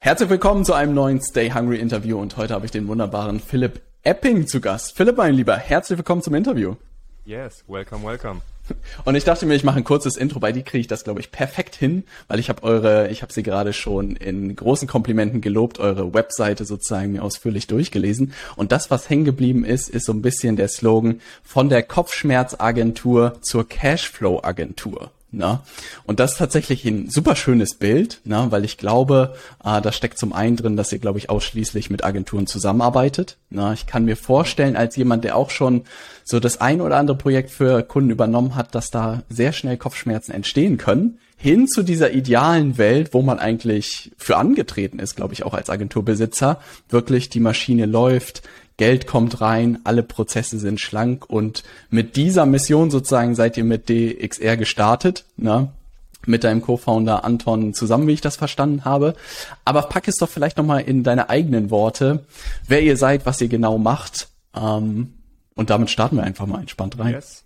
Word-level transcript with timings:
Herzlich 0.00 0.30
willkommen 0.30 0.64
zu 0.64 0.74
einem 0.74 0.94
neuen 0.94 1.20
Stay 1.20 1.50
Hungry 1.52 1.80
Interview 1.80 2.20
und 2.20 2.36
heute 2.36 2.54
habe 2.54 2.64
ich 2.64 2.70
den 2.70 2.86
wunderbaren 2.86 3.40
Philipp 3.40 3.80
Epping 4.04 4.46
zu 4.46 4.60
Gast. 4.60 4.96
Philipp, 4.96 5.16
mein 5.16 5.34
Lieber, 5.34 5.56
herzlich 5.56 5.98
willkommen 5.98 6.22
zum 6.22 6.36
Interview. 6.36 6.76
Yes, 7.24 7.64
welcome, 7.66 8.06
welcome. 8.06 8.40
Und 9.04 9.16
ich 9.16 9.24
dachte 9.24 9.44
mir, 9.44 9.56
ich 9.56 9.64
mache 9.64 9.78
ein 9.78 9.84
kurzes 9.84 10.16
Intro. 10.16 10.38
Bei 10.38 10.52
dir 10.52 10.62
kriege 10.62 10.82
ich 10.82 10.86
das, 10.86 11.02
glaube 11.02 11.18
ich, 11.18 11.32
perfekt 11.32 11.74
hin, 11.74 12.04
weil 12.28 12.38
ich 12.38 12.48
habe 12.48 12.62
eure, 12.62 13.08
ich 13.08 13.22
habe 13.22 13.32
sie 13.32 13.42
gerade 13.42 13.72
schon 13.72 14.14
in 14.14 14.54
großen 14.54 14.86
Komplimenten 14.86 15.40
gelobt, 15.40 15.80
eure 15.80 16.14
Webseite 16.14 16.64
sozusagen 16.64 17.12
mir 17.12 17.24
ausführlich 17.24 17.66
durchgelesen. 17.66 18.34
Und 18.54 18.70
das, 18.70 18.92
was 18.92 19.10
hängen 19.10 19.24
geblieben 19.24 19.64
ist, 19.64 19.88
ist 19.88 20.04
so 20.04 20.12
ein 20.12 20.22
bisschen 20.22 20.54
der 20.54 20.68
Slogan 20.68 21.20
von 21.42 21.68
der 21.68 21.82
Kopfschmerzagentur 21.82 23.38
zur 23.40 23.68
Cashflow-Agentur. 23.68 25.10
Na? 25.30 25.62
Und 26.06 26.20
das 26.20 26.32
ist 26.32 26.38
tatsächlich 26.38 26.86
ein 26.86 27.10
super 27.10 27.36
schönes 27.36 27.74
Bild, 27.74 28.20
na? 28.24 28.50
weil 28.50 28.64
ich 28.64 28.78
glaube, 28.78 29.34
äh, 29.62 29.82
da 29.82 29.92
steckt 29.92 30.18
zum 30.18 30.32
einen 30.32 30.56
drin, 30.56 30.76
dass 30.76 30.90
ihr, 30.90 30.98
glaube 30.98 31.18
ich, 31.18 31.28
ausschließlich 31.28 31.90
mit 31.90 32.02
Agenturen 32.02 32.46
zusammenarbeitet. 32.46 33.36
Na? 33.50 33.74
Ich 33.74 33.86
kann 33.86 34.06
mir 34.06 34.16
vorstellen, 34.16 34.74
als 34.74 34.96
jemand, 34.96 35.24
der 35.24 35.36
auch 35.36 35.50
schon 35.50 35.84
so 36.24 36.40
das 36.40 36.62
ein 36.62 36.80
oder 36.80 36.96
andere 36.96 37.18
Projekt 37.18 37.50
für 37.50 37.82
Kunden 37.82 38.10
übernommen 38.10 38.54
hat, 38.54 38.74
dass 38.74 38.90
da 38.90 39.22
sehr 39.28 39.52
schnell 39.52 39.76
Kopfschmerzen 39.76 40.32
entstehen 40.32 40.78
können, 40.78 41.18
hin 41.36 41.68
zu 41.68 41.82
dieser 41.82 42.10
idealen 42.10 42.78
Welt, 42.78 43.14
wo 43.14 43.22
man 43.22 43.38
eigentlich 43.38 44.10
für 44.16 44.38
angetreten 44.38 44.98
ist, 44.98 45.14
glaube 45.14 45.34
ich, 45.34 45.44
auch 45.44 45.54
als 45.54 45.70
Agenturbesitzer, 45.70 46.60
wirklich 46.88 47.28
die 47.28 47.40
Maschine 47.40 47.86
läuft, 47.86 48.42
Geld 48.78 49.06
kommt 49.06 49.40
rein, 49.40 49.80
alle 49.84 50.02
Prozesse 50.02 50.58
sind 50.58 50.80
schlank 50.80 51.28
und 51.28 51.64
mit 51.90 52.16
dieser 52.16 52.46
Mission 52.46 52.90
sozusagen 52.90 53.34
seid 53.34 53.56
ihr 53.56 53.64
mit 53.64 53.88
DXR 53.88 54.56
gestartet, 54.56 55.24
ne? 55.36 55.72
mit 56.26 56.44
deinem 56.44 56.62
Co-Founder 56.62 57.24
Anton 57.24 57.74
zusammen, 57.74 58.06
wie 58.06 58.12
ich 58.12 58.20
das 58.20 58.36
verstanden 58.36 58.84
habe. 58.84 59.14
Aber 59.64 59.82
pack 59.82 60.06
es 60.08 60.16
doch 60.16 60.28
vielleicht 60.28 60.58
nochmal 60.58 60.82
in 60.82 61.02
deine 61.02 61.28
eigenen 61.28 61.70
Worte, 61.70 62.24
wer 62.66 62.82
ihr 62.82 62.96
seid, 62.96 63.26
was 63.26 63.40
ihr 63.40 63.48
genau 63.48 63.78
macht. 63.78 64.28
Ähm, 64.54 65.14
und 65.54 65.70
damit 65.70 65.90
starten 65.90 66.16
wir 66.16 66.22
einfach 66.22 66.46
mal 66.46 66.60
entspannt 66.60 66.98
rein. 66.98 67.14
Yes. 67.14 67.44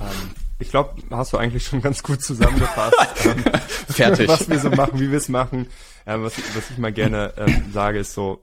Ähm, 0.00 0.30
ich 0.58 0.70
glaube, 0.70 1.02
hast 1.10 1.32
du 1.32 1.36
eigentlich 1.36 1.66
schon 1.66 1.82
ganz 1.82 2.02
gut 2.02 2.22
zusammengefasst. 2.22 2.96
ähm, 3.24 3.44
Fertig. 3.88 4.28
Was 4.28 4.48
wir 4.48 4.58
so 4.58 4.70
machen, 4.70 5.00
wie 5.00 5.10
wir 5.10 5.18
es 5.18 5.28
machen. 5.28 5.66
Ähm, 6.06 6.22
was, 6.22 6.34
was 6.54 6.70
ich 6.70 6.78
mal 6.78 6.92
gerne 6.92 7.34
ähm, 7.36 7.64
sage, 7.72 7.98
ist 7.98 8.14
so, 8.14 8.42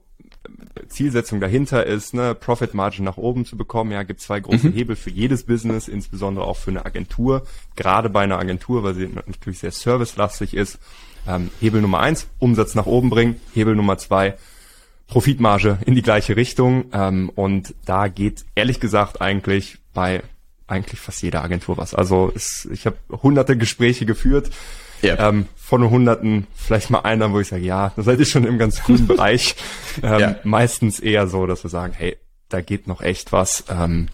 Zielsetzung 0.88 1.40
dahinter 1.40 1.86
ist, 1.86 2.14
ne, 2.14 2.34
Profit 2.34 2.74
Margin 2.74 3.04
nach 3.04 3.16
oben 3.16 3.44
zu 3.44 3.56
bekommen. 3.56 3.92
Ja, 3.92 4.02
gibt 4.02 4.20
zwei 4.20 4.40
große 4.40 4.68
mhm. 4.68 4.72
Hebel 4.72 4.96
für 4.96 5.10
jedes 5.10 5.44
Business, 5.44 5.88
insbesondere 5.88 6.44
auch 6.44 6.56
für 6.56 6.70
eine 6.70 6.84
Agentur. 6.84 7.46
Gerade 7.76 8.10
bei 8.10 8.22
einer 8.22 8.38
Agentur, 8.38 8.82
weil 8.82 8.94
sie 8.94 9.08
natürlich 9.08 9.60
sehr 9.60 9.70
servicelastig 9.70 10.54
ist. 10.54 10.78
Ähm, 11.28 11.50
Hebel 11.60 11.82
Nummer 11.82 12.00
eins, 12.00 12.28
Umsatz 12.38 12.74
nach 12.74 12.86
oben 12.86 13.10
bringen. 13.10 13.40
Hebel 13.54 13.76
Nummer 13.76 13.98
zwei, 13.98 14.36
Profitmarge 15.06 15.78
in 15.84 15.94
die 15.94 16.02
gleiche 16.02 16.36
Richtung. 16.36 16.86
Ähm, 16.92 17.30
und 17.34 17.74
da 17.84 18.08
geht 18.08 18.44
ehrlich 18.54 18.80
gesagt 18.80 19.20
eigentlich 19.20 19.78
bei 19.92 20.22
eigentlich 20.66 21.00
fast 21.00 21.22
jeder 21.22 21.42
Agentur 21.42 21.76
was. 21.76 21.94
Also 21.94 22.32
es, 22.34 22.68
ich 22.72 22.86
habe 22.86 22.96
hunderte 23.10 23.56
Gespräche 23.56 24.06
geführt 24.06 24.50
ja. 25.02 25.28
Ähm, 25.28 25.46
von 25.56 25.88
Hunderten 25.88 26.46
vielleicht 26.54 26.90
mal 26.90 27.00
einer, 27.00 27.32
wo 27.32 27.40
ich 27.40 27.48
sage, 27.48 27.62
ja, 27.62 27.92
da 27.94 28.02
seid 28.02 28.18
ihr 28.18 28.26
schon 28.26 28.44
im 28.44 28.58
ganz 28.58 28.82
guten 28.82 29.06
Bereich. 29.08 29.54
Ähm, 30.02 30.20
ja. 30.20 30.36
Meistens 30.42 31.00
eher 31.00 31.26
so, 31.28 31.46
dass 31.46 31.62
wir 31.62 31.70
sagen, 31.70 31.92
hey, 31.96 32.16
da 32.48 32.60
geht 32.60 32.86
noch 32.86 33.00
echt 33.00 33.32
was. 33.32 33.64
Ähm, 33.70 34.08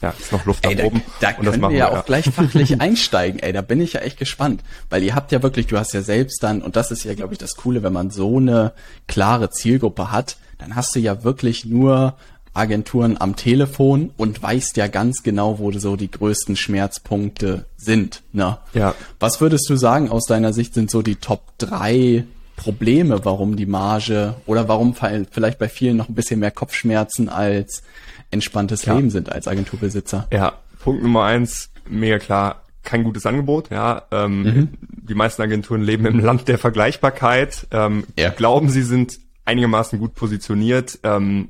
ja, 0.00 0.14
ist 0.18 0.32
noch 0.32 0.44
Luft 0.44 0.66
ey, 0.66 0.76
da, 0.76 0.84
oben. 0.84 1.02
Da 1.20 1.30
und 1.30 1.44
können 1.44 1.62
wir 1.62 1.70
ja 1.70 1.90
auch 1.90 2.04
gleich 2.04 2.26
fachlich 2.26 2.80
einsteigen. 2.80 3.40
Ey, 3.40 3.52
da 3.52 3.62
bin 3.62 3.80
ich 3.80 3.94
ja 3.94 4.00
echt 4.00 4.18
gespannt, 4.18 4.62
weil 4.90 5.02
ihr 5.02 5.14
habt 5.14 5.32
ja 5.32 5.42
wirklich, 5.42 5.66
du 5.66 5.78
hast 5.78 5.94
ja 5.94 6.02
selbst 6.02 6.42
dann, 6.42 6.62
und 6.62 6.76
das 6.76 6.90
ist 6.90 7.04
ja, 7.04 7.14
glaube 7.14 7.32
ich, 7.32 7.38
das 7.38 7.56
Coole, 7.56 7.82
wenn 7.82 7.92
man 7.92 8.10
so 8.10 8.36
eine 8.36 8.72
klare 9.06 9.50
Zielgruppe 9.50 10.12
hat, 10.12 10.36
dann 10.58 10.76
hast 10.76 10.94
du 10.94 11.00
ja 11.00 11.24
wirklich 11.24 11.64
nur 11.64 12.16
Agenturen 12.54 13.20
am 13.20 13.36
Telefon 13.36 14.10
und 14.16 14.42
weißt 14.42 14.76
ja 14.76 14.86
ganz 14.86 15.22
genau, 15.22 15.58
wo 15.58 15.72
so 15.72 15.96
die 15.96 16.10
größten 16.10 16.56
Schmerzpunkte 16.56 17.66
sind. 17.76 18.22
Ne? 18.32 18.58
Ja. 18.72 18.94
Was 19.18 19.40
würdest 19.40 19.68
du 19.68 19.76
sagen, 19.76 20.08
aus 20.08 20.24
deiner 20.24 20.52
Sicht 20.52 20.72
sind 20.72 20.90
so 20.90 21.02
die 21.02 21.16
Top 21.16 21.58
drei 21.58 22.24
Probleme, 22.56 23.24
warum 23.24 23.56
die 23.56 23.66
Marge 23.66 24.36
oder 24.46 24.68
warum 24.68 24.94
vielleicht 24.94 25.58
bei 25.58 25.68
vielen 25.68 25.96
noch 25.96 26.08
ein 26.08 26.14
bisschen 26.14 26.38
mehr 26.40 26.52
Kopfschmerzen 26.52 27.28
als 27.28 27.82
entspanntes 28.30 28.84
ja. 28.84 28.94
Leben 28.94 29.10
sind 29.10 29.30
als 29.30 29.48
Agenturbesitzer? 29.48 30.28
Ja, 30.32 30.52
Punkt 30.80 31.02
Nummer 31.02 31.24
eins, 31.24 31.70
mega 31.88 32.18
klar, 32.18 32.62
kein 32.84 33.02
gutes 33.02 33.26
Angebot. 33.26 33.70
Ja, 33.70 34.02
ähm, 34.12 34.42
mhm. 34.42 34.68
die 34.80 35.14
meisten 35.14 35.42
Agenturen 35.42 35.82
leben 35.82 36.06
im 36.06 36.20
Land 36.20 36.46
der 36.46 36.58
Vergleichbarkeit. 36.58 37.66
Ähm, 37.72 38.04
ja. 38.16 38.30
Glauben, 38.30 38.68
sie 38.68 38.82
sind 38.82 39.18
einigermaßen 39.44 39.98
gut 39.98 40.14
positioniert. 40.14 41.00
Ähm, 41.02 41.48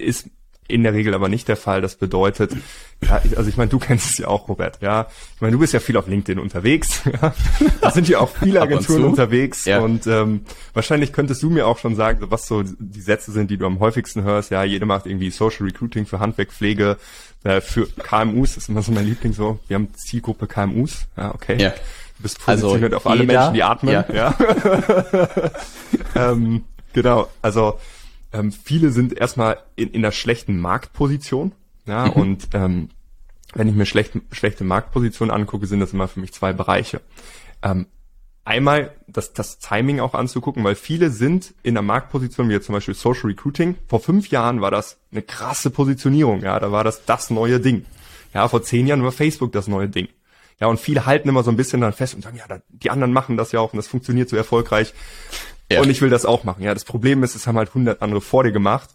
ist 0.00 0.28
in 0.70 0.82
der 0.82 0.94
Regel 0.94 1.14
aber 1.14 1.28
nicht 1.28 1.48
der 1.48 1.56
Fall. 1.56 1.80
Das 1.80 1.96
bedeutet, 1.96 2.52
ja, 3.02 3.20
also 3.36 3.48
ich 3.48 3.56
meine, 3.56 3.70
du 3.70 3.78
kennst 3.78 4.10
es 4.10 4.18
ja 4.18 4.28
auch, 4.28 4.48
Robert, 4.48 4.80
ja. 4.80 5.08
Ich 5.34 5.40
meine, 5.40 5.52
du 5.52 5.58
bist 5.58 5.72
ja 5.72 5.80
viel 5.80 5.96
auf 5.96 6.06
LinkedIn 6.06 6.38
unterwegs. 6.38 7.02
Ja. 7.10 7.34
Da 7.80 7.90
sind 7.90 8.08
ja 8.08 8.20
auch 8.20 8.30
viele 8.30 8.60
Agenturen 8.62 9.04
unterwegs 9.04 9.64
ja. 9.64 9.80
und 9.80 10.06
ähm, 10.06 10.42
wahrscheinlich 10.74 11.12
könntest 11.12 11.42
du 11.42 11.50
mir 11.50 11.66
auch 11.66 11.78
schon 11.78 11.96
sagen, 11.96 12.24
was 12.30 12.46
so 12.46 12.62
die 12.62 13.00
Sätze 13.00 13.32
sind, 13.32 13.50
die 13.50 13.56
du 13.56 13.66
am 13.66 13.80
häufigsten 13.80 14.22
hörst. 14.22 14.50
Ja, 14.50 14.62
jeder 14.62 14.86
macht 14.86 15.06
irgendwie 15.06 15.30
Social 15.30 15.66
Recruiting 15.66 16.06
für 16.06 16.20
Handwerkpflege, 16.20 16.98
äh, 17.42 17.60
für 17.60 17.86
KMUs, 17.86 18.54
das 18.54 18.64
ist 18.64 18.68
immer 18.68 18.82
so 18.82 18.92
mein 18.92 19.06
Liebling 19.06 19.32
so. 19.32 19.58
Wir 19.66 19.74
haben 19.74 19.88
Zielgruppe 19.94 20.46
KMUs, 20.46 21.06
ja, 21.16 21.34
okay. 21.34 21.60
Ja. 21.60 21.70
Du 21.70 22.22
bist 22.22 22.38
positioniert 22.38 22.94
also 22.94 22.96
auf 22.96 23.06
alle 23.06 23.24
Menschen, 23.24 23.54
die 23.54 23.62
atmen. 23.62 23.92
Ja. 23.92 24.04
ja. 24.12 24.34
ähm, 26.30 26.64
genau, 26.92 27.28
also 27.42 27.78
ähm, 28.32 28.52
viele 28.52 28.90
sind 28.90 29.12
erstmal 29.12 29.58
in, 29.76 29.90
in 29.90 30.04
einer 30.04 30.12
schlechten 30.12 30.58
Marktposition. 30.58 31.52
Ja, 31.86 32.06
mhm. 32.06 32.12
und 32.12 32.48
ähm, 32.52 32.88
wenn 33.54 33.68
ich 33.68 33.74
mir 33.74 33.86
schlecht, 33.86 34.12
schlechte 34.32 34.64
Marktposition 34.64 35.30
angucke, 35.30 35.66
sind 35.66 35.80
das 35.80 35.92
immer 35.92 36.08
für 36.08 36.20
mich 36.20 36.32
zwei 36.32 36.52
Bereiche. 36.52 37.00
Ähm, 37.62 37.86
einmal 38.44 38.92
das, 39.06 39.32
das 39.32 39.58
Timing 39.58 40.00
auch 40.00 40.14
anzugucken, 40.14 40.62
weil 40.64 40.74
viele 40.74 41.10
sind 41.10 41.54
in 41.62 41.76
einer 41.76 41.86
Marktposition, 41.86 42.48
wie 42.48 42.52
jetzt 42.52 42.66
zum 42.66 42.74
Beispiel 42.74 42.94
Social 42.94 43.26
Recruiting. 43.26 43.76
Vor 43.88 44.00
fünf 44.00 44.28
Jahren 44.30 44.60
war 44.60 44.70
das 44.70 44.98
eine 45.10 45.22
krasse 45.22 45.70
Positionierung, 45.70 46.42
ja, 46.42 46.58
da 46.60 46.70
war 46.72 46.84
das 46.84 47.04
das 47.04 47.30
neue 47.30 47.60
Ding. 47.60 47.84
Ja, 48.32 48.46
vor 48.48 48.62
zehn 48.62 48.86
Jahren 48.86 49.02
war 49.02 49.12
Facebook 49.12 49.52
das 49.52 49.66
neue 49.66 49.88
Ding. 49.88 50.08
Ja, 50.60 50.68
und 50.68 50.78
viele 50.78 51.06
halten 51.06 51.28
immer 51.28 51.42
so 51.42 51.50
ein 51.50 51.56
bisschen 51.56 51.80
dann 51.80 51.92
fest 51.92 52.14
und 52.14 52.22
sagen, 52.22 52.36
ja, 52.36 52.60
die 52.68 52.90
anderen 52.90 53.12
machen 53.12 53.36
das 53.36 53.50
ja 53.50 53.60
auch 53.60 53.72
und 53.72 53.78
das 53.78 53.88
funktioniert 53.88 54.28
so 54.28 54.36
erfolgreich. 54.36 54.92
Ja. 55.70 55.80
Und 55.80 55.90
ich 55.90 56.02
will 56.02 56.10
das 56.10 56.26
auch 56.26 56.44
machen. 56.44 56.62
Ja, 56.62 56.74
das 56.74 56.84
Problem 56.84 57.22
ist, 57.22 57.34
es 57.34 57.46
haben 57.46 57.56
halt 57.56 57.72
hundert 57.74 58.02
andere 58.02 58.20
vor 58.20 58.44
dir 58.44 58.52
gemacht. 58.52 58.90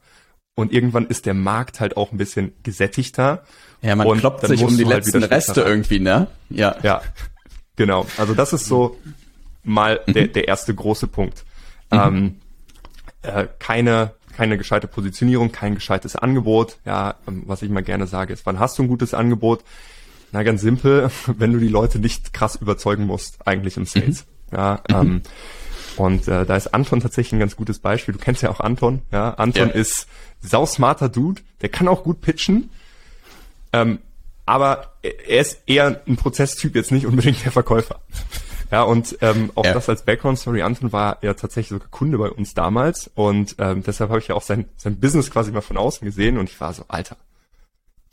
Und 0.56 0.72
irgendwann 0.72 1.08
ist 1.08 1.26
der 1.26 1.34
Markt 1.34 1.80
halt 1.80 1.98
auch 1.98 2.12
ein 2.12 2.18
bisschen 2.18 2.54
gesättigter. 2.64 3.44
Ja, 3.82 3.96
man 3.96 4.08
und 4.08 4.20
kloppt 4.20 4.48
sich 4.48 4.64
um 4.64 4.78
die 4.78 4.86
halt 4.86 5.06
letzten 5.06 5.24
Reste 5.24 5.62
irgendwie, 5.62 6.00
ne? 6.00 6.28
Ja. 6.50 6.76
Ja. 6.82 7.02
Genau. 7.76 8.06
Also 8.18 8.34
das 8.34 8.54
ist 8.54 8.66
so 8.66 8.98
mal 9.64 10.00
mhm. 10.06 10.14
der, 10.14 10.28
der 10.28 10.48
erste 10.48 10.74
große 10.74 11.08
Punkt. 11.08 11.44
Mhm. 11.92 12.00
Ähm, 12.00 12.36
äh, 13.22 13.48
keine, 13.60 14.14
keine 14.36 14.58
gescheite 14.58 14.88
Positionierung, 14.88 15.52
kein 15.52 15.76
gescheites 15.76 16.16
Angebot. 16.16 16.78
Ja, 16.86 17.16
ähm, 17.28 17.44
was 17.48 17.62
ich 17.62 17.70
mal 17.70 17.84
gerne 17.84 18.08
sage, 18.08 18.34
ist, 18.34 18.46
wann 18.46 18.60
hast 18.60 18.78
du 18.78 18.84
ein 18.84 18.88
gutes 18.88 19.14
Angebot? 19.14 19.64
Na, 20.32 20.44
ganz 20.44 20.62
simpel, 20.62 21.10
wenn 21.28 21.52
du 21.54 21.60
die 21.60 21.68
Leute 21.68 22.00
nicht 22.00 22.34
krass 22.34 22.56
überzeugen 22.56 23.06
musst, 23.06 23.46
eigentlich 23.46 23.76
im 23.78 23.86
Sales. 23.86 24.26
Mhm. 24.52 24.58
Ja, 24.58 24.82
ähm, 24.90 25.08
mhm. 25.08 25.22
Und 25.98 26.28
äh, 26.28 26.46
da 26.46 26.56
ist 26.56 26.74
Anton 26.74 27.00
tatsächlich 27.00 27.34
ein 27.34 27.40
ganz 27.40 27.56
gutes 27.56 27.80
Beispiel. 27.80 28.14
Du 28.14 28.20
kennst 28.20 28.42
ja 28.42 28.50
auch 28.50 28.60
Anton. 28.60 29.02
Ja, 29.12 29.32
Anton 29.32 29.70
ja. 29.70 29.74
ist 29.74 30.08
sausmarter 30.42 31.10
Dude. 31.10 31.42
Der 31.62 31.70
kann 31.70 31.88
auch 31.88 32.04
gut 32.04 32.22
pitchen. 32.22 32.70
Ähm, 33.74 34.00
aber 34.46 34.94
er 35.02 35.42
ist 35.42 35.62
eher 35.66 36.02
ein 36.08 36.18
Prozesstyp, 36.18 36.76
jetzt 36.76 36.92
nicht 36.92 37.06
unbedingt 37.06 37.44
der 37.44 37.52
Verkäufer. 37.52 38.00
Ja, 38.72 38.82
und 38.82 39.20
ähm, 39.22 39.52
auch 39.54 39.64
ja. 39.64 39.74
das 39.74 39.90
als 39.90 40.04
Background-Story. 40.06 40.64
Anton 40.64 40.92
war 40.92 41.20
ja 41.22 41.36
tatsächlich 41.36 41.70
sogar 41.70 41.88
Kunde 41.90 42.18
bei 42.18 42.32
uns 42.32 42.56
damals. 42.56 43.12
Und 43.14 43.56
ähm, 43.60 43.84
deshalb 43.84 44.10
habe 44.10 44.20
ich 44.20 44.28
ja 44.28 44.36
auch 44.36 44.42
sein, 44.42 44.66
sein 44.76 45.00
Business 45.00 45.30
quasi 45.30 45.52
mal 45.52 45.62
von 45.62 45.78
außen 45.78 46.04
gesehen. 46.04 46.40
Und 46.40 46.50
ich 46.50 46.60
war 46.60 46.74
so, 46.74 46.84
Alter, 46.88 47.16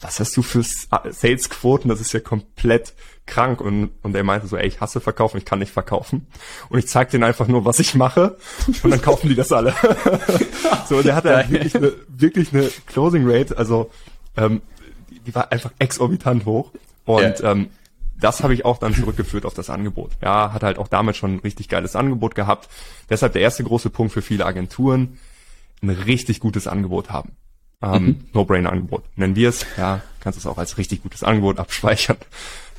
was 0.02 0.18
hast 0.18 0.36
du 0.36 0.42
für 0.42 0.62
Salesquoten? 0.62 1.88
Das 1.88 2.00
ist 2.00 2.12
ja 2.12 2.20
komplett 2.20 2.92
krank. 3.26 3.60
Und, 3.60 3.90
und 4.02 4.14
er 4.14 4.24
meinte 4.24 4.48
so, 4.48 4.56
ey, 4.56 4.66
ich 4.66 4.80
hasse 4.80 5.00
verkaufen, 5.00 5.38
ich 5.38 5.44
kann 5.44 5.60
nicht 5.60 5.72
verkaufen. 5.72 6.26
Und 6.68 6.78
ich 6.80 6.88
zeig 6.88 7.10
denen 7.10 7.24
einfach 7.24 7.46
nur, 7.46 7.64
was 7.64 7.78
ich 7.78 7.94
mache. 7.94 8.36
Und 8.82 8.90
dann 8.90 9.00
kaufen 9.00 9.28
die 9.28 9.36
das 9.36 9.52
alle. 9.52 9.74
so, 10.88 11.02
der 11.02 11.14
hatte 11.14 11.34
halt 11.34 11.50
wirklich 11.50 11.76
eine, 11.76 11.92
wirklich 12.08 12.52
eine 12.52 12.68
Closing 12.86 13.22
Rate, 13.24 13.56
also 13.56 13.90
ähm, 14.36 14.60
die 15.24 15.34
war 15.34 15.52
einfach 15.52 15.70
exorbitant 15.78 16.44
hoch. 16.46 16.72
Und 17.04 17.40
ja. 17.40 17.52
ähm, 17.52 17.70
das 18.18 18.42
habe 18.42 18.54
ich 18.54 18.64
auch 18.64 18.78
dann 18.78 18.94
zurückgeführt 18.94 19.46
auf 19.46 19.54
das 19.54 19.70
Angebot. 19.70 20.12
Ja, 20.20 20.52
hat 20.52 20.64
halt 20.64 20.78
auch 20.78 20.88
damit 20.88 21.16
schon 21.16 21.34
ein 21.34 21.40
richtig 21.40 21.68
geiles 21.68 21.94
Angebot 21.94 22.34
gehabt. 22.34 22.68
Deshalb 23.08 23.32
der 23.34 23.42
erste 23.42 23.62
große 23.62 23.90
Punkt 23.90 24.12
für 24.12 24.22
viele 24.22 24.46
Agenturen, 24.46 25.18
ein 25.80 25.90
richtig 25.90 26.40
gutes 26.40 26.66
Angebot 26.66 27.10
haben 27.10 27.36
ähm, 27.82 28.04
mhm. 28.04 28.24
No-Brainer-Angebot. 28.32 29.02
Nennen 29.16 29.36
wir 29.36 29.48
es, 29.48 29.66
ja, 29.76 30.00
kannst 30.20 30.38
es 30.38 30.46
auch 30.46 30.58
als 30.58 30.78
richtig 30.78 31.02
gutes 31.02 31.22
Angebot 31.22 31.58
abspeichern. 31.58 32.16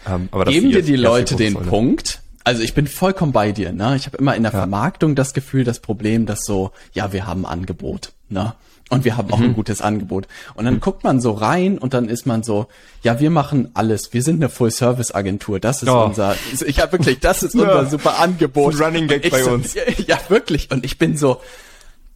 Ähm, 0.07 0.29
aber 0.31 0.45
Geben 0.45 0.71
dir 0.71 0.81
die 0.81 0.95
Leute 0.95 1.35
den 1.35 1.53
Punkt, 1.53 2.21
Also 2.43 2.61
ich 2.61 2.73
bin 2.73 2.87
vollkommen 2.87 3.31
bei 3.31 3.51
dir. 3.51 3.71
Ne? 3.71 3.95
Ich 3.95 4.05
habe 4.05 4.17
immer 4.17 4.35
in 4.35 4.43
der 4.43 4.51
ja. 4.51 4.59
Vermarktung 4.59 5.15
das 5.15 5.33
Gefühl, 5.33 5.63
das 5.63 5.79
Problem, 5.79 6.25
dass 6.25 6.45
so, 6.45 6.71
ja, 6.93 7.13
wir 7.13 7.25
haben 7.25 7.45
ein 7.45 7.59
Angebot. 7.59 8.11
Ne? 8.29 8.53
Und 8.89 9.05
wir 9.05 9.15
haben 9.17 9.31
auch 9.31 9.39
mhm. 9.39 9.45
ein 9.45 9.53
gutes 9.53 9.81
Angebot. 9.81 10.27
Und 10.55 10.65
dann 10.65 10.75
mhm. 10.75 10.79
guckt 10.81 11.03
man 11.03 11.21
so 11.21 11.31
rein 11.31 11.77
und 11.77 11.93
dann 11.93 12.09
ist 12.09 12.25
man 12.25 12.43
so, 12.43 12.67
ja, 13.01 13.19
wir 13.19 13.29
machen 13.29 13.71
alles. 13.73 14.13
Wir 14.13 14.21
sind 14.21 14.35
eine 14.35 14.49
Full-Service-Agentur. 14.49 15.59
Das 15.59 15.83
ist 15.83 15.89
oh. 15.89 16.03
unser, 16.03 16.35
ich 16.65 16.79
habe 16.81 16.91
wirklich, 16.91 17.19
das 17.19 17.43
ist 17.43 17.55
unser 17.55 17.83
ja. 17.83 17.89
super 17.89 18.19
Angebot. 18.19 18.79
Running 18.79 19.07
Gag 19.07 19.29
bei 19.31 19.41
so, 19.41 19.51
uns. 19.51 19.75
Ja, 20.07 20.19
wirklich. 20.27 20.69
Und 20.69 20.85
ich 20.85 20.97
bin 20.97 21.17
so, 21.17 21.41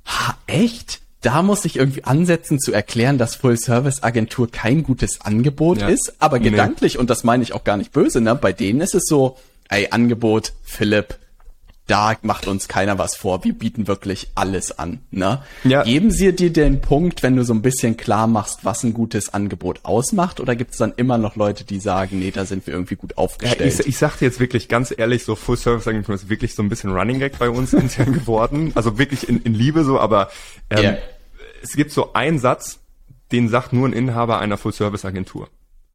ha, 0.06 0.36
echt? 0.45 1.00
Da 1.21 1.41
muss 1.41 1.65
ich 1.65 1.77
irgendwie 1.77 2.03
ansetzen 2.03 2.59
zu 2.59 2.71
erklären, 2.71 3.17
dass 3.17 3.35
Full-Service-Agentur 3.35 4.51
kein 4.51 4.83
gutes 4.83 5.21
Angebot 5.21 5.81
ja. 5.81 5.87
ist, 5.87 6.15
aber 6.19 6.39
nee. 6.39 6.49
gedanklich, 6.49 6.99
und 6.99 7.09
das 7.09 7.23
meine 7.23 7.43
ich 7.43 7.53
auch 7.53 7.63
gar 7.63 7.77
nicht 7.77 7.91
böse, 7.91 8.21
ne, 8.21 8.35
bei 8.35 8.53
denen 8.53 8.81
ist 8.81 8.95
es 8.95 9.03
so, 9.07 9.37
ey, 9.69 9.87
Angebot, 9.91 10.53
Philipp, 10.63 11.17
da 11.88 12.16
macht 12.22 12.48
uns 12.48 12.68
keiner 12.68 13.00
was 13.00 13.16
vor. 13.16 13.44
Wir 13.45 13.54
bieten 13.54 13.88
wirklich 13.88 14.30
alles 14.36 14.78
an. 14.78 15.00
Ne? 15.10 15.42
Ja. 15.63 15.84
Geben 15.84 16.12
sie 16.12 16.34
dir 16.34 16.51
den 16.51 16.81
Punkt, 16.81 17.24
wenn 17.24 17.38
du 17.38 17.44
so 17.44 17.54
ein 17.54 17.62
bisschen 17.62 17.95
klar 17.95 18.28
machst, 18.28 18.66
was 18.66 18.84
ein 18.84 18.94
gutes 18.94 19.34
Angebot 19.34 19.80
ausmacht? 19.84 20.42
Oder 20.42 20.57
gibt 20.57 20.72
es 20.72 20.78
dann 20.78 20.94
immer 20.98 21.18
noch 21.18 21.38
Leute, 21.38 21.63
die 21.63 21.80
sagen, 21.80 22.19
nee, 22.19 22.31
da 22.31 22.45
sind 22.45 22.68
wir 22.68 22.74
irgendwie 22.74 22.95
gut 22.95 23.18
aufgestellt? 23.18 23.74
Ja, 23.74 23.80
ich, 23.80 23.88
ich 23.88 23.98
sag 23.98 24.18
dir 24.18 24.25
jetzt 24.25 24.42
wirklich 24.42 24.68
ganz 24.68 24.94
ehrlich, 24.95 25.24
so 25.24 25.36
Full 25.36 25.56
Service 25.56 25.88
Agentur 25.88 26.13
ist 26.13 26.30
wirklich 26.30 26.56
so 26.56 26.62
ein 26.62 26.68
bisschen 26.68 26.92
Running 26.92 27.19
Gag 27.19 27.39
bei 27.39 27.50
uns 27.50 27.74
intern 27.78 28.12
geworden. 28.12 28.74
Also 28.75 28.98
wirklich 28.98 29.28
in, 29.28 29.42
in 29.44 29.54
Liebe 29.54 29.86
so, 29.86 29.98
aber 29.98 30.30
ähm, 30.69 30.84
yeah. 30.84 30.98
es 31.63 31.74
gibt 31.74 31.92
so 31.92 32.13
einen 32.13 32.38
Satz, 32.38 32.80
den 33.31 33.48
sagt 33.48 33.72
nur 33.72 33.88
ein 33.88 33.94
Inhaber 33.94 34.39
einer 34.39 34.57
Full 34.57 34.74
Service 34.74 35.06
Agentur. 35.06 35.50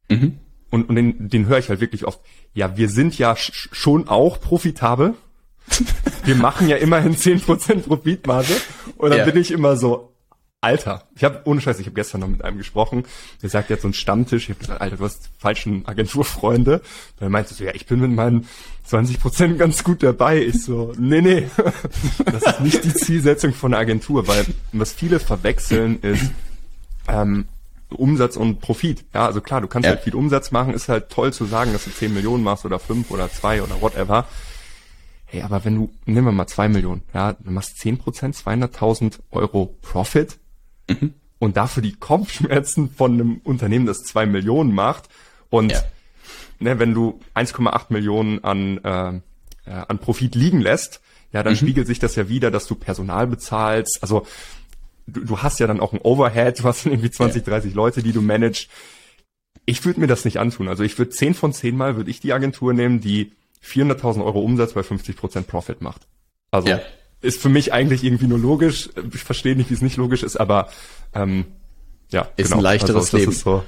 Mhm. 0.09 0.39
Und, 0.71 0.89
und 0.89 0.95
den, 0.95 1.29
den 1.29 1.45
höre 1.45 1.59
ich 1.59 1.69
halt 1.69 1.81
wirklich 1.81 2.05
oft. 2.05 2.19
Ja, 2.55 2.77
wir 2.77 2.89
sind 2.89 3.15
ja 3.19 3.35
schon 3.35 4.07
auch 4.07 4.41
profitabel 4.41 5.13
wir 6.25 6.35
machen 6.35 6.67
ja 6.67 6.77
immerhin 6.77 7.15
10% 7.15 7.81
Profitmarge. 7.83 8.53
Und 8.97 9.09
dann 9.11 9.19
ja. 9.19 9.25
bin 9.25 9.37
ich 9.37 9.51
immer 9.51 9.77
so, 9.77 10.13
Alter, 10.61 11.03
ich 11.15 11.25
habe 11.25 11.41
ohne 11.43 11.59
Scheiß, 11.59 11.79
ich 11.79 11.87
habe 11.87 11.95
gestern 11.95 12.21
noch 12.21 12.29
mit 12.29 12.43
einem 12.43 12.57
gesprochen, 12.57 13.03
der 13.41 13.49
sagt 13.49 13.69
jetzt 13.69 13.81
so 13.81 13.89
ein 13.89 13.93
Stammtisch, 13.93 14.43
ich 14.43 14.49
habe 14.51 14.59
gesagt, 14.59 14.81
Alter, 14.81 14.95
du 14.95 15.03
hast 15.03 15.29
falschen 15.37 15.85
Agenturfreunde. 15.85 16.81
Weil 17.19 17.27
er 17.27 17.29
meinte 17.29 17.53
so, 17.53 17.63
ja, 17.63 17.71
ich 17.73 17.85
bin 17.85 17.99
mit 17.99 18.11
meinen 18.11 18.47
20% 18.89 19.55
ganz 19.55 19.83
gut 19.83 20.03
dabei. 20.03 20.41
Ich 20.41 20.63
so, 20.63 20.93
nee, 20.97 21.21
nee, 21.21 21.49
das 22.25 22.43
ist 22.43 22.61
nicht 22.61 22.83
die 22.83 22.93
Zielsetzung 22.93 23.53
von 23.53 23.73
einer 23.73 23.81
Agentur, 23.81 24.27
weil 24.27 24.45
was 24.71 24.93
viele 24.93 25.19
verwechseln 25.19 25.99
ist 26.01 26.31
ähm, 27.07 27.45
Umsatz 27.89 28.37
und 28.37 28.59
Profit. 28.59 29.05
Ja, 29.13 29.25
also 29.25 29.41
klar, 29.41 29.61
du 29.61 29.67
kannst 29.67 29.85
ja. 29.85 29.95
halt 29.95 30.03
viel 30.03 30.15
Umsatz 30.15 30.51
machen, 30.51 30.73
ist 30.73 30.89
halt 30.89 31.09
toll 31.09 31.33
zu 31.33 31.45
sagen, 31.45 31.73
dass 31.73 31.85
du 31.85 31.91
10 31.91 32.13
Millionen 32.13 32.43
machst 32.43 32.65
oder 32.65 32.79
5 32.79 33.11
oder 33.11 33.31
2 33.31 33.63
oder 33.63 33.81
whatever. 33.81 34.25
Hey, 35.33 35.41
aber 35.41 35.65
wenn 35.65 35.73
du, 35.73 35.91
nehmen 36.05 36.27
wir 36.27 36.31
mal 36.31 36.45
zwei 36.45 36.69
Millionen, 36.69 37.01
ja, 37.11 37.33
du 37.33 37.49
machst 37.49 37.79
zehn 37.79 37.97
Prozent, 37.97 38.35
200.000 38.35 39.17
Euro 39.31 39.75
Profit 39.81 40.37
mhm. 40.87 41.15
und 41.39 41.57
dafür 41.57 41.81
die 41.81 41.95
Kopfschmerzen 41.95 42.91
von 42.91 43.13
einem 43.13 43.41
Unternehmen, 43.43 43.87
das 43.87 44.03
zwei 44.03 44.27
Millionen 44.27 44.75
macht 44.75 45.09
und 45.49 45.71
ja. 45.71 45.81
ne, 46.59 46.77
wenn 46.77 46.93
du 46.93 47.19
1,8 47.33 47.85
Millionen 47.89 48.43
an, 48.43 48.77
äh, 48.83 49.21
an 49.71 49.97
Profit 49.97 50.35
liegen 50.35 50.61
lässt, 50.61 51.01
ja, 51.31 51.41
dann 51.41 51.53
mhm. 51.53 51.57
spiegelt 51.57 51.87
sich 51.87 51.97
das 51.97 52.15
ja 52.15 52.29
wieder, 52.29 52.51
dass 52.51 52.67
du 52.67 52.75
Personal 52.75 53.25
bezahlst, 53.25 54.03
also 54.03 54.27
du, 55.07 55.21
du 55.21 55.39
hast 55.39 55.59
ja 55.59 55.65
dann 55.65 55.79
auch 55.79 55.93
ein 55.93 56.01
Overhead, 56.03 56.59
du 56.59 56.65
hast 56.65 56.85
irgendwie 56.85 57.09
20, 57.09 57.41
ja. 57.41 57.53
30 57.53 57.73
Leute, 57.73 58.03
die 58.03 58.13
du 58.13 58.21
managst. 58.21 58.67
Ich 59.65 59.83
würde 59.83 59.99
mir 59.99 60.07
das 60.07 60.25
nicht 60.25 60.37
antun. 60.37 60.67
Also 60.67 60.83
ich 60.83 60.95
würde 60.99 61.09
zehn 61.09 61.33
von 61.33 61.53
zehn 61.53 61.75
Mal 61.75 61.95
würde 61.95 62.11
ich 62.11 62.19
die 62.19 62.33
Agentur 62.33 62.73
nehmen, 62.73 63.01
die 63.01 63.31
400.000 63.65 64.23
Euro 64.23 64.41
Umsatz 64.41 64.73
bei 64.73 64.81
50% 64.81 65.43
Profit 65.43 65.81
macht. 65.81 66.01
Also 66.51 66.69
ja. 66.69 66.81
ist 67.21 67.41
für 67.41 67.49
mich 67.49 67.73
eigentlich 67.73 68.03
irgendwie 68.03 68.27
nur 68.27 68.39
logisch. 68.39 68.89
Ich 69.13 69.21
verstehe 69.21 69.55
nicht, 69.55 69.69
wie 69.69 69.73
es 69.73 69.81
nicht 69.81 69.97
logisch 69.97 70.23
ist, 70.23 70.37
aber 70.37 70.69
ähm, 71.13 71.45
ja, 72.09 72.27
ist 72.37 72.47
genau. 72.49 72.57
ein 72.57 72.63
leichteres 72.63 73.05
also, 73.05 73.17
Leben. 73.17 73.31
So 73.31 73.63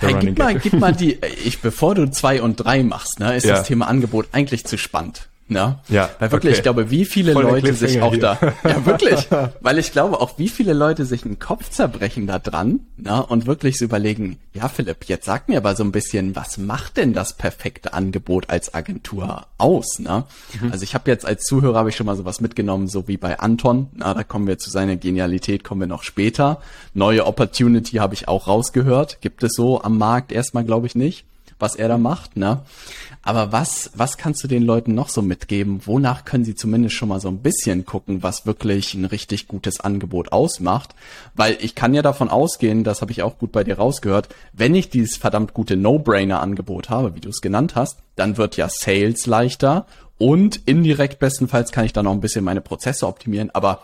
hey, 0.00 0.14
gib 0.20 0.38
mal, 0.38 0.58
gib 0.58 0.72
mal 0.74 0.92
die, 0.92 1.18
ich, 1.44 1.60
bevor 1.60 1.94
du 1.94 2.10
zwei 2.10 2.42
und 2.42 2.56
drei 2.56 2.82
machst, 2.82 3.20
ne, 3.20 3.36
ist 3.36 3.44
ja. 3.46 3.56
das 3.56 3.66
Thema 3.66 3.86
Angebot 3.86 4.28
eigentlich 4.32 4.64
zu 4.64 4.78
spannend. 4.78 5.29
Ne? 5.50 5.80
Ja, 5.88 6.08
Weil 6.20 6.30
wirklich, 6.30 6.52
okay. 6.52 6.58
ich 6.58 6.62
glaube, 6.62 6.90
wie 6.92 7.04
viele 7.04 7.32
Voll 7.32 7.42
Leute 7.42 7.74
sich 7.74 8.00
auch 8.00 8.12
hier. 8.12 8.20
da, 8.20 8.38
ja 8.62 8.86
wirklich, 8.86 9.26
weil 9.60 9.78
ich 9.78 9.90
glaube 9.90 10.20
auch, 10.20 10.38
wie 10.38 10.48
viele 10.48 10.74
Leute 10.74 11.04
sich 11.04 11.24
einen 11.24 11.40
Kopf 11.40 11.70
zerbrechen 11.70 12.28
da 12.28 12.38
dran 12.38 12.78
ne? 12.96 13.26
und 13.26 13.46
wirklich 13.46 13.76
so 13.76 13.84
überlegen, 13.84 14.38
ja 14.54 14.68
Philipp, 14.68 15.06
jetzt 15.06 15.26
sag 15.26 15.48
mir 15.48 15.56
aber 15.56 15.74
so 15.74 15.82
ein 15.82 15.90
bisschen, 15.90 16.36
was 16.36 16.56
macht 16.56 16.98
denn 16.98 17.14
das 17.14 17.36
perfekte 17.36 17.94
Angebot 17.94 18.48
als 18.48 18.74
Agentur 18.74 19.46
aus? 19.58 19.98
Ne? 19.98 20.22
Mhm. 20.60 20.70
Also 20.70 20.84
ich 20.84 20.94
habe 20.94 21.10
jetzt 21.10 21.26
als 21.26 21.42
Zuhörer 21.42 21.80
habe 21.80 21.88
ich 21.88 21.96
schon 21.96 22.06
mal 22.06 22.16
sowas 22.16 22.40
mitgenommen, 22.40 22.86
so 22.86 23.08
wie 23.08 23.16
bei 23.16 23.40
Anton, 23.40 23.88
na, 23.94 24.14
da 24.14 24.22
kommen 24.22 24.46
wir 24.46 24.58
zu 24.58 24.70
seiner 24.70 24.94
Genialität, 24.94 25.64
kommen 25.64 25.80
wir 25.80 25.88
noch 25.88 26.04
später. 26.04 26.60
Neue 26.94 27.26
Opportunity 27.26 27.96
habe 27.96 28.14
ich 28.14 28.28
auch 28.28 28.46
rausgehört, 28.46 29.20
gibt 29.20 29.42
es 29.42 29.54
so 29.54 29.82
am 29.82 29.98
Markt 29.98 30.30
erstmal 30.30 30.62
glaube 30.62 30.86
ich 30.86 30.94
nicht 30.94 31.24
was 31.60 31.76
er 31.76 31.88
da 31.88 31.98
macht, 31.98 32.36
ne? 32.36 32.62
Aber 33.22 33.52
was, 33.52 33.90
was 33.94 34.16
kannst 34.16 34.42
du 34.42 34.48
den 34.48 34.62
Leuten 34.62 34.94
noch 34.94 35.10
so 35.10 35.20
mitgeben? 35.20 35.82
Wonach 35.84 36.24
können 36.24 36.44
sie 36.44 36.54
zumindest 36.54 36.94
schon 36.94 37.10
mal 37.10 37.20
so 37.20 37.28
ein 37.28 37.42
bisschen 37.42 37.84
gucken, 37.84 38.22
was 38.22 38.46
wirklich 38.46 38.94
ein 38.94 39.04
richtig 39.04 39.46
gutes 39.46 39.80
Angebot 39.80 40.32
ausmacht? 40.32 40.94
Weil 41.34 41.58
ich 41.60 41.74
kann 41.74 41.92
ja 41.92 42.02
davon 42.02 42.30
ausgehen, 42.30 42.82
das 42.82 43.02
habe 43.02 43.12
ich 43.12 43.22
auch 43.22 43.38
gut 43.38 43.52
bei 43.52 43.62
dir 43.62 43.76
rausgehört, 43.76 44.28
wenn 44.52 44.74
ich 44.74 44.88
dieses 44.88 45.16
verdammt 45.16 45.52
gute 45.52 45.76
No-Brainer-Angebot 45.76 46.88
habe, 46.88 47.14
wie 47.14 47.20
du 47.20 47.28
es 47.28 47.42
genannt 47.42 47.74
hast, 47.74 47.98
dann 48.16 48.38
wird 48.38 48.56
ja 48.56 48.68
Sales 48.68 49.26
leichter 49.26 49.86
und 50.20 50.60
indirekt 50.66 51.18
bestenfalls 51.18 51.72
kann 51.72 51.86
ich 51.86 51.94
dann 51.94 52.04
noch 52.04 52.12
ein 52.12 52.20
bisschen 52.20 52.44
meine 52.44 52.60
Prozesse 52.60 53.06
optimieren, 53.06 53.50
aber 53.54 53.82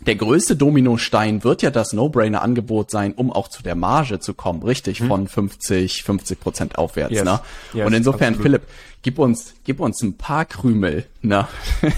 der 0.00 0.14
größte 0.14 0.56
Dominostein 0.56 1.44
wird 1.44 1.62
ja 1.62 1.70
das 1.70 1.92
No-Brainer-Angebot 1.92 2.90
sein, 2.90 3.12
um 3.14 3.32
auch 3.32 3.48
zu 3.48 3.62
der 3.62 3.74
Marge 3.74 4.20
zu 4.20 4.34
kommen, 4.34 4.62
richtig, 4.62 5.00
hm. 5.00 5.08
von 5.08 5.28
50, 5.28 6.02
50 6.04 6.40
Prozent 6.40 6.78
aufwärts. 6.78 7.14
Yes. 7.14 7.24
Ne? 7.24 7.40
Yes, 7.74 7.86
Und 7.86 7.92
insofern, 7.92 8.34
absolut. 8.34 8.42
Philipp, 8.42 8.62
gib 9.02 9.18
uns, 9.18 9.54
gib 9.64 9.80
uns 9.80 10.02
ein 10.02 10.16
paar 10.16 10.44
Krümel, 10.44 11.06
ne? 11.22 11.46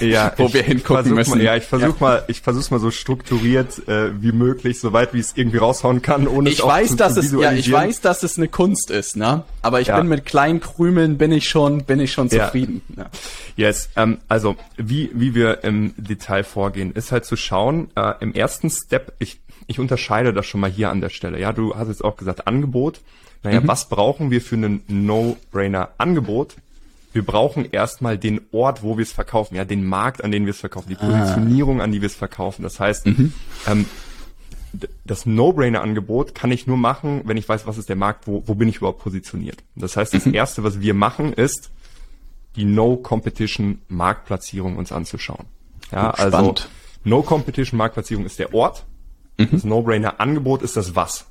ja, 0.00 0.32
wo 0.36 0.52
wir 0.52 0.62
hingucken 0.62 1.14
müssen. 1.14 1.38
Mal, 1.38 1.42
ja, 1.42 1.56
ich 1.56 1.64
versuche 1.64 1.88
ja. 1.88 1.96
mal, 1.98 2.24
ich 2.28 2.40
versuche 2.40 2.74
mal 2.74 2.80
so 2.80 2.90
strukturiert 2.90 3.88
äh, 3.88 4.20
wie 4.20 4.32
möglich, 4.32 4.80
soweit 4.80 5.14
wie 5.14 5.18
es 5.18 5.36
irgendwie 5.36 5.58
raushauen 5.58 6.02
kann, 6.02 6.28
ohne 6.28 6.50
ich 6.50 6.58
es 6.58 6.64
weiß, 6.64 6.90
zu, 6.90 6.96
dass 6.96 7.14
zu 7.14 7.20
es, 7.20 7.32
ja, 7.32 7.52
ich 7.52 7.70
weiß, 7.70 8.00
dass 8.00 8.22
es 8.22 8.36
eine 8.36 8.48
Kunst 8.48 8.90
ist, 8.90 9.16
ne? 9.16 9.44
Aber 9.62 9.80
ich 9.80 9.88
ja. 9.88 9.98
bin 9.98 10.08
mit 10.08 10.26
kleinen 10.26 10.60
Krümeln 10.60 11.18
bin 11.18 11.32
ich 11.32 11.48
schon, 11.48 11.84
bin 11.84 12.00
ich 12.00 12.12
schon 12.12 12.30
zufrieden. 12.30 12.82
Ja. 12.96 13.04
Ne? 13.04 13.10
Yes, 13.56 13.90
ähm, 13.96 14.18
also 14.28 14.56
wie 14.76 15.10
wie 15.12 15.34
wir 15.34 15.64
im 15.64 15.92
Detail 15.96 16.44
vorgehen, 16.44 16.92
ist 16.92 17.12
halt 17.12 17.24
zu 17.24 17.36
schauen. 17.36 17.89
Äh, 17.94 18.14
Im 18.20 18.34
ersten 18.34 18.70
Step, 18.70 19.14
ich 19.18 19.40
ich 19.66 19.78
unterscheide 19.78 20.32
das 20.32 20.46
schon 20.46 20.60
mal 20.60 20.70
hier 20.70 20.90
an 20.90 21.00
der 21.00 21.10
Stelle. 21.10 21.38
Ja, 21.38 21.52
du 21.52 21.76
hast 21.76 21.88
jetzt 21.88 22.04
auch 22.04 22.16
gesagt 22.16 22.46
Angebot. 22.46 23.00
Naja, 23.42 23.60
mhm. 23.60 23.68
was 23.68 23.88
brauchen 23.88 24.30
wir 24.30 24.40
für 24.40 24.56
ein 24.56 24.82
No-Brainer-Angebot? 24.88 26.56
wir 27.12 27.24
brauchen 27.24 27.70
erstmal 27.70 28.18
den 28.18 28.40
Ort, 28.52 28.82
wo 28.82 28.96
wir 28.96 29.02
es 29.02 29.12
verkaufen, 29.12 29.54
ja, 29.56 29.64
den 29.64 29.84
Markt, 29.84 30.22
an 30.22 30.30
den 30.30 30.46
wir 30.46 30.52
es 30.52 30.60
verkaufen, 30.60 30.88
die 30.88 30.94
Positionierung, 30.94 31.80
ah. 31.80 31.84
an 31.84 31.92
die 31.92 32.00
wir 32.00 32.06
es 32.06 32.14
verkaufen. 32.14 32.62
Das 32.62 32.78
heißt, 32.78 33.06
mhm. 33.06 33.32
ähm, 33.66 33.86
das 35.04 35.26
No-Brainer-Angebot 35.26 36.36
kann 36.36 36.52
ich 36.52 36.68
nur 36.68 36.76
machen, 36.76 37.22
wenn 37.24 37.36
ich 37.36 37.48
weiß, 37.48 37.66
was 37.66 37.78
ist 37.78 37.88
der 37.88 37.96
Markt, 37.96 38.28
wo, 38.28 38.44
wo 38.46 38.54
bin 38.54 38.68
ich 38.68 38.76
überhaupt 38.76 39.00
positioniert. 39.00 39.58
Das 39.74 39.96
heißt, 39.96 40.14
das 40.14 40.26
mhm. 40.26 40.34
Erste, 40.34 40.62
was 40.62 40.80
wir 40.80 40.94
machen, 40.94 41.32
ist, 41.32 41.72
die 42.54 42.64
No-Competition-Marktplatzierung 42.64 44.76
uns 44.76 44.92
anzuschauen. 44.92 45.46
Ja, 45.90 46.14
Spannend. 46.16 46.34
also 46.34 46.54
No-Competition-Marktplatzierung 47.04 48.24
ist 48.26 48.38
der 48.38 48.54
Ort, 48.54 48.84
mhm. 49.38 49.48
das 49.52 49.64
No-Brainer-Angebot 49.64 50.62
ist 50.62 50.76
das 50.76 50.94
Was. 50.94 51.26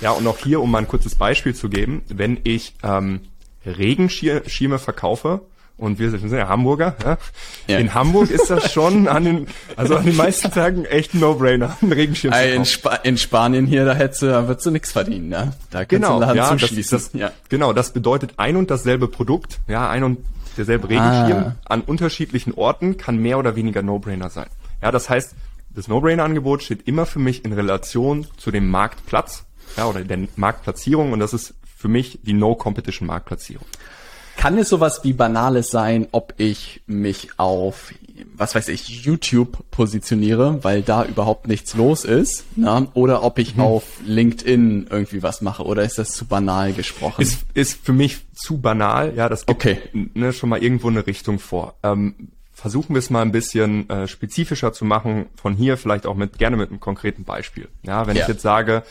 Ja, 0.00 0.10
und 0.10 0.26
auch 0.26 0.38
hier, 0.38 0.60
um 0.60 0.70
mal 0.70 0.78
ein 0.78 0.88
kurzes 0.88 1.14
Beispiel 1.14 1.54
zu 1.54 1.68
geben, 1.68 2.02
wenn 2.08 2.40
ich 2.44 2.74
ähm, 2.82 3.20
Regenschirme 3.64 4.78
verkaufe, 4.78 5.42
und 5.78 5.98
wir 5.98 6.10
sind 6.10 6.30
ja 6.30 6.48
Hamburger, 6.48 6.94
ja? 7.02 7.18
ja. 7.66 7.78
In 7.78 7.94
Hamburg 7.94 8.30
ist 8.30 8.50
das 8.50 8.72
schon 8.72 9.08
an 9.08 9.24
den, 9.24 9.46
also 9.74 9.96
an 9.96 10.04
den 10.04 10.16
meisten 10.16 10.50
Tagen 10.50 10.84
echt 10.84 11.14
ein 11.14 11.20
No-Brainer, 11.20 11.76
ein 11.82 11.90
Regenschirm 11.90 12.32
zu 12.32 12.38
in, 12.40 12.62
Sp 12.62 12.86
in, 13.02 13.16
Spanien 13.16 13.66
hier, 13.66 13.84
da 13.84 13.94
hättest 13.94 14.22
du, 14.22 14.26
da 14.26 14.46
würdest 14.46 14.66
du 14.66 14.70
nichts 14.70 14.92
verdienen, 14.92 15.30
ne? 15.30 15.54
Da 15.70 15.78
kannst 15.84 15.90
genau, 15.90 16.20
du 16.20 16.34
ja, 16.36 16.54
das, 16.54 16.88
das, 16.88 17.10
ja. 17.14 17.32
Genau, 17.48 17.72
das 17.72 17.92
bedeutet 17.92 18.34
ein 18.36 18.56
und 18.56 18.70
dasselbe 18.70 19.08
Produkt, 19.08 19.60
ja, 19.66 19.88
ein 19.88 20.04
und 20.04 20.18
derselbe 20.56 20.88
Regenschirm 20.88 21.44
ah. 21.44 21.56
an 21.64 21.80
unterschiedlichen 21.80 22.54
Orten 22.54 22.96
kann 22.96 23.16
mehr 23.18 23.38
oder 23.38 23.56
weniger 23.56 23.82
No-Brainer 23.82 24.30
sein. 24.30 24.46
Ja, 24.82 24.90
das 24.90 25.08
heißt, 25.08 25.34
das 25.74 25.88
No-Brainer-Angebot 25.88 26.62
steht 26.62 26.86
immer 26.86 27.06
für 27.06 27.18
mich 27.18 27.44
in 27.44 27.52
Relation 27.52 28.26
zu 28.36 28.50
dem 28.50 28.68
Marktplatz, 28.68 29.44
ja, 29.76 29.86
oder 29.86 30.02
der 30.02 30.18
Marktplatzierung 30.36 31.12
und 31.12 31.20
das 31.20 31.32
ist 31.32 31.54
für 31.76 31.88
mich 31.88 32.18
die 32.22 32.34
No-Competition-Marktplatzierung. 32.34 33.66
Kann 34.36 34.58
es 34.58 34.70
sowas 34.70 35.00
wie 35.04 35.12
Banales 35.12 35.70
sein, 35.70 36.08
ob 36.10 36.34
ich 36.38 36.82
mich 36.86 37.38
auf, 37.38 37.92
was 38.34 38.54
weiß 38.54 38.68
ich, 38.68 38.88
YouTube 39.04 39.58
positioniere, 39.70 40.64
weil 40.64 40.82
da 40.82 41.04
überhaupt 41.04 41.48
nichts 41.48 41.74
los 41.74 42.04
ist, 42.04 42.44
na? 42.56 42.86
oder 42.94 43.22
ob 43.22 43.38
ich 43.38 43.56
mhm. 43.56 43.62
auf 43.62 43.84
LinkedIn 44.04 44.88
irgendwie 44.90 45.22
was 45.22 45.42
mache, 45.42 45.64
oder 45.64 45.82
ist 45.84 45.98
das 45.98 46.08
zu 46.08 46.24
banal 46.24 46.72
gesprochen? 46.72 47.22
Ist, 47.22 47.44
ist 47.54 47.84
für 47.84 47.92
mich 47.92 48.20
zu 48.34 48.58
banal, 48.58 49.12
ja, 49.14 49.28
das 49.28 49.46
gibt 49.46 49.60
okay. 49.60 49.78
ne, 49.92 50.32
schon 50.32 50.48
mal 50.48 50.62
irgendwo 50.62 50.88
eine 50.88 51.06
Richtung 51.06 51.38
vor. 51.38 51.74
Ähm, 51.82 52.31
versuchen 52.62 52.94
wir 52.94 53.00
es 53.00 53.10
mal 53.10 53.22
ein 53.22 53.32
bisschen 53.32 53.90
äh, 53.90 54.06
spezifischer 54.06 54.72
zu 54.72 54.84
machen, 54.84 55.26
von 55.34 55.54
hier 55.54 55.76
vielleicht 55.76 56.06
auch 56.06 56.14
mit 56.14 56.38
gerne 56.38 56.56
mit 56.56 56.70
einem 56.70 56.78
konkreten 56.78 57.24
Beispiel. 57.24 57.68
Ja, 57.82 58.06
wenn 58.06 58.14
ja. 58.14 58.22
ich 58.22 58.28
jetzt 58.28 58.42
sage, 58.42 58.84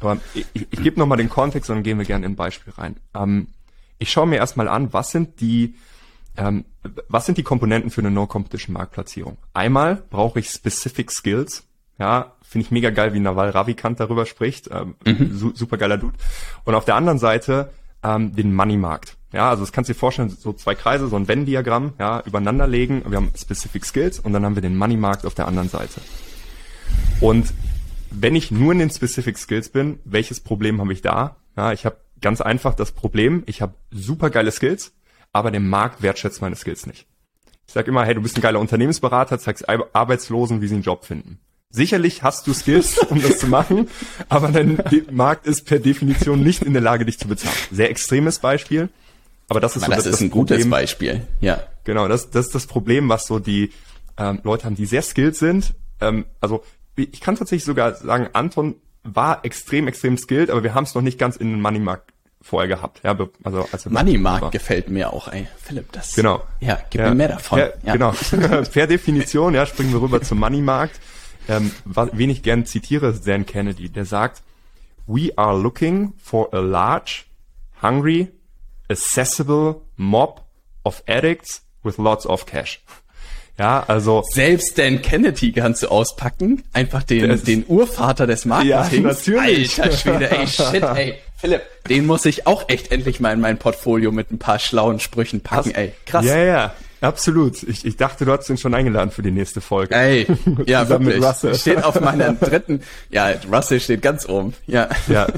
aber 0.00 0.18
ich, 0.34 0.44
ich, 0.52 0.66
ich 0.70 0.82
gebe 0.82 1.00
nochmal 1.00 1.16
den 1.16 1.30
Kontext 1.30 1.70
und 1.70 1.76
dann 1.76 1.82
gehen 1.84 1.96
wir 1.96 2.04
gerne 2.04 2.26
in 2.26 2.32
ein 2.32 2.36
Beispiel 2.36 2.74
rein. 2.74 2.96
Ähm, 3.14 3.46
ich 3.98 4.10
schaue 4.10 4.26
mir 4.26 4.36
erstmal 4.36 4.68
an, 4.68 4.92
was 4.92 5.10
sind 5.10 5.40
die 5.40 5.74
ähm, 6.36 6.66
was 7.08 7.24
sind 7.24 7.38
die 7.38 7.42
Komponenten 7.42 7.90
für 7.90 8.02
eine 8.02 8.10
No-Competition-Marktplatzierung? 8.10 9.38
Einmal 9.54 10.02
brauche 10.10 10.38
ich 10.38 10.50
Specific 10.50 11.10
Skills. 11.10 11.66
Ja, 11.98 12.34
finde 12.42 12.66
ich 12.66 12.70
mega 12.72 12.90
geil, 12.90 13.14
wie 13.14 13.20
Naval 13.20 13.48
Ravikant 13.48 14.00
darüber 14.00 14.26
spricht. 14.26 14.68
Ähm, 14.70 14.96
mhm. 15.06 15.34
su 15.34 15.52
super 15.54 15.78
geiler 15.78 15.96
Dude. 15.96 16.18
Und 16.64 16.74
auf 16.74 16.84
der 16.84 16.96
anderen 16.96 17.18
Seite 17.18 17.70
ähm, 18.02 18.36
den 18.36 18.54
Money-Markt. 18.54 19.16
Ja, 19.34 19.50
also 19.50 19.64
das 19.64 19.72
kannst 19.72 19.88
du 19.88 19.94
dir 19.94 19.98
vorstellen, 19.98 20.28
so 20.28 20.52
zwei 20.52 20.76
Kreise, 20.76 21.08
so 21.08 21.16
ein 21.16 21.26
Venn-Diagramm, 21.26 21.94
ja, 21.98 22.22
übereinander 22.24 22.68
legen. 22.68 23.02
Wir 23.08 23.16
haben 23.16 23.32
Specific 23.36 23.84
Skills 23.84 24.20
und 24.20 24.32
dann 24.32 24.44
haben 24.44 24.54
wir 24.54 24.62
den 24.62 24.76
Money-Markt 24.76 25.26
auf 25.26 25.34
der 25.34 25.48
anderen 25.48 25.68
Seite. 25.68 26.00
Und 27.20 27.52
wenn 28.12 28.36
ich 28.36 28.52
nur 28.52 28.72
in 28.72 28.78
den 28.78 28.90
Specific 28.90 29.36
Skills 29.36 29.70
bin, 29.70 29.98
welches 30.04 30.38
Problem 30.38 30.80
habe 30.80 30.92
ich 30.92 31.02
da? 31.02 31.36
Ja, 31.56 31.72
ich 31.72 31.84
habe 31.84 31.96
ganz 32.20 32.40
einfach 32.40 32.74
das 32.74 32.92
Problem, 32.92 33.42
ich 33.46 33.60
habe 33.60 33.74
super 33.90 34.30
geile 34.30 34.52
Skills, 34.52 34.92
aber 35.32 35.50
der 35.50 35.60
Markt 35.60 36.00
wertschätzt 36.00 36.40
meine 36.40 36.54
Skills 36.54 36.86
nicht. 36.86 37.08
Ich 37.66 37.72
sage 37.72 37.90
immer, 37.90 38.04
hey, 38.04 38.14
du 38.14 38.22
bist 38.22 38.38
ein 38.38 38.42
geiler 38.42 38.60
Unternehmensberater, 38.60 39.40
zeigst 39.40 39.68
Arbeitslosen, 39.68 40.60
wie 40.60 40.68
sie 40.68 40.74
einen 40.74 40.84
Job 40.84 41.04
finden. 41.04 41.40
Sicherlich 41.70 42.22
hast 42.22 42.46
du 42.46 42.54
Skills, 42.54 42.98
um 43.10 43.20
das 43.20 43.38
zu 43.38 43.48
machen, 43.48 43.88
aber 44.28 44.52
dein 44.52 44.78
Markt 45.10 45.48
ist 45.48 45.66
per 45.66 45.80
Definition 45.80 46.40
nicht 46.40 46.62
in 46.62 46.72
der 46.72 46.82
Lage, 46.82 47.04
dich 47.04 47.18
zu 47.18 47.26
bezahlen. 47.26 47.56
Sehr 47.72 47.90
extremes 47.90 48.38
Beispiel, 48.38 48.90
aber 49.48 49.60
das 49.60 49.76
ist 49.76 49.84
aber 49.84 49.92
so 49.92 49.96
das, 49.96 50.04
das 50.04 50.14
ist 50.14 50.20
ein 50.20 50.30
Problem. 50.30 50.58
gutes 50.58 50.70
Beispiel. 50.70 51.26
Ja. 51.40 51.62
Genau, 51.84 52.08
das, 52.08 52.30
das 52.30 52.46
ist 52.46 52.54
das 52.54 52.66
Problem, 52.66 53.08
was 53.08 53.26
so 53.26 53.38
die 53.38 53.70
ähm, 54.16 54.40
Leute 54.42 54.64
haben, 54.64 54.76
die 54.76 54.86
sehr 54.86 55.02
skilled 55.02 55.36
sind. 55.36 55.74
Ähm, 56.00 56.24
also 56.40 56.64
ich 56.96 57.20
kann 57.20 57.36
tatsächlich 57.36 57.64
sogar 57.64 57.94
sagen, 57.94 58.28
Anton 58.32 58.76
war 59.02 59.44
extrem, 59.44 59.86
extrem 59.86 60.16
skilled, 60.16 60.50
aber 60.50 60.62
wir 60.62 60.74
haben 60.74 60.84
es 60.84 60.94
noch 60.94 61.02
nicht 61.02 61.18
ganz 61.18 61.36
in 61.36 61.50
den 61.50 61.60
Moneymarkt 61.60 62.12
vorher 62.40 62.68
gehabt. 62.68 63.00
Ja, 63.02 63.16
also 63.42 63.66
als 63.72 63.86
Moneymarkt 63.86 64.52
gefällt 64.52 64.88
mir 64.88 65.12
auch, 65.12 65.28
ey, 65.28 65.46
Philipp, 65.62 65.92
das. 65.92 66.14
Genau. 66.14 66.42
Ja, 66.60 66.78
gib 66.90 67.00
ja, 67.00 67.08
mir 67.08 67.14
mehr 67.14 67.28
davon. 67.28 67.58
Per, 67.58 67.74
ja. 67.82 67.92
Genau. 67.92 68.12
per 68.72 68.86
Definition, 68.86 69.54
ja, 69.54 69.66
springen 69.66 69.92
wir 69.92 70.00
rüber 70.00 70.22
zum 70.22 70.40
Moneymarkt. 70.40 71.00
Ähm, 71.48 71.70
wen 71.84 72.30
ich 72.30 72.42
gern 72.42 72.64
zitiere, 72.64 73.08
ist 73.08 73.26
Dan 73.26 73.44
Kennedy, 73.44 73.90
der 73.90 74.06
sagt, 74.06 74.42
We 75.06 75.30
are 75.36 75.58
looking 75.58 76.14
for 76.22 76.54
a 76.54 76.58
large, 76.60 77.24
hungry, 77.82 78.28
accessible 78.90 79.82
mob 79.96 80.40
of 80.84 81.02
addicts 81.06 81.62
with 81.82 81.98
lots 81.98 82.26
of 82.26 82.46
cash. 82.46 82.80
Ja, 83.56 83.84
also. 83.86 84.24
Selbst 84.32 84.76
Dan 84.78 85.00
Kennedy 85.00 85.52
kannst 85.52 85.84
du 85.84 85.86
auspacken. 85.88 86.64
Einfach 86.72 87.04
den, 87.04 87.40
den 87.44 87.64
Urvater 87.68 88.26
des 88.26 88.46
Marketings. 88.46 89.26
Ja, 89.26 89.34
natürlich. 89.34 89.80
Alter 89.80 89.96
Schwede, 89.96 90.30
ey, 90.30 90.46
shit, 90.48 90.82
ey. 90.82 91.14
Philipp, 91.36 91.62
den 91.88 92.04
muss 92.06 92.24
ich 92.24 92.48
auch 92.48 92.68
echt 92.68 92.90
endlich 92.90 93.20
mal 93.20 93.32
in 93.32 93.40
mein 93.40 93.58
Portfolio 93.58 94.10
mit 94.10 94.32
ein 94.32 94.38
paar 94.40 94.58
schlauen 94.58 94.98
Sprüchen 94.98 95.40
packen, 95.40 95.70
Krass. 95.70 95.78
ey. 95.82 95.92
Krass. 96.04 96.24
Ja, 96.24 96.38
ja. 96.38 96.74
Absolut. 97.00 97.62
Ich, 97.62 97.84
ich 97.84 97.96
dachte, 97.96 98.24
du 98.24 98.32
hast 98.32 98.48
ihn 98.48 98.56
schon 98.56 98.74
eingeladen 98.74 99.10
für 99.10 99.22
die 99.22 99.30
nächste 99.30 99.60
Folge. 99.60 99.94
Ey, 99.94 100.26
ja, 100.66 100.88
wirklich. 100.88 101.20
Mit 101.20 101.24
Russell. 101.24 101.54
Steht 101.54 101.84
auf 101.84 102.00
meiner 102.00 102.32
dritten, 102.32 102.80
ja, 103.10 103.30
Russell 103.52 103.78
steht 103.78 104.02
ganz 104.02 104.28
oben, 104.28 104.54
ja. 104.66 104.88
Ja. 105.06 105.28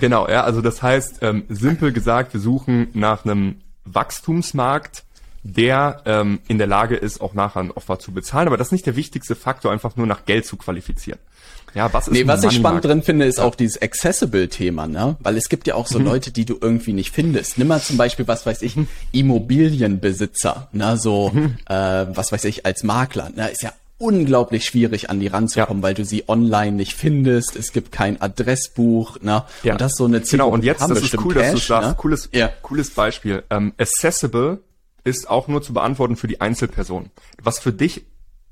Genau, 0.00 0.28
ja, 0.28 0.44
also 0.44 0.60
das 0.62 0.82
heißt, 0.82 1.18
ähm, 1.22 1.44
simpel 1.48 1.92
gesagt, 1.92 2.32
wir 2.32 2.40
suchen 2.40 2.88
nach 2.94 3.24
einem 3.24 3.56
Wachstumsmarkt, 3.84 5.04
der 5.42 6.02
ähm, 6.04 6.40
in 6.48 6.58
der 6.58 6.66
Lage 6.66 6.96
ist, 6.96 7.20
auch 7.20 7.34
nachher 7.34 7.60
ein 7.60 7.70
Offer 7.70 7.98
zu 7.98 8.12
bezahlen. 8.12 8.46
Aber 8.46 8.56
das 8.56 8.68
ist 8.68 8.72
nicht 8.72 8.86
der 8.86 8.96
wichtigste 8.96 9.34
Faktor, 9.34 9.72
einfach 9.72 9.96
nur 9.96 10.06
nach 10.06 10.26
Geld 10.26 10.46
zu 10.46 10.56
qualifizieren. 10.56 11.18
Ja, 11.74 11.92
was 11.92 12.08
ist 12.08 12.14
nee, 12.14 12.26
was 12.26 12.42
ich 12.42 12.52
spannend 12.52 12.84
drin 12.84 13.02
finde, 13.02 13.26
ist 13.26 13.38
auch 13.38 13.54
dieses 13.54 13.80
Accessible-Thema, 13.80 14.88
ne? 14.88 15.16
Weil 15.20 15.36
es 15.36 15.48
gibt 15.48 15.68
ja 15.68 15.76
auch 15.76 15.86
so 15.86 16.00
mhm. 16.00 16.06
Leute, 16.06 16.32
die 16.32 16.44
du 16.44 16.58
irgendwie 16.60 16.92
nicht 16.92 17.12
findest. 17.12 17.58
Nimm 17.58 17.68
mal 17.68 17.80
zum 17.80 17.96
Beispiel, 17.96 18.26
was 18.26 18.44
weiß 18.44 18.62
ich, 18.62 18.76
Immobilienbesitzer, 19.12 20.68
ne? 20.72 20.96
So, 20.96 21.30
mhm. 21.32 21.56
äh, 21.66 22.06
was 22.16 22.32
weiß 22.32 22.44
ich, 22.44 22.66
als 22.66 22.82
Makler, 22.82 23.30
ne? 23.34 23.50
Ist 23.50 23.62
ja 23.62 23.72
unglaublich 24.00 24.64
schwierig 24.64 25.10
an 25.10 25.20
die 25.20 25.26
ranzukommen, 25.28 25.82
ja. 25.82 25.88
weil 25.88 25.94
du 25.94 26.04
sie 26.04 26.28
online 26.28 26.72
nicht 26.72 26.94
findest. 26.94 27.54
Es 27.54 27.72
gibt 27.72 27.92
kein 27.92 28.20
Adressbuch, 28.20 29.20
ne? 29.20 29.44
Ja. 29.62 29.72
Und 29.72 29.80
das 29.80 29.92
ist 29.92 29.98
so 29.98 30.06
eine 30.06 30.22
Zielgruppe. 30.22 30.50
Genau. 30.50 30.54
Und 30.54 30.64
jetzt, 30.64 30.80
das 30.80 31.02
ist 31.02 31.18
cool, 31.18 31.34
Cash, 31.34 31.42
dass 31.42 31.52
du 31.52 31.66
sagst, 31.66 31.88
ne? 31.90 31.94
cooles, 31.98 32.28
ja. 32.32 32.50
cooles 32.62 32.90
Beispiel. 32.90 33.44
Ähm, 33.50 33.72
accessible 33.78 34.58
ist 35.04 35.28
auch 35.28 35.48
nur 35.48 35.62
zu 35.62 35.72
beantworten 35.72 36.16
für 36.16 36.28
die 36.28 36.40
Einzelperson. 36.40 37.10
Was 37.42 37.58
für 37.58 37.72
dich 37.72 38.04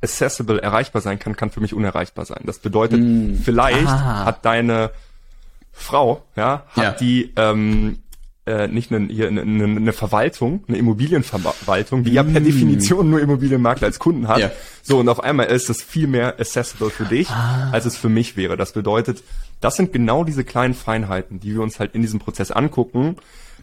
accessible 0.03 0.61
erreichbar 0.61 1.03
sein 1.03 1.19
kann, 1.19 1.35
kann 1.37 1.51
für 1.51 1.61
mich 1.61 1.75
unerreichbar 1.75 2.25
sein. 2.25 2.43
Das 2.45 2.59
bedeutet, 2.59 3.01
mm. 3.01 3.37
vielleicht 3.43 3.89
ah. 3.89 4.27
hat 4.27 4.45
deine 4.45 4.91
Frau, 5.73 6.23
ja, 6.37 6.65
hat 6.69 6.85
ja. 6.85 6.91
die 6.93 7.33
ähm, 7.37 7.99
äh, 8.49 8.69
nicht 8.69 8.91
eine, 8.93 9.07
hier 9.09 9.29
eine, 9.29 9.43
eine, 9.43 9.93
Verwaltung, 9.93 10.65
eine 10.69 10.79
Immobilienverwaltung, 10.79 12.05
die 12.05 12.13
mm. 12.13 12.15
ja 12.15 12.23
per 12.23 12.41
mm. 12.41 12.45
Definition 12.45 13.11
nur 13.11 13.21
Immobilienmakler 13.21 13.87
als 13.87 13.99
Kunden 13.99 14.27
hat. 14.27 14.39
Ja. 14.39 14.51
So, 14.83 14.99
und 14.99 15.09
auf 15.09 15.23
einmal 15.23 15.47
ist 15.47 15.69
es 15.69 15.83
viel 15.83 16.07
mehr 16.07 16.41
accessible 16.41 16.91
für 16.91 17.05
dich, 17.05 17.29
ah. 17.29 17.71
als 17.73 17.85
es 17.85 17.97
für 17.97 18.09
mich 18.09 18.37
wäre. 18.37 18.57
Das 18.57 18.73
bedeutet, 18.73 19.23
das 19.61 19.77
sind 19.77 19.93
genau 19.93 20.25
diese 20.25 20.45
kleinen 20.45 20.75
Feinheiten, 20.75 21.41
die 21.41 21.55
wir 21.55 21.61
uns 21.61 21.79
halt 21.79 21.95
in 21.95 22.03
diesem 22.03 22.21
Prozess 22.21 22.51
angucken, 22.51 23.17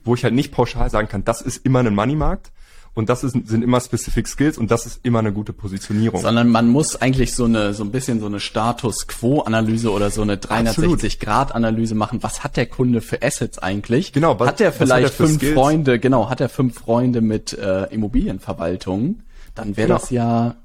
wo 0.03 0.13
ich 0.13 0.23
halt 0.23 0.35
nicht 0.35 0.51
pauschal 0.51 0.89
sagen 0.89 1.07
kann, 1.07 1.25
das 1.25 1.41
ist 1.41 1.65
immer 1.65 1.79
ein 1.79 1.95
Moneymarkt, 1.95 2.51
und 2.95 3.09
das 3.09 3.25
ist, 3.25 3.33
sind 3.45 3.61
immer 3.61 3.81
Specific 3.81 4.27
Skills 4.27 4.57
und 4.57 4.71
das 4.71 4.85
ist 4.85 5.01
immer 5.03 5.19
eine 5.19 5.33
gute 5.33 5.51
Positionierung. 5.51 6.21
Sondern 6.21 6.49
man 6.49 6.69
muss 6.69 6.95
eigentlich 6.95 7.35
so 7.35 7.43
eine, 7.43 7.73
so 7.73 7.83
ein 7.83 7.91
bisschen 7.91 8.21
so 8.21 8.25
eine 8.25 8.39
Status 8.39 9.07
Quo 9.07 9.41
Analyse 9.41 9.91
oder 9.91 10.09
so 10.09 10.21
eine 10.21 10.37
360 10.37 11.19
Grad 11.19 11.53
Analyse 11.53 11.93
machen. 11.93 12.23
Was 12.23 12.43
hat 12.45 12.55
der 12.55 12.65
Kunde 12.65 13.01
für 13.01 13.21
Assets 13.21 13.59
eigentlich? 13.59 14.13
Genau. 14.13 14.39
Was, 14.39 14.47
hat 14.47 14.61
er 14.61 14.71
vielleicht 14.71 15.07
hat 15.07 15.13
fünf 15.13 15.35
Skills? 15.35 15.53
Freunde, 15.53 15.99
genau, 15.99 16.29
hat 16.29 16.39
er 16.39 16.47
fünf 16.47 16.79
Freunde 16.79 17.19
mit 17.19 17.51
äh, 17.53 17.93
Immobilienverwaltung? 17.93 19.19
Dann 19.55 19.75
wäre 19.75 19.87
genau. 19.87 19.99
das 19.99 20.09
ja 20.09 20.55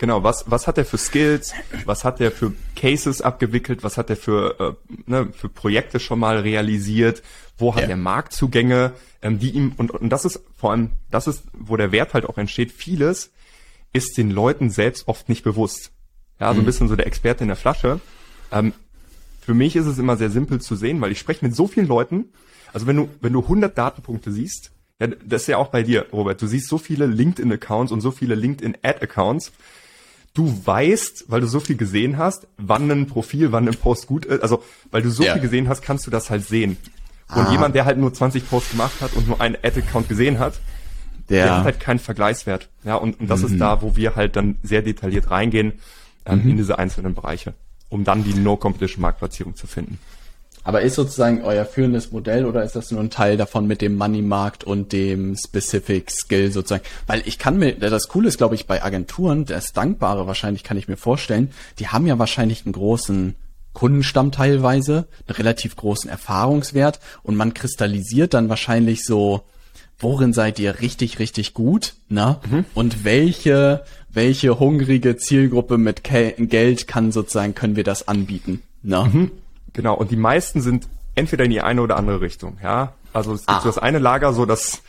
Genau, 0.00 0.22
was, 0.24 0.50
was 0.50 0.66
hat 0.66 0.78
er 0.78 0.86
für 0.86 0.96
Skills, 0.96 1.52
was 1.84 2.04
hat 2.04 2.22
er 2.22 2.30
für 2.30 2.54
Cases 2.74 3.20
abgewickelt, 3.20 3.84
was 3.84 3.98
hat 3.98 4.08
er 4.08 4.16
für, 4.16 4.58
äh, 4.58 4.92
ne, 5.04 5.28
für 5.30 5.50
Projekte 5.50 6.00
schon 6.00 6.18
mal 6.18 6.38
realisiert, 6.38 7.22
wo 7.60 7.74
hat 7.74 7.82
ja. 7.82 7.90
er 7.90 7.96
Marktzugänge, 7.96 8.92
ähm, 9.22 9.38
die 9.38 9.50
ihm, 9.50 9.72
und, 9.76 9.90
und 9.90 10.10
das 10.10 10.24
ist 10.24 10.40
vor 10.56 10.72
allem, 10.72 10.90
das 11.10 11.26
ist, 11.26 11.44
wo 11.52 11.76
der 11.76 11.92
Wert 11.92 12.14
halt 12.14 12.26
auch 12.26 12.38
entsteht, 12.38 12.72
vieles 12.72 13.30
ist 13.92 14.16
den 14.18 14.30
Leuten 14.30 14.70
selbst 14.70 15.08
oft 15.08 15.28
nicht 15.28 15.42
bewusst. 15.42 15.92
Ja, 16.38 16.52
so 16.52 16.58
ein 16.58 16.62
mhm. 16.62 16.66
bisschen 16.66 16.88
so 16.88 16.96
der 16.96 17.06
Experte 17.06 17.44
in 17.44 17.48
der 17.48 17.56
Flasche. 17.56 18.00
Ähm, 18.52 18.72
für 19.40 19.54
mich 19.54 19.76
ist 19.76 19.86
es 19.86 19.98
immer 19.98 20.16
sehr 20.16 20.30
simpel 20.30 20.60
zu 20.60 20.76
sehen, 20.76 21.00
weil 21.00 21.12
ich 21.12 21.18
spreche 21.18 21.44
mit 21.44 21.54
so 21.54 21.66
vielen 21.66 21.88
Leuten. 21.88 22.26
Also 22.72 22.86
wenn 22.86 22.96
du, 22.96 23.08
wenn 23.20 23.32
du 23.32 23.40
100 23.40 23.76
Datenpunkte 23.76 24.32
siehst, 24.32 24.70
ja, 25.00 25.08
das 25.08 25.42
ist 25.42 25.48
ja 25.48 25.56
auch 25.56 25.68
bei 25.68 25.82
dir, 25.82 26.06
Robert. 26.12 26.40
Du 26.40 26.46
siehst 26.46 26.68
so 26.68 26.78
viele 26.78 27.06
LinkedIn-Accounts 27.06 27.90
und 27.90 28.00
so 28.00 28.10
viele 28.10 28.34
LinkedIn-Ad-Accounts 28.34 29.52
du 30.34 30.60
weißt, 30.64 31.24
weil 31.28 31.40
du 31.40 31.46
so 31.46 31.60
viel 31.60 31.76
gesehen 31.76 32.18
hast, 32.18 32.46
wann 32.56 32.90
ein 32.90 33.06
Profil, 33.06 33.52
wann 33.52 33.68
ein 33.68 33.76
Post 33.76 34.06
gut 34.06 34.24
ist. 34.24 34.42
Also, 34.42 34.62
weil 34.90 35.02
du 35.02 35.10
so 35.10 35.22
ja. 35.22 35.32
viel 35.32 35.42
gesehen 35.42 35.68
hast, 35.68 35.82
kannst 35.82 36.06
du 36.06 36.10
das 36.10 36.30
halt 36.30 36.46
sehen. 36.46 36.76
Und 37.34 37.46
ah. 37.46 37.52
jemand, 37.52 37.74
der 37.74 37.84
halt 37.84 37.98
nur 37.98 38.12
20 38.12 38.48
Posts 38.48 38.70
gemacht 38.72 39.00
hat 39.00 39.12
und 39.14 39.28
nur 39.28 39.40
einen 39.40 39.56
Ad-Account 39.62 40.08
gesehen 40.08 40.38
hat, 40.38 40.54
der, 41.28 41.44
der 41.44 41.56
hat 41.56 41.64
halt 41.64 41.80
keinen 41.80 41.98
Vergleichswert. 42.00 42.68
Ja, 42.84 42.96
und, 42.96 43.20
und 43.20 43.30
das 43.30 43.40
mhm. 43.40 43.46
ist 43.46 43.60
da, 43.60 43.82
wo 43.82 43.96
wir 43.96 44.16
halt 44.16 44.36
dann 44.36 44.58
sehr 44.62 44.82
detailliert 44.82 45.30
reingehen 45.30 45.74
ähm, 46.26 46.42
mhm. 46.42 46.50
in 46.50 46.56
diese 46.56 46.78
einzelnen 46.78 47.14
Bereiche, 47.14 47.54
um 47.88 48.04
dann 48.04 48.24
die 48.24 48.34
No-Competition-Marktplatzierung 48.34 49.54
zu 49.54 49.66
finden. 49.66 49.98
Aber 50.62 50.82
ist 50.82 50.94
sozusagen 50.94 51.42
euer 51.42 51.64
führendes 51.64 52.12
Modell 52.12 52.44
oder 52.44 52.62
ist 52.62 52.76
das 52.76 52.90
nur 52.90 53.00
ein 53.00 53.08
Teil 53.08 53.38
davon 53.38 53.66
mit 53.66 53.80
dem 53.80 53.96
Money-Markt 53.96 54.62
und 54.62 54.92
dem 54.92 55.34
Specific 55.36 56.10
Skill 56.10 56.52
sozusagen? 56.52 56.84
Weil 57.06 57.22
ich 57.24 57.38
kann 57.38 57.58
mir, 57.58 57.72
das 57.76 58.08
Coole 58.08 58.28
ist, 58.28 58.36
glaube 58.36 58.56
ich, 58.56 58.66
bei 58.66 58.82
Agenturen, 58.82 59.46
das 59.46 59.72
Dankbare 59.72 60.26
wahrscheinlich 60.26 60.62
kann 60.62 60.76
ich 60.76 60.86
mir 60.86 60.98
vorstellen, 60.98 61.50
die 61.78 61.88
haben 61.88 62.06
ja 62.06 62.18
wahrscheinlich 62.18 62.66
einen 62.66 62.72
großen 62.72 63.36
Kundenstamm 63.72 64.32
teilweise, 64.32 65.06
einen 65.26 65.36
relativ 65.36 65.76
großen 65.76 66.10
Erfahrungswert 66.10 67.00
und 67.22 67.36
man 67.36 67.54
kristallisiert 67.54 68.34
dann 68.34 68.48
wahrscheinlich 68.48 69.04
so, 69.04 69.42
worin 69.98 70.32
seid 70.32 70.58
ihr 70.58 70.80
richtig, 70.80 71.18
richtig 71.18 71.54
gut, 71.54 71.94
ne? 72.08 72.38
Mhm. 72.50 72.64
Und 72.74 73.04
welche, 73.04 73.84
welche 74.10 74.58
hungrige 74.58 75.16
Zielgruppe 75.16 75.78
mit 75.78 76.02
Geld 76.04 76.88
kann 76.88 77.12
sozusagen, 77.12 77.54
können 77.54 77.76
wir 77.76 77.84
das 77.84 78.08
anbieten, 78.08 78.62
ne? 78.82 79.08
Mhm. 79.12 79.30
Genau, 79.72 79.94
und 79.94 80.10
die 80.10 80.16
meisten 80.16 80.60
sind 80.60 80.88
entweder 81.14 81.44
in 81.44 81.50
die 81.50 81.60
eine 81.60 81.82
oder 81.82 81.96
andere 81.96 82.20
Richtung, 82.20 82.58
ja. 82.62 82.94
Also 83.12 83.34
es 83.34 83.40
gibt 83.40 83.58
ah. 83.58 83.60
so 83.60 83.68
das 83.68 83.78
eine 83.78 83.98
Lager, 83.98 84.32
so 84.32 84.46
das 84.46 84.82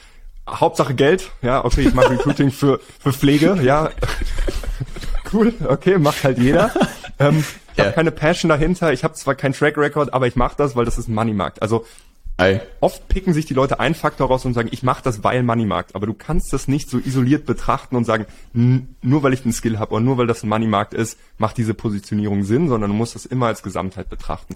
Hauptsache 0.50 0.96
Geld, 0.96 1.32
ja, 1.42 1.64
okay, 1.64 1.82
ich 1.82 1.94
mache 1.94 2.12
Recruiting 2.12 2.52
für, 2.52 2.80
für 3.00 3.14
Pflege, 3.14 3.60
ja. 3.64 3.90
cool, 5.34 5.54
okay, 5.68 5.98
macht 5.98 6.24
halt 6.24 6.40
jeder. 6.40 6.72
Ähm, 7.20 7.44
ich 7.76 7.80
habe 7.80 7.94
keine 7.94 8.12
Passion 8.12 8.50
dahinter, 8.50 8.94
ich 8.94 9.04
habe 9.04 9.14
zwar 9.14 9.36
keinen 9.36 9.54
Track 9.54 9.78
Record, 9.78 10.14
aber 10.14 10.28
ich 10.28 10.36
mache 10.36 10.56
das, 10.58 10.76
weil 10.76 10.86
das 10.86 10.98
ist 10.98 11.08
ein 11.08 11.16
Moneymarkt. 11.16 11.62
Also 11.62 11.86
Ei. 12.38 12.62
oft 12.80 13.08
picken 13.08 13.34
sich 13.34 13.46
die 13.46 13.54
Leute 13.54 13.80
einen 13.80 13.96
Faktor 13.96 14.28
raus 14.28 14.46
und 14.46 14.54
sagen, 14.54 14.70
ich 14.72 14.84
mache 14.84 15.04
das, 15.04 15.24
weil 15.24 15.44
Moneymarkt. 15.44 15.96
Aber 15.96 16.08
du 16.08 16.14
kannst 16.14 16.54
das 16.54 16.68
nicht 16.68 16.90
so 16.90 16.98
isoliert 16.98 17.46
betrachten 17.46 17.96
und 17.96 18.06
sagen, 18.06 18.26
nur 18.54 19.24
weil 19.24 19.34
ich 19.34 19.44
den 19.44 19.54
Skill 19.54 19.80
habe 19.80 19.94
oder 19.94 20.04
nur 20.04 20.18
weil 20.18 20.28
das 20.28 20.44
ein 20.44 20.50
Moneymarkt 20.50 20.94
ist, 20.94 21.20
macht 21.38 21.58
diese 21.58 21.74
Positionierung 21.74 22.44
Sinn, 22.44 22.68
sondern 22.68 22.90
du 22.90 22.96
musst 22.96 23.16
das 23.16 23.26
immer 23.26 23.48
als 23.48 23.64
Gesamtheit 23.64 24.10
betrachten. 24.10 24.56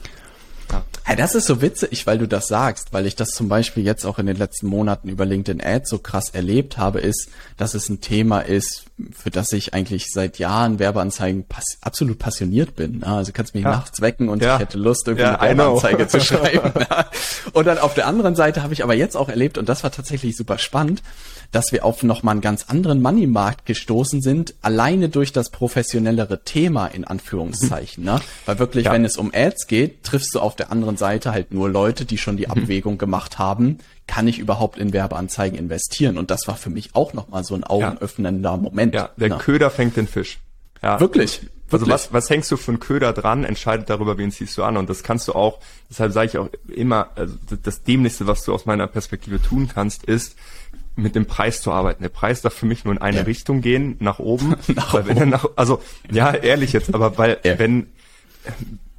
Ja. 0.72 0.84
Hey, 1.04 1.16
das 1.16 1.36
ist 1.36 1.46
so 1.46 1.62
witzig, 1.62 2.08
weil 2.08 2.18
du 2.18 2.28
das 2.28 2.48
sagst, 2.48 2.92
weil 2.92 3.06
ich 3.06 3.16
das 3.16 3.30
zum 3.30 3.48
Beispiel 3.48 3.84
jetzt 3.84 4.06
auch 4.06 4.18
in 4.18 4.26
den 4.26 4.38
letzten 4.38 4.66
Monaten 4.66 5.08
über 5.08 5.24
LinkedIn 5.24 5.62
Ads 5.64 5.90
so 5.92 6.00
krass 6.00 6.30
erlebt 6.30 6.80
habe, 6.80 7.00
ist, 7.00 7.30
dass 7.58 7.76
es 7.76 7.90
ein 7.90 8.02
Thema 8.02 8.40
ist, 8.40 8.86
für 9.16 9.30
das 9.30 9.52
ich 9.52 9.76
eigentlich 9.76 10.08
seit 10.12 10.40
Jahren 10.40 10.80
Werbeanzeigen 10.80 11.46
pass 11.48 11.78
absolut 11.82 12.18
passioniert 12.18 12.76
bin. 12.76 13.04
Also 13.04 13.34
kannst 13.34 13.54
mich 13.54 13.64
ja. 13.64 13.70
nachts 13.70 14.02
wecken 14.02 14.30
und 14.30 14.42
ja. 14.42 14.56
ich 14.56 14.62
hätte 14.62 14.80
Lust, 14.80 15.08
irgendwie 15.08 15.26
ja, 15.26 15.40
eine 15.40 15.60
Werbeanzeige 15.60 16.08
zu 16.08 16.20
schreiben. 16.22 16.74
und 17.54 17.68
dann 17.68 17.78
auf 17.78 17.94
der 17.94 18.08
anderen 18.08 18.36
Seite 18.36 18.64
habe 18.64 18.74
ich 18.74 18.84
aber 18.84 18.96
jetzt 18.96 19.16
auch 19.16 19.30
erlebt, 19.30 19.60
und 19.60 19.70
das 19.70 19.84
war 19.84 19.92
tatsächlich 19.92 20.36
super 20.36 20.58
spannend, 20.58 21.04
dass 21.52 21.72
wir 21.72 21.86
auf 21.86 22.04
nochmal 22.04 22.34
einen 22.34 22.42
ganz 22.42 22.66
anderen 22.68 23.02
Money-Markt 23.02 23.66
gestoßen 23.66 24.22
sind, 24.22 24.56
alleine 24.62 25.10
durch 25.10 25.32
das 25.32 25.50
professionellere 25.50 26.44
Thema 26.44 26.88
in 26.88 27.04
Anführungszeichen. 27.04 28.04
Ne? 28.04 28.20
Weil 28.46 28.60
wirklich, 28.60 28.86
ja. 28.86 28.92
wenn 28.92 29.06
es 29.06 29.18
um 29.18 29.32
Ads 29.34 29.68
geht, 29.68 30.04
triffst 30.04 30.34
du 30.36 30.40
auf 30.40 30.56
der 30.56 30.72
anderen 30.72 30.98
Seite 30.98 31.32
halt 31.32 31.54
nur 31.54 31.70
Leute, 31.70 32.06
die 32.06 32.18
schon 32.18 32.38
die 32.38 32.46
mhm. 32.46 32.52
Abwägung 32.52 32.98
gemacht 32.98 33.40
haben, 33.40 33.80
kann 34.08 34.28
ich 34.28 34.40
überhaupt 34.40 34.78
in 34.78 34.94
Werbeanzeigen 34.94 35.58
investieren? 35.58 36.18
Und 36.18 36.32
das 36.32 36.48
war 36.48 36.56
für 36.56 36.70
mich 36.70 36.94
auch 36.94 37.14
nochmal 37.14 37.44
so 37.44 37.56
ein 37.56 37.64
augenöffnender 37.64 38.52
ja. 38.52 38.58
Moment. 38.58 38.94
Ja, 38.94 39.10
der 39.18 39.30
ne? 39.30 39.38
Köder 39.38 39.70
fängt 39.70 39.98
den 39.98 40.08
Fisch. 40.08 40.40
Ja. 40.82 41.00
Wirklich. 41.00 41.42
Also 41.72 41.88
was, 41.88 42.14
was 42.14 42.30
hängst 42.30 42.52
du 42.52 42.58
einen 42.68 42.80
Köder 42.80 43.12
dran, 43.12 43.44
entscheidet 43.44 43.90
darüber, 43.90 44.18
wen 44.18 44.32
ziehst 44.32 44.58
du 44.58 44.64
an. 44.64 44.78
Und 44.78 44.90
das 44.90 45.02
kannst 45.02 45.28
du 45.28 45.34
auch, 45.34 45.60
deshalb 45.90 46.14
sage 46.14 46.30
ich 46.30 46.38
auch 46.38 46.50
immer, 46.68 47.10
also 47.16 47.36
das 47.64 47.84
Dämlichste, 47.84 48.28
was 48.28 48.46
du 48.46 48.54
aus 48.54 48.66
meiner 48.66 48.88
Perspektive 48.88 49.42
tun 49.42 49.70
kannst, 49.74 50.04
ist, 50.04 50.38
mit 50.96 51.16
dem 51.16 51.26
Preis 51.26 51.62
zu 51.62 51.72
arbeiten. 51.72 52.04
Der 52.04 52.10
Preis 52.10 52.42
darf 52.42 52.54
für 52.54 52.66
mich 52.66 52.86
nur 52.86 52.94
in 52.94 53.02
eine 53.02 53.18
ja. 53.18 53.24
Richtung 53.24 53.62
gehen, 53.62 53.98
nach 54.00 54.20
oben. 54.20 54.56
nach 54.68 54.94
weil 54.94 55.08
wenn 55.08 55.18
er 55.18 55.26
nach, 55.26 55.46
also 55.56 55.82
ja, 56.10 56.34
ehrlich 56.34 56.74
jetzt, 56.74 56.94
aber 56.94 57.18
weil 57.18 57.40
ja. 57.44 57.60
wenn 57.60 57.88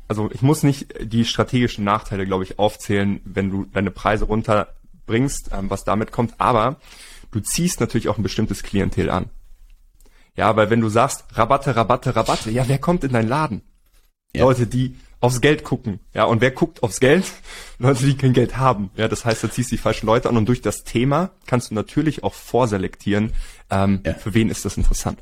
also 0.08 0.30
ich 0.32 0.42
muss 0.42 0.62
nicht 0.62 0.94
die 1.00 1.24
strategischen 1.24 1.84
Nachteile, 1.84 2.26
glaube 2.26 2.44
ich, 2.44 2.58
aufzählen, 2.58 3.20
wenn 3.24 3.50
du 3.50 3.64
deine 3.64 3.90
Preise 3.90 4.26
runterbringst, 4.26 5.50
ähm, 5.52 5.70
was 5.70 5.84
damit 5.84 6.12
kommt, 6.12 6.34
aber 6.38 6.76
du 7.32 7.40
ziehst 7.40 7.80
natürlich 7.80 8.08
auch 8.08 8.18
ein 8.18 8.22
bestimmtes 8.22 8.62
Klientel 8.62 9.10
an. 9.10 9.30
Ja, 10.36 10.54
weil 10.56 10.70
wenn 10.70 10.80
du 10.80 10.88
sagst, 10.88 11.24
Rabatte, 11.32 11.76
Rabatte, 11.76 12.14
Rabatte, 12.14 12.50
ja, 12.50 12.68
wer 12.68 12.78
kommt 12.78 13.04
in 13.04 13.12
deinen 13.12 13.28
Laden? 13.28 13.62
Ja. 14.34 14.44
Leute, 14.44 14.66
die 14.66 14.96
aufs 15.20 15.40
Geld 15.40 15.64
gucken. 15.64 16.00
Ja, 16.14 16.24
und 16.24 16.40
wer 16.40 16.50
guckt 16.50 16.82
aufs 16.82 17.00
Geld? 17.00 17.24
Leute, 17.78 18.04
die 18.04 18.16
kein 18.16 18.32
Geld 18.32 18.56
haben. 18.56 18.90
Ja, 18.96 19.08
das 19.08 19.24
heißt, 19.24 19.42
du 19.42 19.48
ziehst 19.48 19.70
die 19.70 19.78
falschen 19.78 20.06
Leute 20.06 20.28
an 20.28 20.36
und 20.36 20.46
durch 20.46 20.62
das 20.62 20.84
Thema 20.84 21.30
kannst 21.46 21.70
du 21.70 21.74
natürlich 21.74 22.22
auch 22.24 22.34
vorselektieren, 22.34 23.32
ähm, 23.70 24.00
ja. 24.04 24.14
für 24.14 24.34
wen 24.34 24.50
ist 24.50 24.64
das 24.64 24.76
interessant 24.76 25.20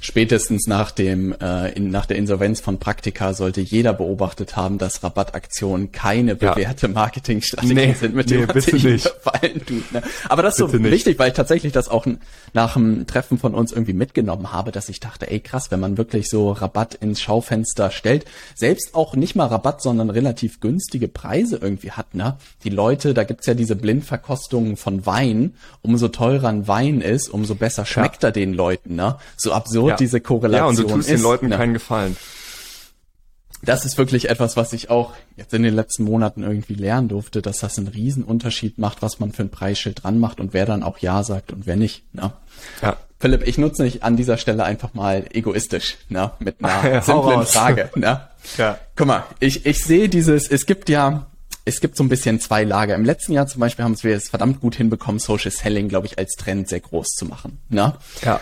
spätestens 0.00 0.66
nach 0.66 0.90
dem 0.90 1.34
äh, 1.40 1.72
in, 1.72 1.90
nach 1.90 2.06
der 2.06 2.16
Insolvenz 2.16 2.60
von 2.60 2.78
Praktika 2.78 3.34
sollte 3.34 3.60
jeder 3.60 3.92
beobachtet 3.92 4.56
haben, 4.56 4.78
dass 4.78 5.02
Rabattaktionen 5.02 5.92
keine 5.92 6.34
bewährte 6.36 6.86
ja. 6.86 6.92
Marketingstrategie 6.92 7.74
nee, 7.74 7.92
sind, 7.92 8.14
mit 8.14 8.30
nee, 8.30 8.38
dem 8.38 8.46
man 8.46 8.60
sich 8.60 8.84
nicht. 8.84 9.04
gefallen 9.04 9.64
tut. 9.66 9.92
Ne? 9.92 10.02
Aber 10.28 10.42
das 10.42 10.54
ist 10.58 10.66
bitte 10.66 10.78
so 10.78 10.82
nicht. 10.82 10.92
wichtig, 10.92 11.18
weil 11.18 11.28
ich 11.28 11.34
tatsächlich 11.34 11.72
das 11.72 11.88
auch 11.88 12.06
nach 12.52 12.74
dem 12.74 13.06
Treffen 13.06 13.38
von 13.38 13.54
uns 13.54 13.72
irgendwie 13.72 13.92
mitgenommen 13.92 14.52
habe, 14.52 14.72
dass 14.72 14.88
ich 14.88 15.00
dachte, 15.00 15.30
ey 15.30 15.40
krass, 15.40 15.70
wenn 15.70 15.80
man 15.80 15.98
wirklich 15.98 16.28
so 16.28 16.52
Rabatt 16.52 16.94
ins 16.94 17.20
Schaufenster 17.20 17.90
stellt, 17.90 18.24
selbst 18.54 18.94
auch 18.94 19.14
nicht 19.14 19.34
mal 19.34 19.46
Rabatt, 19.46 19.82
sondern 19.82 20.10
relativ 20.10 20.60
günstige 20.60 21.08
Preise 21.08 21.56
irgendwie 21.56 21.92
hat, 21.92 22.14
ne? 22.14 22.36
Die 22.64 22.70
Leute, 22.70 23.14
da 23.14 23.24
gibt's 23.24 23.46
ja 23.46 23.54
diese 23.54 23.76
Blindverkostungen 23.76 24.76
von 24.76 25.06
Wein, 25.06 25.54
umso 25.82 26.08
teurer 26.08 26.48
ein 26.48 26.68
Wein 26.68 27.00
ist, 27.00 27.28
umso 27.28 27.54
besser 27.54 27.86
schmeckt 27.86 28.22
ja. 28.22 28.28
er 28.28 28.32
den 28.32 28.54
Leuten, 28.54 28.94
ne? 28.94 29.16
So 29.36 29.52
absurd 29.60 29.90
ja. 29.90 29.96
diese 29.96 30.20
Korrelation 30.20 30.72
ist. 30.72 30.78
Ja, 30.78 30.84
und 30.84 30.90
du 30.90 30.96
tust 30.96 31.08
ist, 31.08 31.16
den 31.16 31.22
Leuten 31.22 31.48
ne? 31.48 31.56
keinen 31.56 31.74
Gefallen. 31.74 32.16
Das 33.62 33.84
ist 33.84 33.98
wirklich 33.98 34.30
etwas, 34.30 34.56
was 34.56 34.72
ich 34.72 34.88
auch 34.88 35.12
jetzt 35.36 35.52
in 35.52 35.62
den 35.62 35.74
letzten 35.74 36.04
Monaten 36.04 36.42
irgendwie 36.42 36.74
lernen 36.74 37.08
durfte, 37.08 37.42
dass 37.42 37.58
das 37.58 37.76
einen 37.76 37.88
Riesenunterschied 37.88 38.78
macht, 38.78 39.02
was 39.02 39.20
man 39.20 39.32
für 39.32 39.42
ein 39.42 39.50
Preisschild 39.50 40.02
dran 40.02 40.18
macht 40.18 40.40
und 40.40 40.54
wer 40.54 40.64
dann 40.64 40.82
auch 40.82 40.98
Ja 40.98 41.22
sagt 41.22 41.52
und 41.52 41.66
wer 41.66 41.76
nicht. 41.76 42.02
Ne? 42.14 42.32
Ja. 42.80 42.96
Philipp, 43.18 43.46
ich 43.46 43.58
nutze 43.58 43.84
dich 43.84 44.02
an 44.02 44.16
dieser 44.16 44.38
Stelle 44.38 44.64
einfach 44.64 44.94
mal 44.94 45.26
egoistisch, 45.30 45.98
ne? 46.08 46.30
mit 46.38 46.64
einer 46.64 46.90
ja, 46.94 47.02
simplen 47.02 47.44
Frage. 47.44 47.90
Ne? 47.96 48.22
Ja. 48.56 48.78
Guck 48.96 49.06
mal, 49.06 49.24
ich, 49.40 49.66
ich 49.66 49.84
sehe 49.84 50.08
dieses, 50.08 50.48
es 50.48 50.64
gibt 50.64 50.88
ja, 50.88 51.26
es 51.66 51.82
gibt 51.82 51.98
so 51.98 52.02
ein 52.02 52.08
bisschen 52.08 52.40
zwei 52.40 52.64
Lager. 52.64 52.94
Im 52.94 53.04
letzten 53.04 53.34
Jahr 53.34 53.46
zum 53.46 53.60
Beispiel 53.60 53.84
haben 53.84 54.02
wir 54.02 54.16
es 54.16 54.30
verdammt 54.30 54.62
gut 54.62 54.74
hinbekommen, 54.74 55.18
Social 55.18 55.50
Selling, 55.50 55.88
glaube 55.88 56.06
ich, 56.06 56.18
als 56.18 56.32
Trend 56.36 56.66
sehr 56.66 56.80
groß 56.80 57.08
zu 57.08 57.26
machen. 57.26 57.58
Ne? 57.68 57.92
Ja 58.24 58.40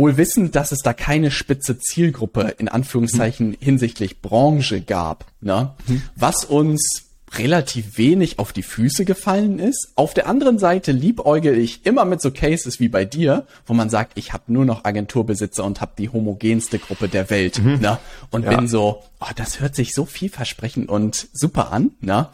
wohl 0.00 0.16
wissend, 0.16 0.56
dass 0.56 0.72
es 0.72 0.80
da 0.80 0.92
keine 0.92 1.30
spitze 1.30 1.78
Zielgruppe 1.78 2.54
in 2.58 2.68
Anführungszeichen 2.68 3.50
mhm. 3.50 3.56
hinsichtlich 3.60 4.20
Branche 4.20 4.80
gab, 4.80 5.26
ne? 5.40 5.74
Mhm. 5.86 6.02
was 6.16 6.44
uns 6.44 7.10
relativ 7.38 7.96
wenig 7.96 8.38
auf 8.38 8.52
die 8.52 8.62
Füße 8.62 9.04
gefallen 9.04 9.58
ist. 9.58 9.92
Auf 9.94 10.14
der 10.14 10.26
anderen 10.26 10.58
Seite 10.58 10.90
liebäugel 10.90 11.56
ich 11.56 11.86
immer 11.86 12.04
mit 12.04 12.20
so 12.20 12.32
Cases 12.32 12.80
wie 12.80 12.88
bei 12.88 13.04
dir, 13.04 13.46
wo 13.66 13.74
man 13.74 13.88
sagt, 13.88 14.18
ich 14.18 14.32
habe 14.32 14.52
nur 14.52 14.64
noch 14.64 14.84
Agenturbesitzer 14.84 15.64
und 15.64 15.80
habe 15.80 15.92
die 15.96 16.08
homogenste 16.08 16.80
Gruppe 16.80 17.08
der 17.08 17.30
Welt, 17.30 17.62
mhm. 17.62 17.78
ne? 17.80 17.98
Und 18.30 18.44
ja. 18.44 18.56
bin 18.56 18.66
so, 18.66 19.04
oh, 19.20 19.32
das 19.36 19.60
hört 19.60 19.76
sich 19.76 19.92
so 19.92 20.06
vielversprechend 20.06 20.88
und 20.88 21.28
super 21.32 21.72
an, 21.72 21.92
ne? 22.00 22.28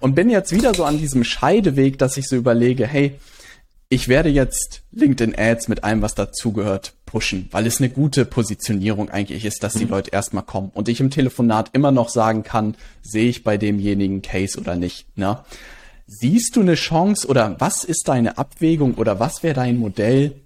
Und 0.00 0.14
bin 0.14 0.28
jetzt 0.28 0.52
wieder 0.52 0.74
so 0.74 0.84
an 0.84 0.98
diesem 0.98 1.24
Scheideweg, 1.24 1.98
dass 1.98 2.18
ich 2.18 2.28
so 2.28 2.36
überlege, 2.36 2.86
hey, 2.86 3.18
ich 3.92 4.08
werde 4.08 4.30
jetzt 4.30 4.84
LinkedIn 4.92 5.34
Ads 5.36 5.68
mit 5.68 5.84
allem, 5.84 6.00
was 6.00 6.14
dazugehört, 6.14 6.94
pushen, 7.04 7.48
weil 7.50 7.66
es 7.66 7.78
eine 7.78 7.90
gute 7.90 8.24
Positionierung 8.24 9.10
eigentlich 9.10 9.44
ist, 9.44 9.62
dass 9.62 9.74
die 9.74 9.84
mhm. 9.84 9.90
Leute 9.90 10.12
erstmal 10.12 10.44
kommen 10.44 10.70
und 10.72 10.88
ich 10.88 10.98
im 11.00 11.10
Telefonat 11.10 11.68
immer 11.74 11.92
noch 11.92 12.08
sagen 12.08 12.42
kann, 12.42 12.74
sehe 13.02 13.28
ich 13.28 13.44
bei 13.44 13.58
demjenigen 13.58 14.22
Case 14.22 14.58
oder 14.58 14.76
nicht. 14.76 15.06
Ne? 15.18 15.40
Siehst 16.06 16.56
du 16.56 16.62
eine 16.62 16.74
Chance 16.74 17.28
oder 17.28 17.56
was 17.58 17.84
ist 17.84 18.08
deine 18.08 18.38
Abwägung 18.38 18.94
oder 18.94 19.20
was 19.20 19.42
wäre 19.42 19.56
dein 19.56 19.76
Modell? 19.76 20.40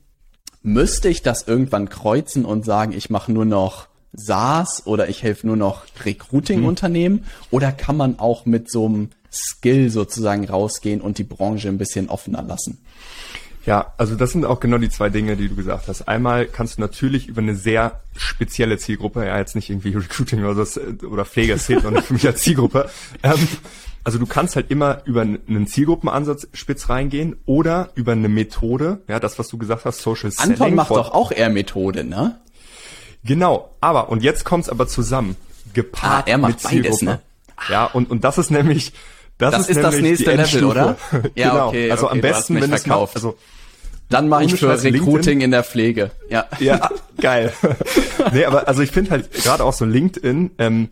Müsste 0.62 1.08
ich 1.08 1.22
das 1.22 1.46
irgendwann 1.46 1.88
kreuzen 1.88 2.44
und 2.44 2.64
sagen, 2.64 2.92
ich 2.92 3.10
mache 3.10 3.30
nur 3.30 3.44
noch 3.44 3.86
SaaS 4.12 4.88
oder 4.88 5.08
ich 5.08 5.22
helfe 5.22 5.46
nur 5.46 5.56
noch 5.56 5.84
Recruiting-Unternehmen? 6.04 7.18
Mhm. 7.18 7.24
Oder 7.52 7.70
kann 7.70 7.96
man 7.96 8.18
auch 8.18 8.44
mit 8.44 8.72
so 8.72 8.86
einem 8.86 9.10
Skill 9.30 9.90
sozusagen 9.90 10.48
rausgehen 10.48 11.00
und 11.00 11.18
die 11.18 11.24
Branche 11.24 11.68
ein 11.68 11.78
bisschen 11.78 12.08
offener 12.08 12.42
lassen? 12.42 12.78
Ja, 13.66 13.92
also 13.96 14.14
das 14.14 14.30
sind 14.30 14.44
auch 14.44 14.60
genau 14.60 14.78
die 14.78 14.88
zwei 14.88 15.10
Dinge, 15.10 15.36
die 15.36 15.48
du 15.48 15.56
gesagt 15.56 15.88
hast. 15.88 16.06
Einmal 16.06 16.46
kannst 16.46 16.78
du 16.78 16.80
natürlich 16.80 17.26
über 17.26 17.42
eine 17.42 17.56
sehr 17.56 18.00
spezielle 18.16 18.78
Zielgruppe, 18.78 19.26
ja 19.26 19.36
jetzt 19.38 19.56
nicht 19.56 19.68
irgendwie 19.68 19.90
Recruiting 19.96 20.44
oder 20.44 20.64
so, 20.64 20.80
oder 21.10 21.24
Pfleger 21.24 21.58
zählt 21.58 21.82
noch 21.82 21.90
nicht 21.90 22.06
für 22.06 22.14
mich 22.14 22.26
als 22.26 22.42
Zielgruppe. 22.42 22.88
Ähm, 23.24 23.48
also 24.04 24.18
du 24.18 24.26
kannst 24.26 24.54
halt 24.54 24.70
immer 24.70 25.02
über 25.04 25.22
einen 25.22 25.66
Zielgruppenansatz 25.66 26.46
spitz 26.52 26.88
reingehen 26.88 27.36
oder 27.44 27.90
über 27.96 28.12
eine 28.12 28.28
Methode, 28.28 29.00
ja, 29.08 29.18
das 29.18 29.36
was 29.40 29.48
du 29.48 29.58
gesagt 29.58 29.84
hast, 29.84 30.00
Social 30.00 30.30
Selling. 30.30 30.52
Anton 30.52 30.74
macht 30.76 30.90
doch 30.90 31.12
auch 31.12 31.32
eher 31.32 31.48
Methode, 31.48 32.04
ne? 32.04 32.38
Genau, 33.24 33.74
aber 33.80 34.10
und 34.10 34.22
jetzt 34.22 34.44
kommt's 34.44 34.68
aber 34.68 34.86
zusammen, 34.86 35.34
gepaart 35.74 36.28
ah, 36.28 36.30
er 36.30 36.38
macht 36.38 36.52
mit 36.52 36.60
Zielgruppe. 36.60 36.88
Beides, 36.88 37.02
ne? 37.02 37.20
Ja, 37.68 37.86
und 37.86 38.08
und 38.08 38.22
das 38.22 38.38
ist 38.38 38.50
nämlich 38.50 38.92
das, 39.38 39.52
das 39.52 39.60
ist, 39.68 39.76
ist 39.76 39.82
das 39.82 40.00
nächste 40.00 40.32
Level, 40.34 40.64
oder? 40.64 40.96
Ja, 41.34 41.50
genau. 41.50 41.68
okay. 41.68 41.90
Also 41.90 42.06
okay, 42.06 42.14
am 42.14 42.20
besten, 42.20 42.60
wenn 42.60 42.72
es 42.72 42.86
macht, 42.86 43.14
also 43.14 43.36
dann 44.08 44.28
mache 44.28 44.44
ich 44.44 44.54
für 44.54 44.70
Recruiting 44.70 44.92
LinkedIn. 45.12 45.40
in 45.40 45.50
der 45.50 45.64
Pflege. 45.64 46.10
Ja. 46.30 46.46
Ja, 46.60 46.90
geil. 47.20 47.52
nee, 48.32 48.44
aber 48.44 48.68
also 48.68 48.82
ich 48.82 48.92
finde 48.92 49.10
halt 49.10 49.32
gerade 49.32 49.64
auch 49.64 49.72
so 49.72 49.84
LinkedIn, 49.84 50.52
ähm, 50.58 50.90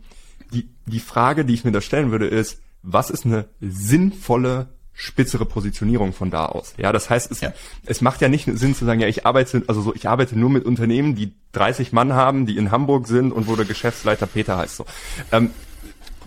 die, 0.53 0.69
die 0.87 1.01
Frage, 1.01 1.45
die 1.45 1.55
ich 1.55 1.65
mir 1.65 1.73
da 1.73 1.81
stellen 1.81 2.11
würde, 2.11 2.27
ist, 2.27 2.61
was 2.83 3.11
ist 3.11 3.25
eine 3.25 3.47
sinnvolle 3.61 4.69
spitzere 4.93 5.45
Positionierung 5.45 6.13
von 6.13 6.31
da 6.31 6.47
aus. 6.47 6.75
Ja, 6.77 6.93
das 6.93 7.11
heißt, 7.11 7.31
es, 7.33 7.41
ja. 7.41 7.53
es 7.85 8.01
macht 8.01 8.21
ja 8.21 8.29
nicht 8.29 8.49
Sinn 8.55 8.77
zu 8.77 8.85
sagen, 8.85 9.01
ja, 9.01 9.09
ich 9.09 9.27
arbeite, 9.27 9.65
also 9.67 9.83
so, 9.83 9.95
ich 9.95 10.09
arbeite 10.09 10.39
nur 10.39 10.51
mit 10.51 10.65
Unternehmen, 10.65 11.17
die 11.17 11.35
30 11.53 11.93
Mann 11.93 12.13
haben, 12.13 12.47
die 12.47 12.57
in 12.57 12.71
Hamburg 12.71 13.09
sind 13.09 13.33
und 13.33 13.49
wo 13.49 13.57
der 13.57 13.65
Geschäftsleiter 13.65 14.27
Peter 14.27 14.57
heißt. 14.57 14.77
So, 14.77 14.87
ähm, 15.33 15.51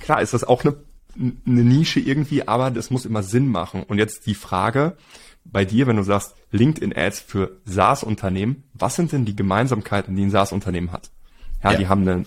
klar 0.01 0.21
ist 0.21 0.33
das 0.33 0.43
auch 0.43 0.65
eine, 0.65 0.75
eine 1.19 1.63
Nische 1.63 1.99
irgendwie, 1.99 2.47
aber 2.47 2.71
das 2.71 2.89
muss 2.89 3.05
immer 3.05 3.23
Sinn 3.23 3.47
machen. 3.47 3.83
Und 3.83 3.97
jetzt 3.97 4.25
die 4.25 4.35
Frage, 4.35 4.97
bei 5.45 5.65
dir, 5.65 5.87
wenn 5.87 5.95
du 5.95 6.03
sagst 6.03 6.35
LinkedIn-Ads 6.51 7.21
für 7.21 7.57
SaaS-Unternehmen, 7.65 8.63
was 8.73 8.95
sind 8.95 9.11
denn 9.11 9.25
die 9.25 9.35
Gemeinsamkeiten, 9.35 10.15
die 10.15 10.23
ein 10.23 10.31
SaaS-Unternehmen 10.31 10.91
hat? 10.91 11.09
Ja, 11.63 11.71
ja, 11.71 11.77
die 11.77 11.87
haben 11.87 12.01
eine 12.01 12.25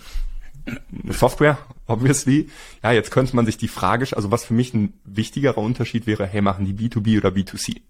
eine 0.66 1.12
Software, 1.12 1.58
obviously. 1.86 2.48
Ja, 2.82 2.92
jetzt 2.92 3.10
könnte 3.10 3.36
man 3.36 3.46
sich 3.46 3.56
die 3.56 3.68
Frage, 3.68 4.16
also 4.16 4.30
was 4.30 4.44
für 4.44 4.54
mich 4.54 4.74
ein 4.74 4.94
wichtigerer 5.04 5.58
Unterschied 5.58 6.06
wäre, 6.06 6.26
hey, 6.26 6.40
machen 6.40 6.64
die 6.64 6.74
B2B 6.74 7.18
oder 7.18 7.30
B2C? 7.30 7.80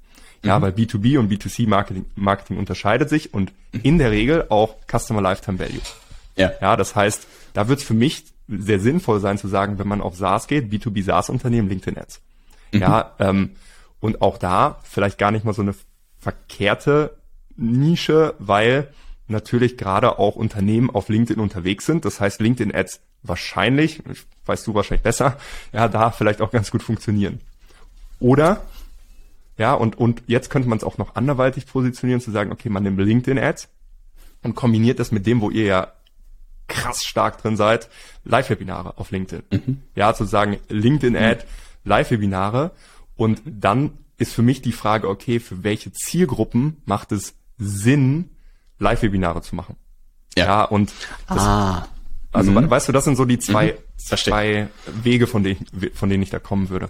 Ja, 0.42 0.58
mhm. 0.58 0.62
weil 0.62 0.72
B2B 0.72 1.18
und 1.18 1.30
B2C 1.30 1.68
Marketing, 1.68 2.06
Marketing 2.14 2.58
unterscheidet 2.58 3.08
sich 3.08 3.34
und 3.34 3.52
in 3.82 3.98
der 3.98 4.10
Regel 4.10 4.46
auch 4.48 4.76
Customer 4.90 5.20
Lifetime 5.20 5.58
Value. 5.58 5.80
Ja. 6.36 6.52
Ja, 6.60 6.76
das 6.76 6.94
heißt, 6.94 7.26
da 7.52 7.68
wird 7.68 7.80
es 7.80 7.84
für 7.84 7.94
mich 7.94 8.24
sehr 8.48 8.80
sinnvoll 8.80 9.20
sein 9.20 9.38
zu 9.38 9.48
sagen, 9.48 9.78
wenn 9.78 9.88
man 9.88 10.00
auf 10.00 10.16
SaaS 10.16 10.46
geht, 10.46 10.72
B2B 10.72 11.04
SaaS 11.04 11.30
Unternehmen, 11.30 11.68
LinkedIn 11.68 11.98
Ads. 11.98 12.20
Mhm. 12.72 12.80
Ja, 12.80 13.14
ähm, 13.18 13.50
und 14.00 14.22
auch 14.22 14.38
da 14.38 14.78
vielleicht 14.82 15.18
gar 15.18 15.30
nicht 15.30 15.44
mal 15.44 15.52
so 15.52 15.62
eine 15.62 15.74
verkehrte 16.18 17.16
Nische, 17.56 18.34
weil 18.38 18.88
natürlich 19.28 19.76
gerade 19.76 20.18
auch 20.18 20.36
Unternehmen 20.36 20.90
auf 20.90 21.08
LinkedIn 21.08 21.40
unterwegs 21.40 21.86
sind. 21.86 22.04
Das 22.04 22.20
heißt, 22.20 22.40
LinkedIn 22.40 22.74
Ads 22.74 23.00
wahrscheinlich, 23.22 24.02
weißt 24.46 24.66
du 24.66 24.74
wahrscheinlich 24.74 25.02
besser, 25.02 25.36
ja, 25.72 25.88
da 25.88 26.10
vielleicht 26.10 26.40
auch 26.40 26.50
ganz 26.50 26.70
gut 26.70 26.82
funktionieren. 26.82 27.40
Oder, 28.18 28.62
ja, 29.56 29.74
und, 29.74 29.98
und 29.98 30.22
jetzt 30.26 30.50
könnte 30.50 30.68
man 30.68 30.78
es 30.78 30.84
auch 30.84 30.98
noch 30.98 31.14
anderweitig 31.14 31.66
positionieren, 31.66 32.20
zu 32.20 32.30
sagen, 32.30 32.50
okay, 32.50 32.68
man 32.68 32.82
nimmt 32.82 32.98
LinkedIn 32.98 33.38
Ads 33.38 33.68
und 34.42 34.54
kombiniert 34.54 34.98
das 34.98 35.12
mit 35.12 35.26
dem, 35.26 35.40
wo 35.40 35.50
ihr 35.50 35.64
ja 35.64 35.92
krass 36.70 37.04
stark 37.04 37.42
drin 37.42 37.56
seid, 37.56 37.88
Live-Webinare 38.24 38.96
auf 38.96 39.10
LinkedIn. 39.10 39.42
Mhm. 39.50 39.82
Ja, 39.94 40.14
zu 40.14 40.24
sagen, 40.24 40.58
LinkedIn 40.68 41.16
Ad, 41.16 41.44
mhm. 41.44 41.90
Live-Webinare 41.90 42.70
und 43.16 43.42
dann 43.44 43.98
ist 44.16 44.32
für 44.32 44.42
mich 44.42 44.62
die 44.62 44.72
Frage, 44.72 45.08
okay, 45.08 45.40
für 45.40 45.64
welche 45.64 45.92
Zielgruppen 45.92 46.82
macht 46.84 47.12
es 47.12 47.34
Sinn, 47.58 48.30
Live-Webinare 48.78 49.42
zu 49.42 49.54
machen? 49.54 49.76
Ja, 50.36 50.44
ja 50.44 50.64
und 50.64 50.92
das, 51.28 51.38
ah. 51.38 51.88
also 52.32 52.50
mhm. 52.50 52.70
weißt 52.70 52.88
du, 52.88 52.92
das 52.92 53.04
sind 53.04 53.16
so 53.16 53.24
die 53.24 53.38
zwei, 53.38 53.78
mhm. 53.96 54.16
zwei 54.16 54.68
Wege, 55.02 55.26
von 55.26 55.42
denen, 55.42 55.66
von 55.94 56.08
denen 56.08 56.22
ich 56.22 56.30
da 56.30 56.38
kommen 56.38 56.68
würde. 56.68 56.88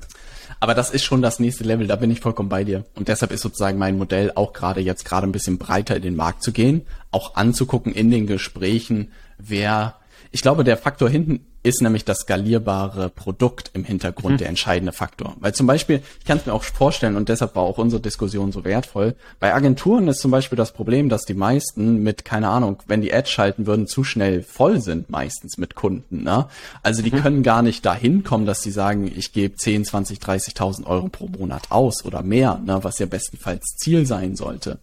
Aber 0.59 0.75
das 0.75 0.91
ist 0.91 1.05
schon 1.05 1.23
das 1.23 1.39
nächste 1.41 1.65
Level, 1.65 1.87
da 1.87 1.97
bin 1.97 2.11
ich 2.11 2.21
vollkommen 2.21 2.51
bei 2.51 2.65
dir. 2.65 2.85
Und 2.95 3.09
deshalb 3.09 3.33
ist 3.33 3.41
sozusagen 3.41 3.79
mein 3.79 3.97
Modell 3.97 4.33
auch 4.35 4.53
gerade 4.53 4.81
jetzt 4.81 5.05
gerade 5.05 5.27
ein 5.27 5.33
bisschen 5.33 5.57
breiter 5.57 5.97
in 5.97 6.03
den 6.03 6.17
Markt 6.17 6.43
zu 6.43 6.53
gehen, 6.53 6.87
auch 7.11 7.35
anzugucken 7.35 7.93
in 7.93 8.11
den 8.11 8.27
Gesprächen, 8.27 9.13
wer, 9.47 9.97
ich 10.31 10.43
glaube, 10.43 10.65
der 10.65 10.77
Faktor 10.77 11.09
hinten 11.09 11.41
ist 11.63 11.83
nämlich 11.83 12.07
das 12.07 12.21
skalierbare 12.21 13.11
Produkt 13.11 13.71
im 13.75 13.85
Hintergrund 13.85 14.35
mhm. 14.35 14.39
der 14.39 14.49
entscheidende 14.49 14.93
Faktor. 14.93 15.37
Weil 15.41 15.55
zum 15.55 15.67
Beispiel, 15.67 16.01
ich 16.19 16.25
kann 16.25 16.39
es 16.39 16.47
mir 16.47 16.55
auch 16.55 16.63
vorstellen 16.63 17.17
und 17.17 17.29
deshalb 17.29 17.55
war 17.55 17.65
auch 17.65 17.77
unsere 17.77 18.01
Diskussion 18.01 18.51
so 18.51 18.65
wertvoll, 18.65 19.15
bei 19.41 19.53
Agenturen 19.53 20.09
ist 20.09 20.21
zum 20.21 20.31
Beispiel 20.31 20.57
das 20.57 20.73
Problem, 20.73 21.11
dass 21.11 21.23
die 21.23 21.35
meisten 21.35 22.03
mit, 22.03 22.25
keine 22.25 22.49
Ahnung, 22.49 22.79
wenn 22.87 23.03
die 23.03 23.13
Ads 23.13 23.31
schalten 23.31 23.67
würden, 23.67 23.87
zu 23.87 24.05
schnell 24.05 24.43
voll 24.43 24.81
sind 24.81 25.11
meistens 25.11 25.59
mit 25.59 25.75
Kunden. 25.75 26.23
Ne? 26.23 26.47
Also 26.83 27.03
die 27.03 27.13
mhm. 27.13 27.21
können 27.21 27.43
gar 27.43 27.61
nicht 27.61 27.85
dahin 27.85 28.25
kommen, 28.25 28.47
dass 28.47 28.63
sie 28.63 28.71
sagen, 28.71 29.11
ich 29.15 29.33
gebe 29.35 29.55
10, 29.55 29.85
20, 29.85 30.19
30.000 30.19 30.87
Euro 30.87 31.09
pro 31.09 31.27
Monat 31.27 31.71
aus 31.71 32.07
oder 32.07 32.23
mehr, 32.23 32.59
ne? 32.65 32.79
was 32.83 32.99
ja 32.99 33.07
bestenfalls 33.07 33.77
Ziel 33.77 34.07
sein 34.07 34.35
sollte. 34.35 34.79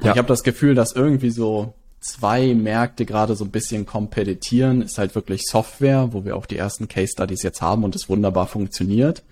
Und 0.00 0.06
ja. 0.06 0.12
ich 0.12 0.18
habe 0.18 0.28
das 0.28 0.42
Gefühl, 0.42 0.74
dass 0.74 0.92
irgendwie 0.92 1.30
so 1.30 1.74
zwei 2.00 2.54
Märkte 2.54 3.04
gerade 3.04 3.36
so 3.36 3.44
ein 3.44 3.50
bisschen 3.50 3.86
kompetitieren, 3.86 4.82
ist 4.82 4.98
halt 4.98 5.14
wirklich 5.14 5.42
Software, 5.46 6.08
wo 6.12 6.24
wir 6.24 6.36
auch 6.36 6.46
die 6.46 6.56
ersten 6.56 6.88
Case 6.88 7.12
Studies 7.12 7.42
jetzt 7.42 7.62
haben 7.62 7.84
und 7.84 7.94
es 7.94 8.08
wunderbar 8.08 8.46
funktioniert. 8.46 9.22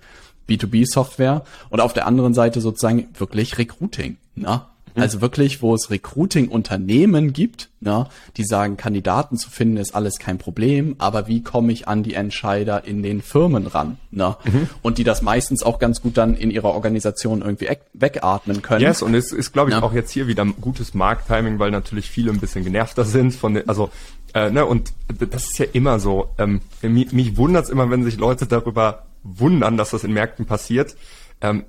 B2B-Software 0.47 1.43
und 1.69 1.79
auf 1.79 1.93
der 1.93 2.07
anderen 2.07 2.33
Seite 2.33 2.61
sozusagen 2.61 3.09
wirklich 3.17 3.57
Recruiting. 3.57 4.17
Ne? 4.35 4.61
Mhm. 4.95 5.01
Also 5.01 5.21
wirklich, 5.21 5.61
wo 5.61 5.73
es 5.73 5.89
Recruiting-Unternehmen 5.89 7.33
gibt, 7.33 7.69
ne, 7.79 8.07
die 8.37 8.43
sagen, 8.43 8.77
Kandidaten 8.77 9.37
zu 9.37 9.49
finden 9.49 9.77
ist 9.77 9.95
alles 9.95 10.19
kein 10.19 10.37
Problem, 10.37 10.95
aber 10.97 11.27
wie 11.27 11.43
komme 11.43 11.71
ich 11.71 11.87
an 11.87 12.03
die 12.03 12.13
Entscheider 12.13 12.85
in 12.85 13.03
den 13.03 13.21
Firmen 13.21 13.67
ran? 13.67 13.97
Ne? 14.11 14.35
Mhm. 14.43 14.69
Und 14.81 14.97
die 14.97 15.03
das 15.03 15.21
meistens 15.21 15.63
auch 15.63 15.79
ganz 15.79 16.01
gut 16.01 16.17
dann 16.17 16.35
in 16.35 16.51
ihrer 16.51 16.69
Organisation 16.73 17.41
irgendwie 17.41 17.69
wegatmen 17.93 18.61
können. 18.61 18.81
Yes, 18.81 19.01
und 19.01 19.13
es 19.15 19.31
ist, 19.31 19.53
glaube 19.53 19.69
ich, 19.69 19.77
ja. 19.77 19.83
auch 19.83 19.93
jetzt 19.93 20.11
hier 20.11 20.27
wieder 20.27 20.45
gutes 20.59 20.93
Markttiming, 20.93 21.59
weil 21.59 21.71
natürlich 21.71 22.09
viele 22.09 22.31
ein 22.31 22.39
bisschen 22.39 22.63
genervter 22.63 23.03
sind 23.03 23.33
von 23.33 23.53
den, 23.53 23.69
also 23.69 23.89
äh, 24.33 24.51
ne, 24.51 24.65
und 24.65 24.93
das 25.07 25.45
ist 25.45 25.57
ja 25.57 25.65
immer 25.73 25.99
so. 25.99 26.29
Ähm, 26.37 26.61
mich 26.81 27.11
mich 27.11 27.37
wundert 27.37 27.65
es 27.65 27.69
immer, 27.69 27.89
wenn 27.89 28.03
sich 28.03 28.17
Leute 28.17 28.45
darüber 28.45 29.05
wundern, 29.23 29.77
dass 29.77 29.91
das 29.91 30.03
in 30.03 30.13
Märkten 30.13 30.45
passiert. 30.45 30.95
Ähm, 31.41 31.65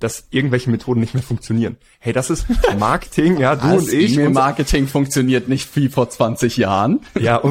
dass 0.00 0.26
irgendwelche 0.30 0.70
Methoden 0.70 1.00
nicht 1.00 1.14
mehr 1.14 1.22
funktionieren. 1.22 1.76
Hey, 1.98 2.12
das 2.12 2.30
ist 2.30 2.46
Marketing, 2.78 3.38
ja, 3.38 3.56
du 3.56 3.78
und 3.78 3.92
ich. 3.92 4.14
E-Mail-Marketing 4.14 4.86
funktioniert 4.88 5.48
nicht 5.48 5.74
wie 5.76 5.88
vor 5.88 6.10
20 6.10 6.56
Jahren. 6.56 7.00
Ja, 7.18 7.42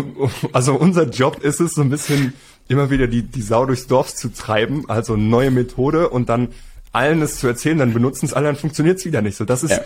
also 0.53 0.75
unser 0.75 1.09
Job 1.09 1.43
ist 1.43 1.59
es 1.59 1.73
so 1.73 1.81
ein 1.81 1.89
bisschen 1.89 2.33
immer 2.67 2.89
wieder 2.89 3.07
die, 3.07 3.23
die 3.23 3.41
Sau 3.41 3.65
durchs 3.65 3.87
Dorf 3.87 4.13
zu 4.13 4.29
treiben, 4.29 4.89
also 4.89 5.15
neue 5.15 5.51
Methode 5.51 6.09
und 6.09 6.29
dann 6.29 6.49
allen 6.91 7.21
es 7.21 7.39
zu 7.39 7.47
erzählen, 7.47 7.77
dann 7.77 7.93
benutzen 7.93 8.25
es 8.25 8.33
alle, 8.33 8.47
dann 8.47 8.55
funktioniert 8.55 8.99
es 8.99 9.05
wieder 9.05 9.21
nicht. 9.21 9.35
So, 9.35 9.45
das 9.45 9.63
ist 9.63 9.71
ja. 9.71 9.81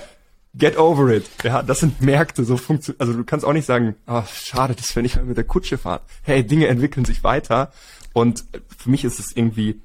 get 0.55 0.77
over 0.77 1.09
it. 1.09 1.29
Ja, 1.43 1.63
das 1.63 1.79
sind 1.79 2.01
Märkte, 2.01 2.45
so 2.45 2.55
funktioniert. 2.55 3.01
Also 3.01 3.13
du 3.13 3.23
kannst 3.23 3.45
auch 3.45 3.53
nicht 3.53 3.65
sagen, 3.65 3.95
oh, 4.07 4.23
schade, 4.31 4.75
dass 4.75 4.95
wir 4.95 5.01
nicht 5.01 5.15
mehr 5.15 5.25
mit 5.25 5.37
der 5.37 5.43
Kutsche 5.43 5.77
fahren. 5.77 6.01
Hey, 6.21 6.45
Dinge 6.45 6.67
entwickeln 6.67 7.05
sich 7.05 7.23
weiter 7.23 7.71
und 8.13 8.45
für 8.77 8.89
mich 8.89 9.03
ist 9.03 9.19
es 9.19 9.35
irgendwie 9.35 9.81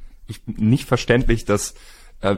nicht 0.46 0.86
verständlich, 0.86 1.44
dass 1.44 1.74
äh, 2.24 2.36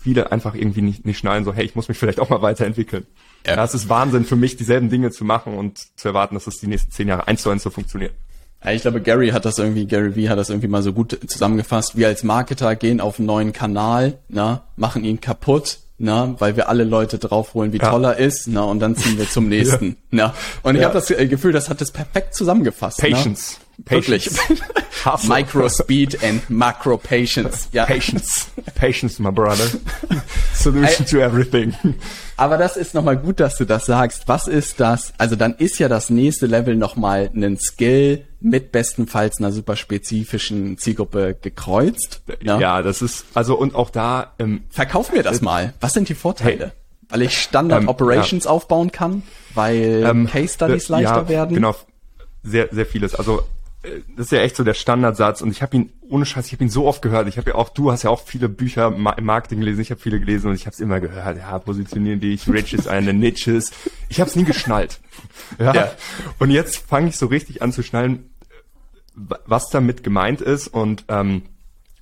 viele 0.00 0.30
einfach 0.32 0.54
irgendwie 0.54 0.82
nicht, 0.82 1.04
nicht 1.04 1.18
schnallen, 1.18 1.44
so, 1.44 1.52
hey, 1.52 1.64
ich 1.64 1.74
muss 1.74 1.88
mich 1.88 1.98
vielleicht 1.98 2.20
auch 2.20 2.30
mal 2.30 2.42
weiterentwickeln. 2.42 3.06
Ja. 3.46 3.62
es 3.62 3.74
ist 3.74 3.88
Wahnsinn 3.88 4.24
für 4.24 4.36
mich, 4.36 4.56
dieselben 4.56 4.88
Dinge 4.88 5.10
zu 5.10 5.24
machen 5.24 5.54
und 5.54 5.78
zu 5.96 6.08
erwarten, 6.08 6.34
dass 6.34 6.46
es 6.46 6.58
die 6.58 6.66
nächsten 6.66 6.90
zehn 6.90 7.08
Jahre 7.08 7.28
eins 7.28 7.42
zu 7.42 7.50
eins 7.50 7.62
so 7.62 7.70
funktioniert. 7.70 8.12
Ja, 8.64 8.72
ich 8.72 8.82
glaube, 8.82 9.00
Gary 9.00 9.28
hat 9.28 9.44
das 9.44 9.58
irgendwie, 9.58 9.86
Gary 9.86 10.12
V 10.12 10.30
hat 10.30 10.38
das 10.38 10.48
irgendwie 10.50 10.68
mal 10.68 10.82
so 10.82 10.92
gut 10.92 11.18
zusammengefasst. 11.26 11.96
Wir 11.96 12.08
als 12.08 12.24
Marketer 12.24 12.74
gehen 12.74 13.00
auf 13.00 13.18
einen 13.18 13.26
neuen 13.26 13.52
Kanal, 13.52 14.18
na, 14.28 14.64
machen 14.76 15.04
ihn 15.04 15.20
kaputt, 15.20 15.78
na, 15.98 16.34
weil 16.38 16.56
wir 16.56 16.68
alle 16.68 16.84
Leute 16.84 17.18
draufholen, 17.18 17.72
wie 17.72 17.78
ja. 17.78 17.90
toll 17.90 18.04
er 18.04 18.16
ist, 18.16 18.48
na, 18.48 18.62
und 18.62 18.80
dann 18.80 18.96
ziehen 18.96 19.18
wir 19.18 19.28
zum 19.28 19.48
nächsten, 19.48 19.86
ja. 19.86 19.94
na. 20.10 20.34
Und 20.62 20.74
ich 20.74 20.82
ja. 20.82 20.88
habe 20.88 20.98
das 20.98 21.08
Gefühl, 21.08 21.52
das 21.52 21.68
hat 21.68 21.80
es 21.80 21.90
perfekt 21.90 22.34
zusammengefasst. 22.34 22.98
Patience. 22.98 23.58
Na? 23.58 23.65
Wirklich. 23.84 24.30
Micro 25.28 25.68
Speed 25.68 26.22
and 26.24 26.48
Macro 26.50 26.96
Patience. 26.96 27.68
Ja. 27.72 27.84
Patience. 27.84 28.48
Patience, 28.74 29.20
my 29.20 29.30
brother. 29.30 29.68
Solution 30.54 31.06
I, 31.06 31.10
to 31.10 31.18
everything. 31.18 31.74
Aber 32.36 32.58
das 32.58 32.76
ist 32.76 32.94
nochmal 32.94 33.16
gut, 33.16 33.40
dass 33.40 33.56
du 33.56 33.64
das 33.64 33.86
sagst. 33.86 34.26
Was 34.26 34.48
ist 34.48 34.80
das? 34.80 35.12
Also 35.18 35.36
dann 35.36 35.54
ist 35.54 35.78
ja 35.78 35.88
das 35.88 36.10
nächste 36.10 36.46
Level 36.46 36.76
nochmal 36.76 37.30
ein 37.34 37.58
Skill 37.58 38.24
mit 38.40 38.72
bestenfalls 38.72 39.38
einer 39.38 39.52
super 39.52 39.76
spezifischen 39.76 40.78
Zielgruppe 40.78 41.36
gekreuzt. 41.40 42.22
Ja, 42.42 42.58
ja 42.58 42.82
das 42.82 43.02
ist, 43.02 43.26
also 43.34 43.56
und 43.56 43.74
auch 43.74 43.90
da. 43.90 44.32
Ähm, 44.38 44.64
Verkauf 44.70 45.12
mir 45.12 45.22
das 45.22 45.40
äh, 45.40 45.44
mal. 45.44 45.74
Was 45.80 45.92
sind 45.92 46.08
die 46.08 46.14
Vorteile? 46.14 46.64
Hey, 46.66 46.72
weil 47.08 47.22
ich 47.22 47.38
Standard 47.38 47.82
ähm, 47.82 47.88
Operations 47.88 48.44
ja. 48.44 48.50
aufbauen 48.50 48.90
kann, 48.90 49.22
weil 49.54 50.04
ähm, 50.04 50.26
Case 50.26 50.54
Studies 50.54 50.88
leichter 50.88 51.22
ja, 51.22 51.28
werden. 51.28 51.54
Genau, 51.54 51.74
sehr, 52.42 52.68
sehr 52.72 52.86
vieles. 52.86 53.14
Also 53.14 53.42
das 54.16 54.26
ist 54.26 54.32
ja 54.32 54.40
echt 54.40 54.56
so 54.56 54.64
der 54.64 54.74
Standardsatz 54.74 55.40
und 55.40 55.50
ich 55.50 55.62
habe 55.62 55.76
ihn 55.76 55.92
ohne 56.08 56.26
Scheiß, 56.26 56.46
ich 56.46 56.52
habe 56.52 56.64
ihn 56.64 56.70
so 56.70 56.86
oft 56.86 57.02
gehört. 57.02 57.28
Ich 57.28 57.38
habe 57.38 57.50
ja 57.50 57.56
auch, 57.56 57.68
du 57.68 57.90
hast 57.90 58.02
ja 58.02 58.10
auch 58.10 58.22
viele 58.22 58.48
Bücher 58.48 58.88
im 58.88 59.24
Marketing 59.24 59.60
gelesen, 59.60 59.80
ich 59.80 59.90
habe 59.90 60.00
viele 60.00 60.20
gelesen 60.20 60.48
und 60.48 60.54
ich 60.54 60.66
habe 60.66 60.74
es 60.74 60.80
immer 60.80 61.00
gehört. 61.00 61.38
Ja, 61.38 61.58
positionieren 61.58 62.20
dich, 62.20 62.48
Riches, 62.48 62.86
eine 62.86 63.12
Niches. 63.12 63.72
Ich 64.08 64.20
habe 64.20 64.30
es 64.30 64.36
nie 64.36 64.44
geschnallt. 64.44 65.00
Ja. 65.58 65.74
ja. 65.74 65.92
Und 66.38 66.50
jetzt 66.50 66.76
fange 66.76 67.08
ich 67.08 67.16
so 67.16 67.26
richtig 67.26 67.62
an 67.62 67.72
zu 67.72 67.82
schnallen, 67.82 68.30
was 69.14 69.70
damit 69.70 70.02
gemeint 70.02 70.40
ist 70.40 70.68
und 70.68 71.04
ähm, 71.08 71.42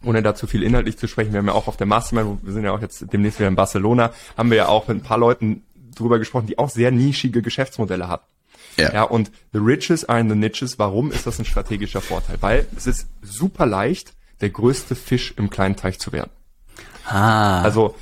ohne 0.02 0.22
dazu 0.22 0.46
viel 0.46 0.62
inhaltlich 0.62 0.98
zu 0.98 1.06
sprechen, 1.06 1.32
wir 1.32 1.38
haben 1.38 1.46
ja 1.46 1.52
auch 1.52 1.68
auf 1.68 1.76
der 1.76 1.86
Mastermind, 1.86 2.44
wir 2.44 2.52
sind 2.52 2.64
ja 2.64 2.72
auch 2.72 2.80
jetzt 2.80 3.12
demnächst 3.12 3.38
wieder 3.38 3.48
in 3.48 3.54
Barcelona, 3.54 4.12
haben 4.36 4.50
wir 4.50 4.56
ja 4.56 4.68
auch 4.68 4.88
mit 4.88 4.98
ein 4.98 5.02
paar 5.02 5.18
Leuten 5.18 5.62
drüber 5.94 6.18
gesprochen, 6.18 6.46
die 6.46 6.58
auch 6.58 6.70
sehr 6.70 6.90
nischige 6.90 7.42
Geschäftsmodelle 7.42 8.08
hatten. 8.08 8.26
Ja. 8.76 8.92
ja, 8.92 9.02
und 9.04 9.30
the 9.52 9.58
riches 9.58 10.04
are 10.08 10.20
in 10.20 10.28
the 10.28 10.34
niches. 10.34 10.78
Warum 10.78 11.12
ist 11.12 11.26
das 11.26 11.38
ein 11.38 11.44
strategischer 11.44 12.00
Vorteil? 12.00 12.38
Weil 12.40 12.66
es 12.76 12.86
ist 12.86 13.06
super 13.22 13.66
leicht, 13.66 14.14
der 14.40 14.50
größte 14.50 14.94
Fisch 14.94 15.34
im 15.36 15.50
kleinen 15.50 15.76
Teich 15.76 15.98
zu 15.98 16.12
werden. 16.12 16.30
Ah. 17.06 17.62
Also 17.62 17.94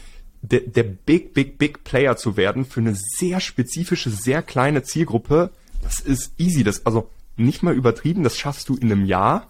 der, 0.43 0.61
der 0.61 0.83
big, 0.83 1.35
big, 1.35 1.59
big 1.59 1.85
Player 1.85 2.17
zu 2.17 2.37
werden 2.37 2.65
für 2.65 2.81
eine 2.81 2.95
sehr 2.95 3.41
spezifische, 3.41 4.11
sehr 4.11 4.43
kleine 4.43 4.83
Zielgruppe, 4.83 5.51
das 5.83 6.01
ist 6.01 6.33
easy. 6.39 6.65
Das, 6.65 6.87
also 6.87 7.09
nicht 7.37 7.63
mal 7.63 7.75
übertrieben, 7.75 8.23
das 8.25 8.39
schaffst 8.39 8.69
du 8.69 8.77
in 8.77 8.91
einem 8.91 9.05
Jahr, 9.05 9.49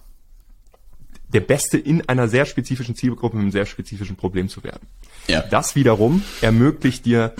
der 1.33 1.41
Beste 1.41 1.79
in 1.79 2.09
einer 2.09 2.29
sehr 2.29 2.45
spezifischen 2.45 2.95
Zielgruppe 2.95 3.37
mit 3.37 3.45
einem 3.45 3.53
sehr 3.53 3.67
spezifischen 3.67 4.17
Problem 4.17 4.49
zu 4.49 4.63
werden. 4.65 4.87
Ja. 5.29 5.43
Das 5.43 5.75
wiederum 5.75 6.23
ermöglicht 6.43 7.07
dir 7.07 7.35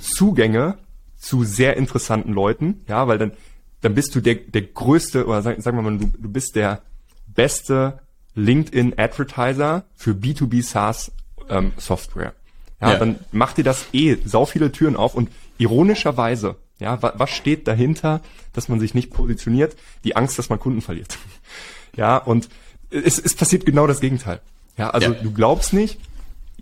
Zugänge 0.00 0.78
zu 1.26 1.42
sehr 1.42 1.76
interessanten 1.76 2.32
Leuten, 2.32 2.84
ja, 2.86 3.08
weil 3.08 3.18
dann, 3.18 3.32
dann 3.80 3.96
bist 3.96 4.14
du 4.14 4.20
der, 4.20 4.36
der 4.36 4.62
größte, 4.62 5.26
oder 5.26 5.42
sag, 5.42 5.60
sagen 5.60 5.76
wir 5.76 5.82
mal, 5.82 5.98
du, 5.98 6.06
du 6.06 6.28
bist 6.28 6.54
der 6.54 6.82
beste 7.26 7.98
LinkedIn 8.36 8.94
Advertiser 8.96 9.84
für 9.96 10.12
B2B 10.12 10.62
SaaS 10.62 11.10
ähm, 11.48 11.72
Software. 11.78 12.32
Ja, 12.80 12.92
ja, 12.92 12.98
dann 12.98 13.18
macht 13.32 13.56
dir 13.56 13.64
das 13.64 13.86
eh 13.92 14.18
sau 14.24 14.46
viele 14.46 14.70
Türen 14.70 14.94
auf 14.94 15.14
und 15.16 15.28
ironischerweise, 15.58 16.56
Ja, 16.78 17.02
wa 17.02 17.14
was 17.16 17.30
steht 17.30 17.66
dahinter, 17.66 18.20
dass 18.52 18.68
man 18.68 18.78
sich 18.78 18.94
nicht 18.94 19.10
positioniert? 19.10 19.74
Die 20.04 20.14
Angst, 20.14 20.38
dass 20.38 20.48
man 20.48 20.60
Kunden 20.60 20.80
verliert. 20.80 21.18
ja, 21.96 22.18
und 22.18 22.48
es, 22.90 23.18
es 23.18 23.34
passiert 23.34 23.66
genau 23.66 23.88
das 23.88 23.98
Gegenteil. 24.00 24.40
Ja, 24.78 24.90
also 24.90 25.12
ja. 25.12 25.20
du 25.20 25.32
glaubst 25.32 25.72
nicht, 25.72 25.98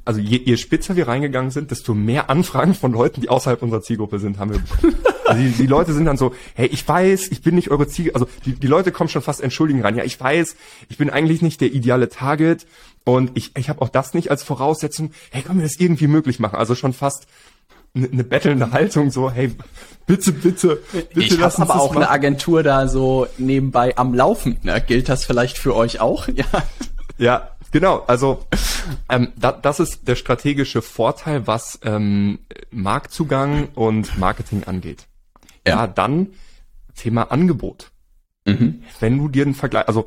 also 0.05 0.21
je, 0.21 0.39
je 0.45 0.57
spitzer 0.57 0.97
wir 0.97 1.09
reingegangen 1.09 1.51
sind, 1.51 1.71
desto 1.71 1.95
mehr 1.95 2.31
Anfragen 2.31 2.75
von 2.75 2.93
Leuten, 2.93 3.21
die 3.21 3.29
außerhalb 3.29 3.63
unserer 3.63 3.83
Zielgruppe 3.83 4.19
sind, 4.19 4.39
haben 4.39 4.53
wir 4.53 4.59
bekommen. 4.59 4.97
Also 5.27 5.43
die, 5.43 5.51
die 5.53 5.67
Leute 5.67 5.95
sind 5.95 6.05
dann 6.05 6.19
so, 6.19 6.35
hey, 6.55 6.67
ich 6.67 6.87
weiß, 6.87 7.29
ich 7.29 7.41
bin 7.41 7.55
nicht 7.55 7.71
eure 7.71 7.89
Zielgruppe, 7.89 8.15
also 8.15 8.29
die, 8.45 8.53
die 8.53 8.67
Leute 8.67 8.93
kommen 8.93 9.09
schon 9.09 9.23
fast 9.23 9.41
entschuldigen 9.41 9.81
rein. 9.83 9.97
Ja, 9.97 10.05
ich 10.05 10.21
weiß, 10.21 10.57
ich 10.91 10.99
bin 10.99 11.09
eigentlich 11.09 11.41
nicht 11.41 11.61
der 11.63 11.73
ideale 11.73 12.11
Target 12.11 12.67
und 13.05 13.31
ich, 13.35 13.57
ich 13.57 13.71
habe 13.71 13.81
auch 13.81 13.89
das 13.89 14.13
nicht 14.13 14.31
als 14.31 14.43
Voraussetzung. 14.43 15.13
Hey, 15.31 15.43
können 15.43 15.61
wir 15.61 15.67
das 15.67 15.81
irgendwie 15.81 16.07
möglich 16.07 16.39
machen? 16.39 16.57
Also 16.57 16.75
schon 16.75 16.93
fast 16.93 17.27
eine, 17.95 18.09
eine 18.11 18.25
bettelnde 18.25 18.73
Haltung, 18.73 19.11
so, 19.11 19.31
hey, 19.31 19.53
bitte, 20.07 20.33
bitte, 20.33 20.83
bitte 20.93 21.09
ich 21.15 21.39
lass 21.39 21.59
uns 21.59 21.71
aber 21.71 21.81
auch 21.81 21.95
machen. 21.95 22.03
eine 22.03 22.11
Agentur 22.11 22.63
da 22.63 22.89
so 22.89 23.27
nebenbei 23.39 23.97
am 23.97 24.13
Laufen. 24.13 24.59
Ne? 24.63 24.83
Gilt 24.87 25.09
das 25.09 25.25
vielleicht 25.25 25.57
für 25.57 25.75
euch 25.75 26.01
auch? 26.01 26.29
Ja. 26.37 26.45
Ja, 27.17 27.51
Genau, 27.75 28.05
also 28.07 28.47
ähm, 29.09 29.33
da, 29.35 29.51
das 29.51 29.81
ist 29.81 30.07
der 30.07 30.15
strategische 30.15 30.81
Vorteil, 30.81 31.49
was 31.49 31.81
ähm, 31.83 32.39
Marktzugang 32.71 33.67
und 33.75 34.17
Marketing 34.17 34.63
angeht. 34.63 35.09
Ja, 35.67 35.79
ja 35.79 35.87
dann 35.89 36.29
Thema 36.95 37.33
Angebot. 37.33 37.91
Mhm. 38.45 38.85
Wenn 39.01 39.19
du 39.19 39.29
dir 39.29 39.43
einen 39.43 39.57
Vergleich, 39.57 39.89
also 39.89 40.07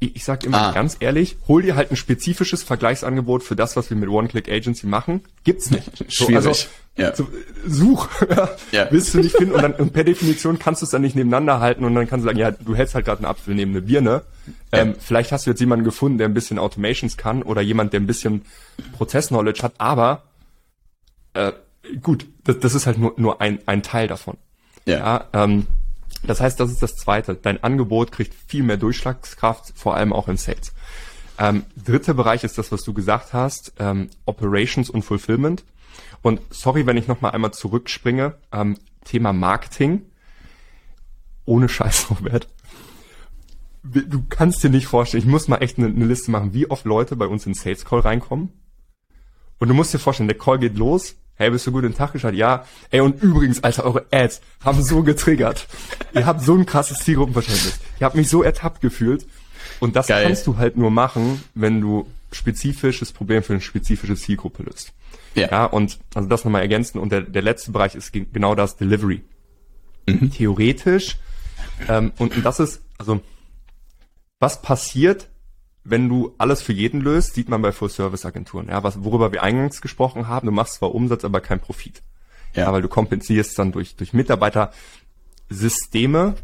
ich, 0.00 0.24
sage 0.24 0.46
immer 0.46 0.68
ah. 0.68 0.72
ganz 0.72 0.96
ehrlich, 1.00 1.38
hol 1.48 1.62
dir 1.62 1.74
halt 1.74 1.90
ein 1.90 1.96
spezifisches 1.96 2.62
Vergleichsangebot 2.62 3.42
für 3.42 3.56
das, 3.56 3.74
was 3.74 3.90
wir 3.90 3.96
mit 3.96 4.08
One-Click-Agency 4.08 4.86
machen. 4.86 5.22
Gibt's 5.44 5.70
nicht. 5.70 5.90
So, 6.08 6.26
Schwierig. 6.26 6.46
Also, 6.46 6.68
ja. 6.96 7.14
so, 7.14 7.28
such, 7.66 8.08
ja. 8.72 8.88
willst 8.90 9.14
du 9.14 9.18
nicht 9.18 9.36
finden 9.36 9.54
und 9.54 9.62
dann 9.62 9.74
und 9.74 9.92
per 9.92 10.04
Definition 10.04 10.58
kannst 10.58 10.82
du 10.82 10.84
es 10.84 10.90
dann 10.90 11.02
nicht 11.02 11.16
nebeneinander 11.16 11.60
halten 11.60 11.84
und 11.84 11.94
dann 11.94 12.08
kannst 12.08 12.24
du 12.24 12.28
sagen, 12.28 12.38
ja, 12.38 12.50
du 12.50 12.74
hältst 12.74 12.94
halt 12.94 13.04
gerade 13.04 13.18
einen 13.18 13.26
Apfel 13.26 13.54
neben 13.54 13.72
eine 13.72 13.82
Birne. 13.82 14.22
Ähm, 14.72 14.94
vielleicht 14.98 15.32
hast 15.32 15.46
du 15.46 15.50
jetzt 15.50 15.60
jemanden 15.60 15.84
gefunden, 15.84 16.18
der 16.18 16.28
ein 16.28 16.34
bisschen 16.34 16.58
Automations 16.58 17.16
kann 17.16 17.42
oder 17.42 17.60
jemand, 17.60 17.92
der 17.92 18.00
ein 18.00 18.06
bisschen 18.06 18.42
Prozess-Knowledge 18.96 19.62
hat, 19.62 19.74
aber 19.78 20.22
äh, 21.34 21.52
gut, 22.02 22.26
das, 22.44 22.58
das 22.60 22.74
ist 22.74 22.86
halt 22.86 22.98
nur, 22.98 23.14
nur 23.16 23.40
ein, 23.40 23.60
ein 23.66 23.82
Teil 23.82 24.08
davon. 24.08 24.36
Ja. 24.86 24.98
ja 24.98 25.44
ähm, 25.44 25.66
das 26.24 26.40
heißt, 26.40 26.58
das 26.58 26.70
ist 26.70 26.82
das 26.82 26.96
Zweite. 26.96 27.34
Dein 27.34 27.62
Angebot 27.62 28.12
kriegt 28.12 28.34
viel 28.34 28.62
mehr 28.62 28.76
Durchschlagskraft, 28.76 29.72
vor 29.76 29.96
allem 29.96 30.12
auch 30.12 30.28
in 30.28 30.36
Sales. 30.36 30.72
Ähm, 31.38 31.64
dritter 31.76 32.14
Bereich 32.14 32.42
ist 32.44 32.58
das, 32.58 32.72
was 32.72 32.82
du 32.82 32.92
gesagt 32.92 33.32
hast, 33.32 33.72
ähm, 33.78 34.10
Operations 34.24 34.90
und 34.90 35.02
Fulfillment. 35.02 35.64
Und 36.22 36.40
sorry, 36.50 36.86
wenn 36.86 36.96
ich 36.96 37.06
nochmal 37.06 37.32
einmal 37.32 37.52
zurückspringe, 37.52 38.34
ähm, 38.52 38.76
Thema 39.04 39.32
Marketing. 39.32 40.02
Ohne 41.44 41.68
Scheiß, 41.68 42.10
Robert 42.10 42.48
du 43.82 44.24
kannst 44.28 44.62
dir 44.62 44.70
nicht 44.70 44.86
vorstellen, 44.86 45.22
ich 45.22 45.28
muss 45.28 45.48
mal 45.48 45.58
echt 45.58 45.78
eine, 45.78 45.88
eine, 45.88 46.04
Liste 46.04 46.30
machen, 46.30 46.52
wie 46.52 46.70
oft 46.70 46.84
Leute 46.84 47.16
bei 47.16 47.26
uns 47.26 47.46
in 47.46 47.54
Sales 47.54 47.84
Call 47.84 48.00
reinkommen. 48.00 48.52
Und 49.58 49.68
du 49.68 49.74
musst 49.74 49.92
dir 49.92 49.98
vorstellen, 49.98 50.28
der 50.28 50.38
Call 50.38 50.58
geht 50.58 50.76
los. 50.76 51.16
Hey, 51.38 51.50
bist 51.50 51.64
du 51.68 51.72
gut 51.72 51.84
in 51.84 51.92
den 51.92 51.96
Tag 51.96 52.12
geschaut? 52.12 52.34
Ja. 52.34 52.64
Ey, 52.90 53.00
und 53.00 53.22
übrigens, 53.22 53.62
Alter, 53.62 53.84
eure 53.84 54.06
Ads 54.10 54.40
haben 54.64 54.82
so 54.82 55.04
getriggert. 55.04 55.68
Ihr 56.12 56.26
habt 56.26 56.42
so 56.42 56.54
ein 56.54 56.66
krasses 56.66 56.98
Zielgruppenverständnis. 56.98 57.78
Ihr 58.00 58.04
habt 58.06 58.16
mich 58.16 58.28
so 58.28 58.42
ertappt 58.42 58.80
gefühlt. 58.80 59.24
Und 59.78 59.94
das 59.94 60.08
Geil. 60.08 60.24
kannst 60.24 60.48
du 60.48 60.56
halt 60.56 60.76
nur 60.76 60.90
machen, 60.90 61.44
wenn 61.54 61.80
du 61.80 62.08
spezifisches 62.32 63.12
Problem 63.12 63.44
für 63.44 63.52
eine 63.52 63.62
spezifische 63.62 64.16
Zielgruppe 64.16 64.64
löst. 64.64 64.92
Ja. 65.36 65.48
ja 65.48 65.64
und 65.66 66.00
also 66.12 66.28
das 66.28 66.44
nochmal 66.44 66.62
ergänzen. 66.62 66.98
Und 66.98 67.12
der, 67.12 67.20
der 67.20 67.42
letzte 67.42 67.70
Bereich 67.70 67.94
ist 67.94 68.12
genau 68.12 68.56
das 68.56 68.76
Delivery. 68.76 69.22
Mhm. 70.08 70.32
Theoretisch. 70.32 71.18
Ähm, 71.88 72.10
und, 72.18 72.36
und 72.36 72.44
das 72.44 72.58
ist, 72.58 72.82
also 72.98 73.20
was 74.40 74.60
passiert, 74.60 75.28
wenn 75.90 76.08
du 76.08 76.34
alles 76.38 76.62
für 76.62 76.72
jeden 76.72 77.00
löst, 77.00 77.34
sieht 77.34 77.48
man 77.48 77.62
bei 77.62 77.72
Full-Service-Agenturen. 77.72 78.68
Ja, 78.68 78.82
was, 78.82 79.04
worüber 79.04 79.32
wir 79.32 79.42
eingangs 79.42 79.80
gesprochen 79.80 80.28
haben, 80.28 80.46
du 80.46 80.52
machst 80.52 80.74
zwar 80.74 80.94
Umsatz, 80.94 81.24
aber 81.24 81.40
kein 81.40 81.60
Profit. 81.60 82.02
Ja, 82.54 82.64
ja 82.64 82.72
weil 82.72 82.82
du 82.82 82.88
kompensierst 82.88 83.58
dann 83.58 83.72
durch, 83.72 83.96
durch 83.96 84.12
Mitarbeitersysteme. 84.12 86.34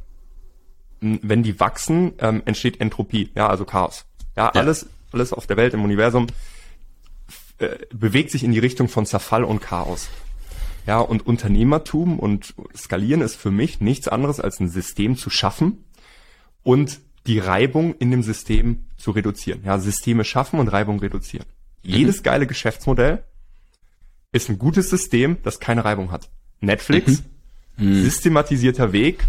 Wenn 1.00 1.42
die 1.42 1.60
wachsen, 1.60 2.14
ähm, 2.18 2.40
entsteht 2.46 2.80
Entropie, 2.80 3.30
ja, 3.34 3.48
also 3.48 3.66
Chaos. 3.66 4.06
Ja, 4.36 4.50
ja, 4.54 4.60
alles, 4.60 4.86
alles 5.12 5.34
auf 5.34 5.46
der 5.46 5.58
Welt, 5.58 5.74
im 5.74 5.84
Universum 5.84 6.28
äh, 7.58 7.76
bewegt 7.92 8.30
sich 8.30 8.42
in 8.42 8.52
die 8.52 8.58
Richtung 8.58 8.88
von 8.88 9.04
Zerfall 9.04 9.44
und 9.44 9.60
Chaos. 9.60 10.08
Ja, 10.86 11.00
und 11.00 11.26
Unternehmertum 11.26 12.18
und 12.18 12.54
Skalieren 12.74 13.20
ist 13.20 13.36
für 13.36 13.50
mich 13.50 13.80
nichts 13.80 14.08
anderes 14.08 14.40
als 14.40 14.60
ein 14.60 14.68
System 14.68 15.16
zu 15.16 15.30
schaffen 15.30 15.84
und 16.62 17.00
die 17.26 17.38
Reibung 17.38 17.94
in 17.96 18.10
dem 18.10 18.22
System 18.22 18.84
zu 18.96 19.10
reduzieren. 19.10 19.62
Ja, 19.64 19.78
Systeme 19.78 20.24
schaffen 20.24 20.60
und 20.60 20.68
Reibung 20.68 21.00
reduzieren. 21.00 21.46
Mhm. 21.82 21.90
Jedes 21.90 22.22
geile 22.22 22.46
Geschäftsmodell 22.46 23.24
ist 24.32 24.48
ein 24.48 24.58
gutes 24.58 24.90
System, 24.90 25.38
das 25.42 25.60
keine 25.60 25.84
Reibung 25.84 26.10
hat. 26.10 26.28
Netflix, 26.60 27.22
mhm. 27.76 27.88
mhm. 27.88 28.02
systematisierter 28.02 28.92
Weg, 28.92 29.24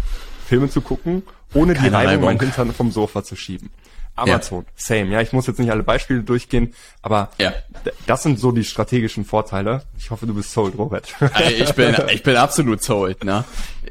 Filme 0.46 0.68
zu 0.68 0.80
gucken, 0.80 1.22
ohne 1.54 1.74
keine 1.74 1.88
die 1.88 1.94
Reibung, 1.94 2.24
Reibung. 2.26 2.40
Hintern 2.40 2.72
vom 2.72 2.90
Sofa 2.90 3.24
zu 3.24 3.36
schieben. 3.36 3.70
Amazon, 4.16 4.64
ja. 4.66 4.72
same. 4.76 5.12
Ja, 5.12 5.20
ich 5.20 5.32
muss 5.32 5.46
jetzt 5.46 5.58
nicht 5.58 5.70
alle 5.70 5.82
Beispiele 5.82 6.22
durchgehen, 6.22 6.74
aber 7.02 7.30
ja. 7.38 7.52
das 8.06 8.22
sind 8.22 8.40
so 8.40 8.50
die 8.50 8.64
strategischen 8.64 9.24
Vorteile. 9.26 9.82
Ich 9.98 10.10
hoffe, 10.10 10.26
du 10.26 10.34
bist 10.34 10.52
sold, 10.52 10.76
Robert. 10.78 11.14
Ich 11.58 11.72
bin, 11.74 11.94
ich 12.12 12.22
bin 12.22 12.36
absolut 12.36 12.82
sold. 12.82 13.24
Ne? 13.24 13.44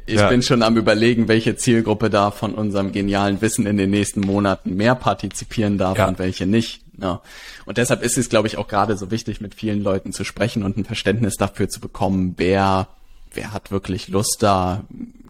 Ich 0.04 0.16
ja. 0.16 0.28
bin 0.28 0.42
schon 0.42 0.62
am 0.62 0.76
überlegen, 0.76 1.28
welche 1.28 1.56
Zielgruppe 1.56 2.10
da 2.10 2.32
von 2.32 2.54
unserem 2.54 2.92
genialen 2.92 3.40
Wissen 3.40 3.66
in 3.66 3.76
den 3.76 3.90
nächsten 3.90 4.20
Monaten 4.20 4.74
mehr 4.74 4.96
partizipieren 4.96 5.78
darf 5.78 5.98
ja. 5.98 6.08
und 6.08 6.18
welche 6.18 6.46
nicht. 6.46 6.82
Ne? 6.98 7.20
Und 7.64 7.78
deshalb 7.78 8.02
ist 8.02 8.18
es, 8.18 8.28
glaube 8.28 8.48
ich, 8.48 8.58
auch 8.58 8.68
gerade 8.68 8.96
so 8.96 9.10
wichtig, 9.10 9.40
mit 9.40 9.54
vielen 9.54 9.82
Leuten 9.82 10.12
zu 10.12 10.24
sprechen 10.24 10.64
und 10.64 10.76
ein 10.76 10.84
Verständnis 10.84 11.36
dafür 11.36 11.68
zu 11.68 11.80
bekommen, 11.80 12.34
wer, 12.36 12.88
wer 13.32 13.52
hat 13.52 13.70
wirklich 13.70 14.08
Lust, 14.08 14.38
da 14.40 14.84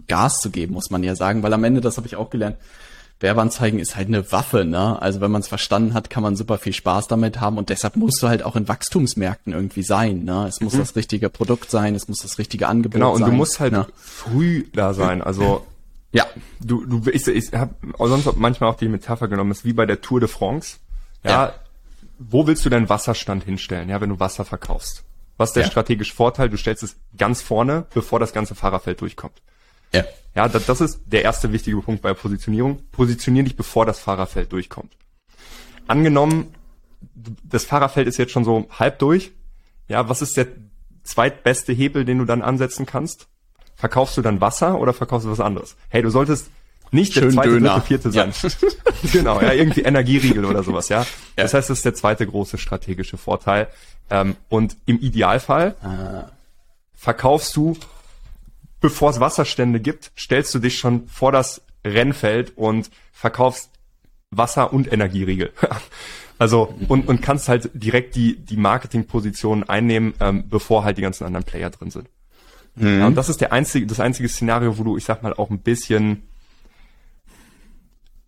Gas 0.09 0.39
zu 0.39 0.51
geben, 0.51 0.75
muss 0.75 0.91
man 0.91 1.03
ja 1.03 1.17
sagen, 1.17 1.43
weil 1.43 1.53
am 1.53 1.65
Ende, 1.65 1.81
das 1.81 1.97
habe 1.97 2.07
ich 2.07 2.17
auch 2.17 2.31
gelernt, 2.31 2.57
Werbeanzeigen 3.21 3.79
ist 3.79 3.97
halt 3.97 4.09
eine 4.09 4.31
Waffe, 4.31 4.65
ne? 4.65 5.01
Also 5.01 5.21
wenn 5.21 5.31
man 5.31 5.41
es 5.41 5.49
verstanden 5.49 5.95
hat, 5.95 6.11
kann 6.11 6.23
man 6.23 6.37
super 6.37 6.59
viel 6.59 6.75
Spaß 6.75 7.09
damit 7.09 7.41
haben 7.41 7.57
und 7.57 7.71
deshalb 7.71 7.97
musst 7.97 8.23
du 8.23 8.29
halt 8.29 8.43
auch 8.43 8.57
in 8.57 8.69
Wachstumsmärkten 8.69 9.55
irgendwie 9.55 9.83
sein, 9.83 10.25
ne? 10.25 10.47
Es 10.47 10.61
muss 10.61 10.75
mhm. 10.75 10.79
das 10.79 10.97
richtige 10.97 11.31
Produkt 11.31 11.71
sein, 11.71 11.95
es 11.95 12.09
muss 12.09 12.19
das 12.19 12.39
richtige 12.39 12.69
Angebot 12.69 12.95
sein. 12.95 13.01
Genau, 13.01 13.15
und 13.15 13.21
sein, 13.21 13.31
du 13.31 13.37
musst 13.37 13.59
halt 13.59 13.73
ne? 13.73 13.87
früh 13.97 14.67
da 14.75 14.93
sein. 14.93 15.23
Also 15.23 15.65
ja, 16.13 16.27
du, 16.61 16.85
du, 16.85 17.11
ich, 17.11 17.27
ich 17.27 17.53
habe 17.53 17.75
sonst 17.99 18.37
manchmal 18.37 18.71
auch 18.71 18.77
die 18.77 18.89
Metapher 18.89 19.29
genommen, 19.29 19.51
ist 19.51 19.65
wie 19.65 19.73
bei 19.73 19.87
der 19.87 20.01
Tour 20.01 20.21
de 20.21 20.29
France. 20.29 20.79
Ja, 21.25 21.31
ja. 21.31 21.55
wo 22.19 22.47
willst 22.47 22.65
du 22.65 22.71
deinen 22.71 22.89
Wasserstand 22.89 23.45
hinstellen, 23.45 23.89
ja, 23.89 24.01
wenn 24.01 24.11
du 24.11 24.21
Wasser 24.21 24.45
verkaufst? 24.45 25.05
Was 25.37 25.51
ist 25.51 25.57
der 25.57 25.65
ja. 25.65 25.71
strategische 25.71 26.15
Vorteil? 26.15 26.49
Du 26.49 26.57
stellst 26.57 26.83
es 26.83 26.97
ganz 27.17 27.43
vorne, 27.43 27.87
bevor 27.93 28.19
das 28.21 28.33
ganze 28.33 28.55
Fahrerfeld 28.55 29.01
durchkommt. 29.01 29.43
Ja. 29.93 30.05
Ja, 30.35 30.49
das, 30.49 30.67
das 30.67 30.83
ist 30.83 31.01
der 31.07 31.23
erste 31.23 31.51
wichtige 31.53 31.81
Punkt 31.81 32.03
bei 32.03 32.13
Positionierung. 32.13 32.83
Positionier 32.93 33.43
dich, 33.45 33.57
bevor 33.57 33.87
das 33.87 33.99
Fahrerfeld 33.99 34.53
durchkommt. 34.53 34.93
Angenommen, 35.87 36.55
das 37.43 37.65
Fahrerfeld 37.65 38.07
ist 38.07 38.19
jetzt 38.19 38.33
schon 38.33 38.45
so 38.45 38.69
halb 38.71 38.99
durch. 38.99 39.33
Ja, 39.89 40.09
was 40.11 40.21
ist 40.21 40.37
der 40.37 40.49
zweitbeste 41.05 41.73
Hebel, 41.73 42.05
den 42.05 42.19
du 42.19 42.27
dann 42.27 42.43
ansetzen 42.43 42.85
kannst? 42.85 43.29
Verkaufst 43.77 44.17
du 44.19 44.23
dann 44.23 44.41
Wasser 44.41 44.79
oder 44.79 44.93
verkaufst 44.93 45.27
du 45.27 45.31
was 45.31 45.41
anderes? 45.41 45.77
Hey, 45.89 46.03
du 46.03 46.11
solltest 46.11 46.51
nicht 46.91 47.15
Schön 47.15 47.25
der 47.25 47.33
zweite, 47.33 47.49
Döner. 47.49 47.75
dritte, 47.75 47.87
vierte 47.87 48.13
sein. 48.13 48.33
Ja. 48.43 48.49
genau, 49.13 49.41
ja, 49.41 49.53
irgendwie 49.53 49.83
Energieriegel 49.83 50.45
oder 50.45 50.63
sowas, 50.63 50.89
ja? 50.89 51.03
ja. 51.03 51.07
Das 51.37 51.55
heißt, 51.55 51.71
das 51.71 51.79
ist 51.79 51.85
der 51.85 51.95
zweite 51.95 52.27
große 52.27 52.59
strategische 52.59 53.17
Vorteil. 53.17 53.69
Ähm, 54.11 54.37
und 54.49 54.77
im 54.87 54.99
Idealfall 55.01 55.75
ah. 55.83 56.31
verkaufst 56.95 57.57
du 57.57 57.77
bevor 58.87 59.11
es 59.11 59.19
Wasserstände 59.19 59.81
gibt, 59.81 60.13
stellst 60.17 60.55
du 60.55 60.61
dich 60.61 60.79
schon 60.79 61.09
vor 61.09 61.33
das 61.33 61.61
Rennfeld 61.85 62.57
und 62.57 62.89
verkaufst 63.13 63.71
Wasser 64.31 64.73
und 64.73 64.93
Energieriegel. 64.93 65.53
also 66.39 66.73
und, 66.87 67.09
und 67.09 67.21
kannst 67.21 67.49
halt 67.49 67.71
direkt 67.75 68.15
die, 68.15 68.37
die 68.37 68.57
Marketingposition 68.57 69.65
einnehmen, 69.65 70.15
ähm, 70.21 70.49
bevor 70.49 70.85
halt 70.85 70.99
die 70.99 71.03
ganzen 71.03 71.25
anderen 71.25 71.45
Player 71.45 71.71
drin 71.71 71.91
sind. 71.91 72.09
Mhm. 72.77 73.01
Ja, 73.01 73.07
und 73.09 73.17
das 73.17 73.29
ist 73.29 73.41
der 73.41 73.53
einzige, 73.53 73.87
das 73.87 73.99
einzige 73.99 74.29
Szenario, 74.29 74.79
wo 74.79 74.85
du, 74.85 74.97
ich 74.97 75.05
sag 75.05 75.25
mal, 75.25 75.35
auch 75.35 75.51
ein 75.51 75.59
bisschen 75.59 76.23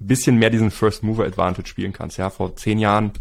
bisschen 0.00 0.38
mehr 0.38 0.50
diesen 0.50 0.72
First 0.72 1.04
Mover 1.04 1.24
Advantage 1.24 1.68
spielen 1.68 1.92
kannst. 1.92 2.18
Ja, 2.18 2.30
vor 2.30 2.56
zehn 2.56 2.80
Jahren, 2.80 3.12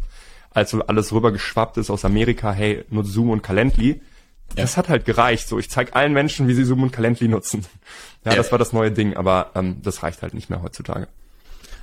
als 0.50 0.72
so 0.72 0.82
alles 0.82 1.14
rübergeschwappt 1.14 1.78
ist 1.78 1.92
aus 1.92 2.04
Amerika, 2.04 2.52
hey, 2.52 2.84
nutze 2.90 3.12
Zoom 3.12 3.30
und 3.30 3.44
Calendly, 3.44 4.02
ja. 4.56 4.64
Das 4.64 4.78
hat 4.78 4.90
halt 4.90 5.06
gereicht. 5.06 5.48
So, 5.48 5.60
ich 5.60 5.70
zeige 5.70 5.96
allen 5.96 6.14
Menschen, 6.14 6.48
wie 6.48 6.54
sie 6.54 6.64
Zoom 6.64 6.84
und 6.84 6.92
Calendly 6.92 7.28
nutzen. 7.28 7.66
Ja, 8.26 8.32
ja, 8.32 8.38
das 8.38 8.52
war 8.52 8.60
das 8.60 8.74
neue 8.74 8.92
Ding, 8.92 9.16
aber 9.16 9.52
ähm, 9.56 9.78
das 9.84 10.04
reicht 10.04 10.22
halt 10.22 10.34
nicht 10.34 10.50
mehr 10.50 10.62
heutzutage. 10.62 11.08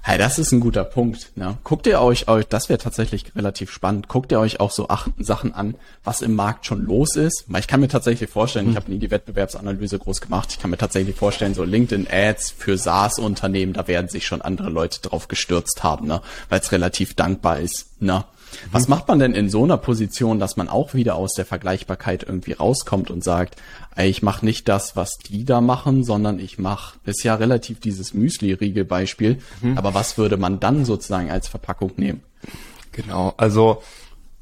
Hey, 0.07 0.19
das 0.19 0.39
ist 0.39 0.53
ein 0.53 0.61
guter 0.61 0.85
Punkt. 0.85 1.31
Ne? 1.35 1.57
Guckt 1.65 1.87
ihr 1.87 1.99
euch, 1.99 2.29
euch 2.29 2.47
das 2.47 2.69
wäre 2.69 2.79
tatsächlich 2.79 3.35
relativ 3.35 3.71
spannend, 3.71 4.07
guckt 4.07 4.33
ihr 4.33 4.39
euch 4.39 4.61
auch 4.61 4.71
so 4.71 4.89
acht 4.91 5.11
Sachen 5.17 5.55
an, 5.55 5.77
was 6.05 6.21
im 6.21 6.35
Markt 6.35 6.67
schon 6.67 6.85
los 6.85 7.17
ist? 7.17 7.45
Weil 7.49 7.61
ich 7.61 7.69
kann 7.69 7.81
mir 7.81 7.89
tatsächlich 7.89 8.29
vorstellen, 8.29 8.69
ich 8.69 8.77
habe 8.77 8.91
nie 8.91 8.99
die 8.99 9.11
Wettbewerbsanalyse 9.11 9.99
groß 9.99 10.21
gemacht, 10.21 10.51
ich 10.51 10.59
kann 10.61 10.71
mir 10.71 10.77
tatsächlich 10.77 11.17
vorstellen, 11.17 11.55
so 11.55 11.65
LinkedIn-Ads 11.65 12.51
für 12.51 12.77
SaaS-Unternehmen, 12.77 13.73
da 13.73 13.89
werden 13.89 14.11
sich 14.11 14.27
schon 14.27 14.43
andere 14.43 14.69
Leute 14.69 15.01
drauf 15.01 15.27
gestürzt 15.27 15.83
haben, 15.83 16.07
ne? 16.07 16.21
weil 16.51 16.61
es 16.61 16.71
relativ 16.71 17.15
dankbar 17.15 17.61
ist. 17.61 18.03
Ne? 18.03 18.25
Was 18.73 18.89
macht 18.89 19.09
man 19.09 19.19
denn 19.19 19.35
in 19.35 19.49
so 19.49 19.65
einer 19.65 19.77
Position, 19.77 20.39
dass 20.39 20.57
man 20.57 20.69
auch 20.69 20.95
wieder 20.95 21.17
aus 21.17 21.35
der 21.35 21.45
Vergleichbarkeit 21.45 22.23
irgendwie 22.23 22.53
rauskommt 22.53 23.11
und 23.11 23.23
sagt, 23.23 23.57
ey, 23.97 24.09
ich 24.09 24.23
mache 24.23 24.45
nicht 24.45 24.69
das, 24.69 24.97
was 24.97 25.19
die 25.19 25.45
da 25.45 25.61
machen, 25.61 26.05
sondern 26.05 26.39
ich 26.39 26.59
mache, 26.59 26.99
ist 27.05 27.23
ja 27.23 27.35
relativ 27.35 27.81
dieses 27.81 28.15
Müsli-Riegel-Beispiel, 28.15 29.39
mhm. 29.63 29.79
aber 29.79 29.95
was 29.95 30.19
würde 30.19 30.37
man 30.37 30.61
dann 30.61 30.85
sozusagen 30.85 31.31
als 31.31 31.49
Verpackung 31.49 31.93
nehmen? 31.97 32.23
Genau, 32.93 33.35
also 33.37 33.83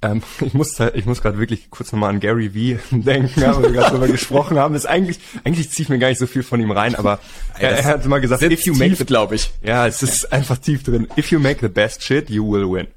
ähm, 0.02 0.22
ich 0.40 0.52
muss 0.52 0.78
ich 0.94 1.06
muss 1.06 1.22
gerade 1.22 1.38
wirklich 1.38 1.70
kurz 1.70 1.92
nochmal 1.92 2.10
an 2.10 2.20
Gary 2.20 2.50
V 2.50 2.96
denken, 2.96 3.40
ja, 3.40 3.56
wo 3.56 3.62
wir 3.62 3.72
gerade 3.72 3.90
darüber 3.90 4.08
gesprochen 4.12 4.58
haben. 4.58 4.74
Ist 4.74 4.86
eigentlich 4.86 5.18
eigentlich 5.44 5.70
ziehe 5.70 5.84
ich 5.84 5.88
mir 5.88 5.98
gar 5.98 6.08
nicht 6.08 6.18
so 6.18 6.26
viel 6.26 6.42
von 6.42 6.60
ihm 6.60 6.70
rein, 6.70 6.94
aber 6.94 7.18
er, 7.58 7.78
er 7.78 7.84
hat 7.84 8.06
mal 8.06 8.20
gesagt, 8.20 8.42
if 8.42 8.66
you 8.66 8.74
make, 8.74 9.04
glaube 9.04 9.36
ich. 9.36 9.50
Ja, 9.62 9.86
es 9.86 10.02
ist 10.02 10.32
einfach 10.32 10.58
tief 10.58 10.82
drin. 10.82 11.08
If 11.16 11.30
you 11.30 11.38
make 11.38 11.60
the 11.60 11.68
best 11.68 12.02
shit, 12.02 12.28
you 12.28 12.50
will 12.50 12.70
win. 12.70 12.88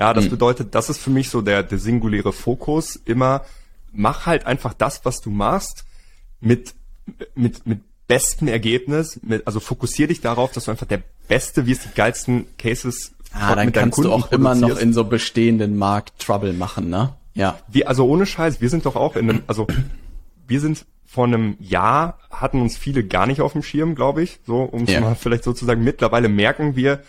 Ja, 0.00 0.14
das 0.14 0.24
mhm. 0.24 0.30
bedeutet, 0.30 0.74
das 0.74 0.88
ist 0.88 0.98
für 0.98 1.10
mich 1.10 1.28
so 1.28 1.42
der, 1.42 1.62
der 1.62 1.78
singuläre 1.78 2.32
Fokus. 2.32 2.96
Immer 2.96 3.42
mach 3.92 4.26
halt 4.26 4.46
einfach 4.46 4.72
das, 4.72 5.04
was 5.04 5.20
du 5.20 5.30
machst, 5.30 5.84
mit, 6.40 6.74
mit, 7.34 7.66
mit 7.66 7.80
bestem 8.08 8.48
Ergebnis. 8.48 9.20
Mit, 9.22 9.46
also 9.46 9.60
fokussier 9.60 10.08
dich 10.08 10.20
darauf, 10.20 10.52
dass 10.52 10.64
du 10.64 10.70
einfach 10.70 10.86
der 10.86 11.02
Beste 11.28 11.66
wirst, 11.66 11.84
die 11.84 11.94
geilsten 11.94 12.46
Cases 12.56 13.12
Ah, 13.32 13.54
dann 13.54 13.72
kannst 13.72 13.98
du 13.98 14.10
auch 14.10 14.32
immer 14.32 14.54
noch 14.54 14.76
in 14.78 14.92
so 14.92 15.04
bestehenden 15.04 15.78
Markt 15.78 16.18
Trouble 16.18 16.52
machen, 16.52 16.88
ne? 16.88 17.14
Ja. 17.34 17.58
Wir, 17.68 17.88
also 17.88 18.08
ohne 18.08 18.26
Scheiß, 18.26 18.60
wir 18.60 18.68
sind 18.68 18.86
doch 18.86 18.96
auch 18.96 19.14
in 19.14 19.30
einem, 19.30 19.42
also 19.46 19.68
wir 20.48 20.60
sind 20.60 20.84
vor 21.06 21.26
einem 21.26 21.56
Jahr 21.60 22.18
hatten 22.30 22.60
uns 22.60 22.76
viele 22.76 23.04
gar 23.04 23.26
nicht 23.26 23.40
auf 23.40 23.52
dem 23.52 23.62
Schirm, 23.62 23.94
glaube 23.94 24.22
ich, 24.22 24.40
so 24.46 24.62
um 24.62 24.84
es 24.84 24.92
ja. 24.92 25.00
mal 25.00 25.14
vielleicht 25.14 25.44
sozusagen. 25.44 25.84
Mittlerweile 25.84 26.28
merken 26.28 26.74
wir, 26.74 27.02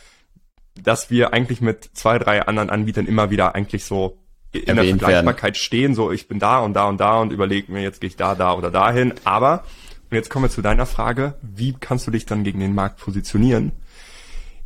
dass 0.76 1.10
wir 1.10 1.34
eigentlich 1.34 1.62
mit 1.62 1.90
zwei, 1.94 2.20
drei 2.20 2.42
anderen 2.44 2.70
Anbietern 2.70 3.06
immer 3.06 3.30
wieder 3.30 3.56
eigentlich 3.56 3.86
so 3.86 4.18
in 4.52 4.76
der 4.76 4.86
Vergleichbarkeit 4.86 5.44
werden. 5.44 5.56
stehen, 5.56 5.96
so 5.96 6.12
ich 6.12 6.28
bin 6.28 6.40
da 6.40 6.60
und 6.60 6.74
da 6.74 6.88
und 6.88 7.00
da 7.00 7.20
und 7.20 7.32
überlege 7.32 7.72
mir, 7.72 7.82
jetzt 7.82 8.02
gehe 8.02 8.10
ich 8.10 8.18
da, 8.18 8.36
da 8.36 8.54
oder 8.54 8.72
dahin. 8.72 9.14
Aber, 9.24 9.64
und 10.10 10.16
jetzt 10.16 10.30
kommen 10.30 10.46
wir 10.46 10.50
zu 10.50 10.62
deiner 10.62 10.86
Frage, 10.86 11.36
wie 11.42 11.74
kannst 11.74 12.08
du 12.08 12.12
dich 12.12 12.26
dann 12.26 12.44
gegen 12.44 12.60
den 12.60 12.76
Markt 12.76 13.00
positionieren? 13.00 13.72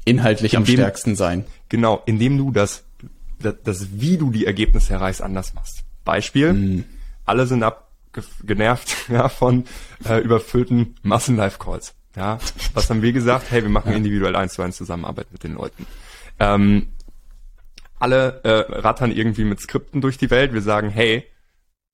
Inhaltlich 0.03 0.53
indem, 0.53 0.75
am 0.75 0.77
stärksten 0.77 1.15
sein. 1.15 1.45
Genau, 1.69 2.01
indem 2.05 2.37
du 2.37 2.51
das, 2.51 2.83
das, 3.39 3.55
das, 3.63 3.87
wie 3.99 4.17
du 4.17 4.31
die 4.31 4.45
Ergebnisse 4.45 4.93
erreichst, 4.93 5.21
anders 5.21 5.53
machst. 5.53 5.83
Beispiel, 6.03 6.53
mm. 6.53 6.85
alle 7.25 7.47
sind 7.47 7.63
abgenervt 7.63 8.95
ja, 9.09 9.29
von 9.29 9.65
äh, 10.07 10.19
überfüllten 10.19 10.95
Massen-Live-Calls. 11.03 11.93
Ja, 12.15 12.39
was 12.73 12.89
haben 12.89 13.01
wir 13.01 13.11
gesagt? 13.11 13.51
Hey, 13.51 13.61
wir 13.61 13.69
machen 13.69 13.91
ja. 13.91 13.97
individuell 13.97 14.35
eins 14.35 14.53
zu 14.53 14.61
eins 14.61 14.77
Zusammenarbeit 14.77 15.27
mit 15.31 15.43
den 15.43 15.53
Leuten. 15.53 15.85
Ähm, 16.39 16.87
alle 17.99 18.41
äh, 18.43 18.79
rattern 18.79 19.11
irgendwie 19.11 19.43
mit 19.43 19.59
Skripten 19.59 20.01
durch 20.01 20.17
die 20.17 20.29
Welt. 20.29 20.53
Wir 20.53 20.61
sagen, 20.61 20.89
hey, 20.89 21.25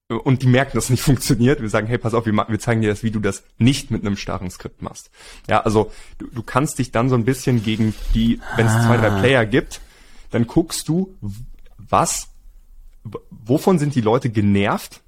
und 0.10 0.42
die 0.42 0.48
merken, 0.48 0.72
dass 0.76 0.86
es 0.86 0.90
nicht 0.90 1.04
funktioniert. 1.04 1.62
Wir 1.62 1.70
sagen, 1.70 1.88
hey, 1.88 1.98
pass 1.98 2.14
auf, 2.14 2.26
wir, 2.26 2.34
wir 2.34 2.60
zeigen 2.60 2.82
dir 2.82 2.90
das, 2.90 3.04
wie 3.04 3.12
du 3.12 3.20
das 3.20 3.44
nicht 3.58 3.92
mit 3.92 4.06
einem 4.06 4.18
starren 4.18 4.52
Skript 4.52 4.82
machst. 4.82 5.10
Ja, 5.50 5.62
also 5.62 5.92
du, 6.18 6.28
du 6.28 6.44
kannst 6.44 6.80
dich 6.80 6.92
dann 6.92 7.10
so 7.10 7.16
ein 7.16 7.26
bisschen 7.26 7.64
gegen 7.64 7.94
die, 8.14 8.40
wenn 8.56 8.68
es 8.68 8.74
ah. 8.74 8.86
zwei, 8.86 8.98
drei 8.98 9.12
ah. 9.12 9.20
Player 9.20 9.46
gibt, 9.46 9.82
dann 10.32 10.48
guckst 10.48 10.88
du, 10.88 11.16
was, 11.78 12.30
wovon 13.30 13.80
sind 13.80 13.96
die 13.96 14.02
Leute 14.02 14.30
genervt 14.30 15.02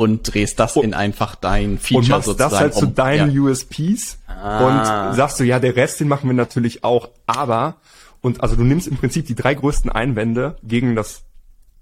und 0.00 0.22
drehst 0.32 0.58
das 0.58 0.78
und, 0.78 0.84
in 0.84 0.94
einfach 0.94 1.34
dein 1.34 1.78
Feature 1.78 1.98
und 1.98 2.08
machst 2.08 2.24
sozusagen. 2.24 2.50
das 2.50 2.58
halt 2.58 2.72
um. 2.72 2.80
zu 2.80 2.86
deinen 2.86 3.34
ja. 3.34 3.42
USPs 3.42 4.16
ah. 4.26 5.08
und 5.10 5.14
sagst 5.14 5.38
du, 5.38 5.44
ja, 5.44 5.58
der 5.58 5.76
Rest, 5.76 6.00
den 6.00 6.08
machen 6.08 6.26
wir 6.26 6.32
natürlich 6.32 6.84
auch, 6.84 7.10
aber 7.26 7.76
und 8.22 8.42
also 8.42 8.56
du 8.56 8.64
nimmst 8.64 8.88
im 8.88 8.96
Prinzip 8.96 9.26
die 9.26 9.34
drei 9.34 9.52
größten 9.52 9.92
Einwände 9.92 10.56
gegen 10.62 10.96
das 10.96 11.24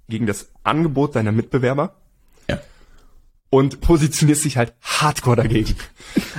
gegen 0.08 0.26
das 0.26 0.48
Angebot 0.64 1.14
deiner 1.14 1.30
Mitbewerber 1.30 1.94
ja. 2.48 2.58
und 3.50 3.80
positionierst 3.82 4.44
dich 4.46 4.56
halt 4.56 4.72
hardcore 4.82 5.36
dagegen. 5.36 5.76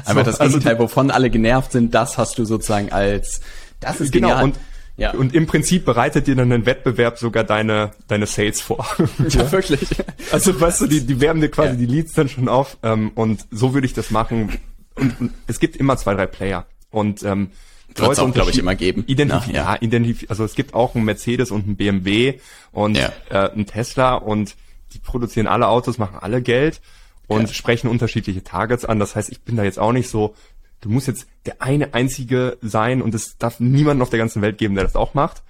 Aber 0.04 0.20
so, 0.20 0.26
das 0.26 0.42
also 0.42 0.58
Gegenteil, 0.58 0.74
also, 0.74 0.84
wovon 0.84 1.12
alle 1.12 1.30
genervt 1.30 1.72
sind, 1.72 1.94
das 1.94 2.18
hast 2.18 2.38
du 2.38 2.44
sozusagen 2.44 2.92
als 2.92 3.39
das 3.80 4.02
ist 4.02 4.12
genau 4.12 4.30
genial. 4.30 4.44
und 4.44 4.60
ja. 5.00 5.12
Und 5.12 5.34
im 5.34 5.48
Prinzip 5.48 5.86
bereitet 5.86 6.28
dir 6.28 6.36
dann 6.36 6.52
ein 6.52 6.66
Wettbewerb 6.66 7.18
sogar 7.18 7.44
deine, 7.44 7.92
deine 8.08 8.26
Sales 8.26 8.62
vor. 8.62 8.86
Ja, 8.98 9.28
ja. 9.30 9.52
wirklich. 9.52 9.88
Also 10.32 10.60
weißt 10.60 10.82
du, 10.82 10.88
die, 10.88 11.06
die 11.06 11.22
wärmen 11.22 11.42
dir 11.42 11.50
quasi 11.50 11.72
ja. 11.72 11.76
die 11.76 11.86
Leads 11.86 12.14
dann 12.14 12.30
schon 12.30 12.50
auf. 12.50 12.78
Ähm, 12.84 13.12
und 13.16 13.46
so 13.52 13.74
würde 13.74 13.86
ich 13.88 13.94
das 13.94 14.12
machen. 14.12 14.60
Und, 14.96 15.20
und 15.20 15.34
es 15.48 15.60
gibt 15.60 15.76
immer 15.78 15.98
zwei, 15.98 16.14
drei 16.14 16.28
Player. 16.28 16.66
Und 16.92 17.24
ähm, 17.24 17.52
Leute 17.98 18.22
auch, 18.22 18.34
glaube 18.34 18.52
ich, 18.52 18.60
immer 18.60 18.76
geben. 18.76 19.04
Identif 19.08 19.48
ja, 19.48 19.74
ja. 19.74 19.78
identif 19.82 20.26
also 20.30 20.44
es 20.44 20.56
gibt 20.56 20.74
auch 20.74 20.96
einen 20.96 21.06
Mercedes 21.06 21.52
und 21.52 21.66
einen 21.66 21.76
BMW 21.76 22.40
und 22.72 22.98
ja. 22.98 23.12
äh, 23.30 23.52
einen 23.52 23.66
Tesla 23.66 24.16
und 24.16 24.56
die 24.94 25.00
produzieren 25.00 25.48
alle 25.48 25.68
Autos, 25.68 25.98
machen 25.98 26.18
alle 26.20 26.42
Geld 26.42 26.82
und 27.28 27.48
ja. 27.48 27.54
sprechen 27.54 27.90
unterschiedliche 27.90 28.44
Targets 28.44 28.86
an. 28.86 29.00
Das 29.00 29.16
heißt, 29.16 29.30
ich 29.30 29.42
bin 29.42 29.56
da 29.56 29.64
jetzt 29.64 29.80
auch 29.80 29.92
nicht 29.92 30.10
so, 30.10 30.36
du 30.82 30.89
musst 30.89 31.08
jetzt 31.08 31.28
der 31.46 31.62
eine 31.62 31.94
einzige 31.94 32.58
sein 32.62 33.02
und 33.02 33.13
es 33.15 33.38
darf 33.38 33.60
niemanden 33.60 34.02
auf 34.02 34.10
der 34.10 34.20
ganzen 34.20 34.42
Welt 34.42 34.58
geben, 34.58 34.76
der 34.76 34.84
das 34.84 34.96
auch 34.96 35.13
macht, 35.13 35.42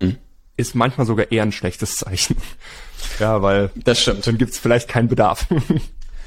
mhm. 0.00 0.16
ist 0.56 0.74
manchmal 0.74 1.06
sogar 1.06 1.30
eher 1.30 1.42
ein 1.42 1.52
schlechtes 1.52 1.96
Zeichen. 1.96 2.36
ja, 3.18 3.42
weil 3.42 3.70
das 3.74 4.00
stimmt. 4.00 4.26
Dann 4.26 4.38
gibt's 4.38 4.58
vielleicht 4.58 4.88
keinen 4.88 5.08
Bedarf. 5.08 5.46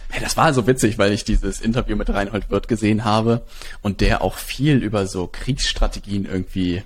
Hey, 0.10 0.22
das 0.22 0.38
war 0.38 0.54
so 0.54 0.68
witzig, 0.68 0.98
weil 1.00 1.12
ich 1.12 1.24
dieses 1.24 1.60
Interview 1.60 1.96
mit 1.96 2.10
Reinhold 2.10 2.52
Wirth 2.52 2.68
gesehen 2.68 3.06
habe 3.06 3.42
und 3.82 4.02
der 4.02 4.22
auch 4.22 4.36
viel 4.38 4.78
über 4.78 5.08
so 5.08 5.28
Kriegsstrategien 5.28 6.26
irgendwie 6.26 6.84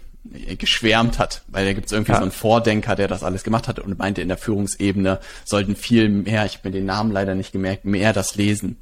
geschwärmt 0.58 1.18
hat, 1.18 1.44
weil 1.48 1.66
da 1.66 1.74
gibt 1.74 1.88
es 1.88 1.92
irgendwie 1.92 2.12
ja. 2.12 2.18
so 2.18 2.24
einen 2.24 2.32
Vordenker, 2.32 2.96
der 2.96 3.08
das 3.08 3.24
alles 3.24 3.44
gemacht 3.44 3.68
hat 3.68 3.80
und 3.80 3.98
meinte, 3.98 4.22
in 4.22 4.28
der 4.28 4.38
Führungsebene 4.38 5.20
sollten 5.44 5.76
viel 5.76 6.10
mehr, 6.10 6.46
ich 6.46 6.58
habe 6.58 6.70
mir 6.70 6.74
den 6.74 6.86
Namen 6.86 7.12
leider 7.12 7.36
nicht 7.36 7.52
gemerkt, 7.52 7.86
mehr 7.86 8.14
das 8.14 8.36
lesen. 8.36 8.78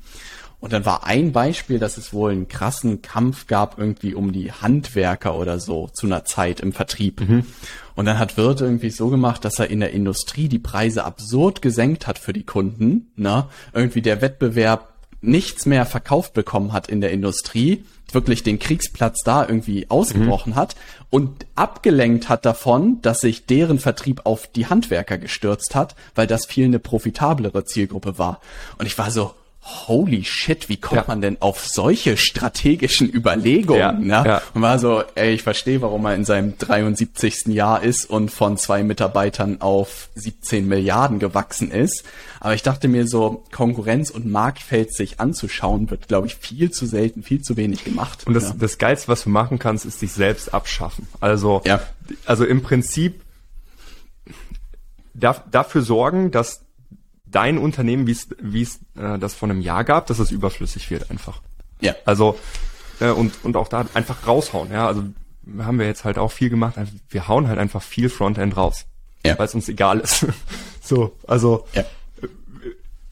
Und 0.60 0.74
dann 0.74 0.86
war 0.86 1.06
ein 1.06 1.32
Beispiel, 1.34 1.78
dass 1.78 1.98
es 1.98 2.13
wohl 2.13 2.32
einen 2.32 2.48
krassen 2.48 3.04
Kampf 3.04 3.46
gab 3.46 3.78
irgendwie 3.78 4.15
um 4.15 4.34
die 4.34 4.52
Handwerker 4.52 5.38
oder 5.38 5.60
so 5.60 5.88
zu 5.93 6.08
einer 6.08 6.26
Zeit 6.26 6.60
im 6.62 6.74
Vertrieb. 6.74 7.22
Mhm. 7.22 7.46
Und 7.96 8.06
dann 8.06 8.17
hat 8.17 8.38
Wirt 8.38 8.62
irgendwie 8.62 8.89
so 8.89 9.10
gemacht, 9.10 9.46
dass 9.46 9.60
er 9.60 9.70
in 9.70 9.80
der 9.80 9.91
Industrie 9.91 10.50
die 10.50 10.60
Preise 10.60 11.04
absurd 11.04 11.62
gesenkt 11.62 12.08
hat 12.08 12.17
für 12.17 12.34
die 12.34 12.43
Kunden. 12.43 13.12
Ne? 13.15 13.46
Irgendwie 13.74 14.02
der 14.02 14.22
Wettbewerb 14.22 14.93
nichts 15.22 15.65
mehr 15.65 15.86
verkauft 15.86 16.34
bekommen 16.34 16.74
hat 16.74 16.88
in 16.89 17.02
der 17.02 17.12
Industrie, 17.12 17.84
wirklich 18.12 18.43
den 18.43 18.60
Kriegsplatz 18.60 19.22
da 19.24 19.48
irgendwie 19.48 19.89
ausgebrochen 19.89 20.54
mhm. 20.54 20.58
hat 20.58 20.76
und 21.10 21.46
abgelenkt 21.56 22.30
hat 22.30 22.46
davon, 22.46 23.02
dass 23.02 23.20
sich 23.20 23.46
deren 23.46 23.80
Vertrieb 23.80 24.22
auf 24.26 24.48
die 24.48 24.67
Handwerker 24.67 25.17
gestürzt 25.17 25.76
hat, 25.76 25.96
weil 26.15 26.28
das 26.28 26.46
viel 26.46 26.65
eine 26.65 26.80
profitablere 26.80 27.65
Zielgruppe 27.65 28.17
war. 28.17 28.41
Und 28.78 28.86
ich 28.86 28.98
war 28.98 29.12
so, 29.12 29.34
holy 29.67 30.23
shit, 30.23 30.69
wie 30.69 30.77
kommt 30.77 31.01
ja. 31.01 31.06
man 31.08 31.21
denn 31.21 31.38
auf 31.41 31.65
solche 31.65 32.15
strategischen 32.15 33.13
Überlegungen? 33.13 33.80
Ja, 33.80 33.91
ne? 33.91 34.23
ja. 34.25 34.41
Und 34.53 34.62
war 34.62 34.80
so, 34.80 35.03
ey, 35.15 35.34
ich 35.34 35.43
verstehe, 35.43 35.82
warum 35.82 36.06
er 36.06 36.15
in 36.15 36.23
seinem 36.23 36.58
73. 36.58 37.47
Jahr 37.47 37.84
ist 37.84 38.10
und 38.10 38.32
von 38.32 38.58
zwei 38.58 38.84
Mitarbeitern 38.84 39.62
auf 39.62 40.10
17 40.15 40.67
Milliarden 40.67 41.19
gewachsen 41.19 41.69
ist. 41.71 42.03
Aber 42.39 42.53
ich 42.53 42.63
dachte 42.63 42.88
mir 42.88 43.08
so, 43.08 43.43
Konkurrenz 43.51 44.10
und 44.10 44.25
Marktfeld 44.25 44.93
sich 44.93 45.19
anzuschauen, 45.19 45.89
wird, 45.89 46.08
glaube 46.08 46.27
ich, 46.27 46.36
viel 46.36 46.71
zu 46.71 46.86
selten, 46.86 47.23
viel 47.23 47.41
zu 47.41 47.58
wenig 47.58 47.84
gemacht. 47.84 48.25
Und 48.25 48.36
das, 48.36 48.49
ja. 48.49 48.56
das 48.58 48.77
Geilste, 48.77 49.10
was 49.10 49.23
du 49.23 49.30
machen 49.30 49.60
kannst, 49.60 49.86
ist 49.86 50.01
dich 50.01 50.13
selbst 50.13 50.53
abschaffen. 50.53 51.08
Also, 51.19 51.62
ja. 51.65 51.82
also 52.25 52.45
im 52.45 52.62
Prinzip 52.62 53.21
dafür 55.13 55.82
sorgen, 55.82 56.32
dass 56.32 56.66
dein 57.31 57.57
Unternehmen, 57.57 58.07
wie 58.07 58.11
es 58.11 58.27
wie 58.41 58.61
es 58.61 58.79
äh, 58.97 59.17
das 59.19 59.35
vor 59.35 59.49
einem 59.49 59.61
Jahr 59.61 59.83
gab, 59.83 60.07
dass 60.07 60.19
es 60.19 60.31
überflüssig 60.31 60.89
wird 60.89 61.09
einfach. 61.11 61.41
Ja. 61.81 61.95
Also 62.05 62.37
äh, 62.99 63.09
und 63.09 63.33
und 63.43 63.55
auch 63.57 63.67
da 63.67 63.85
einfach 63.93 64.27
raushauen. 64.27 64.71
Ja, 64.71 64.87
also 64.87 65.03
haben 65.59 65.79
wir 65.79 65.85
jetzt 65.85 66.03
halt 66.03 66.17
auch 66.17 66.31
viel 66.31 66.49
gemacht. 66.49 66.75
Wir 67.09 67.27
hauen 67.27 67.47
halt 67.47 67.59
einfach 67.59 67.81
viel 67.81 68.09
Frontend 68.09 68.57
raus, 68.57 68.85
ja. 69.25 69.37
weil 69.37 69.45
es 69.45 69.55
uns 69.55 69.69
egal 69.69 69.99
ist. 69.99 70.25
so, 70.81 71.15
also 71.27 71.65
ja. 71.73 71.83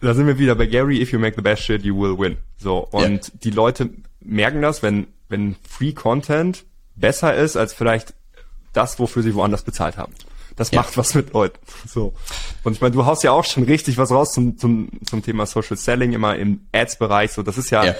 da 0.01 0.13
sind 0.13 0.27
wir 0.27 0.37
wieder 0.37 0.55
bei 0.55 0.65
Gary. 0.65 1.01
If 1.01 1.11
you 1.11 1.19
make 1.19 1.35
the 1.35 1.41
best 1.41 1.63
shit, 1.63 1.83
you 1.83 1.97
will 1.97 2.17
win. 2.17 2.37
So 2.57 2.79
und 2.79 3.27
ja. 3.27 3.33
die 3.43 3.51
Leute 3.51 3.89
merken 4.19 4.61
das, 4.61 4.83
wenn 4.83 5.07
wenn 5.29 5.55
Free 5.67 5.93
Content 5.93 6.65
besser 6.95 7.35
ist 7.35 7.57
als 7.57 7.73
vielleicht 7.73 8.13
das, 8.73 8.99
wofür 8.99 9.23
sie 9.23 9.35
woanders 9.35 9.63
bezahlt 9.63 9.97
haben. 9.97 10.13
Das 10.55 10.71
ja. 10.71 10.81
macht 10.81 10.97
was 10.97 11.13
mit 11.15 11.33
Leuten. 11.33 11.59
So. 11.85 12.13
Und 12.63 12.73
ich 12.73 12.81
meine, 12.81 12.93
du 12.93 13.05
haust 13.05 13.23
ja 13.23 13.31
auch 13.31 13.43
schon 13.43 13.63
richtig 13.63 13.97
was 13.97 14.11
raus 14.11 14.31
zum, 14.31 14.57
zum, 14.57 14.89
zum 15.05 15.21
Thema 15.21 15.45
Social 15.45 15.77
Selling, 15.77 16.13
immer 16.13 16.35
im 16.37 16.61
Ads-Bereich. 16.71 17.31
So, 17.31 17.43
das 17.43 17.57
ist 17.57 17.71
ja, 17.71 17.83
ja. 17.85 17.95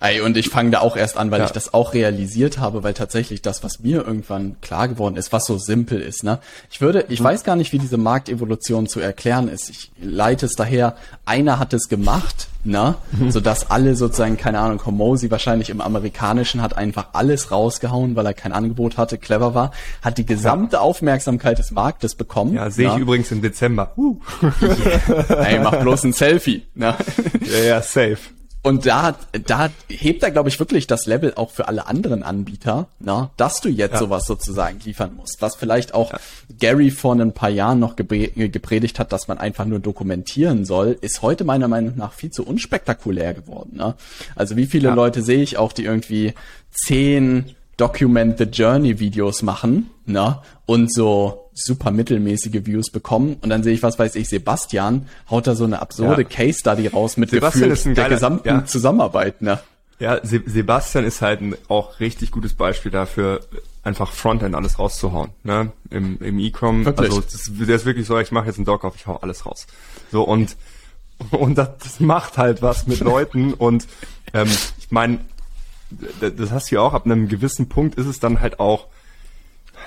Ey, 0.00 0.20
und 0.20 0.36
ich 0.36 0.50
fange 0.50 0.70
da 0.70 0.80
auch 0.80 0.96
erst 0.96 1.16
an, 1.16 1.30
weil 1.30 1.40
ja. 1.40 1.46
ich 1.46 1.52
das 1.52 1.72
auch 1.72 1.94
realisiert 1.94 2.58
habe, 2.58 2.82
weil 2.82 2.92
tatsächlich 2.92 3.40
das, 3.40 3.64
was 3.64 3.80
mir 3.80 4.06
irgendwann 4.06 4.56
klar 4.60 4.88
geworden 4.88 5.16
ist, 5.16 5.32
was 5.32 5.46
so 5.46 5.56
simpel 5.56 6.00
ist, 6.00 6.22
ne? 6.22 6.38
Ich 6.70 6.80
würde, 6.80 7.06
ich 7.08 7.20
mhm. 7.20 7.24
weiß 7.24 7.44
gar 7.44 7.56
nicht, 7.56 7.72
wie 7.72 7.78
diese 7.78 7.96
Marktevolution 7.96 8.86
zu 8.86 9.00
erklären 9.00 9.48
ist. 9.48 9.70
Ich 9.70 9.90
leite 10.00 10.46
es 10.46 10.52
daher, 10.52 10.96
einer 11.24 11.58
hat 11.58 11.72
es 11.72 11.88
gemacht, 11.88 12.48
ne? 12.64 12.96
Mhm. 13.12 13.30
Sodass 13.30 13.70
alle 13.70 13.96
sozusagen, 13.96 14.36
keine 14.36 14.58
Ahnung, 14.58 14.84
Homosi 14.84 15.30
wahrscheinlich 15.30 15.70
im 15.70 15.80
Amerikanischen 15.80 16.60
hat 16.60 16.76
einfach 16.76 17.08
alles 17.14 17.50
rausgehauen, 17.50 18.16
weil 18.16 18.26
er 18.26 18.34
kein 18.34 18.52
Angebot 18.52 18.98
hatte, 18.98 19.16
clever 19.16 19.54
war, 19.54 19.70
hat 20.02 20.18
die 20.18 20.26
gesamte 20.26 20.80
Aufmerksamkeit 20.80 21.58
des 21.58 21.70
Marktes 21.70 22.14
bekommen. 22.14 22.54
Ja, 22.54 22.70
sehe 22.70 22.88
ich 22.88 22.94
ne? 22.96 23.00
übrigens 23.00 23.32
im 23.32 23.40
Dezember. 23.40 23.92
Uh. 23.96 24.20
Yeah. 24.60 25.30
Ey, 25.46 25.58
mach 25.58 25.80
bloß 25.80 26.04
ein 26.04 26.12
Selfie, 26.12 26.66
ne? 26.74 26.94
Ja, 27.40 27.64
ja, 27.64 27.82
safe. 27.82 28.18
Und 28.66 28.84
da, 28.84 29.14
da 29.44 29.70
hebt 29.86 30.24
er, 30.24 30.32
glaube 30.32 30.48
ich, 30.48 30.58
wirklich 30.58 30.88
das 30.88 31.06
Level 31.06 31.34
auch 31.36 31.52
für 31.52 31.68
alle 31.68 31.86
anderen 31.86 32.24
Anbieter, 32.24 32.88
na, 32.98 33.30
dass 33.36 33.60
du 33.60 33.68
jetzt 33.68 33.92
ja. 33.92 33.98
sowas 34.00 34.26
sozusagen 34.26 34.80
liefern 34.84 35.14
musst. 35.14 35.36
Was 35.38 35.54
vielleicht 35.54 35.94
auch 35.94 36.10
ja. 36.12 36.18
Gary 36.58 36.90
vor 36.90 37.14
ein 37.14 37.30
paar 37.30 37.48
Jahren 37.48 37.78
noch 37.78 37.94
gepredigt 37.94 38.98
hat, 38.98 39.12
dass 39.12 39.28
man 39.28 39.38
einfach 39.38 39.66
nur 39.66 39.78
dokumentieren 39.78 40.64
soll, 40.64 40.98
ist 41.00 41.22
heute 41.22 41.44
meiner 41.44 41.68
Meinung 41.68 41.92
nach 41.96 42.12
viel 42.12 42.32
zu 42.32 42.44
unspektakulär 42.44 43.34
geworden. 43.34 43.76
Ne? 43.76 43.94
Also 44.34 44.56
wie 44.56 44.66
viele 44.66 44.88
ja. 44.88 44.94
Leute 44.94 45.22
sehe 45.22 45.42
ich 45.42 45.58
auch, 45.58 45.72
die 45.72 45.84
irgendwie 45.84 46.34
zehn 46.72 47.54
Document 47.76 48.36
the 48.36 48.46
Journey 48.46 48.98
Videos 48.98 49.42
machen, 49.42 49.90
ne? 50.06 50.40
Und 50.64 50.92
so 50.92 51.45
super 51.56 51.90
mittelmäßige 51.90 52.66
Views 52.66 52.90
bekommen. 52.90 53.36
Und 53.40 53.50
dann 53.50 53.62
sehe 53.62 53.72
ich, 53.72 53.82
was 53.82 53.98
weiß 53.98 54.14
ich, 54.14 54.28
Sebastian 54.28 55.08
haut 55.30 55.46
da 55.46 55.54
so 55.54 55.64
eine 55.64 55.80
absurde 55.80 56.22
ja. 56.22 56.28
Case 56.28 56.60
Study 56.60 56.86
raus 56.86 57.16
mit 57.16 57.30
Sebastian 57.30 57.72
ein 57.72 57.94
der 57.94 58.08
gesamten 58.08 58.48
ja. 58.48 58.64
Zusammenarbeit, 58.64 59.42
ne? 59.42 59.60
Ja, 59.98 60.20
Se 60.22 60.42
Sebastian 60.44 61.04
ist 61.04 61.22
halt 61.22 61.40
ein 61.40 61.56
auch 61.68 62.00
richtig 62.00 62.30
gutes 62.30 62.52
Beispiel 62.52 62.92
dafür, 62.92 63.40
einfach 63.82 64.12
Frontend 64.12 64.54
alles 64.54 64.78
rauszuhauen, 64.78 65.30
ne? 65.42 65.72
Im, 65.90 66.18
im 66.20 66.38
E-Com. 66.38 66.86
Also 66.86 67.20
das, 67.20 67.50
der 67.50 67.76
ist 67.76 67.86
wirklich 67.86 68.06
so, 68.06 68.18
ich 68.18 68.30
mache 68.30 68.46
jetzt 68.46 68.56
einen 68.56 68.66
Doc 68.66 68.84
auf, 68.84 68.94
ich 68.96 69.06
hau 69.06 69.16
alles 69.16 69.46
raus. 69.46 69.66
So 70.12 70.22
und 70.22 70.56
und 71.30 71.56
das, 71.56 71.70
das 71.82 72.00
macht 72.00 72.36
halt 72.36 72.60
was 72.60 72.86
mit 72.86 73.00
Leuten 73.00 73.54
und 73.58 73.86
ähm, 74.34 74.48
ich 74.78 74.90
meine, 74.90 75.20
das 76.20 76.50
hast 76.50 76.70
du 76.70 76.74
ja 76.74 76.82
auch, 76.82 76.92
ab 76.92 77.06
einem 77.06 77.28
gewissen 77.28 77.68
Punkt 77.68 77.94
ist 77.94 78.06
es 78.06 78.20
dann 78.20 78.40
halt 78.40 78.60
auch, 78.60 78.88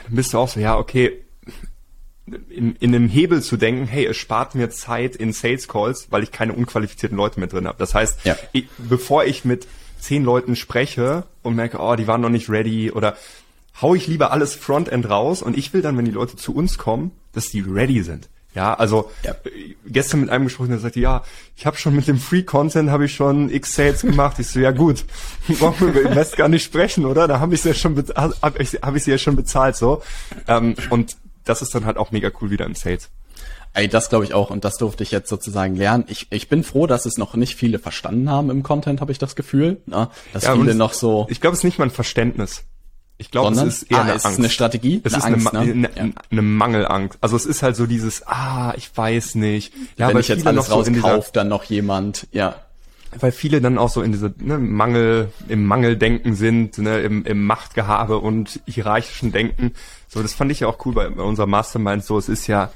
dann 0.06 0.16
bist 0.16 0.34
du 0.34 0.40
auch 0.40 0.48
so, 0.48 0.60
ja, 0.60 0.78
okay, 0.78 1.24
in, 2.50 2.76
in 2.76 2.96
einem 2.96 3.08
Hebel 3.08 3.42
zu 3.42 3.58
denken, 3.58 3.86
hey, 3.86 4.06
es 4.06 4.18
spart 4.18 4.56
mir 4.56 4.70
Zeit 4.70 5.16
in 5.16 5.34
Sales 5.34 5.68
Calls, 5.68 6.08
weil 6.12 6.24
ich 6.24 6.32
keine 6.32 6.54
unqualifizierten 6.54 7.18
Leute 7.18 7.40
mehr 7.40 7.50
drin 7.50 7.68
habe. 7.68 7.78
Das 7.78 7.96
heißt, 7.96 8.26
ja. 8.26 8.38
ich, 8.52 8.68
bevor 8.78 9.26
ich 9.26 9.46
mit 9.46 9.68
zehn 10.00 10.24
Leuten 10.24 10.56
spreche 10.56 11.24
und 11.44 11.56
merke, 11.56 11.80
oh, 11.80 11.96
die 11.96 12.08
waren 12.08 12.22
noch 12.22 12.30
nicht 12.30 12.50
ready 12.50 12.92
oder 12.92 13.18
hau 13.82 13.96
ich 13.96 14.08
lieber 14.08 14.32
alles 14.32 14.56
Frontend 14.56 15.10
raus 15.10 15.42
und 15.42 15.58
ich 15.58 15.74
will 15.74 15.82
dann, 15.82 15.98
wenn 15.98 16.06
die 16.06 16.12
Leute 16.12 16.36
zu 16.36 16.54
uns 16.54 16.78
kommen, 16.78 17.12
dass 17.34 17.50
die 17.50 17.62
ready 17.62 18.02
sind. 18.04 18.30
Ja, 18.56 18.74
also 18.74 19.12
ja. 19.24 19.36
gestern 19.86 20.22
mit 20.22 20.30
einem 20.32 20.46
gesprochen, 20.46 20.72
der 20.72 20.80
sagte, 20.80 21.00
ja, 21.00 21.24
ich 21.56 21.68
habe 21.68 21.78
schon 21.78 21.96
mit 21.96 22.08
dem 22.08 22.18
Free 22.18 22.42
Content 22.42 22.90
habe 22.90 23.06
ich 23.06 23.14
schon 23.14 23.52
X 23.52 23.76
Sales 23.76 24.02
gemacht. 24.02 24.40
Ich 24.40 24.48
so, 24.48 24.60
ja 24.60 24.72
gut, 24.72 25.06
brauchen 25.60 25.94
wir 25.94 26.02
über 26.02 26.10
Invest 26.10 26.36
gar 26.36 26.50
nicht 26.50 26.64
sprechen, 26.64 27.06
oder? 27.06 27.28
Da 27.28 27.40
habe 27.40 27.54
ich 27.54 27.64
ja 27.64 27.76
schon 27.76 27.96
habe 28.18 28.62
ich, 28.62 28.74
hab 28.74 28.96
ich 28.96 29.04
sie 29.04 29.12
ja 29.12 29.20
schon 29.20 29.36
bezahlt 29.36 29.76
so. 29.76 30.02
Ähm, 30.48 30.76
und 30.90 31.16
das 31.46 31.62
ist 31.62 31.74
dann 31.74 31.86
halt 31.86 31.98
auch 31.98 32.12
mega 32.12 32.32
cool 32.42 32.52
wieder 32.52 32.66
im 32.66 32.76
Sales. 32.76 33.10
Ey, 33.74 33.88
das 33.88 34.10
glaube 34.10 34.26
ich 34.26 34.34
auch 34.34 34.50
und 34.50 34.66
das 34.66 34.78
durfte 34.78 35.04
ich 35.04 35.12
jetzt 35.12 35.30
sozusagen 35.30 35.76
lernen. 35.76 36.06
Ich, 36.08 36.28
ich 36.32 36.50
bin 36.50 36.64
froh, 36.64 36.88
dass 36.88 37.06
es 37.06 37.18
noch 37.18 37.36
nicht 37.36 37.56
viele 37.56 37.78
verstanden 37.78 38.30
haben 38.30 38.50
im 38.50 38.64
Content, 38.64 39.00
habe 39.00 39.12
ich 39.12 39.20
das 39.20 39.36
Gefühl. 39.36 39.82
Na, 39.86 40.06
ne? 40.06 40.10
dass 40.34 40.44
ja, 40.44 40.56
viele 40.56 40.74
noch 40.74 40.94
so. 40.94 41.28
Ich 41.30 41.40
glaube, 41.40 41.54
es 41.54 41.60
ist 41.60 41.66
nicht 41.66 41.78
mal 41.78 41.86
ein 41.86 41.92
Verständnis. 41.92 42.64
Ich 43.22 43.32
glaube, 43.32 43.54
es 43.54 43.62
ist 43.62 43.92
eher 43.92 43.98
ah, 43.98 44.02
eine, 44.04 44.14
es 44.14 44.26
Angst. 44.26 44.40
eine 44.40 44.50
Strategie. 44.50 45.02
Es 45.04 45.14
eine 45.14 45.36
ist 45.36 45.46
Angst, 45.46 45.54
eine, 45.54 45.76
ne? 45.76 45.90
eine, 45.94 46.14
eine, 46.32 46.42
Mangelangst. 46.42 47.18
Also 47.20 47.36
es 47.36 47.46
ist 47.46 47.62
halt 47.62 47.76
so 47.76 47.86
dieses, 47.86 48.26
ah, 48.26 48.74
ich 48.78 48.96
weiß 48.96 49.36
nicht. 49.36 49.74
Ja, 49.98 50.08
Wenn 50.08 50.18
ich 50.18 50.30
jetzt 50.30 50.48
alles 50.48 50.72
rauskaufe, 50.72 51.30
dann 51.34 51.50
noch 51.50 51.66
jemand, 51.66 52.28
ja. 52.32 52.56
Weil 53.20 53.34
viele 53.34 53.60
dann 53.60 53.78
auch 53.78 53.90
so 53.90 54.02
in 54.04 54.14
diese 54.14 54.34
ne, 54.38 54.58
Mangel, 54.58 55.34
im 55.50 55.66
Mangeldenken 55.66 56.34
sind, 56.36 56.78
ne, 56.78 57.02
im, 57.02 57.26
im 57.26 57.46
Machtgehabe 57.46 58.20
und 58.20 58.62
hierarchischen 58.66 59.34
Denken. 59.34 59.74
So, 60.10 60.22
das 60.22 60.34
fand 60.34 60.52
ich 60.52 60.62
ja 60.62 60.68
auch 60.68 60.84
cool 60.86 60.94
bei, 60.94 61.08
bei 61.08 61.24
unserer 61.24 61.48
Mastermind. 61.48 62.04
So, 62.04 62.18
es 62.18 62.28
ist 62.28 62.48
ja, 62.48 62.72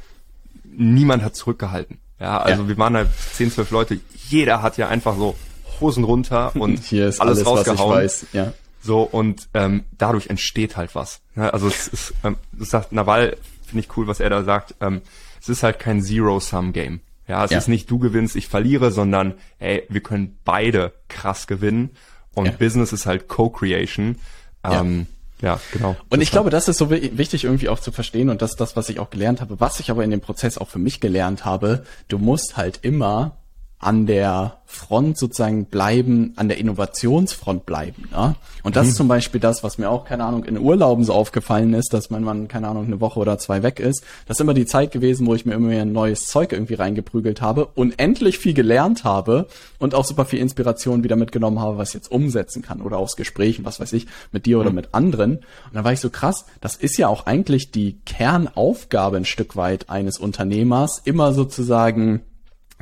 niemand 0.64 1.24
hat 1.24 1.36
zurückgehalten. 1.36 2.00
Ja, 2.20 2.38
also 2.38 2.62
ja. 2.62 2.68
wir 2.70 2.78
waren 2.78 2.96
halt 2.96 3.10
10, 3.34 3.52
12 3.52 3.72
Leute. 3.72 4.00
Jeder 4.30 4.62
hat 4.62 4.78
ja 4.78 4.88
einfach 4.88 5.18
so 5.18 5.36
Hosen 5.82 6.04
runter 6.04 6.56
und 6.56 6.80
Hier 6.84 7.08
ist 7.08 7.20
alles, 7.20 7.40
alles 7.40 7.48
rausgehauen. 7.48 8.06
Was 8.06 8.24
ich 8.24 8.34
weiß. 8.34 8.34
Ja. 8.34 8.54
So, 8.82 9.02
und 9.02 9.50
ähm, 9.54 9.84
dadurch 9.98 10.28
entsteht 10.28 10.78
halt 10.78 10.94
was. 10.94 11.22
Ja, 11.36 11.50
also 11.50 11.68
es 11.68 11.88
ist, 11.88 12.14
ähm, 12.24 12.38
das 12.52 12.70
sagt 12.70 12.92
Nawal, 12.92 13.38
finde 13.66 13.80
ich 13.80 13.98
cool, 13.98 14.08
was 14.08 14.20
er 14.20 14.30
da 14.30 14.44
sagt, 14.44 14.76
ähm, 14.80 15.02
es 15.42 15.50
ist 15.50 15.64
halt 15.64 15.80
kein 15.80 16.02
Zero-Sum-Game. 16.02 17.02
Ja, 17.28 17.44
es 17.46 17.52
ja. 17.52 17.58
ist 17.58 17.68
nicht 17.68 17.90
du 17.90 18.00
gewinnst, 18.00 18.36
ich 18.36 18.48
verliere, 18.48 18.92
sondern 18.92 19.34
ey, 19.60 19.84
wir 19.90 20.02
können 20.02 20.38
beide 20.44 20.94
krass 21.08 21.48
gewinnen. 21.48 21.92
Und 22.34 22.46
ja. 22.46 22.52
Business 22.52 22.94
ist 22.94 23.06
halt 23.06 23.28
Co-Creation. 23.28 24.18
Ähm, 24.64 25.00
ja. 25.00 25.06
Ja, 25.44 25.60
genau. 25.74 25.98
Und 26.10 26.22
ich 26.22 26.32
glaube, 26.32 26.50
das 26.50 26.70
ist 26.70 26.78
so 26.78 26.90
wichtig 26.90 27.44
irgendwie 27.44 27.68
auch 27.68 27.80
zu 27.80 27.92
verstehen 27.92 28.30
und 28.30 28.42
das 28.42 28.52
ist 28.52 28.62
das, 28.62 28.78
was 28.78 28.88
ich 28.88 29.02
auch 29.02 29.10
gelernt 29.10 29.42
habe. 29.42 29.60
Was 29.60 29.82
ich 29.82 29.92
aber 29.92 30.04
in 30.06 30.10
dem 30.10 30.22
Prozess 30.22 30.58
auch 30.58 30.70
für 30.70 30.80
mich 30.80 31.02
gelernt 31.02 31.44
habe, 31.44 31.84
du 32.08 32.18
musst 32.18 32.56
halt 32.56 32.80
immer 32.82 33.43
an 33.84 34.06
der 34.06 34.58
Front 34.66 35.18
sozusagen 35.18 35.66
bleiben, 35.66 36.34
an 36.36 36.48
der 36.48 36.58
Innovationsfront 36.58 37.66
bleiben. 37.66 38.10
Ne? 38.12 38.36
Und 38.64 38.76
das 38.76 38.86
mhm. 38.86 38.90
ist 38.90 38.96
zum 38.96 39.08
Beispiel 39.08 39.40
das, 39.40 39.64
was 39.64 39.78
mir 39.78 39.90
auch, 39.90 40.04
keine 40.04 40.24
Ahnung, 40.24 40.46
in 40.46 40.58
Urlauben 40.58 41.04
so 41.04 41.14
aufgefallen 41.14 41.74
ist, 41.74 41.94
dass 41.94 42.10
man, 42.10 42.24
man, 42.24 42.48
keine 42.48 42.68
Ahnung, 42.68 42.86
eine 42.86 43.00
Woche 43.00 43.20
oder 43.20 43.38
zwei 43.38 43.62
weg 43.62 43.80
ist. 43.80 44.04
Das 44.26 44.38
ist 44.38 44.42
immer 44.42 44.56
die 44.56 44.66
Zeit 44.66 44.92
gewesen, 44.92 45.28
wo 45.28 45.36
ich 45.36 45.46
mir 45.46 45.54
immer 45.54 45.68
mehr 45.68 45.84
ein 45.84 45.92
neues 45.92 46.26
Zeug 46.26 46.54
irgendwie 46.54 46.74
reingeprügelt 46.74 47.42
habe 47.42 47.68
und 47.76 48.00
endlich 48.00 48.40
viel 48.40 48.54
gelernt 48.54 49.04
habe 49.04 49.48
und 49.78 49.94
auch 49.94 50.06
super 50.06 50.26
viel 50.26 50.40
Inspiration 50.40 51.04
wieder 51.04 51.16
mitgenommen 51.16 51.60
habe, 51.60 51.78
was 51.78 51.90
ich 51.90 51.96
jetzt 51.96 52.12
umsetzen 52.12 52.64
kann 52.64 52.82
oder 52.82 52.98
aus 52.98 53.16
Gesprächen, 53.16 53.66
was 53.66 53.80
weiß 53.80 53.94
ich, 53.94 54.08
mit 54.32 54.48
dir 54.48 54.60
oder 54.60 54.70
mhm. 54.70 54.78
mit 54.78 54.94
anderen. 54.94 55.36
Und 55.36 55.74
dann 55.74 55.84
war 55.84 55.94
ich 55.94 56.00
so 56.00 56.10
krass, 56.10 56.46
das 56.62 56.76
ist 56.76 56.98
ja 56.98 57.10
auch 57.10 57.28
eigentlich 57.28 57.72
die 57.72 58.00
Kernaufgabe 58.06 59.18
ein 59.18 59.26
Stück 59.26 59.56
weit 59.56 59.90
eines 59.90 60.18
Unternehmers, 60.18 61.02
immer 61.04 61.32
sozusagen 61.34 62.22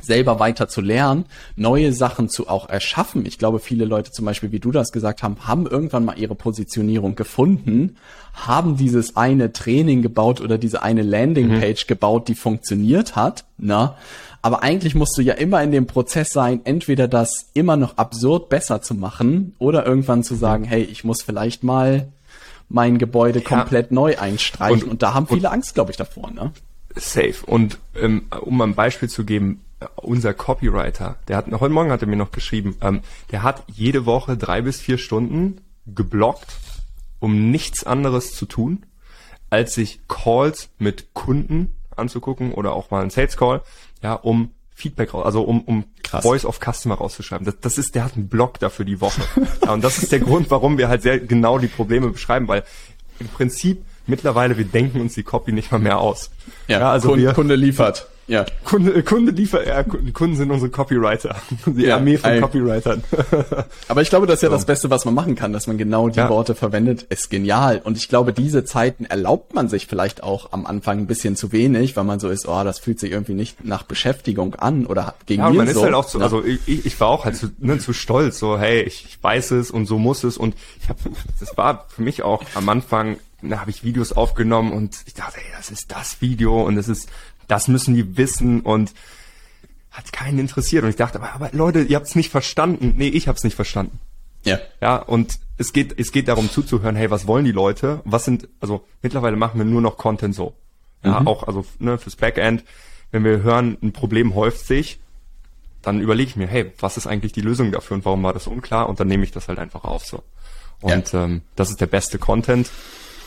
selber 0.02 0.40
weiter 0.40 0.68
zu 0.68 0.80
lernen, 0.80 1.24
neue 1.56 1.92
Sachen 1.92 2.28
zu 2.28 2.48
auch 2.48 2.68
erschaffen. 2.68 3.24
Ich 3.26 3.38
glaube, 3.38 3.58
viele 3.58 3.84
Leute 3.84 4.10
zum 4.10 4.24
Beispiel, 4.24 4.52
wie 4.52 4.60
du 4.60 4.70
das 4.70 4.92
gesagt 4.92 5.22
haben, 5.22 5.36
haben 5.46 5.66
irgendwann 5.66 6.04
mal 6.04 6.18
ihre 6.18 6.34
Positionierung 6.34 7.14
gefunden, 7.14 7.96
haben 8.34 8.76
dieses 8.76 9.16
eine 9.16 9.52
Training 9.52 10.02
gebaut 10.02 10.40
oder 10.40 10.58
diese 10.58 10.82
eine 10.82 11.02
Landingpage 11.02 11.84
mhm. 11.84 11.88
gebaut, 11.88 12.28
die 12.28 12.34
funktioniert 12.34 13.16
hat, 13.16 13.44
ne? 13.58 13.94
Aber 14.44 14.64
eigentlich 14.64 14.96
musst 14.96 15.16
du 15.16 15.22
ja 15.22 15.34
immer 15.34 15.62
in 15.62 15.70
dem 15.70 15.86
Prozess 15.86 16.30
sein, 16.30 16.62
entweder 16.64 17.06
das 17.06 17.50
immer 17.54 17.76
noch 17.76 17.96
absurd 17.96 18.48
besser 18.48 18.82
zu 18.82 18.96
machen 18.96 19.54
oder 19.60 19.86
irgendwann 19.86 20.24
zu 20.24 20.34
sagen, 20.34 20.64
hey, 20.64 20.82
ich 20.82 21.04
muss 21.04 21.22
vielleicht 21.22 21.62
mal 21.62 22.08
mein 22.68 22.98
Gebäude 22.98 23.38
ja. 23.38 23.44
komplett 23.44 23.92
neu 23.92 24.18
einstreichen. 24.18 24.82
Und, 24.82 24.90
und 24.90 25.02
da 25.02 25.14
haben 25.14 25.28
viele 25.28 25.48
und, 25.48 25.54
Angst, 25.54 25.74
glaube 25.74 25.92
ich, 25.92 25.96
davor, 25.96 26.32
ne? 26.32 26.52
Safe. 26.96 27.34
Und 27.46 27.78
ähm, 27.94 28.26
um 28.40 28.56
mal 28.56 28.66
ein 28.66 28.74
Beispiel 28.74 29.08
zu 29.08 29.24
geben, 29.24 29.60
unser 29.96 30.34
Copywriter, 30.34 31.16
der 31.28 31.36
hat, 31.36 31.46
heute 31.52 31.72
Morgen 31.72 31.90
hat 31.90 32.02
er 32.02 32.08
mir 32.08 32.16
noch 32.16 32.32
geschrieben, 32.32 32.76
ähm, 32.80 33.00
der 33.30 33.42
hat 33.42 33.64
jede 33.66 34.06
Woche 34.06 34.36
drei 34.36 34.62
bis 34.62 34.80
vier 34.80 34.98
Stunden 34.98 35.60
geblockt, 35.86 36.56
um 37.18 37.50
nichts 37.50 37.84
anderes 37.84 38.34
zu 38.34 38.46
tun, 38.46 38.86
als 39.50 39.74
sich 39.74 40.00
Calls 40.08 40.70
mit 40.78 41.14
Kunden 41.14 41.72
anzugucken 41.96 42.52
oder 42.52 42.72
auch 42.72 42.90
mal 42.90 43.02
ein 43.02 43.10
Sales 43.10 43.36
Call, 43.36 43.62
ja, 44.02 44.14
um 44.14 44.50
Feedback 44.74 45.14
raus, 45.14 45.24
also 45.24 45.42
um, 45.42 45.60
um 45.62 45.84
Voice 46.22 46.44
of 46.44 46.58
Customer 46.58 46.96
rauszuschreiben. 46.96 47.44
Das, 47.44 47.60
das 47.60 47.78
ist, 47.78 47.94
der 47.94 48.04
hat 48.04 48.16
einen 48.16 48.28
Blog 48.28 48.58
dafür 48.58 48.84
die 48.84 49.00
Woche. 49.00 49.20
ja, 49.64 49.72
und 49.72 49.84
das 49.84 49.98
ist 49.98 50.12
der 50.12 50.20
Grund, 50.20 50.50
warum 50.50 50.78
wir 50.78 50.88
halt 50.88 51.02
sehr 51.02 51.20
genau 51.20 51.58
die 51.58 51.68
Probleme 51.68 52.08
beschreiben, 52.10 52.48
weil 52.48 52.64
im 53.20 53.28
Prinzip 53.28 53.84
mittlerweile 54.06 54.56
wir 54.56 54.64
denken 54.64 55.00
uns 55.00 55.14
die 55.14 55.22
Copy 55.22 55.52
nicht 55.52 55.70
mal 55.70 55.78
mehr 55.78 55.98
aus. 55.98 56.30
Ja, 56.66 56.80
ja 56.80 56.90
also 56.90 57.10
Kunde, 57.10 57.24
wir, 57.24 57.32
Kunde 57.34 57.54
liefert. 57.54 58.08
Ja. 58.32 58.46
Kunde, 58.64 59.02
Kunde 59.02 59.30
liefert, 59.32 59.66
ja, 59.66 59.82
Kunden 59.82 60.36
sind 60.36 60.50
unsere 60.50 60.70
Copywriter. 60.70 61.36
Die 61.66 61.82
ja, 61.82 61.96
Armee 61.96 62.16
von 62.16 62.30
ein, 62.30 62.40
Copywritern. 62.40 63.04
Aber 63.88 64.00
ich 64.00 64.08
glaube, 64.08 64.26
das 64.26 64.36
ist 64.36 64.42
ja 64.42 64.48
so. 64.48 64.54
das 64.54 64.64
Beste, 64.64 64.88
was 64.88 65.04
man 65.04 65.12
machen 65.12 65.34
kann, 65.34 65.52
dass 65.52 65.66
man 65.66 65.76
genau 65.76 66.08
die 66.08 66.16
ja. 66.16 66.30
Worte 66.30 66.54
verwendet. 66.54 67.02
Ist 67.10 67.28
genial. 67.28 67.82
Und 67.84 67.98
ich 67.98 68.08
glaube, 68.08 68.32
diese 68.32 68.64
Zeiten 68.64 69.04
erlaubt 69.04 69.54
man 69.54 69.68
sich 69.68 69.86
vielleicht 69.86 70.22
auch 70.22 70.50
am 70.52 70.64
Anfang 70.64 71.00
ein 71.00 71.06
bisschen 71.06 71.36
zu 71.36 71.52
wenig, 71.52 71.94
weil 71.94 72.04
man 72.04 72.20
so 72.20 72.30
ist, 72.30 72.48
oh, 72.48 72.64
das 72.64 72.78
fühlt 72.78 72.98
sich 72.98 73.12
irgendwie 73.12 73.34
nicht 73.34 73.66
nach 73.66 73.82
Beschäftigung 73.82 74.54
an 74.54 74.86
oder 74.86 75.14
gegen 75.26 75.42
ja, 75.42 75.50
mir 75.50 75.58
man 75.58 75.66
so. 75.66 75.80
ist 75.80 75.84
halt 75.84 75.94
auch 75.94 76.08
so, 76.08 76.18
also 76.18 76.42
ich, 76.42 76.86
ich 76.86 77.00
war 77.00 77.08
auch 77.08 77.26
halt 77.26 77.36
zu, 77.36 77.50
ne, 77.58 77.76
zu 77.80 77.92
stolz, 77.92 78.38
so, 78.38 78.58
hey, 78.58 78.80
ich, 78.80 79.04
ich 79.04 79.22
weiß 79.22 79.50
es 79.50 79.70
und 79.70 79.84
so 79.84 79.98
muss 79.98 80.24
es. 80.24 80.38
Und 80.38 80.54
ich 80.80 80.88
hab, 80.88 80.96
das 81.38 81.54
war 81.58 81.84
für 81.88 82.00
mich 82.00 82.22
auch 82.22 82.42
am 82.54 82.66
Anfang 82.70 83.18
da 83.42 83.60
habe 83.60 83.70
ich 83.70 83.82
Videos 83.82 84.12
aufgenommen 84.12 84.72
und 84.72 85.02
ich 85.04 85.14
dachte, 85.14 85.38
ey, 85.38 85.52
das 85.56 85.70
ist 85.70 85.90
das 85.90 86.20
Video 86.20 86.62
und 86.62 86.76
es 86.78 86.88
ist 86.88 87.08
das 87.48 87.68
müssen 87.68 87.94
die 87.94 88.16
wissen 88.16 88.60
und 88.60 88.92
hat 89.90 90.12
keinen 90.12 90.38
interessiert. 90.38 90.84
Und 90.84 90.90
ich 90.90 90.96
dachte, 90.96 91.20
aber, 91.20 91.34
aber 91.34 91.50
Leute, 91.52 91.82
ihr 91.82 91.96
habt 91.96 92.06
es 92.06 92.14
nicht 92.14 92.30
verstanden. 92.30 92.94
Nee, 92.96 93.08
ich 93.08 93.28
habe 93.28 93.36
es 93.36 93.44
nicht 93.44 93.54
verstanden. 93.54 94.00
Ja. 94.44 94.58
Ja, 94.80 94.96
und 94.96 95.38
es 95.58 95.72
geht, 95.72 95.98
es 95.98 96.12
geht 96.12 96.28
darum 96.28 96.50
zuzuhören, 96.50 96.96
hey, 96.96 97.10
was 97.10 97.26
wollen 97.26 97.44
die 97.44 97.52
Leute? 97.52 98.00
Was 98.04 98.24
sind, 98.24 98.48
also 98.60 98.84
mittlerweile 99.02 99.36
machen 99.36 99.58
wir 99.58 99.64
nur 99.64 99.80
noch 99.80 99.96
Content 99.96 100.34
so. 100.34 100.54
Ja, 101.04 101.20
mhm. 101.20 101.28
auch, 101.28 101.46
also, 101.46 101.64
ne, 101.78 101.98
fürs 101.98 102.16
Backend. 102.16 102.64
Wenn 103.10 103.24
wir 103.24 103.42
hören, 103.42 103.76
ein 103.82 103.92
Problem 103.92 104.34
häuft 104.34 104.66
sich, 104.66 104.98
dann 105.82 106.00
überlege 106.00 106.30
ich 106.30 106.36
mir, 106.36 106.46
hey, 106.46 106.72
was 106.78 106.96
ist 106.96 107.06
eigentlich 107.06 107.32
die 107.32 107.40
Lösung 107.40 107.72
dafür 107.72 107.96
und 107.96 108.04
warum 108.04 108.22
war 108.22 108.32
das 108.32 108.46
unklar? 108.46 108.88
Und 108.88 109.00
dann 109.00 109.08
nehme 109.08 109.24
ich 109.24 109.32
das 109.32 109.48
halt 109.48 109.58
einfach 109.58 109.84
auf 109.84 110.04
so. 110.04 110.22
Und 110.80 111.12
ja. 111.12 111.24
ähm, 111.24 111.42
das 111.54 111.70
ist 111.70 111.80
der 111.80 111.86
beste 111.86 112.18
Content, 112.18 112.70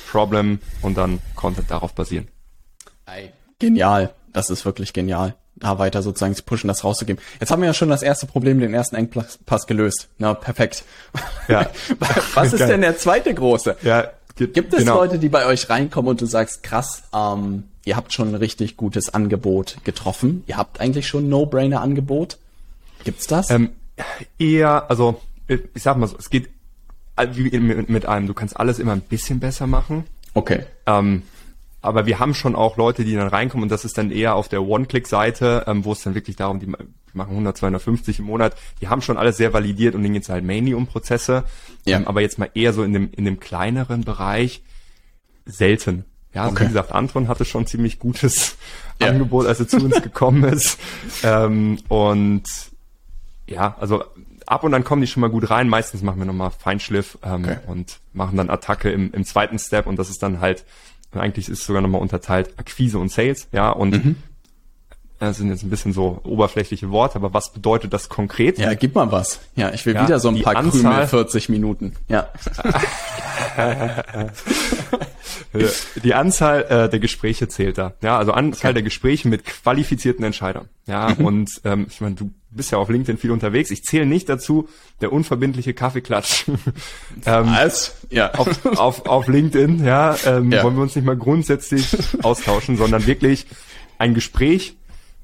Problem 0.09 0.59
und 0.81 0.97
dann 0.97 1.19
Content 1.35 1.69
darauf 1.69 1.93
basieren. 1.93 2.27
Genial. 3.67 4.13
Das 4.33 4.49
ist 4.49 4.65
wirklich 4.65 4.93
genial 4.93 5.35
da 5.57 5.79
weiter 5.79 6.01
sozusagen 6.01 6.35
zu 6.35 6.43
pushen, 6.43 6.67
das 6.67 6.83
rauszugeben. 6.83 7.21
Jetzt 7.39 7.49
haben 7.49 7.61
wir 7.61 7.67
ja 7.67 7.73
schon 7.73 7.89
das 7.89 8.03
erste 8.03 8.25
Problem, 8.25 8.59
den 8.59 8.73
ersten 8.73 8.95
Engpass 8.95 9.67
gelöst. 9.67 10.09
Na, 10.17 10.33
perfekt. 10.33 10.83
Ja. 11.47 11.69
Was 12.33 12.53
ist 12.53 12.67
denn 12.67 12.81
der 12.81 12.97
zweite 12.97 13.33
große? 13.33 13.77
Ja, 13.83 14.11
Gibt 14.35 14.73
es 14.73 14.79
genau. 14.79 14.97
Leute, 14.97 15.17
die 15.17 15.29
bei 15.29 15.45
euch 15.45 15.69
reinkommen 15.69 16.09
und 16.09 16.19
du 16.19 16.25
sagst, 16.25 16.61
krass, 16.61 17.03
ähm, 17.13 17.63
ihr 17.85 17.95
habt 17.95 18.11
schon 18.11 18.29
ein 18.29 18.35
richtig 18.35 18.75
gutes 18.75 19.13
Angebot 19.13 19.77
getroffen. 19.85 20.43
Ihr 20.45 20.57
habt 20.57 20.81
eigentlich 20.81 21.07
schon 21.07 21.25
ein 21.25 21.29
No-Brainer-Angebot. 21.29 22.37
Gibt's 23.05 23.27
das? 23.27 23.49
Ähm, 23.49 23.69
eher, 24.37 24.89
also 24.89 25.21
ich 25.47 25.83
sag 25.83 25.97
mal 25.97 26.07
so, 26.07 26.17
es 26.17 26.29
geht 26.29 26.49
wie 27.31 27.57
mit 27.59 28.05
einem, 28.07 28.27
du 28.27 28.33
kannst 28.33 28.59
alles 28.59 28.79
immer 28.79 28.91
ein 28.91 29.01
bisschen 29.01 29.39
besser 29.39 29.67
machen. 29.67 30.03
Okay. 30.33 30.65
Ähm, 30.85 31.21
aber 31.85 32.05
wir 32.05 32.19
haben 32.19 32.33
schon 32.33 32.55
auch 32.55 32.77
Leute, 32.77 33.05
die 33.05 33.15
dann 33.15 33.27
reinkommen 33.27 33.63
und 33.63 33.71
das 33.71 33.85
ist 33.85 33.97
dann 33.97 34.11
eher 34.11 34.35
auf 34.35 34.49
der 34.49 34.63
One-Click-Seite, 34.63 35.65
ähm, 35.67 35.85
wo 35.85 35.91
es 35.91 36.01
dann 36.01 36.15
wirklich 36.15 36.35
darum, 36.35 36.59
die 36.59 36.67
machen 36.67 37.31
100, 37.31 37.57
250 37.57 38.19
im 38.19 38.25
Monat. 38.25 38.55
Die 38.81 38.87
haben 38.87 39.01
schon 39.01 39.17
alles 39.17 39.37
sehr 39.37 39.53
validiert 39.53 39.95
und 39.95 40.03
denen 40.03 40.15
geht's 40.15 40.29
halt 40.29 40.43
mainly 40.43 40.73
um 40.73 40.87
Prozesse. 40.87 41.43
Ja. 41.85 41.97
Ähm, 41.97 42.07
aber 42.07 42.21
jetzt 42.21 42.39
mal 42.39 42.49
eher 42.53 42.73
so 42.73 42.83
in 42.83 42.93
dem, 42.93 43.11
in 43.11 43.25
dem 43.25 43.39
kleineren 43.39 44.01
Bereich 44.01 44.63
selten. 45.45 46.05
Ja, 46.33 46.43
also 46.43 46.55
okay. 46.55 46.63
wie 46.63 46.67
gesagt, 46.67 46.91
Anton 46.91 47.27
hatte 47.27 47.45
schon 47.45 47.65
ziemlich 47.65 47.99
gutes 47.99 48.57
ja. 49.01 49.07
Angebot, 49.07 49.45
als 49.45 49.59
er 49.59 49.67
zu 49.67 49.77
uns 49.77 50.01
gekommen 50.01 50.43
ist. 50.43 50.79
Ähm, 51.23 51.79
und 51.87 52.43
ja, 53.47 53.77
also 53.79 54.03
ab 54.45 54.63
und 54.63 54.71
dann 54.71 54.83
kommen 54.83 55.01
die 55.01 55.07
schon 55.07 55.21
mal 55.21 55.29
gut 55.29 55.49
rein. 55.49 55.69
Meistens 55.69 56.01
machen 56.01 56.19
wir 56.19 56.25
nochmal 56.25 56.51
Feinschliff 56.51 57.17
ähm, 57.23 57.43
okay. 57.43 57.57
und 57.67 57.99
machen 58.13 58.37
dann 58.37 58.49
Attacke 58.49 58.91
im, 58.91 59.13
im 59.13 59.23
zweiten 59.23 59.59
Step 59.59 59.87
und 59.87 59.97
das 59.97 60.09
ist 60.09 60.21
dann 60.21 60.41
halt 60.41 60.65
eigentlich 61.21 61.49
ist 61.49 61.59
es 61.59 61.65
sogar 61.65 61.81
nochmal 61.81 62.01
unterteilt 62.01 62.53
Akquise 62.57 62.99
und 62.99 63.11
Sales, 63.11 63.47
ja, 63.51 63.69
und 63.69 64.05
mhm. 64.05 64.15
Das 65.25 65.37
sind 65.37 65.49
jetzt 65.49 65.63
ein 65.63 65.69
bisschen 65.71 65.91
so 65.91 66.19
oberflächliche 66.23 66.91
Worte, 66.91 67.15
aber 67.15 67.33
was 67.33 67.51
bedeutet 67.51 67.93
das 67.93 68.09
konkret? 68.09 68.59
Ja, 68.59 68.75
gib 68.75 68.93
mal 68.93 69.11
was. 69.11 69.39
Ja, 69.55 69.73
ich 69.73 69.83
will 69.85 69.95
ja, 69.95 70.03
wieder 70.05 70.19
so 70.19 70.29
ein 70.29 70.41
paar 70.41 70.55
Anzahl, 70.55 70.81
Krümel 70.81 71.07
40 71.07 71.49
Minuten. 71.49 71.93
Ja. 72.07 72.27
die 76.03 76.13
Anzahl 76.13 76.61
äh, 76.63 76.89
der 76.89 76.99
Gespräche 76.99 77.47
zählt 77.47 77.79
da. 77.79 77.93
Ja, 78.01 78.17
also 78.19 78.33
Anzahl 78.33 78.69
okay. 78.69 78.75
der 78.75 78.83
Gespräche 78.83 79.27
mit 79.27 79.45
qualifizierten 79.45 80.23
Entscheidern. 80.23 80.69
Ja, 80.85 81.15
mhm. 81.17 81.25
und 81.25 81.49
ähm, 81.63 81.87
ich 81.89 82.01
meine, 82.01 82.13
du 82.15 82.29
bist 82.51 82.71
ja 82.71 82.77
auf 82.77 82.89
LinkedIn 82.89 83.17
viel 83.17 83.31
unterwegs. 83.31 83.71
Ich 83.71 83.83
zähle 83.83 84.05
nicht 84.05 84.29
dazu 84.29 84.69
der 85.01 85.11
unverbindliche 85.11 85.73
Kaffeeklatsch. 85.73 86.47
ähm, 87.25 87.47
Was? 87.47 87.95
Ja. 88.11 88.35
Auf, 88.35 88.65
auf, 88.77 89.05
auf 89.07 89.27
LinkedIn, 89.27 89.83
ja, 89.83 90.15
ähm, 90.25 90.51
ja. 90.51 90.63
wollen 90.63 90.75
wir 90.75 90.83
uns 90.83 90.95
nicht 90.95 91.05
mal 91.05 91.17
grundsätzlich 91.17 91.97
austauschen, 92.21 92.77
sondern 92.77 93.07
wirklich 93.07 93.47
ein 93.97 94.13
Gespräch 94.13 94.75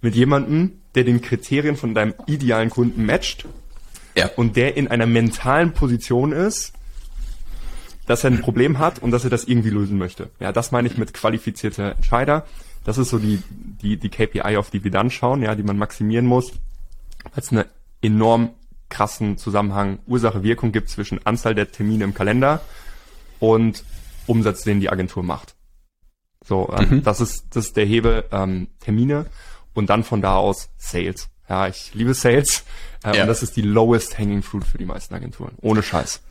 mit 0.01 0.15
jemandem, 0.15 0.81
der 0.95 1.03
den 1.03 1.21
Kriterien 1.21 1.77
von 1.77 1.93
deinem 1.93 2.13
idealen 2.25 2.69
Kunden 2.69 3.05
matcht 3.05 3.45
ja. 4.15 4.29
und 4.35 4.55
der 4.55 4.75
in 4.75 4.87
einer 4.87 5.05
mentalen 5.05 5.73
Position 5.73 6.31
ist, 6.31 6.73
dass 8.07 8.23
er 8.23 8.31
ein 8.31 8.41
Problem 8.41 8.79
hat 8.79 8.99
und 8.99 9.11
dass 9.11 9.23
er 9.23 9.29
das 9.29 9.45
irgendwie 9.45 9.69
lösen 9.69 9.97
möchte. 9.97 10.29
Ja, 10.39 10.51
das 10.51 10.71
meine 10.71 10.87
ich 10.87 10.97
mit 10.97 11.13
qualifizierter 11.13 11.95
Entscheider. 11.95 12.45
Das 12.83 12.97
ist 12.97 13.09
so 13.09 13.19
die, 13.19 13.41
die, 13.49 13.97
die 13.97 14.09
KPI, 14.09 14.57
auf 14.57 14.71
die 14.71 14.83
wir 14.83 14.91
dann 14.91 15.11
schauen, 15.11 15.43
ja, 15.43 15.55
die 15.55 15.63
man 15.63 15.77
maximieren 15.77 16.25
muss, 16.25 16.51
weil 17.23 17.43
es 17.43 17.51
einen 17.51 17.65
enorm 18.01 18.49
krassen 18.89 19.37
Zusammenhang 19.37 19.99
Ursache-Wirkung 20.07 20.71
gibt 20.71 20.89
zwischen 20.89 21.25
Anzahl 21.25 21.55
der 21.55 21.71
Termine 21.71 22.03
im 22.03 22.13
Kalender 22.13 22.61
und 23.39 23.85
Umsatz, 24.25 24.63
den 24.63 24.81
die 24.81 24.89
Agentur 24.89 25.23
macht. 25.23 25.55
So, 26.43 26.73
ähm, 26.77 26.89
mhm. 26.89 27.03
das 27.03 27.21
ist 27.21 27.55
das 27.55 27.67
ist 27.67 27.77
der 27.77 27.85
Hebel 27.85 28.25
ähm, 28.31 28.67
Termine 28.79 29.27
und 29.73 29.89
dann 29.89 30.03
von 30.03 30.21
da 30.21 30.35
aus 30.35 30.69
Sales. 30.77 31.29
Ja, 31.49 31.67
ich 31.67 31.93
liebe 31.93 32.13
Sales 32.13 32.63
äh, 33.03 33.15
ja. 33.15 33.23
und 33.23 33.27
das 33.27 33.43
ist 33.43 33.55
die 33.57 33.61
lowest 33.61 34.17
hanging 34.17 34.41
fruit 34.41 34.63
für 34.63 34.77
die 34.77 34.85
meisten 34.85 35.13
Agenturen. 35.13 35.53
Ohne 35.61 35.83
Scheiß 35.83 36.21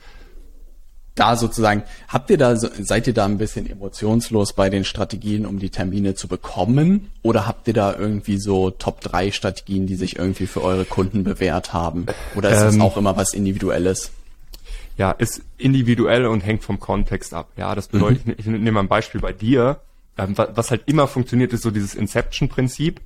da 1.20 1.36
sozusagen, 1.36 1.82
habt 2.08 2.30
ihr 2.30 2.38
da, 2.38 2.56
seid 2.56 3.06
ihr 3.06 3.12
da 3.12 3.26
ein 3.26 3.36
bisschen 3.36 3.68
emotionslos 3.68 4.54
bei 4.54 4.70
den 4.70 4.84
Strategien, 4.84 5.44
um 5.44 5.58
die 5.58 5.68
Termine 5.68 6.14
zu 6.14 6.28
bekommen? 6.28 7.10
Oder 7.22 7.46
habt 7.46 7.68
ihr 7.68 7.74
da 7.74 7.94
irgendwie 7.94 8.38
so 8.38 8.70
Top 8.70 9.02
3 9.02 9.30
Strategien, 9.30 9.86
die 9.86 9.96
sich 9.96 10.16
irgendwie 10.16 10.46
für 10.46 10.62
eure 10.62 10.86
Kunden 10.86 11.22
bewährt 11.22 11.74
haben? 11.74 12.06
Oder 12.34 12.50
ist 12.50 12.60
ähm, 12.60 12.78
das 12.78 12.80
auch 12.80 12.96
immer 12.96 13.16
was 13.16 13.34
Individuelles? 13.34 14.12
Ja, 14.96 15.12
ist 15.12 15.42
individuell 15.58 16.26
und 16.26 16.40
hängt 16.40 16.64
vom 16.64 16.80
Kontext 16.80 17.34
ab. 17.34 17.48
Ja, 17.56 17.74
das 17.74 17.88
bedeutet, 17.88 18.26
mhm. 18.26 18.34
ich, 18.38 18.46
nehme 18.46 18.72
mal 18.72 18.80
ein 18.80 18.88
Beispiel 18.88 19.20
bei 19.20 19.32
dir. 19.32 19.80
Ähm, 20.16 20.34
was 20.36 20.70
halt 20.70 20.82
immer 20.86 21.06
funktioniert, 21.06 21.52
ist 21.52 21.62
so 21.62 21.70
dieses 21.70 21.94
Inception-Prinzip. 21.94 23.00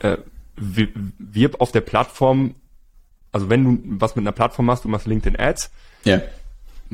Äh, 0.00 0.18
wirb 0.56 1.60
auf 1.60 1.70
der 1.70 1.82
Plattform, 1.82 2.56
also 3.30 3.48
wenn 3.48 3.64
du 3.64 3.78
was 4.00 4.16
mit 4.16 4.24
einer 4.24 4.32
Plattform 4.32 4.66
machst, 4.66 4.84
du 4.84 4.88
machst 4.88 5.06
LinkedIn 5.06 5.38
Ads, 5.38 5.70
ja 6.04 6.20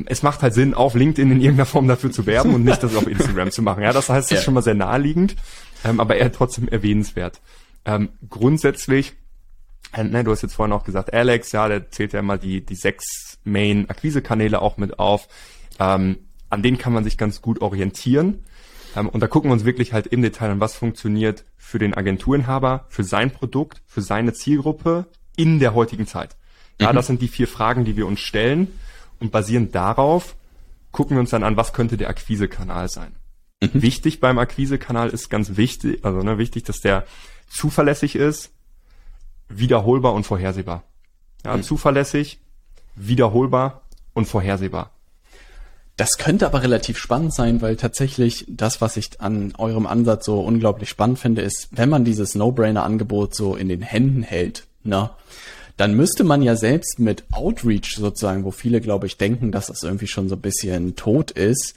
es 0.07 0.23
macht 0.23 0.43
halt 0.43 0.55
Sinn, 0.55 0.75
auf 0.75 0.95
LinkedIn 0.95 1.31
in 1.31 1.41
irgendeiner 1.41 1.67
Form 1.67 1.87
dafür 1.87 2.11
zu 2.11 2.27
werben 2.27 2.55
und 2.55 2.65
nicht 2.65 2.83
das 2.83 2.97
auf 2.97 3.07
Instagram 3.09 3.51
zu 3.51 3.63
machen. 3.63 3.83
Ja, 3.83 3.93
das 3.93 4.09
heißt, 4.09 4.31
das 4.31 4.39
ist 4.39 4.45
schon 4.45 4.55
mal 4.55 4.63
sehr 4.63 4.75
naheliegend, 4.75 5.37
ähm, 5.85 6.01
aber 6.01 6.17
eher 6.17 6.33
trotzdem 6.33 6.69
erwähnenswert. 6.69 7.41
Ähm, 7.85 8.11
grundsätzlich, 8.29 9.15
äh, 9.93 10.05
ne, 10.05 10.25
du 10.25 10.33
hast 10.33 10.43
jetzt 10.43 10.55
vorhin 10.55 10.73
auch 10.73 10.85
gesagt, 10.85 11.13
Alex, 11.13 11.53
ja, 11.53 11.69
der 11.69 11.91
zählt 11.91 12.13
ja 12.13 12.21
immer 12.21 12.39
die, 12.39 12.65
die 12.65 12.75
sechs 12.75 13.39
Main-Akquise-Kanäle 13.45 14.61
auch 14.61 14.79
mit 14.79 14.99
auf. 14.99 15.29
Ähm, 15.79 16.19
an 16.51 16.63
denen 16.63 16.79
kann 16.79 16.93
man 16.93 17.05
sich 17.05 17.19
ganz 17.19 17.43
gut 17.43 17.61
orientieren. 17.61 18.45
Ähm, 18.97 19.09
und 19.09 19.21
da 19.21 19.27
gucken 19.27 19.51
wir 19.51 19.55
uns 19.55 19.65
wirklich 19.65 19.93
halt 19.93 20.07
im 20.07 20.23
Detail 20.23 20.51
an, 20.51 20.61
was 20.61 20.75
funktioniert 20.75 21.45
für 21.57 21.79
den 21.79 21.95
Agenturinhaber, 21.95 22.87
für 22.89 23.05
sein 23.05 23.31
Produkt, 23.31 23.83
für 23.87 24.03
seine 24.03 24.33
Zielgruppe 24.33 25.07
in 25.37 25.59
der 25.59 25.75
heutigen 25.75 26.07
Zeit. 26.07 26.37
Ja, 26.81 26.93
mhm. 26.93 26.97
das 26.97 27.07
sind 27.07 27.23
die 27.23 27.29
vier 27.29 27.49
Fragen, 27.49 27.85
die 27.85 27.97
wir 27.97 28.07
uns 28.07 28.21
stellen 28.21 28.69
und 29.21 29.33
basierend 29.33 29.75
darauf 29.75 30.37
gucken 30.95 31.17
wir 31.17 31.21
uns 31.21 31.31
dann 31.31 31.43
an, 31.43 31.57
was 31.59 31.75
könnte 31.75 31.99
der 31.99 32.09
Akquisekanal 32.09 32.89
sein. 32.89 33.17
Mhm. 33.61 33.83
Wichtig 33.83 34.21
beim 34.21 34.39
Akquisekanal 34.39 35.11
ist 35.11 35.29
ganz 35.29 35.57
wichtig, 35.57 36.05
also 36.05 36.21
ne, 36.21 36.39
wichtig, 36.39 36.63
dass 36.63 36.81
der 36.81 37.05
zuverlässig 37.49 38.15
ist, 38.15 38.53
wiederholbar 39.49 40.15
und 40.15 40.25
vorhersehbar. 40.25 40.85
Ja, 41.45 41.57
mhm. 41.57 41.63
zuverlässig, 41.63 42.41
wiederholbar 42.95 43.83
und 44.15 44.27
vorhersehbar. 44.27 44.94
Das 45.97 46.19
könnte 46.19 46.47
aber 46.47 46.63
relativ 46.63 46.99
spannend 46.99 47.33
sein, 47.35 47.63
weil 47.63 47.77
tatsächlich 47.77 48.45
das, 48.49 48.81
was 48.81 48.97
ich 48.97 49.21
an 49.21 49.53
eurem 49.59 49.87
Ansatz 49.87 50.27
so 50.27 50.41
unglaublich 50.41 50.89
spannend 50.89 51.21
finde, 51.21 51.43
ist, 51.43 51.69
wenn 51.71 51.89
man 51.89 52.05
dieses 52.05 52.35
No-Brainer-Angebot 52.35 53.35
so 53.35 53.55
in 53.55 53.69
den 53.69 53.83
Händen 53.83 54.23
hält, 54.23 54.65
ne, 54.83 55.11
dann 55.77 55.95
müsste 55.95 56.25
man 56.25 56.43
ja 56.43 56.57
selbst 56.57 56.99
mit 56.99 57.25
Outreach 57.33 57.97
sozusagen, 57.97 58.45
wo 58.45 58.51
viele, 58.51 58.81
glaube 58.81 59.07
ich, 59.07 59.19
denken, 59.19 59.53
dass 59.53 59.67
das 59.67 59.83
irgendwie 59.83 60.07
schon 60.07 60.29
so 60.29 60.37
ein 60.37 60.41
bisschen 60.41 60.97
tot 60.97 61.31
ist, 61.33 61.75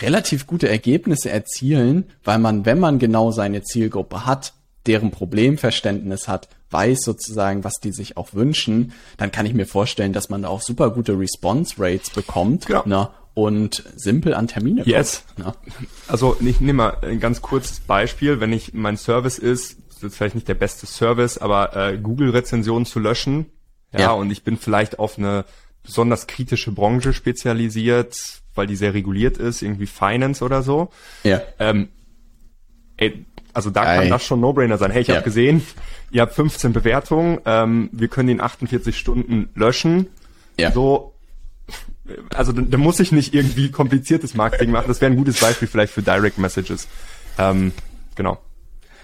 relativ 0.00 0.46
gute 0.46 0.68
Ergebnisse 0.68 1.30
erzielen, 1.30 2.04
weil 2.24 2.38
man, 2.38 2.64
wenn 2.64 2.78
man 2.78 2.98
genau 2.98 3.32
seine 3.32 3.62
Zielgruppe 3.62 4.26
hat, 4.26 4.52
deren 4.86 5.10
Problemverständnis 5.10 6.28
hat, 6.28 6.48
weiß 6.70 7.02
sozusagen, 7.02 7.64
was 7.64 7.74
die 7.82 7.92
sich 7.92 8.16
auch 8.16 8.32
wünschen, 8.32 8.92
dann 9.16 9.32
kann 9.32 9.46
ich 9.46 9.54
mir 9.54 9.66
vorstellen, 9.66 10.12
dass 10.12 10.28
man 10.28 10.42
da 10.42 10.48
auch 10.48 10.62
super 10.62 10.90
gute 10.90 11.18
Response 11.18 11.74
Rates 11.78 12.10
bekommt. 12.10 12.68
Ja. 12.68 12.82
Ne? 12.86 13.08
Und 13.44 13.84
simpel 13.96 14.34
an 14.34 14.48
Termine 14.48 14.82
yes. 14.84 15.24
kommt. 15.36 15.46
Ne? 15.46 15.54
Also 16.08 16.36
ich 16.40 16.60
nehme 16.60 16.74
mal 16.74 16.96
ein 17.02 17.20
ganz 17.20 17.40
kurzes 17.40 17.80
Beispiel. 17.80 18.40
Wenn 18.40 18.52
ich 18.52 18.74
mein 18.74 18.96
Service 18.96 19.38
ist, 19.38 19.76
ist 20.02 20.16
vielleicht 20.16 20.34
nicht 20.34 20.48
der 20.48 20.54
beste 20.54 20.86
Service, 20.86 21.38
aber 21.38 21.76
äh, 21.76 21.98
Google-Rezensionen 21.98 22.86
zu 22.86 22.98
löschen. 22.98 23.46
Ja, 23.92 24.00
ja, 24.00 24.10
und 24.12 24.30
ich 24.30 24.44
bin 24.44 24.56
vielleicht 24.56 24.98
auf 24.98 25.18
eine 25.18 25.44
besonders 25.82 26.26
kritische 26.26 26.72
Branche 26.72 27.12
spezialisiert, 27.12 28.40
weil 28.54 28.66
die 28.66 28.76
sehr 28.76 28.94
reguliert 28.94 29.38
ist, 29.38 29.62
irgendwie 29.62 29.86
Finance 29.86 30.44
oder 30.44 30.62
so. 30.62 30.90
Ja. 31.24 31.40
Ähm, 31.58 31.88
ey, 32.96 33.24
also 33.52 33.70
da 33.70 33.96
kann 33.96 34.08
das 34.08 34.24
schon 34.24 34.40
No-Brainer 34.40 34.78
sein. 34.78 34.90
Hey, 34.90 35.02
ich 35.02 35.08
ja. 35.08 35.16
habe 35.16 35.24
gesehen, 35.24 35.62
ihr 36.10 36.22
habt 36.22 36.34
15 36.34 36.72
Bewertungen, 36.72 37.40
ähm, 37.46 37.90
wir 37.92 38.08
können 38.08 38.28
die 38.28 38.34
in 38.34 38.40
48 38.40 38.96
Stunden 38.96 39.48
löschen. 39.54 40.06
Ja. 40.58 40.70
So, 40.70 41.14
also 42.34 42.52
da, 42.52 42.62
da 42.62 42.76
muss 42.76 43.00
ich 43.00 43.12
nicht 43.12 43.34
irgendwie 43.34 43.70
kompliziertes 43.70 44.34
Marketing 44.34 44.70
machen. 44.70 44.86
Das 44.88 45.00
wäre 45.00 45.10
ein 45.10 45.16
gutes 45.16 45.40
Beispiel 45.40 45.68
vielleicht 45.68 45.92
für 45.92 46.02
Direct 46.02 46.38
Messages. 46.38 46.88
Ähm, 47.38 47.72
genau. 48.14 48.38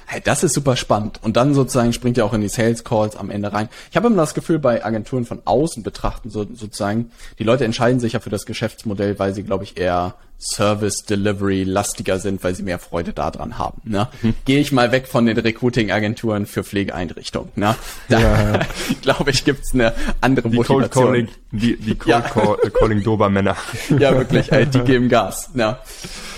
Hey, 0.09 0.21
das 0.23 0.45
ist 0.45 0.55
super 0.55 0.77
spannend. 0.77 1.19
Und 1.23 1.37
dann 1.37 1.53
sozusagen 1.53 1.93
springt 1.93 2.17
ihr 2.17 2.25
auch 2.25 2.33
in 2.33 2.41
die 2.41 2.49
Sales 2.49 2.85
Calls 2.85 3.17
am 3.17 3.29
Ende 3.29 3.53
rein. 3.53 3.69
Ich 3.91 3.97
habe 3.97 4.07
immer 4.07 4.19
das 4.19 4.35
Gefühl, 4.35 4.61
bei 4.61 4.85
Agenturen 4.85 5.25
von 5.25 5.43
außen 5.45 5.83
betrachten, 5.83 6.31
so, 6.31 6.45
sozusagen, 6.45 7.11
die 7.41 7.45
Leute 7.45 7.65
entscheiden 7.65 7.99
sich 7.99 8.13
ja 8.13 8.21
für 8.21 8.31
das 8.31 8.47
Geschäftsmodell, 8.47 9.19
weil 9.19 9.35
sie, 9.35 9.43
glaube 9.43 9.65
ich, 9.65 9.77
eher 9.77 10.15
Service 10.39 11.05
Delivery 11.05 11.65
lastiger 11.65 12.19
sind, 12.19 12.45
weil 12.45 12.55
sie 12.55 12.63
mehr 12.63 12.79
Freude 12.79 13.13
daran 13.13 13.59
haben. 13.59 13.81
Ne? 13.85 14.09
Hm. 14.21 14.35
Gehe 14.45 14.61
ich 14.61 14.71
mal 14.71 14.93
weg 14.93 15.09
von 15.09 15.27
den 15.27 15.39
Recruiting-Agenturen 15.39 16.47
für 16.47 16.63
Pflegeeinrichtungen. 16.63 17.51
Ne? 17.57 17.75
Da, 18.09 18.21
ja. 18.21 18.61
glaube 19.03 19.31
ich, 19.31 19.45
gibt's 19.45 19.73
eine 19.73 19.95
andere 20.21 20.51
die 20.51 20.57
Motivation. 20.57 20.91
Cold 20.91 20.93
Calling, 20.93 21.29
die, 21.53 21.77
die 21.77 21.95
Cold 21.95 22.09
ja. 22.09 22.21
Call, 22.21 22.57
Calling 22.71 23.03
Dobermänner. 23.03 23.57
Ja, 23.99 24.15
wirklich, 24.17 24.53
ey, 24.53 24.67
die 24.67 24.81
geben 24.81 25.09
Gas. 25.09 25.51
Ne? 25.55 25.79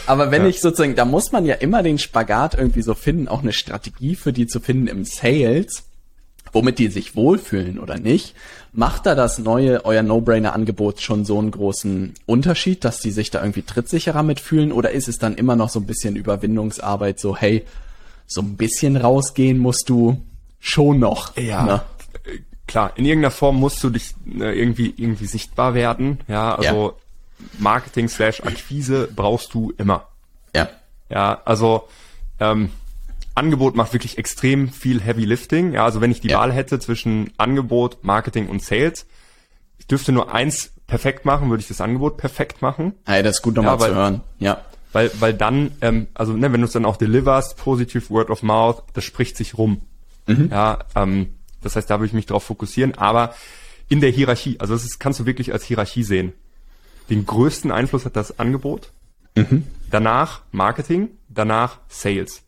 Aber 0.07 0.31
wenn 0.31 0.47
ich 0.47 0.61
sozusagen, 0.61 0.95
da 0.95 1.05
muss 1.05 1.33
man 1.33 1.45
ja 1.45 1.55
immer 1.57 1.83
den 1.83 1.99
Spagat 1.99 2.55
irgendwie 2.55 2.83
so 2.83 2.95
finden, 2.95 3.27
auch 3.27 3.43
eine 3.43 3.53
Strategie 3.53 4.15
für 4.15 4.33
die 4.33 4.47
zu 4.47 4.61
finden 4.61 4.87
im 4.87 5.05
Sales, 5.05 5.85
womit 6.53 6.79
die 6.79 6.89
sich 6.89 7.17
wohlfühlen 7.17 7.79
oder 7.79 7.99
nicht. 7.99 8.35
Macht 8.73 9.07
da 9.07 9.15
das 9.15 9.39
neue, 9.39 9.85
euer 9.85 10.03
No-Brainer-Angebot 10.03 11.01
schon 11.01 11.25
so 11.25 11.39
einen 11.39 11.51
großen 11.51 12.15
Unterschied, 12.27 12.85
dass 12.85 13.01
die 13.01 13.11
sich 13.11 13.31
da 13.31 13.41
irgendwie 13.41 13.63
trittsicherer 13.63 14.23
mitfühlen? 14.23 14.73
Oder 14.73 14.91
ist 14.91 15.09
es 15.09 15.19
dann 15.19 15.35
immer 15.35 15.57
noch 15.57 15.69
so 15.71 15.81
ein 15.81 15.87
bisschen 15.87 16.17
Überwindungsarbeit, 16.17 17.19
so, 17.19 17.37
hey, 17.37 17.65
so 18.27 18.43
ein 18.43 18.57
bisschen 18.57 18.97
rausgehen 18.97 19.59
musst 19.59 19.89
du 19.89 20.21
schon 20.61 20.99
noch? 20.99 21.37
Ja. 21.37 21.63
Ne? 21.63 21.83
Klar, 22.67 22.93
in 22.97 23.07
irgendeiner 23.07 23.31
Form 23.31 23.57
musst 23.57 23.83
du 23.83 23.89
dich 23.89 24.15
äh, 24.39 24.59
irgendwie, 24.59 24.93
irgendwie 24.97 25.27
sichtbar 25.27 25.73
werden. 25.73 26.21
Ja, 26.29 26.55
also 26.55 26.95
ja. 27.39 27.45
Marketing 27.59 28.09
slash 28.09 28.43
Akquise 28.43 29.09
brauchst 29.15 29.55
du 29.55 29.73
immer. 29.79 30.07
Ja. 30.55 30.69
Ja, 31.09 31.41
also, 31.47 31.89
ähm, 32.39 32.71
Angebot 33.39 33.77
macht 33.77 33.93
wirklich 33.93 34.19
extrem 34.19 34.69
viel 34.69 35.01
Heavy 35.01 35.25
Lifting. 35.25 35.73
Ja, 35.73 35.85
also 35.85 36.01
wenn 36.01 36.11
ich 36.11 36.21
die 36.21 36.29
ja. 36.29 36.39
Wahl 36.39 36.53
hätte 36.53 36.79
zwischen 36.79 37.31
Angebot, 37.39 38.05
Marketing 38.05 38.49
und 38.49 38.63
Sales, 38.63 39.07
ich 39.79 39.87
dürfte 39.87 40.13
nur 40.13 40.35
eins 40.35 40.73
perfekt 40.87 41.25
machen, 41.25 41.49
würde 41.49 41.61
ich 41.61 41.69
das 41.69 41.81
Angebot 41.81 42.17
perfekt 42.17 42.63
machen. 42.63 42.93
Hey, 43.07 43.23
das 43.23 43.37
ist 43.37 43.43
gut 43.43 43.57
nochmal 43.57 43.79
ja, 43.79 43.87
zu 43.87 43.95
hören. 43.95 44.21
Ja. 44.39 44.61
Weil, 44.93 45.11
weil 45.21 45.35
dann, 45.35 45.73
ähm, 45.81 46.09
also 46.15 46.33
ne, 46.33 46.53
wenn 46.53 46.61
du 46.61 46.67
es 46.67 46.73
dann 46.73 46.85
auch 46.85 46.97
deliverst, 46.97 47.57
positive 47.57 48.11
Word 48.11 48.31
of 48.31 48.43
Mouth, 48.43 48.83
das 48.95 49.05
spricht 49.05 49.37
sich 49.37 49.57
rum. 49.57 49.83
Mhm. 50.27 50.49
Ja, 50.51 50.81
ähm, 50.95 51.35
das 51.63 51.77
heißt, 51.77 51.89
da 51.89 51.99
würde 51.99 52.07
ich 52.07 52.13
mich 52.13 52.27
drauf 52.27 52.45
fokussieren. 52.45 52.97
Aber 52.97 53.35
in 53.89 54.01
der 54.01 54.11
Hierarchie, 54.11 54.57
also 54.61 54.75
das 54.75 54.85
ist, 54.85 54.99
kannst 54.99 55.21
du 55.21 55.27
wirklich 55.27 55.53
als 55.53 55.65
Hierarchie 55.65 56.03
sehen. 56.03 56.33
Den 57.11 57.27
größten 57.27 57.71
Einfluss 57.71 58.05
hat 58.05 58.17
das 58.17 58.39
Angebot. 58.39 58.93
Mhm. 59.35 59.67
Danach 59.91 60.43
Marketing, 60.53 61.11
danach 61.29 61.79
Sales. 61.89 62.43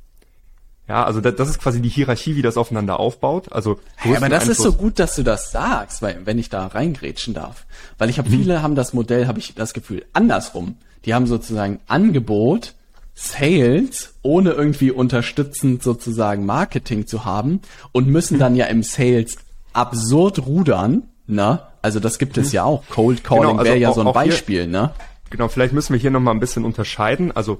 Ja, 0.91 1.05
also 1.05 1.21
das, 1.21 1.37
das 1.37 1.49
ist 1.49 1.61
quasi 1.61 1.81
die 1.81 1.89
Hierarchie, 1.89 2.35
wie 2.35 2.43
das 2.43 2.57
aufeinander 2.57 2.99
aufbaut. 2.99 3.53
Also 3.53 3.79
ja, 4.05 4.17
aber 4.17 4.29
das 4.29 4.41
Einfluss. 4.41 4.59
ist 4.59 4.65
so 4.65 4.73
gut, 4.73 4.99
dass 4.99 5.15
du 5.15 5.23
das 5.23 5.53
sagst, 5.53 6.03
weil 6.03 6.23
wenn 6.25 6.37
ich 6.37 6.49
da 6.49 6.67
reingrätschen 6.67 7.33
darf, 7.33 7.65
weil 7.97 8.11
ich 8.11 8.19
habe 8.19 8.29
mhm. 8.29 8.33
viele 8.33 8.63
haben 8.63 8.75
das 8.75 8.93
Modell, 8.93 9.29
habe 9.29 9.39
ich 9.39 9.55
das 9.55 9.73
Gefühl 9.73 10.05
andersrum. 10.15 10.79
Die 11.05 11.15
haben 11.15 11.29
sozusagen 11.29 11.79
Angebot, 11.87 12.75
Sales, 13.15 14.15
ohne 14.23 14.51
irgendwie 14.51 14.91
unterstützend 14.91 15.85
sozusagen 15.85 16.45
Marketing 16.45 17.07
zu 17.07 17.25
haben 17.25 17.61
und 17.93 18.09
müssen 18.09 18.41
dann 18.41 18.57
ja 18.57 18.67
im 18.67 18.83
Sales 18.83 19.37
absurd 19.73 20.45
rudern, 20.45 21.05
ne? 21.29 21.61
Also 21.83 22.01
das 22.01 22.19
gibt 22.19 22.37
es 22.37 22.49
mhm. 22.49 22.55
ja 22.55 22.65
auch. 22.65 22.83
Cold 22.89 23.23
Calling 23.23 23.43
genau, 23.43 23.59
also 23.59 23.65
wäre 23.65 23.79
ja 23.79 23.93
so 23.93 24.01
ein 24.01 24.13
Beispiel, 24.13 24.63
hier, 24.63 24.67
ne? 24.67 24.91
Genau, 25.31 25.47
vielleicht 25.47 25.73
müssen 25.73 25.93
wir 25.93 26.01
hier 26.01 26.11
nochmal 26.11 26.35
ein 26.35 26.41
bisschen 26.41 26.65
unterscheiden. 26.65 27.31
Also 27.31 27.59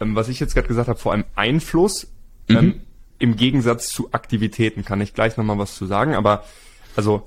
ähm, 0.00 0.16
was 0.16 0.28
ich 0.28 0.40
jetzt 0.40 0.54
gerade 0.54 0.66
gesagt 0.66 0.88
habe, 0.88 0.98
vor 0.98 1.12
allem 1.12 1.24
Einfluss 1.36 2.08
Mhm. 2.48 2.56
Ähm, 2.56 2.80
Im 3.18 3.36
Gegensatz 3.36 3.88
zu 3.88 4.12
Aktivitäten 4.12 4.84
kann 4.84 5.00
ich 5.00 5.14
gleich 5.14 5.36
nochmal 5.36 5.58
was 5.58 5.76
zu 5.76 5.86
sagen, 5.86 6.14
aber 6.14 6.44
also 6.96 7.26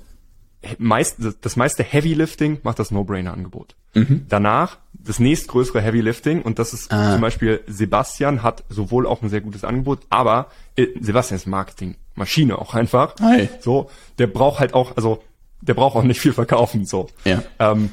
meist, 0.78 1.18
das 1.40 1.56
meiste 1.56 1.82
Heavy 1.82 2.14
Lifting 2.14 2.58
macht 2.62 2.78
das 2.78 2.90
No-Brainer-Angebot. 2.90 3.74
Mhm. 3.94 4.26
Danach 4.28 4.78
das 4.92 5.18
nächstgrößere 5.18 5.80
Heavy 5.80 6.00
Lifting 6.00 6.42
und 6.42 6.58
das 6.58 6.72
ist 6.72 6.92
ah. 6.92 7.12
zum 7.12 7.20
Beispiel 7.20 7.60
Sebastian 7.66 8.42
hat 8.42 8.64
sowohl 8.68 9.06
auch 9.06 9.22
ein 9.22 9.28
sehr 9.28 9.40
gutes 9.40 9.64
Angebot, 9.64 10.00
aber 10.10 10.50
äh, 10.76 10.86
Sebastian 11.00 11.36
ist 11.36 11.46
Marketing-Maschine 11.46 12.58
auch 12.58 12.74
einfach. 12.74 13.14
Hi. 13.20 13.48
So, 13.60 13.90
der 14.18 14.26
braucht 14.26 14.60
halt 14.60 14.74
auch, 14.74 14.96
also 14.96 15.22
der 15.60 15.74
braucht 15.74 15.96
auch 15.96 16.02
nicht 16.02 16.20
viel 16.20 16.32
verkaufen. 16.32 16.84
So. 16.84 17.08
Ja. 17.24 17.42
Ähm, 17.58 17.90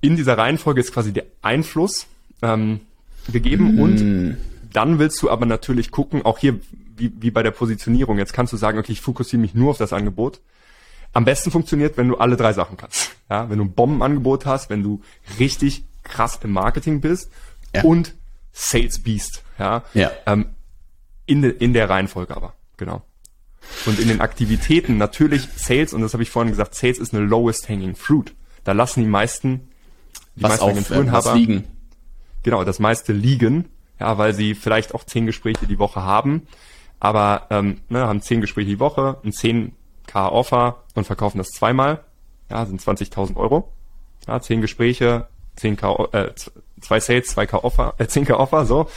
in 0.00 0.16
dieser 0.16 0.36
Reihenfolge 0.36 0.80
ist 0.80 0.92
quasi 0.92 1.12
der 1.12 1.24
Einfluss 1.42 2.06
ähm, 2.42 2.80
gegeben 3.32 3.76
mm. 3.76 3.80
und 3.80 4.36
dann 4.74 4.98
willst 4.98 5.22
du 5.22 5.30
aber 5.30 5.46
natürlich 5.46 5.90
gucken, 5.90 6.22
auch 6.22 6.38
hier 6.38 6.60
wie, 6.96 7.12
wie 7.20 7.30
bei 7.30 7.42
der 7.42 7.52
Positionierung. 7.52 8.18
Jetzt 8.18 8.32
kannst 8.32 8.52
du 8.52 8.56
sagen, 8.56 8.78
okay, 8.78 8.92
ich 8.92 9.00
fokussiere 9.00 9.40
mich 9.40 9.54
nur 9.54 9.70
auf 9.70 9.78
das 9.78 9.92
Angebot. 9.92 10.40
Am 11.12 11.24
besten 11.24 11.50
funktioniert, 11.50 11.96
wenn 11.96 12.08
du 12.08 12.16
alle 12.16 12.36
drei 12.36 12.52
Sachen 12.52 12.76
kannst. 12.76 13.12
Ja, 13.30 13.48
wenn 13.48 13.58
du 13.58 13.64
ein 13.64 13.72
Bombenangebot 13.72 14.46
hast, 14.46 14.70
wenn 14.70 14.82
du 14.82 15.00
richtig 15.38 15.84
krass 16.02 16.40
im 16.42 16.52
Marketing 16.52 17.00
bist 17.00 17.30
ja. 17.74 17.82
und 17.82 18.14
Sales 18.52 18.98
Beast. 18.98 19.42
Ja, 19.58 19.84
ja. 19.94 20.10
Ähm, 20.26 20.46
in, 21.26 21.42
de, 21.42 21.52
in 21.52 21.72
der 21.72 21.88
Reihenfolge 21.88 22.36
aber, 22.36 22.54
genau. 22.76 23.02
Und 23.86 23.98
in 23.98 24.08
den 24.08 24.20
Aktivitäten 24.20 24.98
natürlich 24.98 25.48
Sales, 25.56 25.94
und 25.94 26.02
das 26.02 26.12
habe 26.12 26.22
ich 26.22 26.30
vorhin 26.30 26.50
gesagt, 26.50 26.74
Sales 26.74 26.98
ist 26.98 27.14
eine 27.14 27.24
lowest 27.24 27.68
hanging 27.68 27.94
fruit. 27.94 28.34
Da 28.64 28.72
lassen 28.72 29.00
die 29.00 29.08
meisten, 29.08 29.68
die 30.34 30.42
was 30.42 30.50
meisten 30.50 30.64
auf, 30.64 30.70
Agenturenhaber, 30.70 31.30
was 31.30 31.34
liegen. 31.34 31.64
Genau, 32.42 32.64
das 32.64 32.78
meiste 32.78 33.12
liegen 33.12 33.70
ja, 33.98 34.18
weil 34.18 34.34
sie 34.34 34.54
vielleicht 34.54 34.94
auch 34.94 35.04
zehn 35.04 35.26
Gespräche 35.26 35.66
die 35.66 35.78
Woche 35.78 36.02
haben, 36.02 36.46
aber 37.00 37.46
ähm, 37.50 37.80
ne, 37.88 38.06
haben 38.06 38.22
zehn 38.22 38.40
Gespräche 38.40 38.68
die 38.68 38.80
Woche, 38.80 39.18
ein 39.24 39.32
10k 39.32 40.28
Offer 40.28 40.84
und 40.94 41.04
verkaufen 41.04 41.38
das 41.38 41.50
zweimal, 41.50 42.04
ja, 42.50 42.64
sind 42.66 42.80
20.000 42.80 43.36
Euro, 43.36 43.72
ja, 44.26 44.40
zehn 44.40 44.60
Gespräche, 44.60 45.28
10k, 45.58 46.12
äh, 46.14 46.34
zwei 46.80 47.00
Sales, 47.00 47.36
2k 47.36 47.62
Offer, 47.62 47.94
äh, 47.98 48.04
10k 48.04 48.34
Offer, 48.34 48.66
so. 48.66 48.88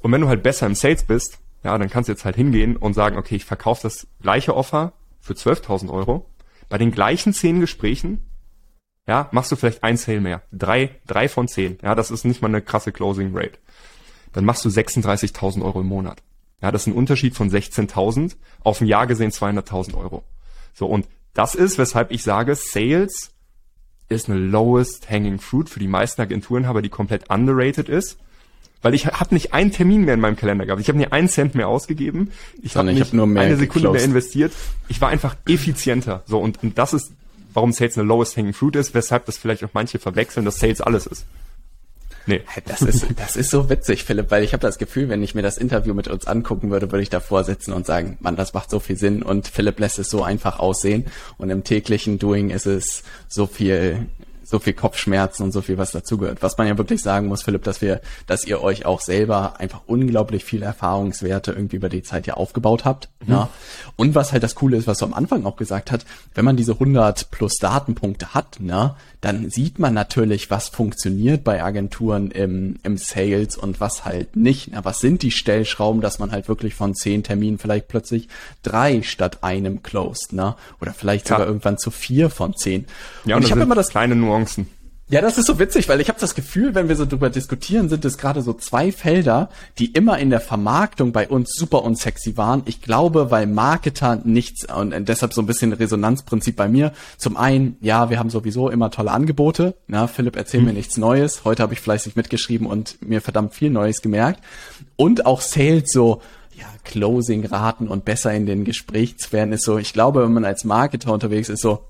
Und 0.00 0.12
wenn 0.12 0.20
du 0.20 0.28
halt 0.28 0.42
besser 0.42 0.66
im 0.66 0.74
Sales 0.74 1.04
bist, 1.04 1.38
ja, 1.64 1.76
dann 1.78 1.90
kannst 1.90 2.08
du 2.08 2.12
jetzt 2.12 2.24
halt 2.24 2.36
hingehen 2.36 2.76
und 2.76 2.94
sagen, 2.94 3.16
okay, 3.16 3.36
ich 3.36 3.44
verkaufe 3.44 3.82
das 3.82 4.06
gleiche 4.22 4.54
Offer 4.54 4.92
für 5.20 5.32
12.000 5.32 5.90
Euro. 5.90 6.26
Bei 6.68 6.78
den 6.78 6.92
gleichen 6.92 7.32
zehn 7.32 7.60
Gesprächen, 7.60 8.24
ja, 9.06 9.28
machst 9.32 9.50
du 9.50 9.56
vielleicht 9.56 9.82
ein 9.82 9.96
Sale 9.96 10.20
mehr. 10.20 10.42
Drei, 10.52 10.90
drei 11.06 11.28
von 11.28 11.48
zehn. 11.48 11.78
Ja, 11.82 11.94
das 11.94 12.10
ist 12.10 12.24
nicht 12.24 12.42
mal 12.42 12.48
eine 12.48 12.62
krasse 12.62 12.92
Closing 12.92 13.30
Rate 13.34 13.58
dann 14.36 14.44
machst 14.44 14.66
du 14.66 14.68
36.000 14.68 15.64
Euro 15.64 15.80
im 15.80 15.86
Monat. 15.86 16.22
Ja, 16.60 16.70
das 16.70 16.82
ist 16.82 16.88
ein 16.88 16.92
Unterschied 16.92 17.34
von 17.34 17.50
16.000 17.50 18.36
auf 18.60 18.82
ein 18.82 18.86
Jahr 18.86 19.06
gesehen 19.06 19.30
200.000 19.30 19.96
Euro. 19.96 20.24
So, 20.74 20.86
und 20.86 21.08
das 21.32 21.54
ist, 21.54 21.78
weshalb 21.78 22.10
ich 22.10 22.22
sage, 22.22 22.54
Sales 22.54 23.30
ist 24.10 24.28
eine 24.28 24.38
lowest 24.38 25.10
hanging 25.10 25.38
fruit 25.38 25.70
für 25.70 25.80
die 25.80 25.88
meisten 25.88 26.20
Agenturenhaber, 26.20 26.82
die 26.82 26.90
komplett 26.90 27.30
underrated 27.30 27.88
ist. 27.88 28.18
Weil 28.82 28.92
ich 28.92 29.06
habe 29.06 29.34
nicht 29.34 29.54
einen 29.54 29.72
Termin 29.72 30.04
mehr 30.04 30.14
in 30.14 30.20
meinem 30.20 30.36
Kalender 30.36 30.66
gehabt. 30.66 30.82
Ich 30.82 30.88
habe 30.88 30.98
nie 30.98 31.06
einen 31.06 31.30
Cent 31.30 31.54
mehr 31.54 31.68
ausgegeben. 31.68 32.30
Ich 32.62 32.76
habe 32.76 32.92
nicht 32.92 33.00
hab 33.00 33.14
nur 33.14 33.26
mehr 33.26 33.42
eine 33.42 33.56
Sekunde 33.56 33.88
geclosed. 33.88 33.94
mehr 33.94 34.04
investiert. 34.04 34.52
Ich 34.88 35.00
war 35.00 35.08
einfach 35.08 35.34
effizienter. 35.48 36.24
So 36.26 36.38
und, 36.40 36.62
und 36.62 36.76
das 36.76 36.92
ist, 36.92 37.10
warum 37.54 37.72
Sales 37.72 37.96
eine 37.96 38.06
lowest 38.06 38.36
hanging 38.36 38.52
fruit 38.52 38.76
ist, 38.76 38.92
weshalb 38.92 39.24
das 39.24 39.38
vielleicht 39.38 39.64
auch 39.64 39.70
manche 39.72 39.98
verwechseln, 39.98 40.44
dass 40.44 40.58
Sales 40.58 40.82
alles 40.82 41.06
ist. 41.06 41.24
Nee. 42.26 42.42
Das 42.66 42.82
ist, 42.82 43.06
das 43.16 43.36
ist 43.36 43.50
so 43.50 43.70
witzig, 43.70 44.04
Philipp, 44.04 44.30
weil 44.30 44.42
ich 44.42 44.52
habe 44.52 44.60
das 44.60 44.78
Gefühl, 44.78 45.08
wenn 45.08 45.22
ich 45.22 45.34
mir 45.34 45.42
das 45.42 45.58
Interview 45.58 45.94
mit 45.94 46.08
uns 46.08 46.26
angucken 46.26 46.70
würde, 46.70 46.90
würde 46.90 47.02
ich 47.02 47.10
davor 47.10 47.44
sitzen 47.44 47.72
und 47.72 47.86
sagen, 47.86 48.18
Mann, 48.20 48.36
das 48.36 48.52
macht 48.52 48.70
so 48.70 48.80
viel 48.80 48.96
Sinn 48.96 49.22
und 49.22 49.48
Philipp 49.48 49.78
lässt 49.78 49.98
es 49.98 50.10
so 50.10 50.22
einfach 50.22 50.58
aussehen 50.58 51.06
und 51.38 51.50
im 51.50 51.64
täglichen 51.64 52.18
Doing 52.18 52.50
ist 52.50 52.66
es 52.66 53.02
so 53.28 53.46
viel 53.46 54.06
so 54.46 54.60
viel 54.60 54.74
Kopfschmerzen 54.74 55.42
und 55.42 55.52
so 55.52 55.60
viel, 55.60 55.76
was 55.76 55.90
dazugehört. 55.90 56.40
Was 56.40 56.56
man 56.56 56.68
ja 56.68 56.78
wirklich 56.78 57.02
sagen 57.02 57.26
muss, 57.26 57.42
Philipp, 57.42 57.64
dass 57.64 57.82
wir, 57.82 58.00
dass 58.28 58.44
ihr 58.44 58.62
euch 58.62 58.86
auch 58.86 59.00
selber 59.00 59.58
einfach 59.58 59.82
unglaublich 59.86 60.44
viele 60.44 60.64
Erfahrungswerte 60.64 61.50
irgendwie 61.50 61.76
über 61.76 61.88
die 61.88 62.04
Zeit 62.04 62.28
ja 62.28 62.34
aufgebaut 62.34 62.84
habt. 62.84 63.08
Mhm. 63.26 63.32
Ja. 63.32 63.48
Und 63.96 64.14
was 64.14 64.32
halt 64.32 64.44
das 64.44 64.54
Coole 64.54 64.76
ist, 64.76 64.86
was 64.86 64.98
du 64.98 65.04
am 65.04 65.14
Anfang 65.14 65.44
auch 65.46 65.56
gesagt 65.56 65.90
hat, 65.90 66.06
wenn 66.34 66.44
man 66.44 66.56
diese 66.56 66.74
100 66.74 67.32
plus 67.32 67.54
Datenpunkte 67.54 68.34
hat, 68.34 68.60
ne, 68.60 68.94
dann 69.20 69.50
sieht 69.50 69.78
man 69.78 69.94
natürlich, 69.94 70.50
was 70.50 70.68
funktioniert 70.68 71.42
bei 71.42 71.62
Agenturen 71.62 72.30
im, 72.30 72.76
im 72.82 72.96
Sales 72.96 73.56
und 73.56 73.80
was 73.80 74.04
halt 74.04 74.36
nicht. 74.36 74.70
Na, 74.72 74.84
was 74.84 75.00
sind 75.00 75.22
die 75.22 75.30
Stellschrauben, 75.30 76.00
dass 76.00 76.18
man 76.18 76.32
halt 76.32 76.48
wirklich 76.48 76.74
von 76.74 76.94
zehn 76.94 77.22
Terminen 77.22 77.58
vielleicht 77.58 77.88
plötzlich 77.88 78.28
drei 78.62 79.02
statt 79.02 79.38
einem 79.42 79.82
closed, 79.82 80.32
ne? 80.32 80.54
Oder 80.80 80.92
vielleicht 80.92 81.28
ja. 81.28 81.36
sogar 81.36 81.46
irgendwann 81.46 81.78
zu 81.78 81.90
vier 81.90 82.30
von 82.30 82.54
zehn. 82.54 82.86
Ja, 83.24 83.36
und, 83.36 83.42
und 83.42 83.46
ich 83.46 83.52
habe 83.52 83.62
immer 83.62 83.74
das 83.74 83.88
kleine 83.88 84.16
Nuancen. 84.16 84.68
Ja, 85.08 85.20
das 85.20 85.38
ist 85.38 85.46
so 85.46 85.60
witzig, 85.60 85.88
weil 85.88 86.00
ich 86.00 86.08
habe 86.08 86.18
das 86.18 86.34
Gefühl, 86.34 86.74
wenn 86.74 86.88
wir 86.88 86.96
so 86.96 87.06
drüber 87.06 87.30
diskutieren, 87.30 87.88
sind 87.88 88.04
es 88.04 88.18
gerade 88.18 88.42
so 88.42 88.52
zwei 88.52 88.90
Felder, 88.90 89.50
die 89.78 89.92
immer 89.92 90.18
in 90.18 90.30
der 90.30 90.40
Vermarktung 90.40 91.12
bei 91.12 91.28
uns 91.28 91.52
super 91.54 91.84
unsexy 91.84 92.36
waren. 92.36 92.62
Ich 92.64 92.82
glaube, 92.82 93.30
weil 93.30 93.46
Marketer 93.46 94.20
nichts 94.24 94.66
und 94.68 94.92
deshalb 95.08 95.32
so 95.32 95.40
ein 95.40 95.46
bisschen 95.46 95.72
Resonanzprinzip 95.72 96.56
bei 96.56 96.66
mir. 96.68 96.92
Zum 97.18 97.36
einen, 97.36 97.76
ja, 97.82 98.10
wir 98.10 98.18
haben 98.18 98.30
sowieso 98.30 98.68
immer 98.68 98.90
tolle 98.90 99.12
Angebote. 99.12 99.76
Na, 99.86 100.08
Philipp, 100.08 100.34
erzähl 100.34 100.58
hm. 100.58 100.66
mir 100.66 100.72
nichts 100.72 100.96
Neues. 100.96 101.44
Heute 101.44 101.62
habe 101.62 101.74
ich 101.74 101.80
fleißig 101.80 102.16
mitgeschrieben 102.16 102.66
und 102.66 103.00
mir 103.00 103.20
verdammt 103.20 103.54
viel 103.54 103.70
Neues 103.70 104.02
gemerkt. 104.02 104.42
Und 104.96 105.24
auch 105.24 105.40
Sales 105.40 105.92
so, 105.92 106.20
ja, 106.58 106.66
Closing-Raten 106.82 107.86
und 107.86 108.04
besser 108.04 108.34
in 108.34 108.44
den 108.44 108.64
Gesprächswerten 108.64 109.52
ist 109.52 109.66
so, 109.66 109.78
ich 109.78 109.92
glaube, 109.92 110.24
wenn 110.24 110.32
man 110.32 110.44
als 110.44 110.64
Marketer 110.64 111.12
unterwegs 111.12 111.48
ist, 111.48 111.62
so, 111.62 111.84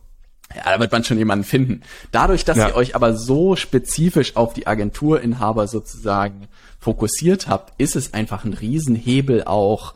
ja, 0.55 0.63
da 0.65 0.81
wird 0.81 0.93
man 0.93 1.05
schon 1.05 1.19
jemanden 1.19 1.45
finden. 1.45 1.83
Dadurch, 2.13 2.45
dass 2.45 2.57
ja. 2.57 2.69
ihr 2.69 2.77
euch 2.77 2.95
aber 2.95 3.15
so 3.15 3.57
spezifisch 3.57 4.37
auf 4.37 4.55
die 4.55 4.67
Agenturinhaber 4.67 5.67
sozusagen 5.67 6.49
fokussiert 6.79 7.49
habt, 7.49 7.73
ist 7.81 7.97
es 7.97 8.15
einfach 8.15 8.45
ein 8.45 8.53
Riesenhebel 8.53 9.45
auch 9.45 9.95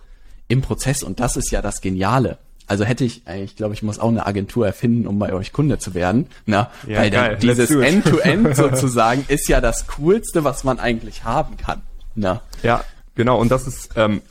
im 0.48 0.62
Prozess 0.62 1.03
und 1.03 1.20
das 1.20 1.36
ist 1.36 1.51
ja 1.51 1.62
das 1.62 1.80
Geniale. 1.80 2.38
Also 2.66 2.84
hätte 2.84 3.05
ich, 3.05 3.26
ich 3.26 3.57
glaube, 3.57 3.74
ich 3.74 3.82
muss 3.82 3.98
auch 3.98 4.09
eine 4.09 4.26
Agentur 4.26 4.64
erfinden, 4.64 5.09
um 5.09 5.18
bei 5.18 5.32
euch 5.32 5.53
Kunde 5.53 5.78
zu 5.78 5.92
werden. 5.92 6.26
Na, 6.46 6.70
ja, 6.86 6.98
weil 6.98 7.11
geil. 7.11 7.38
dieses 7.40 7.70
End-to-End 7.70 8.46
-End 8.46 8.55
sozusagen 8.70 9.24
ist 9.26 9.48
ja 9.48 9.61
das 9.61 9.88
Coolste, 9.88 10.44
was 10.44 10.62
man 10.62 10.78
eigentlich 10.78 11.24
haben 11.24 11.57
kann. 11.57 11.82
Na. 12.14 12.42
Ja, 12.62 12.84
genau. 13.16 13.40
Und 13.40 13.51
das 13.51 13.66
ist 13.66 13.90
ähm, 13.96 14.22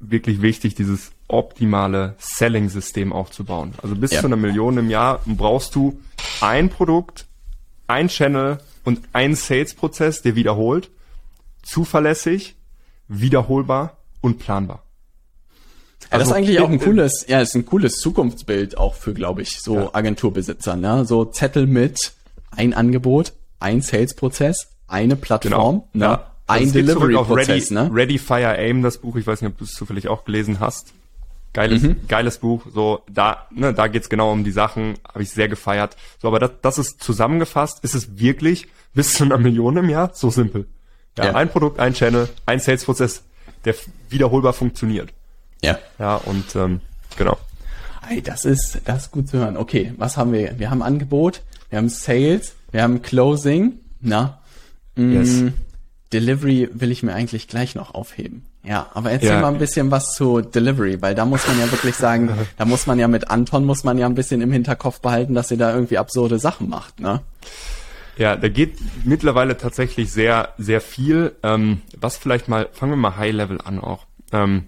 wirklich 0.00 0.40
wichtig, 0.40 0.74
dieses 0.74 1.11
optimale 1.28 2.14
Selling-System 2.18 3.12
aufzubauen. 3.12 3.74
Also 3.82 3.94
bis 3.94 4.12
ja. 4.12 4.20
zu 4.20 4.26
einer 4.26 4.36
Million 4.36 4.78
im 4.78 4.90
Jahr 4.90 5.20
brauchst 5.26 5.74
du 5.74 6.00
ein 6.40 6.68
Produkt, 6.68 7.26
ein 7.86 8.08
Channel 8.08 8.58
und 8.84 9.00
einen 9.12 9.34
Sales-Prozess, 9.34 10.22
der 10.22 10.34
wiederholt, 10.34 10.90
zuverlässig, 11.62 12.56
wiederholbar 13.08 13.98
und 14.20 14.38
planbar. 14.38 14.82
Ja, 16.10 16.18
das 16.18 16.28
ist 16.28 16.32
also 16.32 16.34
eigentlich 16.34 16.60
auch 16.60 16.68
ein 16.68 16.80
cooles, 16.80 17.26
ja, 17.28 17.40
ist 17.40 17.54
ein 17.54 17.64
cooles 17.64 17.98
Zukunftsbild 17.98 18.76
auch 18.76 18.94
für, 18.94 19.14
glaube 19.14 19.42
ich, 19.42 19.60
so 19.60 19.76
ja. 19.76 19.90
Agenturbesitzer, 19.94 20.76
ne? 20.76 21.04
So 21.04 21.24
Zettel 21.24 21.66
mit 21.66 22.12
ein 22.50 22.74
Angebot, 22.74 23.32
ein 23.60 23.80
Sales-Prozess, 23.80 24.68
eine 24.88 25.16
Plattform, 25.16 25.84
genau. 25.92 26.06
ne? 26.08 26.12
Ja. 26.12 26.28
Ein 26.48 26.72
Delivery-Prozess, 26.72 27.70
ne? 27.70 27.88
Ready, 27.92 28.18
Fire, 28.18 28.58
Aim, 28.58 28.82
das 28.82 28.98
Buch, 28.98 29.16
ich 29.16 29.26
weiß 29.26 29.40
nicht, 29.40 29.52
ob 29.52 29.58
du 29.58 29.64
es 29.64 29.72
zufällig 29.72 30.08
auch 30.08 30.24
gelesen 30.24 30.60
hast. 30.60 30.92
Geiles, 31.52 31.82
mhm. 31.82 32.06
geiles 32.08 32.38
Buch. 32.38 32.66
So, 32.72 33.02
da, 33.10 33.46
ne, 33.50 33.74
da 33.74 33.86
geht's 33.86 34.08
genau 34.08 34.32
um 34.32 34.42
die 34.42 34.52
Sachen, 34.52 34.94
habe 35.06 35.22
ich 35.22 35.30
sehr 35.30 35.48
gefeiert. 35.48 35.96
So, 36.20 36.28
aber 36.28 36.38
das, 36.38 36.52
das 36.62 36.78
ist 36.78 37.02
zusammengefasst, 37.02 37.84
ist 37.84 37.94
es 37.94 38.18
wirklich 38.18 38.68
bis 38.94 39.14
zu 39.14 39.24
einer 39.24 39.38
Million 39.38 39.76
im 39.76 39.88
Jahr 39.88 40.10
so 40.14 40.30
simpel. 40.30 40.66
Ja, 41.18 41.26
ja. 41.26 41.34
ein 41.34 41.50
Produkt, 41.50 41.78
ein 41.78 41.92
Channel, 41.92 42.28
ein 42.46 42.58
Sales-Prozess, 42.58 43.22
der 43.64 43.74
wiederholbar 44.08 44.54
funktioniert. 44.54 45.12
Ja. 45.62 45.78
Ja, 45.98 46.16
und 46.16 46.56
ähm, 46.56 46.80
genau. 47.16 47.36
Hey, 48.02 48.22
das 48.22 48.44
ist, 48.44 48.80
das 48.84 49.04
ist 49.04 49.10
gut 49.12 49.28
zu 49.28 49.38
hören. 49.38 49.56
Okay, 49.56 49.92
was 49.96 50.16
haben 50.16 50.32
wir? 50.32 50.58
Wir 50.58 50.70
haben 50.70 50.82
Angebot, 50.82 51.42
wir 51.70 51.78
haben 51.78 51.88
Sales, 51.88 52.54
wir 52.72 52.82
haben 52.82 53.02
Closing, 53.02 53.74
na? 54.00 54.40
Mm, 54.96 55.12
yes. 55.12 55.44
Delivery 56.12 56.68
will 56.72 56.90
ich 56.90 57.02
mir 57.02 57.14
eigentlich 57.14 57.46
gleich 57.46 57.74
noch 57.74 57.94
aufheben. 57.94 58.44
Ja, 58.64 58.88
aber 58.94 59.10
erzähl 59.10 59.30
ja. 59.30 59.40
mal 59.40 59.52
ein 59.52 59.58
bisschen 59.58 59.90
was 59.90 60.14
zu 60.14 60.40
Delivery, 60.40 61.02
weil 61.02 61.14
da 61.16 61.24
muss 61.24 61.46
man 61.48 61.58
ja 61.58 61.70
wirklich 61.70 61.96
sagen, 61.96 62.30
da 62.56 62.64
muss 62.64 62.86
man 62.86 62.98
ja 62.98 63.08
mit 63.08 63.28
Anton 63.28 63.64
muss 63.64 63.82
man 63.82 63.98
ja 63.98 64.06
ein 64.06 64.14
bisschen 64.14 64.40
im 64.40 64.52
Hinterkopf 64.52 65.00
behalten, 65.00 65.34
dass 65.34 65.50
ihr 65.50 65.56
da 65.56 65.74
irgendwie 65.74 65.98
absurde 65.98 66.38
Sachen 66.38 66.68
macht, 66.68 67.00
ne? 67.00 67.20
Ja, 68.16 68.36
da 68.36 68.48
geht 68.48 68.76
mittlerweile 69.04 69.56
tatsächlich 69.56 70.12
sehr, 70.12 70.50
sehr 70.58 70.80
viel. 70.80 71.34
Ähm, 71.42 71.80
was 71.98 72.18
vielleicht 72.18 72.46
mal, 72.46 72.68
fangen 72.72 72.92
wir 72.92 72.96
mal 72.96 73.16
High 73.16 73.32
Level 73.32 73.58
an 73.64 73.80
auch. 73.80 74.06
Ähm, 74.32 74.66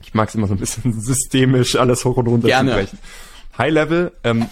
ich 0.00 0.14
mag 0.14 0.28
es 0.28 0.34
immer 0.34 0.46
so 0.46 0.54
ein 0.54 0.60
bisschen 0.60 1.00
systemisch 1.00 1.76
alles 1.76 2.04
hoch 2.04 2.16
und 2.16 2.28
runter 2.28 2.48
Gerne. 2.48 2.70
zu 2.70 2.76
brechen. 2.76 2.98
High 3.58 3.72
Level, 3.72 4.12
ähm, 4.24 4.46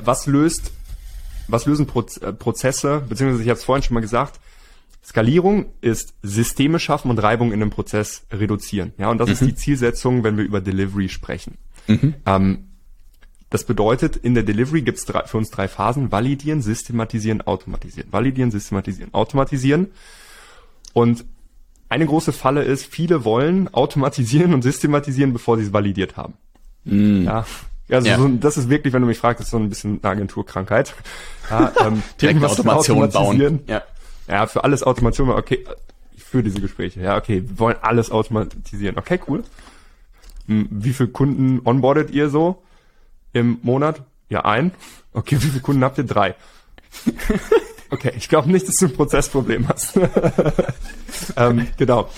was 0.00 0.26
löst, 0.26 0.72
was 1.48 1.66
lösen 1.66 1.86
Proz 1.86 2.16
äh, 2.18 2.32
Prozesse, 2.32 3.02
beziehungsweise 3.08 3.42
ich 3.42 3.48
habe 3.48 3.58
es 3.58 3.64
vorhin 3.64 3.82
schon 3.82 3.94
mal 3.94 4.00
gesagt, 4.00 4.40
Skalierung 5.02 5.66
ist 5.80 6.14
Systeme 6.22 6.78
schaffen 6.78 7.10
und 7.10 7.18
Reibung 7.18 7.52
in 7.52 7.60
einem 7.60 7.70
Prozess 7.70 8.26
reduzieren. 8.32 8.92
Ja, 8.98 9.10
und 9.10 9.18
das 9.18 9.28
mhm. 9.28 9.32
ist 9.32 9.40
die 9.42 9.54
Zielsetzung, 9.54 10.24
wenn 10.24 10.36
wir 10.36 10.44
über 10.44 10.60
Delivery 10.60 11.08
sprechen. 11.08 11.58
Mhm. 11.86 12.14
Ähm, 12.26 12.64
das 13.50 13.64
bedeutet, 13.64 14.16
in 14.16 14.34
der 14.34 14.42
Delivery 14.42 14.82
gibt 14.82 14.98
es 14.98 15.04
für 15.04 15.36
uns 15.36 15.50
drei 15.50 15.68
Phasen. 15.68 16.10
Validieren, 16.10 16.60
systematisieren, 16.60 17.42
automatisieren. 17.42 18.12
Validieren, 18.12 18.50
systematisieren, 18.50 19.14
automatisieren. 19.14 19.92
Und 20.92 21.24
eine 21.88 22.06
große 22.06 22.32
Falle 22.32 22.64
ist, 22.64 22.86
viele 22.86 23.24
wollen 23.24 23.72
automatisieren 23.72 24.54
und 24.54 24.62
systematisieren, 24.62 25.32
bevor 25.32 25.56
sie 25.56 25.64
es 25.64 25.72
validiert 25.72 26.16
haben. 26.16 26.34
Mm. 26.84 27.24
Ja. 27.24 27.46
Also 27.90 28.08
ja. 28.08 28.16
So, 28.16 28.28
das 28.28 28.56
ist 28.56 28.70
wirklich, 28.70 28.94
wenn 28.94 29.02
du 29.02 29.08
mich 29.08 29.18
fragst, 29.18 29.40
das 29.40 29.46
ist 29.48 29.50
so 29.52 29.58
ein 29.58 29.68
bisschen 29.68 30.00
eine 30.02 30.10
Agenturkrankheit. 30.10 30.94
Ja, 31.50 31.72
ähm, 31.80 32.02
Direkt 32.20 32.42
Automation 32.42 33.08
bauen. 33.10 33.60
Ja. 33.66 33.82
Ja, 34.28 34.46
für 34.46 34.64
alles 34.64 34.82
Automation, 34.82 35.30
okay, 35.30 35.64
ich 36.16 36.24
führe 36.24 36.44
diese 36.44 36.60
Gespräche. 36.60 37.00
Ja, 37.00 37.16
okay, 37.16 37.42
wir 37.46 37.58
wollen 37.58 37.76
alles 37.80 38.10
automatisieren. 38.10 38.96
Okay, 38.98 39.20
cool. 39.28 39.44
Hm, 40.46 40.68
wie 40.70 40.92
viele 40.92 41.10
Kunden 41.10 41.60
onboardet 41.64 42.10
ihr 42.10 42.28
so 42.28 42.62
im 43.32 43.58
Monat? 43.62 44.02
Ja, 44.28 44.44
ein. 44.44 44.72
Okay, 45.12 45.36
wie 45.40 45.46
viele 45.46 45.60
Kunden 45.60 45.84
habt 45.84 45.98
ihr? 45.98 46.04
Drei. 46.04 46.34
Okay, 47.94 48.12
ich 48.16 48.28
glaube 48.28 48.50
nicht, 48.50 48.66
dass 48.66 48.74
du 48.74 48.86
ein 48.86 48.92
Prozessproblem 48.92 49.68
hast. 49.68 49.96
ähm, 51.36 51.68
genau. 51.76 52.10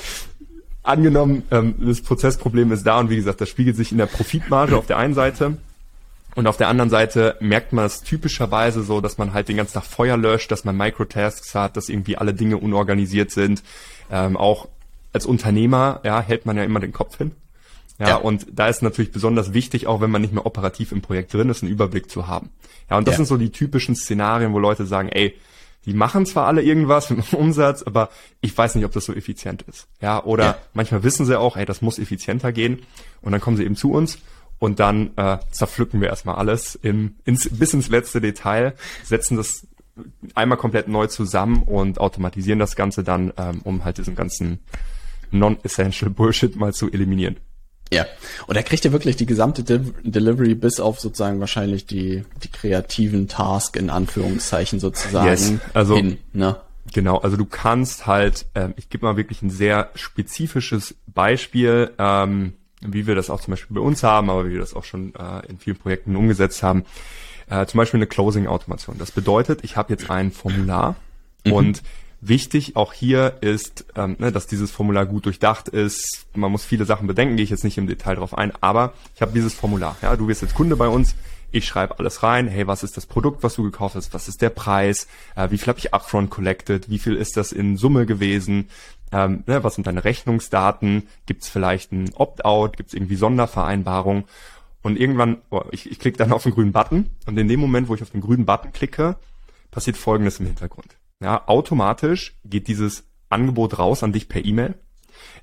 Angenommen, 0.83 1.43
ähm, 1.51 1.75
das 1.79 2.01
Prozessproblem 2.01 2.73
ist 2.73 2.87
da 2.87 2.99
und 2.99 3.11
wie 3.11 3.17
gesagt, 3.17 3.43
das 3.43 3.51
spiegelt 3.51 3.77
sich 3.77 3.93
in 3.93 3.99
der 3.99 4.07
Profitmarge 4.07 4.75
auf 4.75 4.87
der 4.87 4.97
einen 4.97 5.13
Seite 5.13 5.59
und 6.37 6.47
auf 6.47 6.59
der 6.59 6.68
anderen 6.68 6.91
Seite 6.91 7.37
merkt 7.41 7.72
man 7.72 7.87
es 7.87 8.03
typischerweise 8.03 8.82
so, 8.82 9.01
dass 9.01 9.16
man 9.16 9.32
halt 9.32 9.49
den 9.49 9.57
ganzen 9.57 9.72
Tag 9.72 9.84
Feuer 9.84 10.18
löscht, 10.18 10.53
dass 10.53 10.64
man 10.64 10.76
Microtasks 10.76 11.55
hat, 11.55 11.78
dass 11.78 11.89
irgendwie 11.89 12.18
alle 12.18 12.34
Dinge 12.34 12.59
unorganisiert 12.59 13.30
sind. 13.30 13.62
Ähm, 14.11 14.37
auch 14.37 14.68
als 15.14 15.24
Unternehmer 15.24 16.01
ja, 16.05 16.20
hält 16.20 16.45
man 16.45 16.59
ja 16.59 16.64
immer 16.64 16.78
den 16.78 16.93
Kopf 16.93 17.16
hin. 17.16 17.32
Ja, 17.99 18.09
ja, 18.09 18.16
und 18.16 18.47
da 18.53 18.68
ist 18.68 18.82
natürlich 18.82 19.12
besonders 19.12 19.55
wichtig, 19.55 19.87
auch 19.87 20.03
wenn 20.03 20.11
man 20.11 20.20
nicht 20.20 20.34
mehr 20.34 20.45
operativ 20.45 20.93
im 20.93 21.01
Projekt 21.01 21.32
drin 21.32 21.49
ist, 21.49 21.62
einen 21.62 21.72
Überblick 21.72 22.11
zu 22.11 22.26
haben. 22.26 22.51
Ja, 22.91 22.99
und 22.99 23.09
das 23.09 23.14
ja. 23.14 23.16
sind 23.16 23.26
so 23.26 23.39
die 23.39 23.51
typischen 23.51 23.97
Szenarien, 23.97 24.53
wo 24.53 24.59
Leute 24.59 24.84
sagen, 24.84 25.09
ey, 25.09 25.34
die 25.87 25.95
machen 25.95 26.26
zwar 26.26 26.47
alle 26.47 26.61
irgendwas 26.61 27.09
mit 27.11 27.32
dem 27.32 27.39
Umsatz, 27.39 27.82
aber 27.82 28.11
ich 28.43 28.57
weiß 28.57 28.74
nicht, 28.74 28.84
ob 28.84 28.93
das 28.93 29.07
so 29.07 29.14
effizient 29.14 29.62
ist. 29.62 29.87
Ja, 30.03 30.22
oder 30.22 30.45
ja. 30.45 30.59
manchmal 30.74 31.03
wissen 31.03 31.24
sie 31.24 31.41
auch, 31.41 31.57
ey, 31.57 31.64
das 31.64 31.80
muss 31.80 31.99
effizienter 31.99 32.53
gehen. 32.53 32.82
Und 33.22 33.32
dann 33.32 33.41
kommen 33.41 33.57
sie 33.57 33.64
eben 33.64 33.76
zu 33.76 33.91
uns 33.91 34.18
und 34.59 34.81
dann 34.81 35.11
äh, 35.17 35.39
zerpflücken 35.51 36.01
wir 36.01 36.09
erstmal 36.09 36.37
alles 36.37 36.75
im, 36.77 37.17
ins, 37.25 37.49
bis 37.51 37.75
ins 37.75 37.89
letzte 37.89 38.21
Detail, 38.21 38.75
setzen 39.05 39.37
das 39.37 39.67
einmal 40.35 40.59
komplett 40.59 40.89
neu 40.89 41.07
zusammen 41.07 41.63
und 41.63 41.99
automatisieren 42.01 42.59
das 42.59 42.77
Ganze 42.77 43.03
dann, 43.03 43.33
ähm, 43.37 43.61
um 43.65 43.85
halt 43.85 43.99
diesen 43.99 44.15
ganzen 44.15 44.61
non-essential 45.31 46.11
Bullshit 46.11 46.57
mal 46.57 46.73
zu 46.73 46.91
eliminieren. 46.91 47.37
Ja, 47.93 48.05
und 48.49 48.57
er 48.57 48.65
kriegt 48.65 48.85
ja 48.85 48.91
wirklich 48.91 49.15
die 49.15 49.27
gesamte 49.27 49.63
De 49.63 49.81
Delivery 50.03 50.55
bis 50.55 50.81
auf 50.81 50.99
sozusagen 50.99 51.39
wahrscheinlich 51.39 51.87
die, 51.87 52.25
die 52.43 52.49
kreativen 52.49 53.29
Task 53.29 53.77
in 53.77 53.91
Anführungszeichen 53.91 54.81
sozusagen 54.81 55.29
yes, 55.29 55.53
also, 55.73 55.97
hin. 55.97 56.19
Ne? 56.33 56.57
Genau, 56.93 57.19
also 57.19 57.37
du 57.37 57.45
kannst 57.45 58.07
halt, 58.07 58.47
ähm, 58.55 58.75
ich 58.77 58.89
gebe 58.89 59.07
mal 59.07 59.17
wirklich 59.17 59.43
ein 59.43 59.51
sehr 59.51 59.91
spezifisches 59.95 60.97
Beispiel, 61.07 61.93
ähm, 61.99 62.55
wie 62.81 63.07
wir 63.07 63.14
das 63.14 63.31
auch 63.31 63.41
zum 63.41 63.53
Beispiel 63.53 63.74
bei 63.74 63.81
uns 63.81 64.03
haben, 64.03 64.31
aber 64.31 64.47
wie 64.47 64.53
wir 64.53 64.61
das 64.61 64.74
auch 64.74 64.85
schon 64.85 65.14
äh, 65.14 65.47
in 65.49 65.59
vielen 65.59 65.77
Projekten 65.77 66.16
umgesetzt 66.16 66.62
haben. 66.62 66.85
Äh, 67.49 67.66
zum 67.66 67.79
Beispiel 67.79 67.99
eine 67.99 68.07
Closing-Automation. 68.07 68.99
Das 68.99 69.12
bedeutet, 69.12 69.61
ich 69.62 69.77
habe 69.77 69.93
jetzt 69.93 70.11
ein 70.11 70.33
Formular 70.33 70.97
mhm. 71.45 71.53
und 71.53 71.83
Wichtig 72.22 72.77
auch 72.77 72.95
hier 72.95 73.35
ist, 73.43 73.85
ähm, 73.95 74.16
ne, 74.18 74.33
dass 74.33 74.47
dieses 74.47 74.70
Formular 74.70 75.05
gut 75.05 75.27
durchdacht 75.27 75.68
ist. 75.68 76.27
Man 76.35 76.51
muss 76.51 76.64
viele 76.64 76.87
Sachen 76.87 77.07
bedenken, 77.07 77.37
gehe 77.37 77.45
ich 77.45 77.51
jetzt 77.51 77.62
nicht 77.62 77.77
im 77.77 77.87
Detail 77.87 78.16
drauf 78.16 78.37
ein, 78.37 78.53
aber 78.62 78.95
ich 79.14 79.20
habe 79.20 79.33
dieses 79.33 79.55
Formular. 79.55 79.97
Ja, 80.01 80.16
du 80.16 80.27
wirst 80.27 80.41
jetzt 80.41 80.55
Kunde 80.55 80.77
bei 80.77 80.89
uns. 80.89 81.14
Ich 81.53 81.66
schreibe 81.66 81.99
alles 81.99 82.22
rein. 82.22 82.49
Hey, 82.49 82.66
was 82.66 82.83
ist 82.83 82.97
das 82.97 83.07
Produkt, 83.07 83.43
was 83.43 83.55
du 83.55 83.62
gekauft 83.62 83.95
hast? 83.95 84.14
Was 84.14 84.29
ist 84.29 84.41
der 84.41 84.51
Preis? 84.51 85.09
Äh, 85.37 85.51
wie 85.51 85.59
viel 85.59 85.68
habe 85.68 85.79
ich 85.79 85.93
upfront 85.93 86.31
collected? 86.31 86.89
Wie 86.89 86.99
viel 86.99 87.16
ist 87.16 87.37
das 87.37 87.53
in 87.53 87.77
Summe 87.77 88.07
gewesen? 88.07 88.70
Ähm, 89.13 89.45
ne, 89.47 89.63
was 89.63 89.77
sind 89.77 89.87
deine 89.87 90.05
Rechnungsdaten? 90.05 91.09
Gibt 91.27 91.43
es 91.43 91.49
vielleicht 91.49 91.93
ein 91.93 92.13
Opt-out? 92.15 92.77
Gibt 92.77 92.89
es 92.89 92.95
irgendwie 92.95 93.17
Sondervereinbarung? 93.17 94.25
Und 94.83 94.99
irgendwann, 94.99 95.39
oh, 95.51 95.63
ich, 95.73 95.91
ich 95.91 95.99
klicke 95.99 96.19
dann 96.19 96.33
auf 96.33 96.45
den 96.45 96.53
grünen 96.53 96.73
Button 96.73 97.11
und 97.27 97.37
in 97.37 97.49
dem 97.49 97.61
Moment, 97.61 97.89
wo 97.89 97.95
ich 97.95 98.03
auf 98.03 98.11
den 98.11 98.21
grünen 98.21 98.47
Button 98.47 98.73
klicke, 98.73 99.17
passiert 99.71 99.97
Folgendes 99.97 100.39
im 100.39 100.47
Hintergrund. 100.47 100.97
Ja, 101.21 101.47
automatisch 101.49 102.37
geht 102.45 102.69
dieses 102.69 103.05
Angebot 103.29 103.79
raus 103.79 104.03
an 104.03 104.13
dich 104.13 104.29
per 104.29 104.45
E-Mail. 104.45 104.75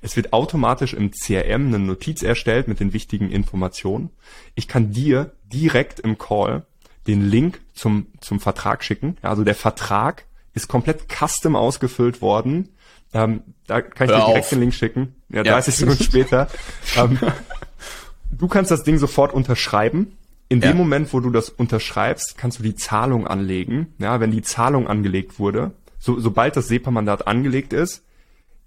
Es 0.00 0.16
wird 0.16 0.32
automatisch 0.32 0.94
im 0.94 1.10
CRM 1.10 1.66
eine 1.66 1.78
Notiz 1.78 2.22
erstellt 2.22 2.68
mit 2.68 2.80
den 2.80 2.92
wichtigen 2.92 3.30
Informationen. 3.30 4.10
Ich 4.54 4.68
kann 4.68 4.92
dir 4.92 5.32
direkt 5.44 6.00
im 6.00 6.16
Call 6.16 6.66
den 7.06 7.28
Link 7.28 7.60
zum, 7.74 8.06
zum 8.20 8.40
Vertrag 8.40 8.82
schicken. 8.82 9.16
Ja, 9.22 9.30
also 9.30 9.44
der 9.44 9.54
Vertrag 9.54 10.24
ist 10.54 10.68
komplett 10.68 11.08
custom 11.08 11.56
ausgefüllt 11.56 12.22
worden. 12.22 12.70
Ähm, 13.14 13.42
da 13.66 13.80
kann 13.80 14.08
ich 14.08 14.12
Hör 14.12 14.20
dir 14.20 14.26
direkt 14.26 14.44
auf. 14.44 14.48
den 14.50 14.60
Link 14.60 14.74
schicken. 14.74 15.14
Ja, 15.30 15.42
30 15.42 15.74
ja. 15.74 15.78
Sekunden 15.78 16.04
später. 16.04 16.48
ähm, 16.96 17.18
du 18.30 18.48
kannst 18.48 18.70
das 18.70 18.82
Ding 18.82 18.98
sofort 18.98 19.32
unterschreiben 19.32 20.18
in 20.48 20.60
ja. 20.60 20.68
dem 20.68 20.76
Moment, 20.76 21.12
wo 21.12 21.20
du 21.20 21.30
das 21.30 21.48
unterschreibst, 21.48 22.36
kannst 22.36 22.58
du 22.58 22.62
die 22.62 22.74
Zahlung 22.74 23.26
anlegen. 23.26 23.94
Ja, 23.98 24.20
wenn 24.20 24.30
die 24.30 24.42
Zahlung 24.42 24.86
angelegt 24.86 25.38
wurde, 25.38 25.72
so, 25.98 26.20
sobald 26.20 26.56
das 26.56 26.68
SEPA-Mandat 26.68 27.26
angelegt 27.26 27.72
ist, 27.72 28.04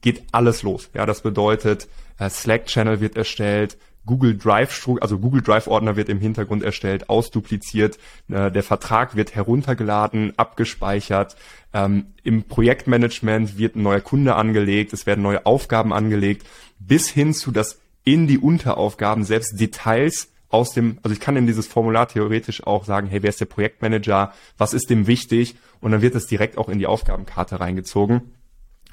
geht 0.01 0.23
alles 0.31 0.63
los. 0.63 0.89
Ja, 0.93 1.05
das 1.05 1.21
bedeutet, 1.21 1.87
äh, 2.17 2.29
Slack-Channel 2.29 2.99
wird 2.99 3.15
erstellt, 3.15 3.77
Google 4.07 4.35
Drive, 4.35 4.87
also 4.99 5.19
Google 5.19 5.43
Drive 5.43 5.67
Ordner 5.67 5.95
wird 5.95 6.09
im 6.09 6.19
Hintergrund 6.19 6.63
erstellt, 6.63 7.09
ausdupliziert, 7.09 7.99
äh, 8.29 8.49
der 8.49 8.63
Vertrag 8.63 9.15
wird 9.15 9.35
heruntergeladen, 9.35 10.33
abgespeichert, 10.37 11.35
ähm, 11.73 12.07
im 12.23 12.43
Projektmanagement 12.43 13.59
wird 13.59 13.75
ein 13.75 13.83
neuer 13.83 14.01
Kunde 14.01 14.33
angelegt, 14.35 14.93
es 14.93 15.05
werden 15.05 15.21
neue 15.21 15.45
Aufgaben 15.45 15.93
angelegt, 15.93 16.47
bis 16.79 17.07
hin 17.07 17.35
zu, 17.35 17.51
dass 17.51 17.79
in 18.03 18.25
die 18.25 18.39
Unteraufgaben 18.39 19.23
selbst 19.23 19.59
Details 19.59 20.29
aus 20.49 20.71
dem, 20.71 20.97
also 21.03 21.13
ich 21.13 21.19
kann 21.19 21.35
in 21.35 21.45
dieses 21.45 21.67
Formular 21.67 22.07
theoretisch 22.07 22.65
auch 22.65 22.85
sagen, 22.85 23.07
hey, 23.07 23.21
wer 23.21 23.29
ist 23.29 23.41
der 23.41 23.45
Projektmanager, 23.45 24.33
was 24.57 24.73
ist 24.73 24.89
dem 24.89 25.05
wichtig 25.05 25.55
und 25.81 25.91
dann 25.91 26.01
wird 26.01 26.15
es 26.15 26.25
direkt 26.25 26.57
auch 26.57 26.69
in 26.69 26.79
die 26.79 26.87
Aufgabenkarte 26.87 27.59
reingezogen. 27.59 28.33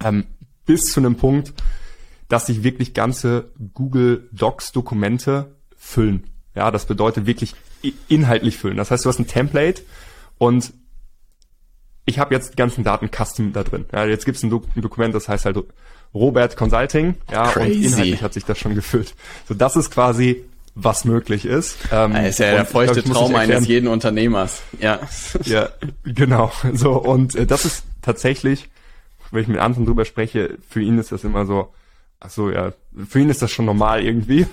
Ähm, 0.02 0.24
bis 0.66 0.84
zu 0.86 1.00
einem 1.00 1.14
Punkt, 1.14 1.54
dass 2.28 2.46
sich 2.46 2.62
wirklich 2.62 2.94
ganze 2.94 3.50
Google 3.74 4.28
Docs 4.32 4.72
Dokumente 4.72 5.54
füllen. 5.76 6.24
Ja, 6.54 6.70
das 6.70 6.86
bedeutet 6.86 7.26
wirklich 7.26 7.54
inhaltlich 8.08 8.56
füllen. 8.56 8.76
Das 8.76 8.90
heißt, 8.90 9.04
du 9.04 9.08
hast 9.08 9.18
ein 9.18 9.26
Template 9.26 9.82
und 10.38 10.72
ich 12.06 12.18
habe 12.18 12.34
jetzt 12.34 12.52
die 12.52 12.56
ganzen 12.56 12.84
Daten 12.84 13.10
custom 13.10 13.52
da 13.52 13.62
drin. 13.62 13.86
Ja, 13.92 14.04
jetzt 14.04 14.24
gibt's 14.24 14.42
ein, 14.42 14.50
Do 14.50 14.62
ein 14.74 14.82
Dokument, 14.82 15.14
das 15.14 15.28
heißt 15.28 15.46
halt 15.46 15.58
Robert 16.12 16.56
Consulting. 16.56 17.16
Ja, 17.30 17.50
Crazy. 17.50 17.72
und 17.72 17.82
inhaltlich 17.84 18.22
hat 18.22 18.34
sich 18.34 18.44
das 18.44 18.58
schon 18.58 18.74
gefüllt. 18.74 19.14
So, 19.48 19.54
das 19.54 19.76
ist 19.76 19.90
quasi 19.90 20.44
was 20.74 21.04
möglich 21.04 21.44
ist. 21.44 21.76
Ähm, 21.92 22.14
das 22.14 22.30
ist 22.30 22.38
ja 22.40 22.52
der 22.52 22.66
feuchte 22.66 23.02
glaub, 23.02 23.16
Traum 23.16 23.34
eines 23.36 23.66
jeden 23.66 23.88
Unternehmers. 23.88 24.62
Ja. 24.80 25.00
Ja, 25.44 25.68
genau. 26.02 26.52
So 26.72 26.92
und 26.92 27.34
äh, 27.34 27.46
das 27.46 27.64
ist 27.64 27.84
tatsächlich, 28.02 28.68
wenn 29.30 29.42
ich 29.42 29.48
mit 29.48 29.58
anderen 29.58 29.86
drüber 29.86 30.04
spreche, 30.04 30.58
für 30.68 30.80
ihn 30.80 30.98
ist 30.98 31.12
das 31.12 31.24
immer 31.24 31.46
so, 31.46 31.72
ach 32.24 32.30
so, 32.30 32.50
ja, 32.50 32.72
für 33.08 33.20
ihn 33.20 33.28
ist 33.28 33.42
das 33.42 33.50
schon 33.50 33.66
normal 33.66 34.02
irgendwie. 34.02 34.46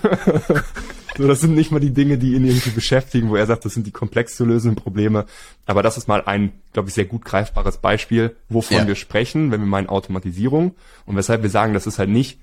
so, 1.16 1.26
das 1.26 1.40
sind 1.40 1.54
nicht 1.54 1.72
mal 1.72 1.80
die 1.80 1.92
Dinge, 1.92 2.18
die 2.18 2.34
ihn 2.34 2.44
irgendwie 2.44 2.70
beschäftigen, 2.70 3.30
wo 3.30 3.36
er 3.36 3.46
sagt, 3.46 3.64
das 3.64 3.74
sind 3.74 3.86
die 3.86 3.90
komplex 3.90 4.36
zu 4.36 4.44
lösenden 4.44 4.76
Probleme. 4.76 5.26
Aber 5.66 5.82
das 5.82 5.96
ist 5.96 6.08
mal 6.08 6.22
ein, 6.24 6.52
glaube 6.72 6.88
ich, 6.88 6.94
sehr 6.94 7.06
gut 7.06 7.24
greifbares 7.24 7.78
Beispiel, 7.78 8.36
wovon 8.48 8.78
ja. 8.78 8.86
wir 8.86 8.94
sprechen, 8.94 9.50
wenn 9.50 9.60
wir 9.60 9.66
meinen 9.66 9.88
Automatisierung 9.88 10.74
und 11.06 11.16
weshalb 11.16 11.42
wir 11.42 11.50
sagen, 11.50 11.74
das 11.74 11.86
ist 11.86 11.98
halt 11.98 12.10
nicht 12.10 12.38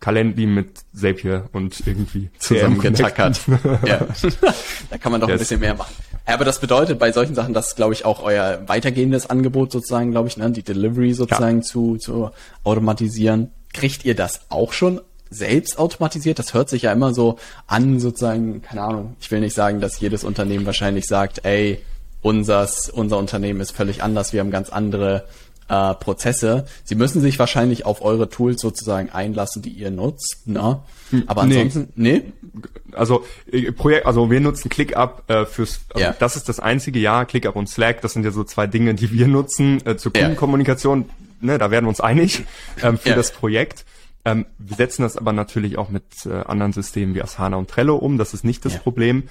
Calendly 0.00 0.46
mit 0.46 0.78
Zapier 0.94 1.48
und 1.52 1.84
irgendwie 1.86 2.30
zusammengetackert. 2.38 3.40
ja. 3.84 4.06
da 4.90 4.98
kann 4.98 5.10
man 5.10 5.20
doch 5.20 5.28
yes. 5.28 5.36
ein 5.36 5.38
bisschen 5.40 5.60
mehr 5.60 5.74
machen. 5.74 5.92
aber 6.24 6.44
das 6.44 6.60
bedeutet 6.60 7.00
bei 7.00 7.10
solchen 7.10 7.34
Sachen, 7.34 7.52
dass 7.52 7.74
glaube 7.74 7.94
ich 7.94 8.04
auch 8.04 8.22
euer 8.22 8.62
weitergehendes 8.66 9.28
Angebot 9.28 9.72
sozusagen, 9.72 10.12
glaube 10.12 10.28
ich, 10.28 10.36
ne, 10.36 10.52
die 10.52 10.62
Delivery 10.62 11.14
sozusagen 11.14 11.58
ja. 11.58 11.62
zu, 11.62 11.96
zu 11.96 12.30
automatisieren. 12.62 13.50
Kriegt 13.72 14.04
ihr 14.04 14.14
das 14.14 14.40
auch 14.48 14.72
schon 14.72 15.00
selbst 15.30 15.78
automatisiert? 15.78 16.38
Das 16.38 16.54
hört 16.54 16.68
sich 16.68 16.82
ja 16.82 16.92
immer 16.92 17.12
so 17.14 17.38
an, 17.66 18.00
sozusagen, 18.00 18.62
keine 18.62 18.82
Ahnung. 18.82 19.16
Ich 19.20 19.30
will 19.30 19.40
nicht 19.40 19.54
sagen, 19.54 19.80
dass 19.80 20.00
jedes 20.00 20.24
Unternehmen 20.24 20.66
wahrscheinlich 20.66 21.06
sagt, 21.06 21.44
ey, 21.44 21.84
unsers, 22.22 22.90
unser 22.90 23.18
Unternehmen 23.18 23.60
ist 23.60 23.72
völlig 23.72 24.02
anders, 24.02 24.32
wir 24.32 24.40
haben 24.40 24.50
ganz 24.50 24.70
andere 24.70 25.26
äh, 25.68 25.94
Prozesse. 25.94 26.66
Sie 26.84 26.94
müssen 26.94 27.20
sich 27.20 27.38
wahrscheinlich 27.38 27.84
auf 27.86 28.02
eure 28.02 28.28
Tools 28.28 28.60
sozusagen 28.60 29.10
einlassen, 29.10 29.62
die 29.62 29.70
ihr 29.70 29.90
nutzt. 29.90 30.46
Ne? 30.46 30.80
Hm, 31.10 31.24
Aber 31.26 31.42
ansonsten, 31.42 31.92
nee. 31.94 32.24
nee? 32.24 32.62
Also 32.92 33.24
äh, 33.50 33.70
Projekt, 33.72 34.06
also 34.06 34.30
wir 34.30 34.40
nutzen 34.40 34.68
ClickUp 34.68 35.24
äh, 35.28 35.46
fürs, 35.46 35.80
also 35.90 36.04
ja. 36.04 36.16
das 36.18 36.36
ist 36.36 36.48
das 36.48 36.58
einzige 36.58 36.98
Jahr, 36.98 37.26
ClickUp 37.26 37.56
und 37.56 37.68
Slack, 37.68 38.00
das 38.00 38.14
sind 38.14 38.24
ja 38.24 38.30
so 38.30 38.44
zwei 38.44 38.66
Dinge, 38.66 38.94
die 38.94 39.12
wir 39.12 39.28
nutzen 39.28 39.86
äh, 39.86 39.96
zur 39.96 40.12
Kundenkommunikation. 40.12 41.04
Ja. 41.06 41.14
Ne, 41.40 41.58
da 41.58 41.70
werden 41.70 41.84
wir 41.84 41.90
uns 41.90 42.00
einig 42.00 42.44
ähm, 42.82 42.98
für 42.98 43.10
ja. 43.10 43.14
das 43.14 43.32
Projekt. 43.32 43.84
Ähm, 44.24 44.46
wir 44.58 44.76
setzen 44.76 45.02
das 45.02 45.16
aber 45.16 45.32
natürlich 45.32 45.78
auch 45.78 45.88
mit 45.88 46.26
äh, 46.26 46.32
anderen 46.32 46.72
Systemen 46.72 47.14
wie 47.14 47.22
Asana 47.22 47.56
und 47.56 47.70
Trello 47.70 47.96
um. 47.96 48.18
Das 48.18 48.34
ist 48.34 48.44
nicht 48.44 48.64
das 48.64 48.78
Problem. 48.78 49.24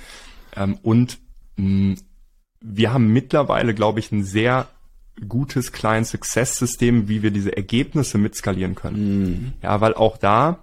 Ähm, 0.55 0.78
und 0.82 1.20
mh, 1.58 1.97
wir 2.62 2.93
haben 2.93 3.12
mittlerweile, 3.14 3.74
glaube 3.74 3.99
ich, 3.99 4.12
ein 4.12 4.24
sehr 4.24 4.68
gutes 5.28 5.72
Client-Success-System, 5.72 7.08
wie 7.08 7.24
wir 7.24 7.32
diese 7.32 7.55
Ergebnisse 7.55 8.18
mitskalieren 8.18 8.76
können. 8.76 9.20
Mhm. 9.20 9.53
Ja, 9.62 9.82
weil 9.82 9.93
auch 9.93 10.18
da 10.18 10.60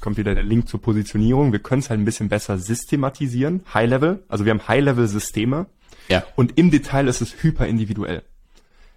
kommt 0.00 0.16
wieder 0.16 0.34
der 0.34 0.42
Link 0.42 0.68
zur 0.68 0.82
Positionierung. 0.82 1.52
Wir 1.52 1.60
können 1.60 1.80
es 1.80 1.88
halt 1.88 2.00
ein 2.00 2.04
bisschen 2.04 2.28
besser 2.28 2.58
systematisieren, 2.58 3.62
High-Level. 3.72 4.24
Also 4.28 4.44
wir 4.44 4.50
haben 4.50 4.66
High-Level-Systeme. 4.66 5.66
Ja. 6.08 6.24
Und 6.34 6.58
im 6.58 6.70
Detail 6.70 7.06
ist 7.08 7.20
es 7.20 7.42
hyper 7.42 7.66
individuell. 7.66 8.22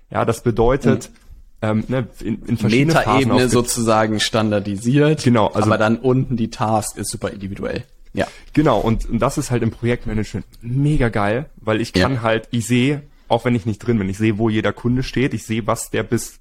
Ja, 0.09 0.25
das 0.25 0.41
bedeutet, 0.41 1.09
mhm. 1.09 1.24
Ähm, 1.65 1.83
ne, 1.87 2.07
in, 2.19 2.41
in 2.45 2.57
verschiedenen 2.57 2.95
Meta-Ebene 2.95 3.49
sozusagen 3.49 4.19
standardisiert. 4.19 5.23
Genau. 5.23 5.47
Also, 5.47 5.67
aber 5.67 5.77
dann 5.77 5.97
unten 5.97 6.37
die 6.37 6.49
Task 6.49 6.97
ist 6.97 7.09
super 7.09 7.31
individuell. 7.31 7.83
Ja. 8.13 8.27
Genau. 8.53 8.79
Und, 8.79 9.09
und 9.09 9.19
das 9.19 9.37
ist 9.37 9.51
halt 9.51 9.63
im 9.63 9.71
Projektmanagement 9.71 10.45
mega 10.61 11.09
geil, 11.09 11.49
weil 11.57 11.81
ich 11.81 11.93
kann 11.93 12.15
ja. 12.15 12.21
halt, 12.21 12.47
ich 12.51 12.67
sehe, 12.67 13.03
auch 13.27 13.45
wenn 13.45 13.55
ich 13.55 13.65
nicht 13.65 13.79
drin 13.79 13.97
bin. 13.97 14.09
Ich 14.09 14.17
sehe, 14.17 14.37
wo 14.37 14.49
jeder 14.49 14.73
Kunde 14.73 15.03
steht. 15.03 15.33
Ich 15.33 15.43
sehe, 15.43 15.65
was 15.67 15.89
der 15.89 16.03
bis 16.03 16.39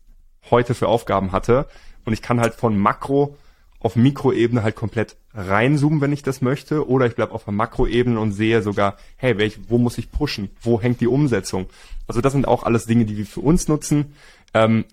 heute 0.51 0.75
für 0.75 0.89
Aufgaben 0.89 1.33
hatte. 1.33 1.67
Und 2.05 2.13
ich 2.13 2.23
kann 2.23 2.41
halt 2.41 2.55
von 2.55 2.77
Makro 2.77 3.37
auf 3.81 3.97
Mikroebene 3.97 4.63
halt 4.63 4.77
komplett 4.77 5.17
reinzoomen, 5.35 6.01
wenn 6.01 6.13
ich 6.13 6.23
das 6.23 6.43
möchte. 6.43 6.89
Oder 6.89 7.07
ich 7.07 7.17
bleibe 7.17 7.33
auf 7.33 7.45
der 7.45 7.55
Makroebene 7.55 8.21
und 8.21 8.33
sehe 8.33 8.63
sogar, 8.63 8.97
hey, 9.17 9.37
welch, 9.39 9.59
wo 9.69 9.79
muss 9.79 9.99
ich 9.99 10.13
pushen? 10.13 10.51
Wo 10.61 10.81
hängt 10.81 11.01
die 11.01 11.07
Umsetzung? 11.07 11.67
Also 12.07 12.21
das 12.21 12.33
sind 12.33 12.47
auch 12.47 12.63
alles 12.63 12.87
Dinge, 12.87 13.05
die 13.05 13.17
wir 13.17 13.27
für 13.27 13.41
uns 13.41 13.69
nutzen, 13.69 14.15
ähm, 14.53 14.85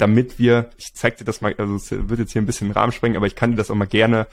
damit 0.00 0.38
wir, 0.38 0.70
ich 0.76 0.94
zeig 0.94 1.18
dir 1.18 1.24
das 1.24 1.40
mal, 1.40 1.54
also 1.58 1.76
es 1.76 1.90
wird 1.90 2.18
jetzt 2.18 2.32
hier 2.32 2.42
ein 2.42 2.46
bisschen 2.46 2.68
im 2.68 2.72
Rahmen 2.72 2.92
sprengen, 2.92 3.16
aber 3.16 3.26
ich 3.26 3.34
kann 3.34 3.50
dir 3.50 3.56
das 3.56 3.70
auch 3.70 3.74
mal 3.74 3.86
gerne 3.86 4.26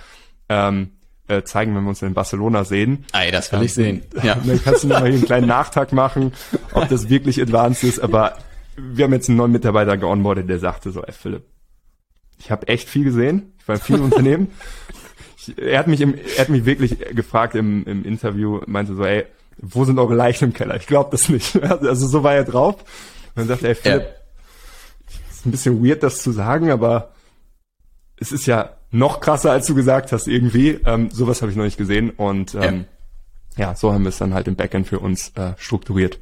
ähm, 0.50 0.92
äh, 1.28 1.44
zeigen, 1.44 1.76
wenn 1.76 1.84
wir 1.84 1.90
uns 1.90 2.02
in 2.02 2.14
Barcelona 2.14 2.64
sehen. 2.64 3.06
Ey, 3.14 3.32
das 3.32 3.52
will 3.52 3.60
ähm, 3.60 3.66
ich 3.66 3.74
sehen. 3.74 4.02
Ja. 4.24 4.36
Dann 4.36 4.64
kannst 4.64 4.84
du 4.84 4.88
noch 4.88 5.00
mal 5.00 5.08
hier 5.08 5.18
einen 5.18 5.26
kleinen 5.26 5.48
Nachtrag 5.48 5.92
machen, 5.92 6.34
ob 6.74 6.88
das 6.90 7.10
wirklich 7.10 7.42
advanced 7.42 7.84
ist. 7.84 8.00
Aber 8.00 8.38
wir 8.78 9.06
haben 9.06 9.14
jetzt 9.14 9.30
einen 9.30 9.38
neuen 9.38 9.52
Mitarbeiter 9.52 9.98
geonboardet, 9.98 10.50
der 10.50 10.60
sagte 10.60 10.92
so, 10.92 11.04
ey 11.04 11.12
Philipp, 11.12 11.44
ich 12.40 12.52
habe 12.52 12.68
echt 12.68 12.88
viel 12.88 13.04
gesehen, 13.04 13.54
ich 13.60 13.68
war 13.68 13.76
in 13.76 13.82
vielen 13.82 14.02
Unternehmen. 14.04 14.52
Ich, 15.38 15.58
er 15.58 15.80
hat 15.80 15.88
mich 15.88 16.02
im, 16.02 16.16
er 16.16 16.42
hat 16.42 16.50
mich 16.50 16.66
wirklich 16.66 16.98
gefragt 17.14 17.56
im, 17.56 17.86
im 17.86 18.06
Interview, 18.06 18.62
meinte 18.66 18.96
so, 18.96 19.04
ey, 19.04 19.26
wo 19.58 19.86
sind 19.86 19.98
eure 19.98 20.14
Leichen 20.14 20.46
im 20.46 20.54
Keller? 20.54 20.76
Ich 20.76 20.88
glaube 20.88 21.10
das 21.12 21.30
nicht. 21.30 21.56
Also 21.62 22.08
so 22.08 22.24
war 22.24 22.36
er 22.36 22.44
drauf. 22.44 22.76
Und 23.36 23.42
dann 23.42 23.48
sagte 23.48 23.66
er, 23.66 23.70
ey 23.72 23.76
Philipp, 23.76 24.02
ja. 24.02 24.08
Ein 25.48 25.52
bisschen 25.52 25.84
weird, 25.84 26.04
das 26.04 26.22
zu 26.22 26.32
sagen, 26.32 26.72
aber 26.72 27.12
es 28.20 28.32
ist 28.32 28.46
ja 28.46 28.72
noch 28.92 29.20
krasser, 29.20 29.52
als 29.52 29.68
du 29.68 29.76
gesagt 29.76 30.12
hast, 30.12 30.28
irgendwie. 30.28 30.80
Ähm, 30.86 31.10
sowas 31.12 31.42
habe 31.42 31.52
ich 31.52 31.58
noch 31.58 31.66
nicht 31.66 31.78
gesehen. 31.78 32.10
Und 32.10 32.56
ähm, 32.56 32.86
ja. 33.58 33.70
ja, 33.70 33.76
so 33.76 33.94
haben 33.94 34.04
wir 34.04 34.10
es 34.10 34.18
dann 34.18 34.34
halt 34.34 34.48
im 34.48 34.56
Backend 34.56 34.88
für 34.88 35.00
uns 35.00 35.30
äh, 35.36 35.54
strukturiert. 35.58 36.20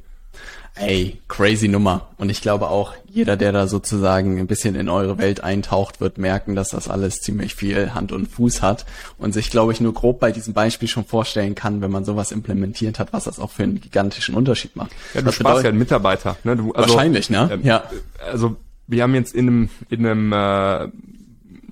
Ey, 0.78 1.22
crazy 1.28 1.68
Nummer. 1.68 2.08
Und 2.18 2.28
ich 2.28 2.42
glaube 2.42 2.68
auch, 2.68 2.92
jeder, 3.08 3.38
der 3.38 3.50
da 3.50 3.66
sozusagen 3.66 4.38
ein 4.38 4.46
bisschen 4.46 4.74
in 4.74 4.90
eure 4.90 5.16
Welt 5.16 5.42
eintaucht, 5.42 6.02
wird 6.02 6.18
merken, 6.18 6.54
dass 6.54 6.68
das 6.68 6.90
alles 6.90 7.22
ziemlich 7.22 7.54
viel 7.54 7.94
Hand 7.94 8.12
und 8.12 8.26
Fuß 8.26 8.60
hat 8.60 8.84
und 9.16 9.32
sich, 9.32 9.48
glaube 9.48 9.72
ich, 9.72 9.80
nur 9.80 9.94
grob 9.94 10.20
bei 10.20 10.32
diesem 10.32 10.52
Beispiel 10.52 10.86
schon 10.86 11.06
vorstellen 11.06 11.54
kann, 11.54 11.80
wenn 11.80 11.90
man 11.90 12.04
sowas 12.04 12.30
implementiert 12.30 12.98
hat, 12.98 13.14
was 13.14 13.24
das 13.24 13.40
auch 13.40 13.52
für 13.52 13.62
einen 13.62 13.80
gigantischen 13.80 14.34
Unterschied 14.34 14.76
macht. 14.76 14.90
Ja, 15.14 15.22
du 15.22 15.32
sparst 15.32 15.62
ja 15.62 15.70
einen 15.70 15.78
Mitarbeiter. 15.78 16.36
Ne? 16.44 16.56
Du, 16.56 16.72
also, 16.72 16.90
Wahrscheinlich, 16.90 17.30
ne? 17.30 17.48
Ähm, 17.52 17.64
ja. 17.64 17.84
Also 18.30 18.56
wir 18.86 19.02
haben 19.02 19.14
jetzt 19.14 19.34
in 19.34 19.48
einem, 19.48 19.70
in 19.88 20.06
einem 20.06 20.32
äh, 20.32 20.88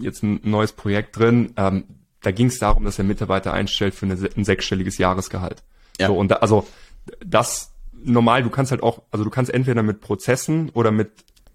jetzt 0.01 0.23
ein 0.23 0.41
neues 0.43 0.73
Projekt 0.73 1.19
drin. 1.19 1.53
Ähm, 1.57 1.85
da 2.23 2.31
ging 2.31 2.47
es 2.47 2.59
darum, 2.59 2.85
dass 2.85 2.99
er 2.99 3.05
Mitarbeiter 3.05 3.53
einstellt 3.53 3.95
für 3.95 4.07
eine, 4.07 4.15
ein 4.37 4.45
sechsstelliges 4.45 4.99
Jahresgehalt. 4.99 5.63
Ja. 6.01 6.09
So, 6.09 6.17
und 6.17 6.31
da, 6.31 6.37
also 6.37 6.67
das 7.25 7.73
normal, 7.93 8.43
du 8.43 8.51
kannst 8.51 8.71
halt 8.71 8.83
auch, 8.83 9.03
also 9.11 9.25
du 9.25 9.31
kannst 9.31 9.53
entweder 9.53 9.83
mit 9.83 10.01
Prozessen 10.01 10.71
oder 10.71 10.91
mit 10.91 11.11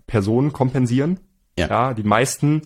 Personen 0.08 0.54
kompensieren. 0.54 1.20
Ja. 1.58 1.68
ja 1.68 1.94
die 1.94 2.04
meisten, 2.04 2.64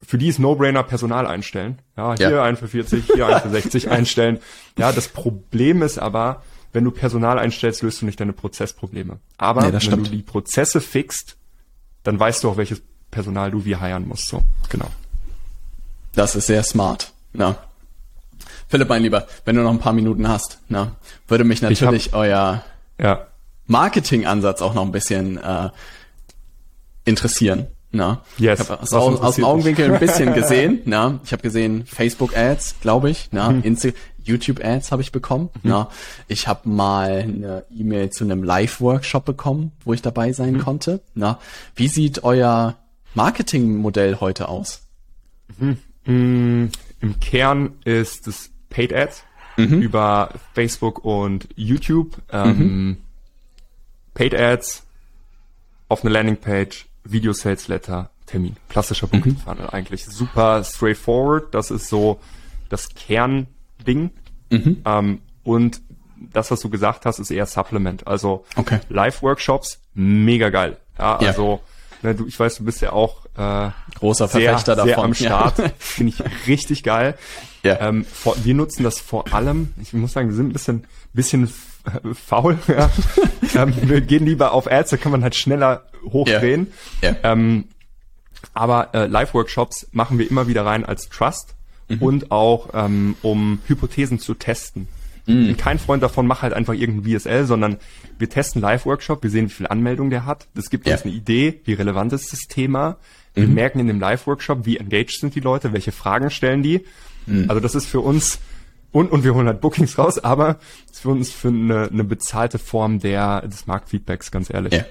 für 0.00 0.18
die 0.18 0.28
ist 0.28 0.38
No-Brainer 0.38 0.82
Personal 0.82 1.26
einstellen. 1.26 1.80
Ja, 1.96 2.16
hier 2.16 2.30
ja. 2.30 2.42
ein 2.44 2.56
für 2.56 2.68
40, 2.68 3.04
hier 3.14 3.26
ein 3.26 3.40
für 3.42 3.50
60 3.50 3.90
einstellen. 3.90 4.38
Ja, 4.78 4.92
das 4.92 5.08
Problem 5.08 5.82
ist 5.82 5.98
aber, 5.98 6.42
wenn 6.72 6.84
du 6.84 6.90
Personal 6.90 7.38
einstellst, 7.38 7.82
löst 7.82 8.02
du 8.02 8.06
nicht 8.06 8.18
deine 8.18 8.32
Prozessprobleme. 8.32 9.18
Aber 9.36 9.62
nee, 9.62 9.72
wenn 9.72 9.80
stimmt. 9.80 10.06
du 10.06 10.10
die 10.10 10.22
Prozesse 10.22 10.80
fixt, 10.80 11.36
dann 12.02 12.18
weißt 12.18 12.44
du 12.44 12.50
auch, 12.50 12.56
welches 12.56 12.82
Personal 13.10 13.50
du 13.50 13.64
wie 13.64 13.76
heiern 13.76 14.06
musst. 14.06 14.28
So, 14.28 14.42
genau. 14.68 14.88
Das 16.14 16.34
ist 16.36 16.46
sehr 16.46 16.62
smart. 16.62 17.12
Na. 17.32 17.56
Philipp, 18.68 18.88
mein 18.88 19.02
Lieber, 19.02 19.26
wenn 19.44 19.56
du 19.56 19.62
noch 19.62 19.70
ein 19.70 19.78
paar 19.78 19.92
Minuten 19.92 20.28
hast, 20.28 20.58
na, 20.68 20.92
würde 21.28 21.44
mich 21.44 21.60
natürlich 21.60 22.06
hab, 22.06 22.20
euer 22.20 22.64
ja. 22.98 23.26
Marketing-Ansatz 23.66 24.62
auch 24.62 24.74
noch 24.74 24.82
ein 24.82 24.92
bisschen 24.92 25.36
äh, 25.36 25.68
interessieren. 27.04 27.66
Na, 27.94 28.22
yes, 28.38 28.60
ich 28.60 28.70
habe 28.70 28.82
aus, 28.82 28.92
aus, 28.94 29.34
dem 29.34 29.44
Augenwinkel 29.44 29.92
ein 29.92 30.00
bisschen 30.00 30.32
gesehen. 30.34 30.80
Na, 30.86 31.20
ich 31.24 31.32
habe 31.32 31.42
gesehen 31.42 31.84
Facebook 31.84 32.34
Ads, 32.34 32.76
glaube 32.80 33.10
ich. 33.10 33.28
Na, 33.32 33.48
hm. 33.48 33.62
Insta 33.62 33.90
YouTube 34.24 34.64
Ads 34.64 34.92
habe 34.92 35.02
ich 35.02 35.12
bekommen. 35.12 35.50
Mhm. 35.62 35.70
Na, 35.70 35.88
ich 36.28 36.48
habe 36.48 36.68
mal 36.68 37.22
eine 37.22 37.64
E-Mail 37.70 38.10
zu 38.10 38.24
einem 38.24 38.42
Live 38.42 38.80
Workshop 38.80 39.24
bekommen, 39.24 39.72
wo 39.84 39.92
ich 39.92 40.02
dabei 40.02 40.32
sein 40.32 40.54
mhm. 40.54 40.58
konnte. 40.58 41.00
Na, 41.14 41.38
wie 41.74 41.88
sieht 41.88 42.24
euer 42.24 42.76
Marketingmodell 43.14 44.20
heute 44.20 44.48
aus? 44.48 44.82
Mhm. 45.58 46.70
Im 47.00 47.20
Kern 47.20 47.74
ist 47.84 48.26
es 48.26 48.50
Paid 48.70 48.92
Ads 48.92 49.22
mhm. 49.56 49.82
über 49.82 50.30
Facebook 50.54 51.04
und 51.04 51.48
YouTube. 51.54 52.16
Ähm, 52.30 52.58
mhm. 52.58 52.96
Paid 54.14 54.34
Ads 54.34 54.84
auf 55.88 56.04
eine 56.04 56.12
Landingpage, 56.12 56.86
Video 57.04 57.32
Sales 57.32 57.68
Letter, 57.68 58.10
Termin. 58.26 58.56
Klassischer 58.68 59.06
Booking 59.06 59.36
Funnel 59.36 59.64
mhm. 59.64 59.70
eigentlich. 59.70 60.04
Super 60.06 60.64
straightforward. 60.64 61.54
Das 61.54 61.70
ist 61.70 61.88
so 61.88 62.20
das 62.68 62.88
Kernding. 63.84 64.10
Mhm. 64.50 64.82
Ähm, 64.84 65.22
und 65.44 65.80
das, 66.32 66.50
was 66.50 66.60
du 66.60 66.70
gesagt 66.70 67.06
hast, 67.06 67.18
ist 67.18 67.30
eher 67.30 67.46
Supplement. 67.46 68.06
Also 68.06 68.44
okay. 68.56 68.80
Live-Workshops, 68.88 69.80
mega 69.94 70.50
geil. 70.50 70.76
Ja, 70.98 71.18
ja. 71.20 71.28
also 71.28 71.60
ne, 72.02 72.14
du, 72.14 72.26
ich 72.26 72.38
weiß, 72.38 72.56
du 72.56 72.64
bist 72.64 72.80
ja 72.80 72.92
auch 72.92 73.26
äh, 73.36 73.70
großer 73.98 74.28
Verfechter 74.28 74.76
sehr, 74.76 74.96
davon. 74.96 75.14
Sehr 75.14 75.34
am 75.34 75.54
Start. 75.54 75.58
Ja. 75.58 75.72
Finde 75.78 76.12
ich 76.12 76.46
richtig 76.46 76.82
geil. 76.82 77.16
Ja. 77.62 77.80
Ähm, 77.80 78.04
vor, 78.04 78.36
wir 78.42 78.54
nutzen 78.54 78.82
das 78.82 79.00
vor 79.00 79.32
allem, 79.32 79.72
ich 79.80 79.92
muss 79.92 80.12
sagen, 80.12 80.28
wir 80.28 80.34
sind 80.34 80.48
ein 80.48 80.52
bisschen, 80.52 80.86
bisschen 81.12 81.52
faul. 82.14 82.58
Ja. 82.68 82.90
ähm, 83.62 83.74
wir 83.82 84.00
gehen 84.00 84.26
lieber 84.26 84.52
auf 84.52 84.70
Ads, 84.70 84.90
da 84.90 84.96
kann 84.96 85.12
man 85.12 85.22
halt 85.22 85.34
schneller 85.34 85.84
hochdrehen. 86.04 86.72
Ja. 87.00 87.10
Ja. 87.10 87.32
Ähm, 87.32 87.64
aber 88.54 88.94
äh, 88.94 89.06
Live-Workshops 89.06 89.88
machen 89.92 90.18
wir 90.18 90.28
immer 90.28 90.46
wieder 90.46 90.66
rein 90.66 90.84
als 90.84 91.08
Trust 91.08 91.54
mhm. 91.88 91.98
und 91.98 92.30
auch 92.30 92.70
ähm, 92.74 93.16
um 93.22 93.60
Hypothesen 93.66 94.18
zu 94.18 94.34
testen. 94.34 94.88
Mhm. 95.26 95.46
Bin 95.46 95.56
kein 95.56 95.78
Freund 95.78 96.02
davon, 96.02 96.26
mach 96.26 96.42
halt 96.42 96.52
einfach 96.52 96.74
irgendein 96.74 97.18
VSL, 97.18 97.46
sondern 97.46 97.78
wir 98.18 98.28
testen 98.28 98.60
Live-Workshop, 98.60 99.22
wir 99.22 99.30
sehen, 99.30 99.46
wie 99.46 99.52
viel 99.52 99.66
Anmeldung 99.66 100.10
der 100.10 100.26
hat. 100.26 100.48
Das 100.54 100.70
gibt 100.70 100.86
ja. 100.86 100.94
uns 100.94 101.04
eine 101.04 101.12
Idee, 101.12 101.60
wie 101.64 101.74
relevant 101.74 102.12
ist 102.12 102.32
das 102.32 102.40
Thema. 102.48 102.96
Wir 103.34 103.46
mhm. 103.46 103.54
merken 103.54 103.78
in 103.80 103.86
dem 103.86 104.00
Live-Workshop, 104.00 104.66
wie 104.66 104.76
engaged 104.76 105.20
sind 105.20 105.34
die 105.34 105.40
Leute, 105.40 105.72
welche 105.72 105.92
Fragen 105.92 106.30
stellen 106.30 106.62
die. 106.62 106.84
Mhm. 107.26 107.46
Also 107.48 107.60
das 107.60 107.74
ist 107.74 107.86
für 107.86 108.00
uns 108.00 108.40
und, 108.92 109.10
und 109.10 109.24
wir 109.24 109.34
holen 109.34 109.46
halt 109.46 109.60
Bookings 109.60 109.96
raus, 109.98 110.18
aber 110.18 110.58
ist 110.90 111.00
für 111.00 111.08
uns 111.08 111.30
für 111.30 111.48
eine, 111.48 111.88
eine 111.90 112.04
bezahlte 112.04 112.58
Form 112.58 112.98
der, 112.98 113.40
des 113.42 113.66
Marktfeedbacks, 113.66 114.30
ganz 114.30 114.52
ehrlich. 114.52 114.74
Ja. 114.74 114.84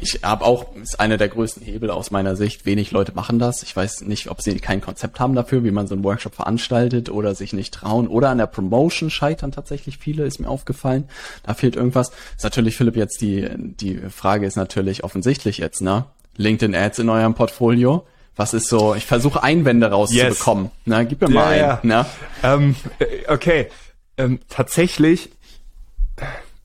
Ich 0.00 0.20
habe 0.22 0.44
auch, 0.44 0.74
ist 0.76 1.00
einer 1.00 1.16
der 1.16 1.28
größten 1.28 1.62
Hebel 1.62 1.90
aus 1.90 2.10
meiner 2.10 2.36
Sicht. 2.36 2.66
Wenig 2.66 2.90
Leute 2.90 3.12
machen 3.12 3.38
das. 3.38 3.62
Ich 3.62 3.74
weiß 3.74 4.02
nicht, 4.02 4.30
ob 4.30 4.42
sie 4.42 4.58
kein 4.58 4.80
Konzept 4.80 5.20
haben 5.20 5.34
dafür, 5.34 5.64
wie 5.64 5.70
man 5.70 5.86
so 5.86 5.94
einen 5.94 6.04
Workshop 6.04 6.34
veranstaltet 6.34 7.08
oder 7.10 7.34
sich 7.34 7.52
nicht 7.52 7.72
trauen 7.72 8.08
oder 8.08 8.30
an 8.30 8.38
der 8.38 8.46
Promotion 8.46 9.10
scheitern 9.10 9.52
tatsächlich 9.52 9.98
viele, 9.98 10.24
ist 10.24 10.40
mir 10.40 10.48
aufgefallen. 10.48 11.08
Da 11.42 11.54
fehlt 11.54 11.76
irgendwas. 11.76 12.10
Ist 12.36 12.44
natürlich, 12.44 12.76
Philipp, 12.76 12.96
jetzt 12.96 13.20
die, 13.20 13.48
die 13.56 13.98
Frage 14.10 14.46
ist 14.46 14.56
natürlich 14.56 15.04
offensichtlich 15.04 15.58
jetzt, 15.58 15.82
ne? 15.82 16.06
LinkedIn 16.36 16.74
Ads 16.74 17.00
in 17.00 17.08
eurem 17.08 17.34
Portfolio. 17.34 18.06
Was 18.36 18.54
ist 18.54 18.68
so, 18.68 18.94
ich 18.94 19.04
versuche 19.04 19.42
Einwände 19.42 19.90
rauszubekommen. 19.90 20.64
Yes. 20.64 20.72
Na, 20.86 21.02
gib 21.04 21.20
mir 21.20 21.28
mal 21.28 21.58
ja, 21.58 21.80
einen. 21.82 21.90
Ja. 21.90 22.02
Ne? 22.02 22.06
Ähm, 22.42 22.76
äh, 22.98 23.04
okay. 23.28 23.68
Ähm, 24.16 24.40
tatsächlich 24.48 25.30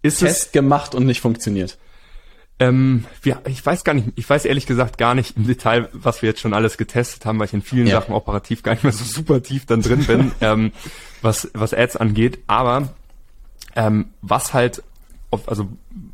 ist 0.02 0.20
Test 0.20 0.46
es 0.48 0.52
gemacht 0.52 0.96
und 0.96 1.06
nicht 1.06 1.22
funktioniert. 1.22 1.78
Ähm, 2.58 3.06
wir, 3.22 3.42
ich 3.48 3.66
weiß 3.66 3.84
gar 3.84 3.94
nicht, 3.94 4.10
ich 4.16 4.30
weiß 4.30 4.46
ehrlich 4.46 4.66
gesagt 4.66 4.98
gar 4.98 5.14
nicht 5.14 5.36
im 5.36 5.46
Detail, 5.46 5.90
was 5.92 6.22
wir 6.22 6.30
jetzt 6.30 6.40
schon 6.40 6.54
alles 6.54 6.78
getestet 6.78 7.26
haben, 7.26 7.38
weil 7.38 7.48
ich 7.48 7.54
in 7.54 7.62
vielen 7.62 7.88
ja. 7.88 8.00
Sachen 8.00 8.14
operativ 8.14 8.64
gar 8.64 8.74
nicht 8.74 8.84
mehr 8.84 8.94
so 8.94 9.04
super 9.04 9.44
tief 9.44 9.66
dann 9.66 9.82
drin 9.82 10.06
bin, 10.06 10.32
ähm, 10.42 10.72
was, 11.22 11.50
was 11.54 11.74
Ads 11.74 11.98
angeht. 11.98 12.40
Aber 12.48 12.94
ähm, 13.76 14.08
was 14.22 14.54
halt, 14.54 14.84
auf, 15.32 15.50
also 15.50 15.70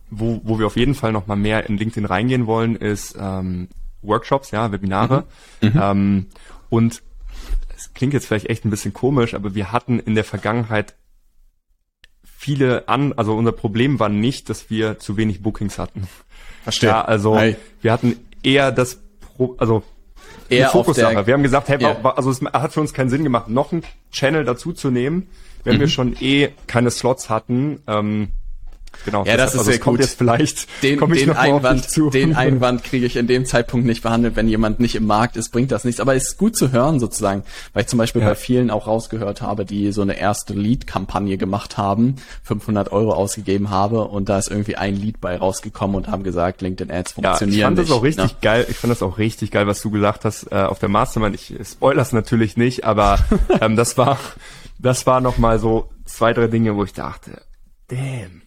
wo, 0.10 0.42
wo 0.44 0.58
wir 0.58 0.66
auf 0.66 0.78
jeden 0.78 0.96
Fall 0.96 1.12
noch 1.12 1.28
mal 1.28 1.36
mehr 1.36 1.70
in 1.70 1.78
LinkedIn 1.78 2.06
reingehen 2.06 2.48
wollen, 2.48 2.76
ist 2.76 3.16
ähm, 3.20 3.68
Workshops, 4.02 4.50
ja, 4.50 4.72
Webinare. 4.72 5.26
Mhm. 5.62 5.70
Mhm. 5.70 5.80
Ähm, 5.80 6.26
und 6.70 7.04
es 7.76 7.94
klingt 7.94 8.14
jetzt 8.14 8.26
vielleicht 8.26 8.50
echt 8.50 8.66
ein 8.66 8.72
bisschen 8.72 8.94
komisch, 8.94 9.36
aber 9.36 9.54
wir 9.54 9.72
hatten 9.72 10.00
in 10.00 10.16
der 10.16 10.24
Vergangenheit 10.24 10.96
viele 12.24 12.88
an, 12.88 13.14
also 13.14 13.36
unser 13.36 13.52
Problem 13.52 14.00
war 14.00 14.10
nicht, 14.10 14.50
dass 14.50 14.72
wir 14.72 14.98
zu 14.98 15.18
wenig 15.18 15.44
Bookings 15.44 15.78
hatten. 15.78 16.08
Verstehe. 16.64 16.90
Ja, 16.90 17.02
also 17.04 17.36
Hi. 17.36 17.56
wir 17.82 17.92
hatten 17.92 18.16
eher 18.44 18.72
das, 18.72 19.00
Pro, 19.36 19.56
also 19.58 19.84
eher 20.50 20.70
Fokussache. 20.70 21.26
Wir 21.26 21.34
haben 21.34 21.44
gesagt, 21.44 21.70
hey, 21.70 21.82
yeah. 21.82 22.02
also 22.16 22.30
es 22.30 22.42
hat 22.42 22.74
für 22.74 22.82
uns 22.82 22.94
keinen 22.94 23.10
Sinn 23.10 23.24
gemacht, 23.24 23.50
noch 23.50 23.72
einen 23.72 23.84
Channel 24.12 24.44
dazu 24.44 24.74
zu 24.74 24.92
nehmen, 24.92 25.30
wenn 25.64 25.78
mhm. 25.78 25.80
wir 25.82 25.88
schon 25.88 26.16
eh 26.20 26.50
keine 26.68 26.92
Slots 26.92 27.30
hatten. 27.30 27.82
Ähm, 27.88 28.30
Genau. 29.06 29.26
Ja, 29.26 29.38
das, 29.38 29.46
das 29.46 29.54
ist 29.54 29.60
also 29.60 29.72
sehr 29.72 29.80
kommt 29.80 29.98
gut. 29.98 30.06
Jetzt 30.06 30.18
vielleicht 30.18 30.84
den, 30.84 31.00
den 31.00 31.32
Einwand, 31.32 32.14
den 32.14 32.36
Einwand 32.36 32.84
kriege 32.84 33.06
ich 33.06 33.16
in 33.16 33.28
dem 33.28 33.46
Zeitpunkt 33.46 33.86
nicht 33.86 34.04
behandelt, 34.04 34.36
wenn 34.36 34.48
jemand 34.48 34.80
nicht 34.80 34.96
im 34.96 35.08
Markt 35.08 35.38
ist, 35.38 35.50
bringt 35.50 35.72
das 35.72 35.84
nichts. 35.84 36.00
Aber 36.00 36.16
es 36.16 36.30
ist 36.30 36.38
gut 36.38 36.56
zu 36.56 36.72
hören 36.72 37.00
sozusagen, 37.00 37.44
weil 37.74 37.84
ich 37.84 37.88
zum 37.88 37.98
Beispiel 37.98 38.22
ja. 38.22 38.30
bei 38.30 38.36
vielen 38.36 38.70
auch 38.70 38.88
rausgehört 38.88 39.42
habe, 39.42 39.66
die 39.66 39.92
so 39.92 40.02
eine 40.02 40.20
erste 40.20 40.54
Lead-Kampagne 40.54 41.38
gemacht 41.38 41.78
haben, 41.78 42.16
500 42.44 42.92
Euro 42.92 43.14
ausgegeben 43.14 43.70
habe 43.70 44.04
und 44.04 44.30
da 44.30 44.38
ist 44.38 44.50
irgendwie 44.50 44.76
ein 44.76 44.96
Lead 44.96 45.20
bei 45.20 45.36
rausgekommen 45.38 45.96
und 45.96 46.08
haben 46.08 46.24
gesagt, 46.24 46.62
LinkedIn 46.62 46.94
Ads 46.94 47.14
funktionieren 47.14 47.52
ja, 47.52 47.58
ich 47.58 47.64
fand 47.64 47.78
nicht, 47.78 47.90
das 47.90 47.98
auch 47.98 48.04
richtig 48.04 48.32
ne? 48.32 48.38
geil. 48.42 48.66
Ich 48.70 48.78
fand 48.78 48.92
das 48.92 49.02
auch 49.02 49.18
richtig 49.18 49.52
geil, 49.52 49.68
was 49.68 49.82
du 49.82 49.90
gesagt 49.90 50.26
hast 50.26 50.52
äh, 50.52 50.56
auf 50.56 50.80
der 50.80 50.90
Mastermind. 50.90 51.36
Ich 51.36 51.54
spoilers 51.64 52.14
natürlich 52.14 52.58
nicht, 52.58 52.86
aber 52.86 53.20
ähm, 53.62 53.76
das 53.76 53.98
war 53.98 54.20
das 54.80 55.06
war 55.06 55.22
noch 55.22 55.38
mal 55.38 55.60
so 55.60 55.90
zwei 56.06 56.34
drei 56.34 56.48
Dinge, 56.48 56.76
wo 56.76 56.84
ich 56.84 56.94
dachte, 56.94 57.42
damn 57.88 58.41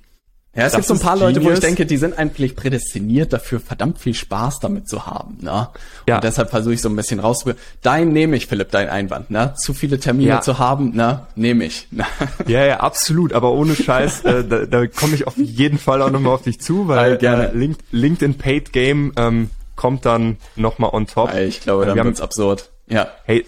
ja, 0.57 0.66
es 0.66 0.72
das 0.72 0.74
gibt 0.74 0.86
so 0.86 0.94
ein 0.94 1.00
paar 1.00 1.16
Leute, 1.16 1.42
wo 1.42 1.50
ich 1.50 1.59
denke, 1.59 1.84
die 1.84 1.96
sind 1.96 2.16
eigentlich 2.16 2.55
prädestiniert 2.55 3.32
dafür, 3.32 3.59
verdammt 3.59 3.98
viel 3.98 4.14
Spaß 4.14 4.61
damit 4.61 4.88
zu 4.88 5.05
haben. 5.05 5.38
Ne? 5.40 5.68
Ja. 6.09 6.16
Und 6.16 6.24
deshalb 6.24 6.50
versuche 6.50 6.74
ich 6.74 6.80
so 6.80 6.88
ein 6.88 6.94
bisschen 6.94 7.18
rauszuholen. 7.18 7.59
Dein 7.82 8.12
nehme 8.12 8.36
ich, 8.36 8.46
Philipp, 8.46 8.70
dein 8.70 8.88
Einwand. 8.88 9.30
Ne? 9.30 9.55
Zu 9.57 9.74
viele 9.74 9.98
Termine 9.98 10.28
ja. 10.28 10.40
zu 10.40 10.61
haben, 10.61 10.94
ne? 10.94 11.26
nehme 11.34 11.64
ich. 11.64 11.88
Ne? 11.94 12.05
Ja, 12.48 12.64
ja, 12.64 12.80
absolut. 12.80 13.32
Aber 13.34 13.52
ohne 13.52 13.76
Scheiß, 13.76 14.24
äh, 14.24 14.44
da, 14.44 14.66
da 14.66 14.86
komme 14.88 15.14
ich 15.14 15.28
auf 15.28 15.36
jeden 15.36 15.78
Fall 15.78 16.02
auch 16.02 16.11
nochmal 16.11 16.34
auf 16.34 16.42
dich 16.42 16.61
zu, 16.61 16.88
weil 16.88 17.18
gerne. 17.18 17.50
Äh, 17.50 17.57
Link, 17.57 17.78
LinkedIn 17.92 18.36
Paid 18.36 18.72
Game 18.72 19.12
ähm, 19.16 19.50
kommt 19.76 20.05
dann 20.05 20.38
nochmal 20.57 20.90
on 20.92 21.07
top. 21.07 21.32
Ich 21.34 21.61
glaube, 21.61 21.84
äh, 21.84 21.94
dann 21.94 22.05
wird's 22.05 22.20
absurd. 22.20 22.70
Ja. 22.88 23.07
Hey, 23.24 23.46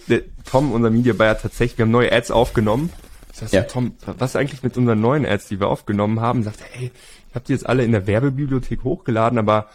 Tom, 0.49 0.71
unser 0.71 0.89
Media 0.89 1.13
Buyer, 1.13 1.37
tatsächlich, 1.37 1.77
wir 1.77 1.83
haben 1.83 1.91
neue 1.91 2.11
Ads 2.11 2.31
aufgenommen 2.31 2.89
Sagst 3.37 3.53
ja. 3.53 3.63
Tom, 3.63 3.93
was 4.05 4.35
eigentlich 4.35 4.63
mit 4.63 4.77
unseren 4.77 4.99
neuen 4.99 5.25
Ads, 5.25 5.47
die 5.47 5.59
wir 5.59 5.67
aufgenommen 5.67 6.19
haben? 6.19 6.41
Sagt, 6.43 6.59
hey, 6.71 6.91
ich 7.29 7.35
habe 7.35 7.45
die 7.45 7.53
jetzt 7.53 7.67
alle 7.67 7.83
in 7.83 7.91
der 7.91 8.07
Werbebibliothek 8.07 8.83
hochgeladen, 8.83 9.37
aber 9.37 9.69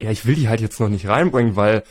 ja, 0.00 0.10
ich 0.10 0.26
will 0.26 0.34
die 0.34 0.48
halt 0.48 0.60
jetzt 0.60 0.80
noch 0.80 0.88
nicht 0.88 1.06
reinbringen, 1.06 1.54
weil 1.54 1.84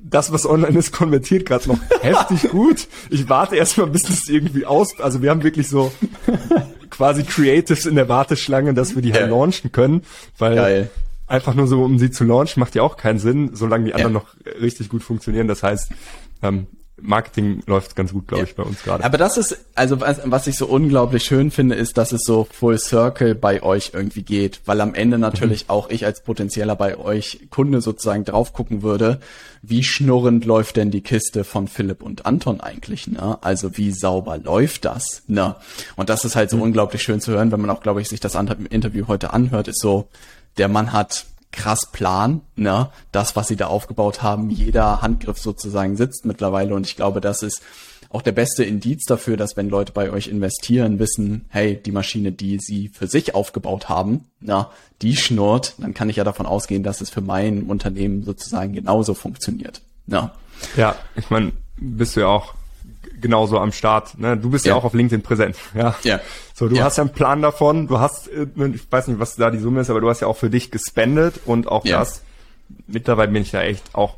das, 0.00 0.32
was 0.32 0.46
online 0.46 0.78
ist, 0.78 0.92
konvertiert 0.92 1.46
gerade 1.46 1.68
noch 1.68 1.78
heftig 2.02 2.50
gut. 2.50 2.86
Ich 3.10 3.28
warte 3.28 3.56
erstmal, 3.56 3.88
bis 3.88 4.04
das 4.04 4.28
irgendwie 4.28 4.64
aus. 4.64 5.00
Also 5.00 5.22
wir 5.22 5.30
haben 5.30 5.42
wirklich 5.42 5.68
so 5.68 5.92
quasi 6.90 7.24
Creatives 7.24 7.84
in 7.84 7.96
der 7.96 8.08
Warteschlange, 8.08 8.74
dass 8.74 8.94
wir 8.94 9.02
die 9.02 9.12
halt 9.12 9.30
launchen 9.30 9.72
können, 9.72 10.02
weil 10.38 10.54
Geil. 10.54 10.90
einfach 11.26 11.54
nur 11.54 11.66
so, 11.66 11.82
um 11.82 11.98
sie 11.98 12.10
zu 12.10 12.24
launchen, 12.24 12.60
macht 12.60 12.76
ja 12.76 12.82
auch 12.82 12.96
keinen 12.96 13.18
Sinn, 13.18 13.50
solange 13.54 13.86
die 13.86 13.94
anderen 13.94 14.14
ja. 14.14 14.20
noch 14.20 14.60
richtig 14.60 14.88
gut 14.88 15.02
funktionieren. 15.02 15.48
Das 15.48 15.64
heißt, 15.64 15.90
ähm, 16.42 16.68
Marketing 17.00 17.62
läuft 17.66 17.96
ganz 17.96 18.12
gut, 18.12 18.28
glaube 18.28 18.42
ja. 18.42 18.48
ich, 18.48 18.54
bei 18.54 18.62
uns 18.62 18.82
gerade. 18.82 19.04
Aber 19.04 19.18
das 19.18 19.36
ist, 19.36 19.58
also 19.74 20.00
was, 20.00 20.20
was 20.24 20.46
ich 20.46 20.56
so 20.56 20.66
unglaublich 20.66 21.24
schön 21.24 21.50
finde, 21.50 21.74
ist, 21.74 21.98
dass 21.98 22.12
es 22.12 22.22
so 22.24 22.46
Full 22.50 22.78
Circle 22.78 23.34
bei 23.34 23.62
euch 23.62 23.92
irgendwie 23.94 24.22
geht, 24.22 24.60
weil 24.64 24.80
am 24.80 24.94
Ende 24.94 25.18
natürlich 25.18 25.64
mhm. 25.64 25.70
auch 25.70 25.90
ich 25.90 26.04
als 26.04 26.22
potenzieller 26.22 26.76
bei 26.76 26.96
euch 26.96 27.48
Kunde 27.50 27.80
sozusagen 27.80 28.24
drauf 28.24 28.52
gucken 28.52 28.82
würde, 28.82 29.20
wie 29.62 29.82
schnurrend 29.82 30.44
läuft 30.44 30.76
denn 30.76 30.90
die 30.90 31.02
Kiste 31.02 31.44
von 31.44 31.68
Philipp 31.68 32.02
und 32.02 32.26
Anton 32.26 32.60
eigentlich, 32.60 33.06
ne? 33.06 33.38
Also 33.40 33.76
wie 33.76 33.90
sauber 33.90 34.38
läuft 34.38 34.84
das, 34.84 35.22
ne? 35.26 35.56
Und 35.96 36.08
das 36.08 36.24
ist 36.24 36.36
halt 36.36 36.50
so 36.50 36.56
mhm. 36.56 36.64
unglaublich 36.64 37.02
schön 37.02 37.20
zu 37.20 37.32
hören, 37.32 37.52
wenn 37.52 37.60
man 37.60 37.70
auch, 37.70 37.80
glaube 37.80 38.00
ich, 38.00 38.08
sich 38.08 38.20
das 38.20 38.36
Interview 38.70 39.08
heute 39.08 39.32
anhört, 39.32 39.68
ist 39.68 39.80
so, 39.80 40.08
der 40.58 40.68
Mann 40.68 40.92
hat 40.92 41.26
krass 41.52 41.90
Plan, 41.92 42.42
ne? 42.56 42.90
Das, 43.12 43.36
was 43.36 43.48
sie 43.48 43.56
da 43.56 43.66
aufgebaut 43.66 44.22
haben, 44.22 44.50
jeder 44.50 45.02
Handgriff 45.02 45.38
sozusagen 45.38 45.96
sitzt 45.96 46.24
mittlerweile 46.24 46.74
und 46.74 46.86
ich 46.86 46.96
glaube, 46.96 47.20
das 47.20 47.42
ist 47.42 47.62
auch 48.10 48.22
der 48.22 48.32
beste 48.32 48.64
Indiz 48.64 49.04
dafür, 49.04 49.36
dass 49.36 49.56
wenn 49.56 49.68
Leute 49.68 49.92
bei 49.92 50.10
euch 50.10 50.28
investieren, 50.28 50.98
wissen, 50.98 51.44
hey, 51.50 51.80
die 51.80 51.92
Maschine, 51.92 52.32
die 52.32 52.58
sie 52.58 52.88
für 52.88 53.06
sich 53.06 53.34
aufgebaut 53.34 53.88
haben, 53.88 54.24
na, 54.40 54.70
die 55.02 55.16
schnurrt, 55.16 55.74
dann 55.78 55.94
kann 55.94 56.08
ich 56.08 56.16
ja 56.16 56.24
davon 56.24 56.46
ausgehen, 56.46 56.82
dass 56.82 57.00
es 57.00 57.10
für 57.10 57.20
mein 57.20 57.64
Unternehmen 57.64 58.22
sozusagen 58.22 58.72
genauso 58.72 59.14
funktioniert. 59.14 59.82
Na. 60.06 60.32
Ja, 60.76 60.96
ich 61.16 61.28
meine, 61.28 61.52
bist 61.76 62.16
du 62.16 62.20
ja 62.20 62.28
auch 62.28 62.54
genauso 63.20 63.58
am 63.58 63.72
Start. 63.72 64.18
Ne? 64.18 64.36
Du 64.36 64.50
bist 64.50 64.66
ja. 64.66 64.72
ja 64.72 64.78
auch 64.78 64.84
auf 64.84 64.94
LinkedIn 64.94 65.22
präsent. 65.22 65.56
Ja. 65.74 65.94
ja. 66.02 66.20
So, 66.54 66.68
du 66.68 66.76
ja. 66.76 66.84
hast 66.84 66.96
ja 66.96 67.04
einen 67.04 67.12
Plan 67.12 67.40
davon. 67.40 67.86
Du 67.86 68.00
hast, 68.00 68.28
äh, 68.28 68.46
ich 68.74 68.90
weiß 68.90 69.08
nicht, 69.08 69.20
was 69.20 69.36
da 69.36 69.50
die 69.50 69.58
Summe 69.58 69.80
ist, 69.80 69.90
aber 69.90 70.00
du 70.00 70.08
hast 70.08 70.20
ja 70.20 70.26
auch 70.26 70.36
für 70.36 70.50
dich 70.50 70.70
gespendet 70.70 71.40
und 71.44 71.68
auch 71.68 71.84
ja. 71.84 72.00
das. 72.00 72.22
Mittlerweile 72.86 73.30
bin 73.30 73.42
ich 73.42 73.52
ja 73.52 73.60
echt 73.62 73.94
auch 73.94 74.16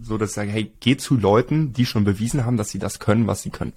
so, 0.00 0.18
dass 0.18 0.30
ich 0.30 0.34
sage, 0.34 0.50
hey, 0.50 0.72
geh 0.80 0.96
zu 0.96 1.16
Leuten, 1.16 1.72
die 1.72 1.86
schon 1.86 2.04
bewiesen 2.04 2.44
haben, 2.44 2.56
dass 2.56 2.70
sie 2.70 2.78
das 2.78 2.98
können, 2.98 3.26
was 3.26 3.42
sie 3.42 3.50
können. 3.50 3.72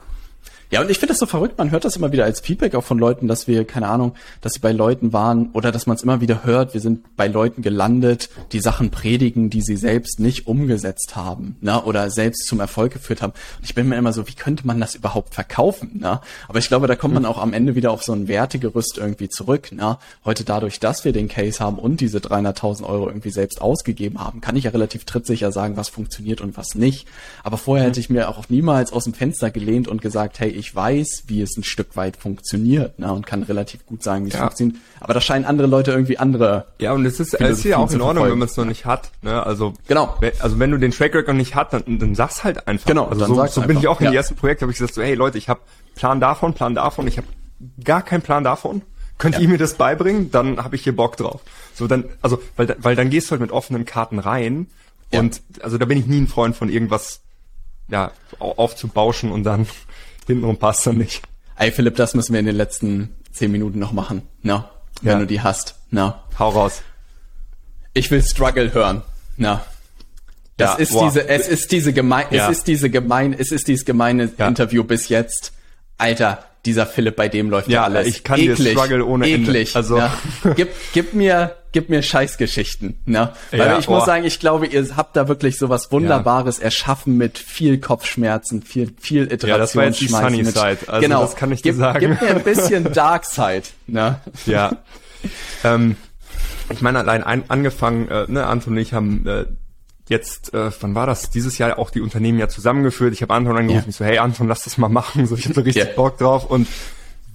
Ja, 0.69 0.81
und 0.81 0.91
ich 0.91 0.99
finde 0.99 1.13
das 1.13 1.19
so 1.19 1.25
verrückt, 1.25 1.57
man 1.57 1.71
hört 1.71 1.85
das 1.85 1.95
immer 1.95 2.11
wieder 2.11 2.25
als 2.25 2.41
Feedback 2.41 2.75
auch 2.75 2.83
von 2.83 2.99
Leuten, 2.99 3.29
dass 3.29 3.47
wir, 3.47 3.63
keine 3.63 3.87
Ahnung, 3.87 4.15
dass 4.41 4.51
sie 4.53 4.59
bei 4.59 4.73
Leuten 4.73 5.13
waren 5.13 5.49
oder 5.53 5.71
dass 5.71 5.87
man 5.87 5.95
es 5.95 6.03
immer 6.03 6.19
wieder 6.19 6.43
hört, 6.43 6.73
wir 6.73 6.81
sind 6.81 7.15
bei 7.15 7.27
Leuten 7.27 7.61
gelandet, 7.61 8.29
die 8.51 8.59
Sachen 8.59 8.91
predigen, 8.91 9.49
die 9.49 9.61
sie 9.61 9.77
selbst 9.77 10.19
nicht 10.19 10.45
umgesetzt 10.45 11.15
haben, 11.15 11.55
ne, 11.61 11.81
oder 11.83 12.09
selbst 12.09 12.47
zum 12.47 12.59
Erfolg 12.59 12.91
geführt 12.91 13.21
haben. 13.21 13.31
Und 13.59 13.63
ich 13.63 13.75
bin 13.75 13.87
mir 13.87 13.95
immer 13.95 14.11
so, 14.11 14.27
wie 14.27 14.33
könnte 14.33 14.67
man 14.67 14.81
das 14.81 14.95
überhaupt 14.95 15.35
verkaufen, 15.35 15.99
ne? 16.01 16.19
Aber 16.49 16.59
ich 16.59 16.67
glaube, 16.67 16.87
da 16.87 16.97
kommt 16.97 17.13
man 17.13 17.25
auch 17.25 17.37
am 17.37 17.53
Ende 17.53 17.75
wieder 17.75 17.91
auf 17.91 18.03
so 18.03 18.11
ein 18.11 18.27
Wertegerüst 18.27 18.97
irgendwie 18.97 19.29
zurück, 19.29 19.71
ne? 19.71 19.97
Heute 20.25 20.43
dadurch, 20.43 20.81
dass 20.81 21.05
wir 21.05 21.13
den 21.13 21.29
Case 21.29 21.61
haben 21.61 21.79
und 21.79 22.01
diese 22.01 22.17
300.000 22.17 22.83
Euro 22.83 23.07
irgendwie 23.07 23.29
selbst 23.29 23.61
ausgegeben 23.61 24.19
haben, 24.19 24.41
kann 24.41 24.57
ich 24.57 24.65
ja 24.65 24.71
relativ 24.71 25.05
trittsicher 25.05 25.53
sagen, 25.53 25.77
was 25.77 25.87
funktioniert 25.87 26.41
und 26.41 26.57
was 26.57 26.75
nicht. 26.75 27.07
Aber 27.43 27.57
vorher 27.57 27.85
hätte 27.85 28.01
ich 28.01 28.09
mir 28.09 28.27
auch 28.27 28.49
niemals 28.49 28.91
aus 28.91 29.05
dem 29.05 29.13
Fenster 29.13 29.49
gelehnt 29.49 29.87
und 29.87 30.01
gesagt, 30.01 30.41
hey, 30.41 30.56
ich 30.57 30.75
weiß, 30.75 31.23
wie 31.27 31.41
es 31.41 31.55
ein 31.57 31.63
Stück 31.63 31.95
weit 31.95 32.17
funktioniert 32.17 32.99
ne, 32.99 33.11
und 33.13 33.25
kann 33.25 33.43
relativ 33.43 33.85
gut 33.85 34.03
sagen, 34.03 34.25
wie 34.25 34.29
es 34.29 34.35
ja. 34.35 34.41
funktioniert. 34.41 34.77
Aber 34.99 35.13
da 35.13 35.21
scheinen 35.21 35.45
andere 35.45 35.67
Leute 35.67 35.91
irgendwie 35.91 36.17
andere. 36.17 36.65
Ja, 36.79 36.93
und 36.93 37.05
es 37.05 37.19
ist, 37.19 37.33
es 37.35 37.59
ist 37.59 37.63
ja 37.63 37.77
auch 37.77 37.91
in 37.91 38.01
Ordnung, 38.01 38.25
wenn 38.25 38.37
man 38.37 38.47
es 38.47 38.57
noch 38.57 38.65
nicht 38.65 38.85
hat. 38.85 39.11
Ne? 39.21 39.41
Also 39.41 39.73
genau. 39.87 40.17
Also 40.39 40.59
wenn 40.59 40.71
du 40.71 40.77
den 40.77 40.91
Track 40.91 41.15
Record 41.15 41.35
nicht 41.35 41.55
hast, 41.55 41.73
dann, 41.73 41.83
dann 41.99 42.15
sag's 42.15 42.43
halt 42.43 42.67
einfach. 42.67 42.87
Genau. 42.87 43.05
Also 43.05 43.25
so, 43.25 43.45
so 43.45 43.61
bin 43.61 43.77
ich 43.77 43.87
auch 43.87 43.99
in 43.99 44.05
ja. 44.05 44.11
die 44.11 44.17
ersten 44.17 44.35
Projekte, 44.35 44.63
habe 44.63 44.71
ich 44.71 44.77
gesagt 44.77 44.95
so, 44.95 45.01
hey 45.01 45.13
Leute, 45.13 45.37
ich 45.37 45.49
habe 45.49 45.61
Plan 45.95 46.19
davon, 46.19 46.53
Plan 46.53 46.75
davon, 46.75 47.07
ich 47.07 47.17
habe 47.17 47.27
gar 47.83 48.01
keinen 48.01 48.21
Plan 48.21 48.43
davon. 48.43 48.81
Könnt 49.17 49.35
ja. 49.35 49.41
ihr 49.41 49.49
mir 49.49 49.57
das 49.57 49.75
beibringen? 49.75 50.31
Dann 50.31 50.63
habe 50.63 50.75
ich 50.75 50.83
hier 50.83 50.95
Bock 50.95 51.17
drauf. 51.17 51.41
So 51.73 51.87
dann, 51.87 52.05
also 52.21 52.41
weil, 52.55 52.75
weil 52.79 52.95
dann 52.95 53.09
gehst 53.09 53.27
du 53.27 53.31
halt 53.31 53.41
mit 53.41 53.51
offenen 53.51 53.85
Karten 53.85 54.19
rein 54.19 54.67
ja. 55.11 55.19
und 55.19 55.41
also 55.61 55.77
da 55.77 55.85
bin 55.85 55.97
ich 55.97 56.05
nie 56.05 56.21
ein 56.21 56.27
Freund 56.27 56.55
von 56.55 56.69
irgendwas 56.69 57.21
ja 57.89 58.11
aufzubauschen 58.39 59.31
und 59.31 59.43
dann 59.43 59.67
hintenrum 60.27 60.57
passt 60.57 60.85
dann 60.85 60.97
nicht. 60.97 61.23
Ey, 61.57 61.71
Philipp, 61.71 61.95
das 61.95 62.13
müssen 62.13 62.33
wir 62.33 62.39
in 62.39 62.45
den 62.45 62.55
letzten 62.55 63.15
zehn 63.31 63.51
Minuten 63.51 63.79
noch 63.79 63.91
machen. 63.91 64.21
Na, 64.43 64.69
wenn 65.01 65.13
ja. 65.13 65.19
du 65.19 65.25
die 65.25 65.41
hast. 65.41 65.75
Na. 65.89 66.23
Hau 66.37 66.49
raus. 66.49 66.81
Ich 67.93 68.11
will 68.11 68.21
Struggle 68.21 68.73
hören. 68.73 69.01
Na. 69.37 69.65
Das 70.57 70.73
ja, 70.73 70.77
ist 70.77 70.91
boah. 70.91 71.05
diese, 71.05 71.27
es 71.27 71.47
ist 71.47 71.71
diese 71.71 71.93
gemein, 71.93 72.25
ja. 72.31 72.49
es 72.49 72.57
ist 72.57 72.67
diese 72.67 72.89
gemein, 72.89 73.33
es 73.33 73.51
ist 73.51 73.67
dieses 73.67 73.85
gemeine 73.85 74.23
Interview 74.37 74.83
bis 74.83 75.09
jetzt. 75.09 75.53
Alter, 75.99 76.45
dieser 76.67 76.85
Philipp, 76.85 77.15
bei 77.15 77.29
dem 77.29 77.49
läuft 77.49 77.69
ja, 77.69 77.83
alles. 77.83 78.07
Ich 78.07 78.23
kann 78.23 78.39
eklig, 78.39 78.57
dir 78.57 78.71
Struggle 78.71 79.05
ohne 79.05 79.27
eklig, 79.27 79.69
Ende. 79.69 79.75
Also 79.75 79.97
ja. 79.97 80.13
gib, 80.55 80.69
gib 80.93 81.13
mir, 81.13 81.55
gib 81.71 81.89
mir 81.89 82.03
Scheißgeschichten. 82.03 82.99
Ne? 83.05 83.31
Weil 83.51 83.59
ja, 83.59 83.79
ich 83.79 83.87
oh. 83.87 83.93
muss 83.93 84.05
sagen, 84.05 84.25
ich 84.25 84.39
glaube, 84.39 84.67
ihr 84.67 84.85
habt 84.95 85.15
da 85.15 85.27
wirklich 85.27 85.57
so 85.57 85.69
was 85.69 85.91
Wunderbares 85.91 86.57
ja. 86.57 86.65
erschaffen 86.65 87.17
mit 87.17 87.37
viel 87.39 87.79
Kopfschmerzen, 87.79 88.61
viel, 88.61 88.93
viel 88.99 89.23
Iteration. 89.23 89.49
Ja, 89.49 89.57
das 89.57 89.75
war 89.75 89.85
jetzt 89.85 90.01
die 90.01 90.07
Sunny 90.07 90.43
mit, 90.43 90.53
Side. 90.53 90.77
Also 90.87 91.01
genau, 91.01 91.21
das 91.21 91.35
kann 91.35 91.51
ich 91.51 91.61
dir 91.61 91.71
gib, 91.71 91.79
sagen. 91.79 91.99
Gib 91.99 92.21
mir 92.21 92.35
ein 92.35 92.43
bisschen 92.43 92.91
Dark 92.93 93.25
Side. 93.25 93.63
Ne? 93.87 94.19
Ja. 94.45 94.77
ähm, 95.63 95.95
ich 96.69 96.81
meine, 96.81 96.99
allein 96.99 97.23
ein, 97.23 97.43
angefangen, 97.47 98.09
äh, 98.09 98.25
ne, 98.27 98.45
Anton 98.45 98.73
und 98.73 98.79
ich 98.79 98.93
haben 98.93 99.25
äh, 99.25 99.45
jetzt, 100.09 100.53
äh, 100.53 100.71
wann 100.79 100.95
war 100.95 101.07
das? 101.07 101.29
Dieses 101.29 101.57
Jahr 101.57 101.77
auch 101.77 101.89
die 101.89 102.01
Unternehmen 102.01 102.39
ja 102.39 102.47
zusammengeführt. 102.47 103.13
Ich 103.13 103.21
habe 103.21 103.33
Anton 103.33 103.57
angerufen, 103.57 103.85
ja. 103.85 103.89
ich 103.89 103.95
so, 103.95 104.05
hey 104.05 104.17
Anton, 104.19 104.47
lass 104.47 104.63
das 104.63 104.77
mal 104.77 104.89
machen. 104.89 105.25
So, 105.27 105.35
ich 105.35 105.45
habe 105.45 105.55
so 105.55 105.61
richtig 105.61 105.83
ja. 105.83 105.93
Bock 105.95 106.17
drauf. 106.17 106.49
Und 106.49 106.67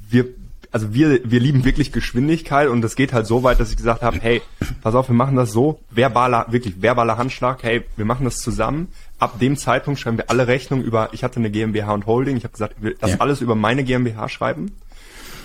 wir, 0.08 0.26
also 0.70 0.94
wir, 0.94 1.20
wir 1.24 1.40
lieben 1.40 1.64
wirklich 1.64 1.92
Geschwindigkeit 1.92 2.68
und 2.68 2.80
das 2.80 2.96
geht 2.96 3.12
halt 3.12 3.26
so 3.26 3.42
weit, 3.42 3.60
dass 3.60 3.70
ich 3.70 3.76
gesagt 3.76 4.02
habe, 4.02 4.18
hey, 4.20 4.40
pass 4.82 4.94
auf, 4.94 5.08
wir 5.08 5.14
machen 5.14 5.36
das 5.36 5.52
so, 5.52 5.80
verbaler, 5.90 6.46
wirklich 6.50 6.80
verbaler 6.80 7.18
Handschlag, 7.18 7.62
hey, 7.62 7.84
wir 7.96 8.04
machen 8.04 8.24
das 8.24 8.36
zusammen. 8.36 8.88
Ab 9.18 9.38
dem 9.38 9.56
Zeitpunkt 9.56 10.00
schreiben 10.00 10.16
wir 10.16 10.30
alle 10.30 10.46
Rechnungen 10.46 10.84
über, 10.84 11.10
ich 11.12 11.24
hatte 11.24 11.36
eine 11.36 11.50
GmbH 11.50 11.92
und 11.92 12.06
Holding, 12.06 12.36
ich 12.36 12.44
habe 12.44 12.52
gesagt, 12.52 12.74
ich 12.78 12.82
will 12.82 12.96
das 12.98 13.10
ja. 13.10 13.16
alles 13.20 13.40
über 13.42 13.54
meine 13.54 13.84
GmbH 13.84 14.28
schreiben. 14.28 14.72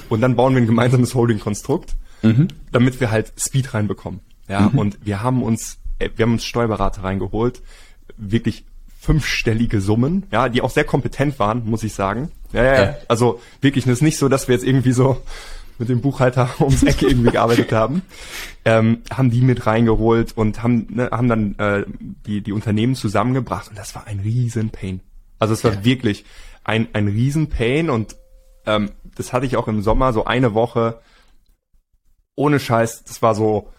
Und 0.09 0.21
dann 0.21 0.37
bauen 0.37 0.53
wir 0.53 0.61
ein 0.61 0.67
gemeinsames 0.67 1.13
Holding-Konstrukt, 1.13 1.95
mhm. 2.21 2.47
damit 2.71 3.01
wir 3.01 3.11
halt 3.11 3.33
Speed 3.37 3.73
reinbekommen. 3.73 4.21
Ja, 4.47 4.61
mhm. 4.61 4.79
und 4.79 5.05
wir 5.05 5.21
haben 5.21 5.43
uns 5.43 5.77
wir 5.99 6.23
haben 6.23 6.33
uns 6.33 6.45
Steuerberater 6.45 7.03
reingeholt, 7.03 7.61
wirklich 8.17 8.65
fünfstellige 8.99 9.79
Summen, 9.79 10.23
ja, 10.31 10.49
die 10.49 10.61
auch 10.61 10.69
sehr 10.69 10.83
kompetent 10.83 11.39
waren, 11.39 11.65
muss 11.65 11.83
ich 11.83 11.93
sagen. 11.93 12.31
Ja, 12.51 12.63
ja, 12.63 12.83
ja. 12.83 12.95
also 13.07 13.39
wirklich, 13.61 13.85
es 13.85 13.91
ist 13.91 14.01
nicht 14.01 14.17
so, 14.17 14.27
dass 14.27 14.47
wir 14.47 14.55
jetzt 14.55 14.65
irgendwie 14.65 14.91
so 14.91 15.21
mit 15.77 15.89
dem 15.89 16.01
Buchhalter 16.01 16.49
ums 16.59 16.83
Eck 16.83 17.03
irgendwie 17.03 17.31
gearbeitet 17.31 17.71
haben, 17.71 18.01
ähm, 18.65 19.03
haben 19.11 19.29
die 19.29 19.41
mit 19.41 19.65
reingeholt 19.65 20.35
und 20.35 20.63
haben, 20.63 20.87
ne, 20.89 21.09
haben 21.11 21.27
dann 21.27 21.55
äh, 21.59 21.85
die, 22.25 22.41
die 22.41 22.51
Unternehmen 22.51 22.95
zusammengebracht 22.95 23.69
und 23.69 23.77
das 23.77 23.95
war 23.95 24.07
ein 24.07 24.19
riesen 24.19 24.69
Pain. 24.69 25.01
Also 25.39 25.53
es 25.53 25.63
war 25.63 25.73
ja. 25.73 25.83
wirklich 25.85 26.25
ein, 26.63 26.87
ein 26.93 27.07
riesen 27.07 27.47
Pain 27.49 27.89
und 27.89 28.15
ähm, 28.65 28.91
das 29.15 29.33
hatte 29.33 29.45
ich 29.45 29.55
auch 29.55 29.67
im 29.67 29.81
Sommer 29.81 30.13
so 30.13 30.25
eine 30.25 30.53
Woche 30.53 30.99
ohne 32.35 32.59
Scheiß, 32.59 33.03
das 33.03 33.21
war 33.21 33.35
so, 33.35 33.69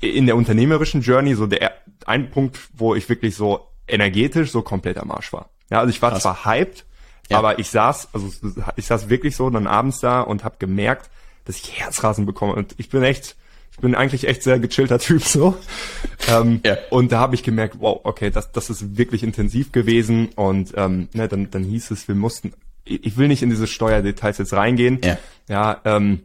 in 0.00 0.26
der 0.26 0.36
unternehmerischen 0.36 1.02
Journey 1.02 1.34
so 1.34 1.46
der 1.46 1.72
ein 2.06 2.30
Punkt, 2.30 2.58
wo 2.74 2.94
ich 2.94 3.08
wirklich 3.08 3.34
so 3.34 3.68
energetisch 3.86 4.50
so 4.50 4.62
komplett 4.62 4.98
am 4.98 5.10
Arsch 5.10 5.32
war. 5.32 5.50
Ja, 5.70 5.80
also 5.80 5.90
ich 5.90 6.00
war 6.00 6.10
Krass. 6.10 6.22
zwar 6.22 6.44
hyped, 6.44 6.84
ja. 7.28 7.38
aber 7.38 7.58
ich 7.58 7.70
saß, 7.70 8.08
also 8.12 8.30
ich 8.76 8.86
saß 8.86 9.08
wirklich 9.08 9.36
so 9.36 9.50
dann 9.50 9.66
abends 9.66 10.00
da 10.00 10.20
und 10.20 10.44
habe 10.44 10.56
gemerkt, 10.58 11.10
dass 11.44 11.56
ich 11.56 11.78
Herzrasen 11.80 12.26
bekomme 12.26 12.54
und 12.54 12.74
ich 12.78 12.90
bin 12.90 13.02
echt, 13.02 13.36
ich 13.72 13.78
bin 13.78 13.94
eigentlich 13.94 14.26
echt 14.28 14.42
sehr 14.42 14.58
gechillter 14.58 14.98
Typ 14.98 15.22
so. 15.22 15.56
ähm, 16.28 16.60
ja. 16.64 16.76
Und 16.90 17.12
da 17.12 17.20
habe 17.20 17.34
ich 17.34 17.42
gemerkt, 17.42 17.76
wow, 17.80 18.00
okay, 18.04 18.30
das, 18.30 18.52
das 18.52 18.70
ist 18.70 18.96
wirklich 18.96 19.22
intensiv 19.22 19.72
gewesen 19.72 20.28
und 20.36 20.72
ähm, 20.76 21.08
ne, 21.12 21.28
dann, 21.28 21.50
dann 21.50 21.64
hieß 21.64 21.90
es, 21.90 22.08
wir 22.08 22.14
mussten, 22.14 22.52
ich 22.84 23.16
will 23.16 23.28
nicht 23.28 23.42
in 23.42 23.50
diese 23.50 23.66
Steuerdetails 23.66 24.38
jetzt 24.38 24.52
reingehen. 24.54 25.00
Ja, 25.04 25.18
ja 25.48 25.80
ähm, 25.84 26.22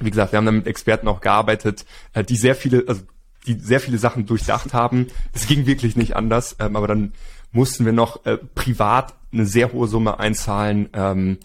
wie 0.00 0.10
gesagt, 0.10 0.32
wir 0.32 0.38
haben 0.38 0.46
dann 0.46 0.56
mit 0.56 0.66
Experten 0.66 1.08
auch 1.08 1.20
gearbeitet, 1.20 1.84
äh, 2.12 2.24
die 2.24 2.36
sehr 2.36 2.54
viele, 2.54 2.84
also 2.86 3.02
die 3.46 3.54
sehr 3.54 3.80
viele 3.80 3.98
Sachen 3.98 4.26
durchdacht 4.26 4.72
haben. 4.72 5.08
Es 5.32 5.46
ging 5.46 5.66
wirklich 5.66 5.96
nicht 5.96 6.16
anders, 6.16 6.56
ähm, 6.58 6.76
aber 6.76 6.88
dann 6.88 7.12
mussten 7.52 7.84
wir 7.84 7.92
noch 7.92 8.24
äh, 8.26 8.38
privat 8.54 9.14
eine 9.32 9.46
sehr 9.46 9.72
hohe 9.72 9.86
Summe 9.86 10.18
einzahlen, 10.18 10.88
ähm, 10.92 11.38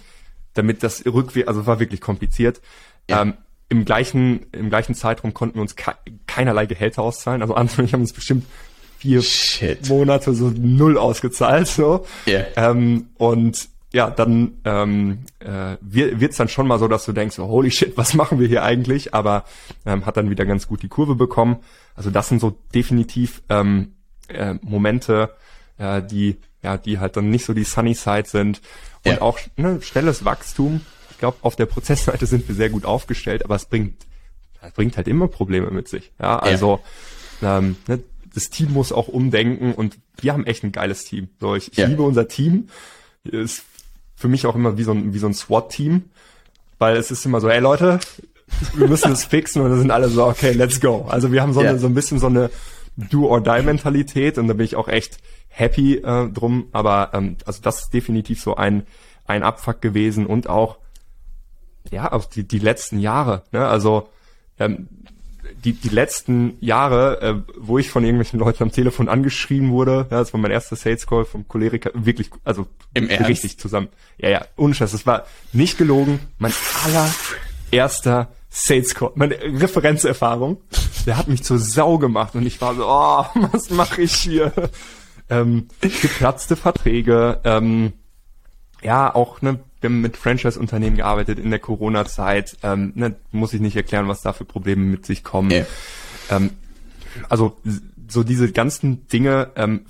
damit 0.53 0.83
das 0.83 1.05
rückwärts, 1.05 1.47
also 1.47 1.61
es 1.61 1.67
war 1.67 1.79
wirklich 1.79 2.01
kompliziert. 2.01 2.61
Ja. 3.09 3.21
Ähm, 3.21 3.33
Im 3.69 3.85
gleichen 3.85 4.47
im 4.51 4.69
gleichen 4.69 4.95
Zeitraum 4.95 5.33
konnten 5.33 5.55
wir 5.55 5.61
uns 5.61 5.75
ke 5.75 5.93
keinerlei 6.25 6.65
Gehälter 6.65 7.03
auszahlen. 7.03 7.41
Also 7.41 7.53
Anton 7.55 7.79
und 7.79 7.85
ich 7.85 7.93
haben 7.93 8.01
uns 8.01 8.13
bestimmt 8.13 8.45
vier 8.97 9.21
Shit. 9.21 9.87
Monate 9.87 10.33
so 10.33 10.51
null 10.55 10.97
ausgezahlt 10.97 11.67
so. 11.67 12.05
Yeah. 12.27 12.47
Ähm, 12.55 13.09
und 13.17 13.69
ja, 13.91 14.09
dann 14.09 14.59
ähm, 14.65 15.19
äh, 15.39 15.77
wird 15.81 16.31
es 16.31 16.37
dann 16.37 16.47
schon 16.47 16.67
mal 16.67 16.77
so, 16.77 16.87
dass 16.87 17.05
du 17.05 17.11
denkst, 17.11 17.39
oh, 17.39 17.47
holy 17.47 17.71
shit, 17.71 17.97
was 17.97 18.13
machen 18.13 18.39
wir 18.39 18.47
hier 18.47 18.63
eigentlich? 18.63 19.13
Aber 19.13 19.45
ähm, 19.85 20.05
hat 20.05 20.17
dann 20.17 20.29
wieder 20.29 20.45
ganz 20.45 20.67
gut 20.67 20.83
die 20.83 20.89
Kurve 20.89 21.15
bekommen. 21.15 21.57
Also 21.95 22.11
das 22.11 22.29
sind 22.29 22.39
so 22.39 22.55
definitiv 22.73 23.41
ähm, 23.49 23.93
äh, 24.27 24.55
Momente, 24.61 25.33
äh, 25.77 26.03
die 26.03 26.37
ja, 26.61 26.77
die 26.77 26.99
halt 26.99 27.15
dann 27.15 27.29
nicht 27.29 27.45
so 27.45 27.53
die 27.53 27.63
Sunny 27.63 27.93
Side 27.93 28.27
sind 28.27 28.61
und 29.05 29.13
ja. 29.13 29.21
auch 29.21 29.39
ne, 29.55 29.81
schnelles 29.81 30.25
Wachstum. 30.25 30.81
Ich 31.11 31.17
glaube, 31.17 31.37
auf 31.41 31.55
der 31.55 31.65
Prozessseite 31.65 32.25
sind 32.27 32.47
wir 32.47 32.55
sehr 32.55 32.69
gut 32.69 32.85
aufgestellt, 32.85 33.45
aber 33.45 33.55
es 33.55 33.65
bringt, 33.65 34.05
es 34.61 34.73
bringt 34.73 34.97
halt 34.97 35.07
immer 35.07 35.27
Probleme 35.27 35.71
mit 35.71 35.87
sich. 35.87 36.11
Ja, 36.19 36.39
also 36.39 36.81
ja. 37.41 37.59
Ähm, 37.59 37.77
ne, 37.87 38.03
das 38.33 38.49
Team 38.49 38.73
muss 38.73 38.91
auch 38.91 39.07
umdenken 39.07 39.73
und 39.73 39.97
wir 40.17 40.33
haben 40.33 40.45
echt 40.45 40.63
ein 40.63 40.71
geiles 40.71 41.05
Team. 41.05 41.29
So, 41.39 41.55
ich, 41.55 41.71
ich 41.71 41.77
ja. 41.77 41.87
liebe 41.87 42.03
unser 42.03 42.27
Team. 42.27 42.67
Ist 43.23 43.63
für 44.19 44.27
mich 44.27 44.45
auch 44.45 44.55
immer 44.55 44.77
wie 44.77 44.83
so 44.83 44.91
ein, 44.91 45.13
wie 45.13 45.17
so 45.17 45.27
ein 45.27 45.33
SWAT-Team, 45.33 46.03
weil 46.77 46.97
es 46.97 47.09
ist 47.09 47.25
immer 47.25 47.39
so, 47.39 47.47
ey 47.47 47.61
Leute, 47.61 47.99
wir 48.75 48.87
müssen 48.89 49.13
es 49.13 49.23
fixen 49.23 49.61
und 49.61 49.69
dann 49.69 49.79
sind 49.79 49.91
alle 49.91 50.09
so, 50.09 50.25
okay, 50.25 50.51
let's 50.51 50.81
go. 50.81 51.05
Also 51.09 51.31
wir 51.31 51.41
haben 51.41 51.53
so, 51.53 51.61
yeah. 51.61 51.69
eine, 51.69 51.79
so 51.79 51.87
ein 51.87 51.93
bisschen 51.93 52.19
so 52.19 52.27
eine 52.27 52.49
Do-or-Die-Mentalität 52.97 54.37
und 54.37 54.49
da 54.49 54.53
bin 54.53 54.65
ich 54.65 54.75
auch 54.75 54.89
echt 54.89 55.19
happy 55.47 55.99
äh, 55.99 56.27
drum, 56.27 56.67
aber 56.73 57.11
ähm, 57.13 57.37
also 57.45 57.61
das 57.61 57.83
ist 57.83 57.93
definitiv 57.93 58.41
so 58.41 58.55
ein, 58.55 58.85
ein 59.25 59.41
Abfuck 59.41 59.81
gewesen 59.81 60.25
und 60.25 60.49
auch, 60.49 60.79
ja, 61.89 62.11
auch 62.11 62.25
die, 62.25 62.45
die 62.45 62.59
letzten 62.59 62.99
Jahre, 62.99 63.43
ne? 63.53 63.65
also 63.67 64.09
ähm, 64.59 64.89
die, 65.63 65.73
die 65.73 65.89
letzten 65.89 66.57
Jahre, 66.59 67.21
äh, 67.21 67.35
wo 67.57 67.77
ich 67.77 67.89
von 67.89 68.03
irgendwelchen 68.03 68.39
Leuten 68.39 68.63
am 68.63 68.71
Telefon 68.71 69.09
angeschrieben 69.09 69.71
wurde, 69.71 70.07
ja, 70.09 70.19
das 70.19 70.33
war 70.33 70.39
mein 70.39 70.51
erster 70.51 70.75
Sales 70.75 71.05
Call 71.07 71.25
vom 71.25 71.47
Choleriker, 71.47 71.91
wirklich, 71.93 72.29
also 72.43 72.67
Im 72.93 73.05
richtig 73.05 73.51
Ernst? 73.51 73.59
zusammen. 73.59 73.89
Ja, 74.17 74.29
ja, 74.29 74.45
unscheiß, 74.55 74.91
das 74.91 75.05
war 75.05 75.25
nicht 75.53 75.77
gelogen, 75.77 76.19
mein 76.37 76.53
allererster 77.71 78.29
Sales 78.49 78.95
Call, 78.95 79.11
meine 79.15 79.35
Referenzerfahrung, 79.35 80.57
der 81.05 81.17
hat 81.17 81.27
mich 81.27 81.43
zur 81.43 81.59
Sau 81.59 81.97
gemacht 81.97 82.35
und 82.35 82.45
ich 82.45 82.59
war 82.61 82.75
so, 82.75 82.85
oh, 82.85 83.25
was 83.51 83.69
mache 83.69 84.01
ich 84.01 84.13
hier? 84.13 84.51
Ähm, 85.29 85.67
geplatzte 85.81 86.55
Verträge, 86.55 87.39
ähm, 87.43 87.93
ja, 88.81 89.13
auch 89.13 89.41
ne, 89.41 89.59
wir 89.81 89.89
haben 89.89 90.01
mit 90.01 90.17
Franchise-Unternehmen 90.17 90.97
gearbeitet 90.97 91.39
in 91.39 91.49
der 91.49 91.59
Corona-Zeit. 91.59 92.57
Ähm, 92.63 92.91
ne, 92.95 93.15
muss 93.31 93.53
ich 93.53 93.61
nicht 93.61 93.75
erklären, 93.75 94.07
was 94.07 94.21
da 94.21 94.33
für 94.33 94.45
Probleme 94.45 94.83
mit 94.83 95.05
sich 95.05 95.23
kommen. 95.23 95.51
Yeah. 95.51 95.65
Ähm, 96.29 96.51
also 97.29 97.57
so 98.07 98.23
diese 98.23 98.51
ganzen 98.51 99.07
Dinge, 99.07 99.51
ähm, 99.55 99.85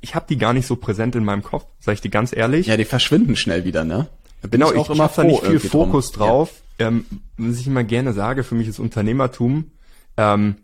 ich 0.00 0.14
habe 0.14 0.26
die 0.28 0.38
gar 0.38 0.52
nicht 0.52 0.66
so 0.66 0.76
präsent 0.76 1.16
in 1.16 1.24
meinem 1.24 1.42
Kopf, 1.42 1.66
sage 1.80 1.94
ich 1.94 2.00
dir 2.00 2.10
ganz 2.10 2.34
ehrlich. 2.34 2.66
Ja, 2.66 2.76
die 2.76 2.84
verschwinden 2.84 3.36
schnell 3.36 3.64
wieder, 3.64 3.84
ne? 3.84 4.08
bin 4.42 4.60
genau, 4.60 4.72
ich 4.72 4.78
auch 4.78 4.90
ich, 4.90 4.96
immer 4.96 5.10
da 5.14 5.24
nicht 5.24 5.40
viel 5.40 5.50
irgendwie 5.50 5.68
drum. 5.68 5.86
Fokus 5.86 6.12
drauf. 6.12 6.50
Ähm, 6.78 7.06
was 7.36 7.58
ich 7.58 7.66
immer 7.66 7.84
gerne 7.84 8.12
sage, 8.12 8.44
für 8.44 8.54
mich 8.54 8.68
ist 8.68 8.78
Unternehmertum 8.78 9.70
ähm, 10.16 10.56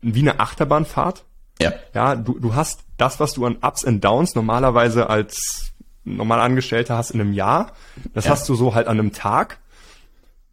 wie 0.00 0.20
eine 0.20 0.40
Achterbahnfahrt. 0.40 1.24
Ja. 1.60 1.72
Ja, 1.94 2.16
du, 2.16 2.38
du 2.38 2.54
hast 2.54 2.80
das, 2.96 3.20
was 3.20 3.34
du 3.34 3.44
an 3.44 3.58
Ups 3.60 3.84
and 3.84 4.02
Downs 4.02 4.34
normalerweise 4.34 5.10
als 5.10 5.71
normal 6.04 6.40
Angestellter 6.40 6.96
hast 6.96 7.10
in 7.10 7.20
einem 7.20 7.32
Jahr, 7.32 7.72
das 8.14 8.24
Ja. 8.24 8.32
hast 8.32 8.48
du 8.48 8.54
so 8.54 8.74
halt 8.74 8.86
an 8.88 8.98
einem 8.98 9.12
Tag. 9.12 9.58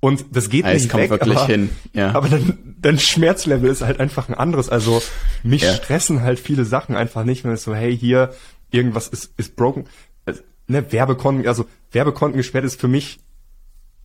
Und 0.02 0.28
das 0.32 0.50
geht 0.50 0.66
es 0.66 0.84
nicht 0.84 0.90
kommt 0.92 1.04
weg, 1.04 1.10
wirklich 1.10 1.38
aber, 1.38 1.48
hin, 1.48 1.70
ja. 1.92 2.14
aber 2.16 2.30
dein, 2.30 2.76
dein 2.80 3.00
Schmerzlevel 3.00 3.70
ist 3.70 3.82
halt 3.82 4.00
einfach 4.00 4.30
ein 4.30 4.34
anderes. 4.36 4.70
Also 4.70 5.02
mich 5.44 5.64
Ja. 5.64 5.74
stressen 5.74 6.22
halt 6.22 6.40
viele 6.40 6.64
Sachen 6.64 6.96
einfach 6.96 7.26
nicht, 7.26 7.44
wenn 7.44 7.52
es 7.52 7.64
so, 7.64 7.76
hey, 7.76 7.98
hier, 7.98 8.34
irgendwas 8.72 9.10
ist, 9.10 9.34
ist 9.36 9.58
broken. 9.58 9.88
Also, 10.26 10.42
ne, 10.68 10.90
Werbekonten, 10.94 11.46
also 11.48 11.66
Werbekonten 11.92 12.38
gesperrt 12.38 12.64
ist 12.64 12.80
für 12.80 12.88
mich 12.88 13.20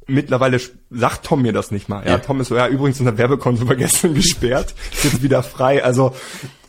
mittlerweile 0.06 0.60
sagt 0.90 1.24
Tom 1.24 1.42
mir 1.42 1.52
das 1.52 1.70
nicht 1.70 1.88
mal. 1.88 2.04
Ja, 2.04 2.12
Ja. 2.12 2.18
Tom 2.18 2.40
ist 2.40 2.48
so, 2.48 2.56
ja, 2.56 2.66
übrigens 2.68 2.98
unser 3.00 3.16
Werbekonto 3.16 3.66
war 3.68 3.74
gestern 3.76 4.14
gesperrt, 4.14 4.74
ist 4.92 5.04
jetzt 5.04 5.22
wieder 5.22 5.42
frei. 5.42 5.82
Also 5.84 6.14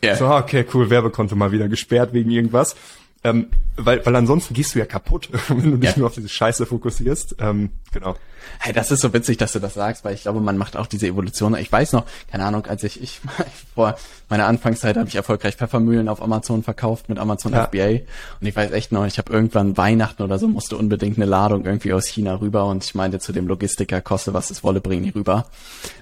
Ja. 0.04 0.14
so, 0.16 0.28
okay, 0.28 0.64
cool, 0.72 0.88
Werbekonto 0.88 1.34
mal 1.36 1.52
wieder 1.52 1.68
gesperrt 1.68 2.12
wegen 2.12 2.30
irgendwas. 2.30 2.76
Ähm, 3.24 3.46
weil, 3.76 4.04
weil 4.06 4.14
ansonsten 4.16 4.54
gehst 4.54 4.74
du 4.74 4.78
ja 4.78 4.86
kaputt, 4.86 5.28
wenn 5.48 5.70
du 5.72 5.76
dich 5.78 5.90
Ja. 5.90 5.98
nur 5.98 6.06
auf 6.08 6.14
diese 6.14 6.28
Scheiße 6.28 6.64
fokussierst. 6.66 7.36
Ähm, 7.40 7.70
genau. 7.92 8.14
Hey, 8.60 8.72
das 8.72 8.92
ist 8.92 9.00
so 9.00 9.12
witzig, 9.12 9.38
dass 9.38 9.52
du 9.52 9.58
das 9.58 9.74
sagst, 9.74 10.04
weil 10.04 10.14
ich 10.14 10.22
glaube, 10.22 10.40
man 10.40 10.56
macht 10.56 10.76
auch 10.76 10.86
diese 10.86 11.08
Evolution. 11.08 11.56
Ich 11.56 11.70
weiß 11.72 11.92
noch, 11.92 12.04
keine 12.30 12.44
Ahnung, 12.44 12.64
als 12.66 12.84
ich, 12.84 13.02
ich 13.02 13.20
vor 13.74 13.96
meiner 14.28 14.46
Anfangszeit 14.46 14.96
habe 14.96 15.08
ich 15.08 15.16
erfolgreich 15.16 15.56
Pfeffermühlen 15.56 16.08
auf 16.08 16.22
Amazon 16.22 16.62
verkauft 16.62 17.08
mit 17.08 17.18
Amazon 17.18 17.52
Ja. 17.52 17.64
FBA. 17.66 18.02
Und 18.40 18.46
ich 18.46 18.54
weiß 18.54 18.70
echt 18.70 18.92
noch, 18.92 19.04
ich 19.04 19.18
habe 19.18 19.32
irgendwann 19.32 19.76
Weihnachten 19.76 20.22
oder 20.22 20.38
so, 20.38 20.46
musste 20.46 20.76
unbedingt 20.76 21.16
eine 21.16 21.26
Ladung 21.26 21.64
irgendwie 21.64 21.92
aus 21.92 22.06
China 22.06 22.36
rüber 22.40 22.66
und 22.66 22.84
ich 22.84 22.94
meinte 22.94 23.18
zu 23.18 23.32
dem 23.32 23.48
Logistiker, 23.48 24.00
koste 24.00 24.32
was 24.32 24.50
es 24.50 24.62
wolle, 24.62 24.80
bring 24.80 25.02
die 25.02 25.10
rüber. 25.10 25.46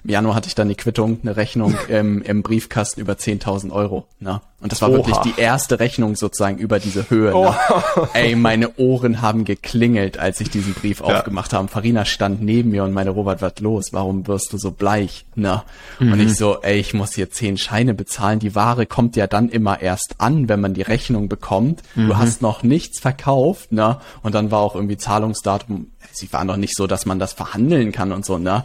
Im 0.03 0.11
Januar 0.11 0.35
hatte 0.35 0.47
ich 0.47 0.55
dann 0.55 0.69
die 0.69 0.75
Quittung, 0.75 1.19
eine 1.23 1.35
Rechnung 1.35 1.75
im, 1.89 2.21
im 2.21 2.43
Briefkasten 2.43 3.01
über 3.01 3.13
10.000 3.13 3.71
Euro. 3.71 4.07
Ne? 4.19 4.41
Und 4.61 4.71
das 4.71 4.81
war 4.81 4.89
Oha. 4.89 4.97
wirklich 4.97 5.17
die 5.17 5.39
erste 5.39 5.79
Rechnung 5.79 6.15
sozusagen 6.15 6.57
über 6.57 6.79
diese 6.79 7.09
Höhe. 7.09 7.33
Ne? 7.33 7.55
Ey, 8.13 8.35
meine 8.35 8.77
Ohren 8.77 9.21
haben 9.21 9.43
geklingelt, 9.43 10.17
als 10.17 10.39
ich 10.39 10.49
diesen 10.49 10.73
Brief 10.73 11.01
aufgemacht 11.01 11.53
habe. 11.53 11.67
Farina 11.67 12.05
stand 12.05 12.41
neben 12.41 12.71
mir 12.71 12.83
und 12.83 12.93
meine 12.93 13.09
Robert, 13.09 13.41
was 13.41 13.59
los? 13.59 13.89
Warum 13.91 14.27
wirst 14.27 14.53
du 14.53 14.57
so 14.57 14.71
bleich? 14.71 15.25
Ne? 15.35 15.61
Und 15.99 16.19
ich 16.19 16.35
so, 16.35 16.61
ey, 16.61 16.79
ich 16.79 16.93
muss 16.93 17.13
hier 17.13 17.29
zehn 17.29 17.57
Scheine 17.57 17.93
bezahlen. 17.93 18.39
Die 18.39 18.55
Ware 18.55 18.85
kommt 18.85 19.15
ja 19.17 19.27
dann 19.27 19.49
immer 19.49 19.81
erst 19.81 20.15
an, 20.19 20.47
wenn 20.49 20.61
man 20.61 20.73
die 20.73 20.83
Rechnung 20.83 21.27
bekommt. 21.27 21.83
Du 21.95 22.17
hast 22.17 22.41
noch 22.41 22.63
nichts 22.63 22.99
verkauft, 22.99 23.71
ne? 23.71 23.99
Und 24.23 24.35
dann 24.35 24.51
war 24.51 24.61
auch 24.61 24.75
irgendwie 24.75 24.97
Zahlungsdatum. 24.97 25.91
Sie 26.11 26.31
waren 26.31 26.47
doch 26.47 26.57
nicht 26.57 26.77
so, 26.77 26.87
dass 26.87 27.05
man 27.05 27.19
das 27.19 27.33
verhandeln 27.33 27.91
kann 27.91 28.13
und 28.13 28.25
so, 28.25 28.37
ne? 28.37 28.63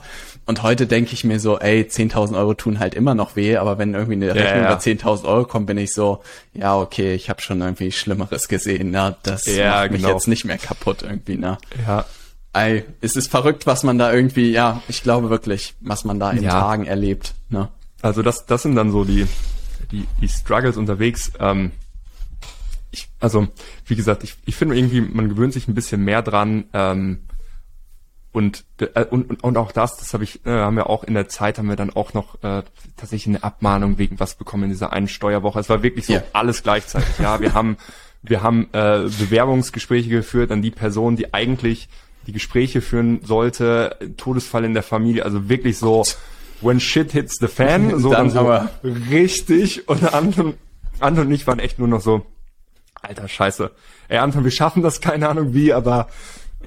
Und 0.50 0.64
heute 0.64 0.88
denke 0.88 1.12
ich 1.12 1.22
mir 1.22 1.38
so, 1.38 1.60
ey, 1.60 1.82
10.000 1.82 2.36
Euro 2.36 2.54
tun 2.54 2.80
halt 2.80 2.96
immer 2.96 3.14
noch 3.14 3.36
weh, 3.36 3.56
aber 3.56 3.78
wenn 3.78 3.94
irgendwie 3.94 4.14
eine 4.14 4.34
Rechnung 4.34 4.64
ja. 4.64 4.72
über 4.72 4.80
10.000 4.80 5.24
Euro 5.24 5.44
kommt, 5.44 5.66
bin 5.66 5.78
ich 5.78 5.92
so, 5.92 6.24
ja, 6.54 6.76
okay, 6.76 7.14
ich 7.14 7.30
habe 7.30 7.40
schon 7.40 7.60
irgendwie 7.60 7.92
Schlimmeres 7.92 8.48
gesehen, 8.48 8.90
ne? 8.90 9.14
Das 9.22 9.46
Ja, 9.46 9.82
macht 9.82 9.92
mich 9.92 10.02
genau. 10.02 10.12
jetzt 10.14 10.26
nicht 10.26 10.44
mehr 10.44 10.58
kaputt 10.58 11.04
irgendwie, 11.04 11.36
ne? 11.36 11.56
Ja, 11.86 12.04
Ey, 12.52 12.84
es 13.00 13.14
ist 13.14 13.30
verrückt, 13.30 13.68
was 13.68 13.84
man 13.84 13.96
da 13.96 14.12
irgendwie, 14.12 14.50
ja, 14.50 14.82
ich 14.88 15.04
glaube 15.04 15.30
wirklich, 15.30 15.74
was 15.82 16.04
man 16.04 16.18
da 16.18 16.32
in 16.32 16.42
Ja. 16.42 16.50
Tagen 16.50 16.84
erlebt, 16.84 17.34
ne? 17.48 17.68
also 18.02 18.22
das, 18.22 18.44
das 18.44 18.62
sind 18.62 18.74
dann 18.74 18.90
so 18.90 19.04
die, 19.04 19.28
die, 19.92 20.08
die 20.20 20.28
Struggles 20.28 20.76
unterwegs. 20.76 21.30
Ähm, 21.38 21.70
ich, 22.90 23.08
also, 23.20 23.46
wie 23.86 23.94
gesagt, 23.94 24.24
ich, 24.24 24.34
ich 24.46 24.56
finde 24.56 24.76
irgendwie, 24.76 25.00
man 25.00 25.28
gewöhnt 25.28 25.52
sich 25.52 25.68
ein 25.68 25.76
bisschen 25.76 26.04
mehr 26.04 26.22
dran. 26.22 26.64
Ähm, 26.72 27.20
und, 28.32 28.64
äh, 28.78 29.04
und, 29.06 29.42
und, 29.42 29.56
auch 29.56 29.72
das, 29.72 29.96
das 29.96 30.14
habe 30.14 30.22
ich, 30.24 30.44
äh, 30.46 30.50
haben 30.50 30.76
wir 30.76 30.88
auch 30.88 31.02
in 31.04 31.14
der 31.14 31.28
Zeit, 31.28 31.58
haben 31.58 31.68
wir 31.68 31.76
dann 31.76 31.90
auch 31.90 32.14
noch 32.14 32.36
äh, 32.44 32.62
tatsächlich 32.96 33.26
eine 33.34 33.42
Abmahnung 33.42 33.98
wegen 33.98 34.20
was 34.20 34.34
bekommen 34.36 34.64
in 34.64 34.70
dieser 34.70 34.92
einen 34.92 35.08
Steuerwoche. 35.08 35.58
Es 35.58 35.68
war 35.68 35.82
wirklich 35.82 36.06
so 36.06 36.12
Ja. 36.14 36.22
alles 36.32 36.62
gleichzeitig. 36.62 37.18
Ja, 37.18 37.40
wir 37.40 37.54
haben, 37.54 37.76
wir 38.22 38.42
haben 38.42 38.68
äh, 38.72 39.08
Bewerbungsgespräche 39.18 40.08
geführt 40.10 40.52
an 40.52 40.62
die 40.62 40.70
Person, 40.70 41.16
die 41.16 41.34
eigentlich 41.34 41.88
die 42.26 42.32
Gespräche 42.32 42.80
führen 42.82 43.20
sollte, 43.24 43.96
Todesfall 44.16 44.64
in 44.64 44.74
der 44.74 44.82
Familie, 44.84 45.24
also 45.24 45.48
wirklich 45.48 45.78
so 45.78 46.04
when 46.60 46.78
shit 46.78 47.10
hits 47.12 47.38
the 47.40 47.48
fan, 47.48 47.90
so 47.98 48.10
Dann 48.10 48.26
dann, 48.26 48.30
so 48.30 48.38
aber- 48.40 48.70
richtig 49.10 49.88
und 49.88 50.12
Anton, 50.14 50.54
Anton 51.00 51.26
und 51.26 51.32
ich 51.32 51.46
waren 51.46 51.58
echt 51.58 51.78
nur 51.78 51.88
noch 51.88 52.00
so, 52.02 52.26
alter 53.02 53.26
Scheiße. 53.26 53.70
Ey 54.08 54.18
Anton, 54.18 54.44
wir 54.44 54.50
schaffen 54.50 54.82
das, 54.82 55.00
keine 55.00 55.28
Ahnung 55.28 55.54
wie, 55.54 55.72
aber 55.72 56.08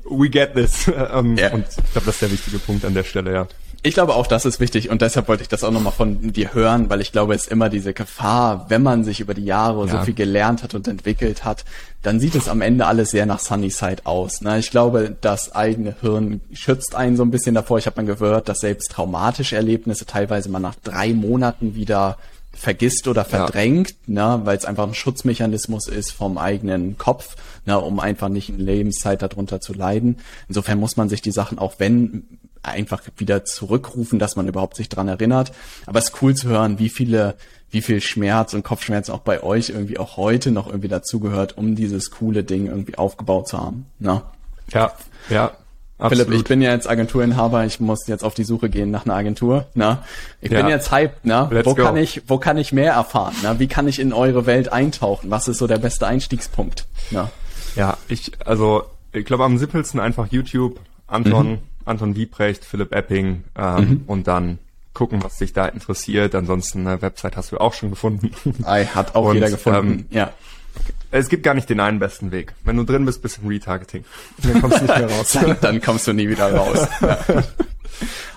we 0.10 0.30
get 0.30 0.54
this. 0.56 0.88
ähm, 1.14 1.38
Ja. 1.38 1.52
Und 1.54 1.66
ich 1.68 1.92
glaube, 1.92 2.06
das 2.06 2.16
ist 2.16 2.22
der 2.22 2.32
wichtige 2.32 2.60
Punkt 2.60 2.86
an 2.86 2.94
der 2.94 3.04
Stelle, 3.04 3.34
ja. 3.34 3.48
Ich 3.86 3.96
glaube 3.96 4.16
auch, 4.16 4.28
das 4.28 4.46
ist 4.46 4.62
wichtig 4.62 4.90
und 4.90 5.02
deshalb 5.02 5.28
wollte 5.28 5.44
ich 5.44 5.50
das 5.50 5.62
auch 5.66 5.72
nochmal 5.72 5.92
von 5.92 6.32
dir 6.32 6.54
hören, 6.54 6.90
weil 6.90 7.02
ich 7.02 7.12
glaube, 7.12 7.34
es 7.36 7.44
ist 7.44 7.52
immer 7.52 7.68
diese 7.70 7.92
Gefahr, 7.94 8.68
wenn 8.70 8.82
man 8.82 9.04
sich 9.04 9.20
über 9.20 9.34
die 9.34 9.44
Jahre 9.44 9.90
so 9.90 9.96
Ja. 9.98 10.04
viel 10.06 10.14
gelernt 10.14 10.64
hat 10.64 10.74
und 10.74 10.88
entwickelt 10.88 11.44
hat, 11.44 11.66
dann 12.02 12.22
sieht 12.22 12.34
es 12.36 12.48
am 12.48 12.62
Ende 12.62 12.86
alles 12.86 13.12
sehr 13.12 13.26
nach 13.26 13.40
Sunnyside 13.40 14.06
aus. 14.06 14.40
Ne? 14.40 14.58
Ich 14.60 14.72
glaube, 14.72 15.18
das 15.20 15.54
eigene 15.54 15.98
Hirn 16.00 16.40
schützt 16.54 16.96
einen 16.96 17.18
so 17.18 17.24
ein 17.24 17.32
bisschen 17.32 17.56
davor. 17.56 17.78
Ich 17.78 17.86
habe 17.86 18.02
mal 18.02 18.08
gehört, 18.16 18.48
dass 18.48 18.60
selbst 18.60 18.90
traumatische 18.90 19.58
Erlebnisse 19.58 20.06
teilweise 20.06 20.48
mal 20.48 20.60
nach 20.60 20.76
drei 20.82 21.12
Monaten 21.14 21.76
wieder 21.76 22.18
vergisst 22.54 23.08
oder 23.08 23.26
verdrängt, 23.26 23.96
ne, 24.08 24.42
weil 24.44 24.58
es 24.58 24.66
einfach 24.66 24.88
ein 24.88 24.94
Schutzmechanismus 24.94 25.88
ist 25.88 26.12
vom 26.12 26.38
eigenen 26.38 26.98
Kopf, 26.98 27.36
ne, 27.66 27.80
um 27.80 28.00
einfach 28.00 28.30
nicht 28.30 28.50
in 28.50 28.60
Lebenszeit 28.60 29.22
darunter 29.22 29.60
zu 29.60 29.74
leiden. 29.74 30.18
Insofern 30.48 30.80
muss 30.80 30.96
man 30.96 31.10
sich 31.10 31.22
die 31.22 31.32
Sachen 31.32 31.60
auch 31.60 31.76
wenn 31.80 32.40
einfach 32.64 33.02
wieder 33.18 33.44
zurückrufen, 33.44 34.20
dass 34.20 34.36
man 34.36 34.48
überhaupt 34.48 34.78
sich 34.78 34.90
dran 34.90 35.08
erinnert. 35.08 35.52
Aber 35.86 36.00
es 36.00 36.06
ist 36.06 36.22
cool 36.22 36.34
zu 36.34 36.48
hören, 36.48 36.80
wie 36.80 36.90
viele, 36.90 37.36
wie 37.70 37.82
viel 37.82 38.02
Schmerz 38.02 38.54
und 38.54 38.64
Kopfschmerz 38.64 39.10
auch 39.10 39.20
bei 39.20 39.44
euch 39.44 39.70
irgendwie 39.70 40.00
auch 40.00 40.18
heute 40.18 40.52
noch 40.52 40.68
irgendwie 40.68 40.88
dazugehört, 40.88 41.58
um 41.58 41.76
dieses 41.76 42.10
coole 42.12 42.44
Ding 42.44 42.68
irgendwie 42.68 42.98
aufgebaut 42.98 43.50
zu 43.50 43.60
haben. 43.60 43.86
Ne? 44.00 44.22
Ja, 44.72 44.94
ja. 45.30 45.52
Philipp, 46.10 46.22
absolut. 46.28 46.34
ich 46.42 46.44
bin 46.44 46.62
ja 46.62 46.72
jetzt 46.72 46.90
Agenturinhaber, 46.90 47.66
ich 47.66 47.80
muss 47.80 48.08
jetzt 48.08 48.24
auf 48.24 48.34
die 48.34 48.44
Suche 48.44 48.70
gehen 48.70 48.92
nach 48.92 49.06
einer 49.06 49.16
Agentur. 49.16 49.68
Ne? 49.74 50.00
Ich 50.42 50.50
bin 50.50 50.60
Ja. 50.60 50.70
jetzt 50.70 50.92
hyped, 50.92 51.26
ne? 51.26 51.48
Let's 51.52 51.66
wo 51.66 51.76
go. 51.76 51.84
kann 51.84 51.98
ich, 51.98 52.22
wo 52.28 52.38
kann 52.38 52.58
ich 52.58 52.72
mehr 52.74 52.94
erfahren? 52.94 53.34
Ne? 53.44 53.56
Wie 53.60 53.68
kann 53.68 53.88
ich 53.88 54.00
in 54.00 54.14
eure 54.14 54.46
Welt 54.46 54.72
eintauchen? 54.72 55.32
Was 55.32 55.48
ist 55.48 55.58
so 55.58 55.68
der 55.68 55.78
beste 55.80 56.06
Einstiegspunkt? 56.08 56.86
Ne? 57.12 57.30
Ja, 57.76 57.98
ich, 58.08 58.32
also, 58.46 58.84
ich 59.12 59.26
glaube 59.26 59.44
am 59.46 59.58
simpelsten 59.58 60.00
einfach 60.00 60.28
YouTube, 60.32 60.80
Anton, 61.08 61.50
Mhm. 61.52 61.58
Anton 61.86 62.16
Wiebrecht, 62.16 62.64
Philipp 62.66 62.94
Epping, 62.94 63.44
ähm, 63.58 64.04
und 64.08 64.28
dann 64.28 64.60
gucken, 64.94 65.24
was 65.24 65.38
dich 65.38 65.54
da 65.54 65.66
interessiert. 65.66 66.36
Ansonsten 66.36 66.86
eine 66.88 67.02
Website 67.02 67.36
hast 67.36 67.52
du 67.52 67.58
auch 67.58 67.74
schon 67.74 67.90
gefunden. 67.90 68.32
Ei, 68.64 68.86
hat 68.86 69.16
auch 69.16 69.26
Und, 69.26 69.36
jeder 69.36 69.50
gefunden. 69.50 69.92
ähm, 69.92 70.06
ja. 70.12 70.30
Es 71.12 71.30
gibt 71.30 71.44
gar 71.44 71.54
nicht 71.54 71.70
den 71.70 71.80
einen 71.80 72.00
besten 72.00 72.32
Weg. 72.32 72.54
Wenn 72.64 72.78
du 72.78 72.84
drin 72.84 73.06
bist, 73.06 73.22
bist 73.22 73.38
du 73.38 73.42
im 73.44 73.48
Retargeting. 73.50 74.04
Dann 74.42 74.62
kommst 74.62 74.80
du 74.80 74.86
nicht 74.86 74.98
mehr 74.98 75.12
raus. 75.12 75.38
dann, 75.62 75.82
kommst 75.82 76.08
du 76.08 76.14
nie 76.14 76.30
wieder 76.30 76.54
raus. 76.54 76.88
Ja. 77.02 77.20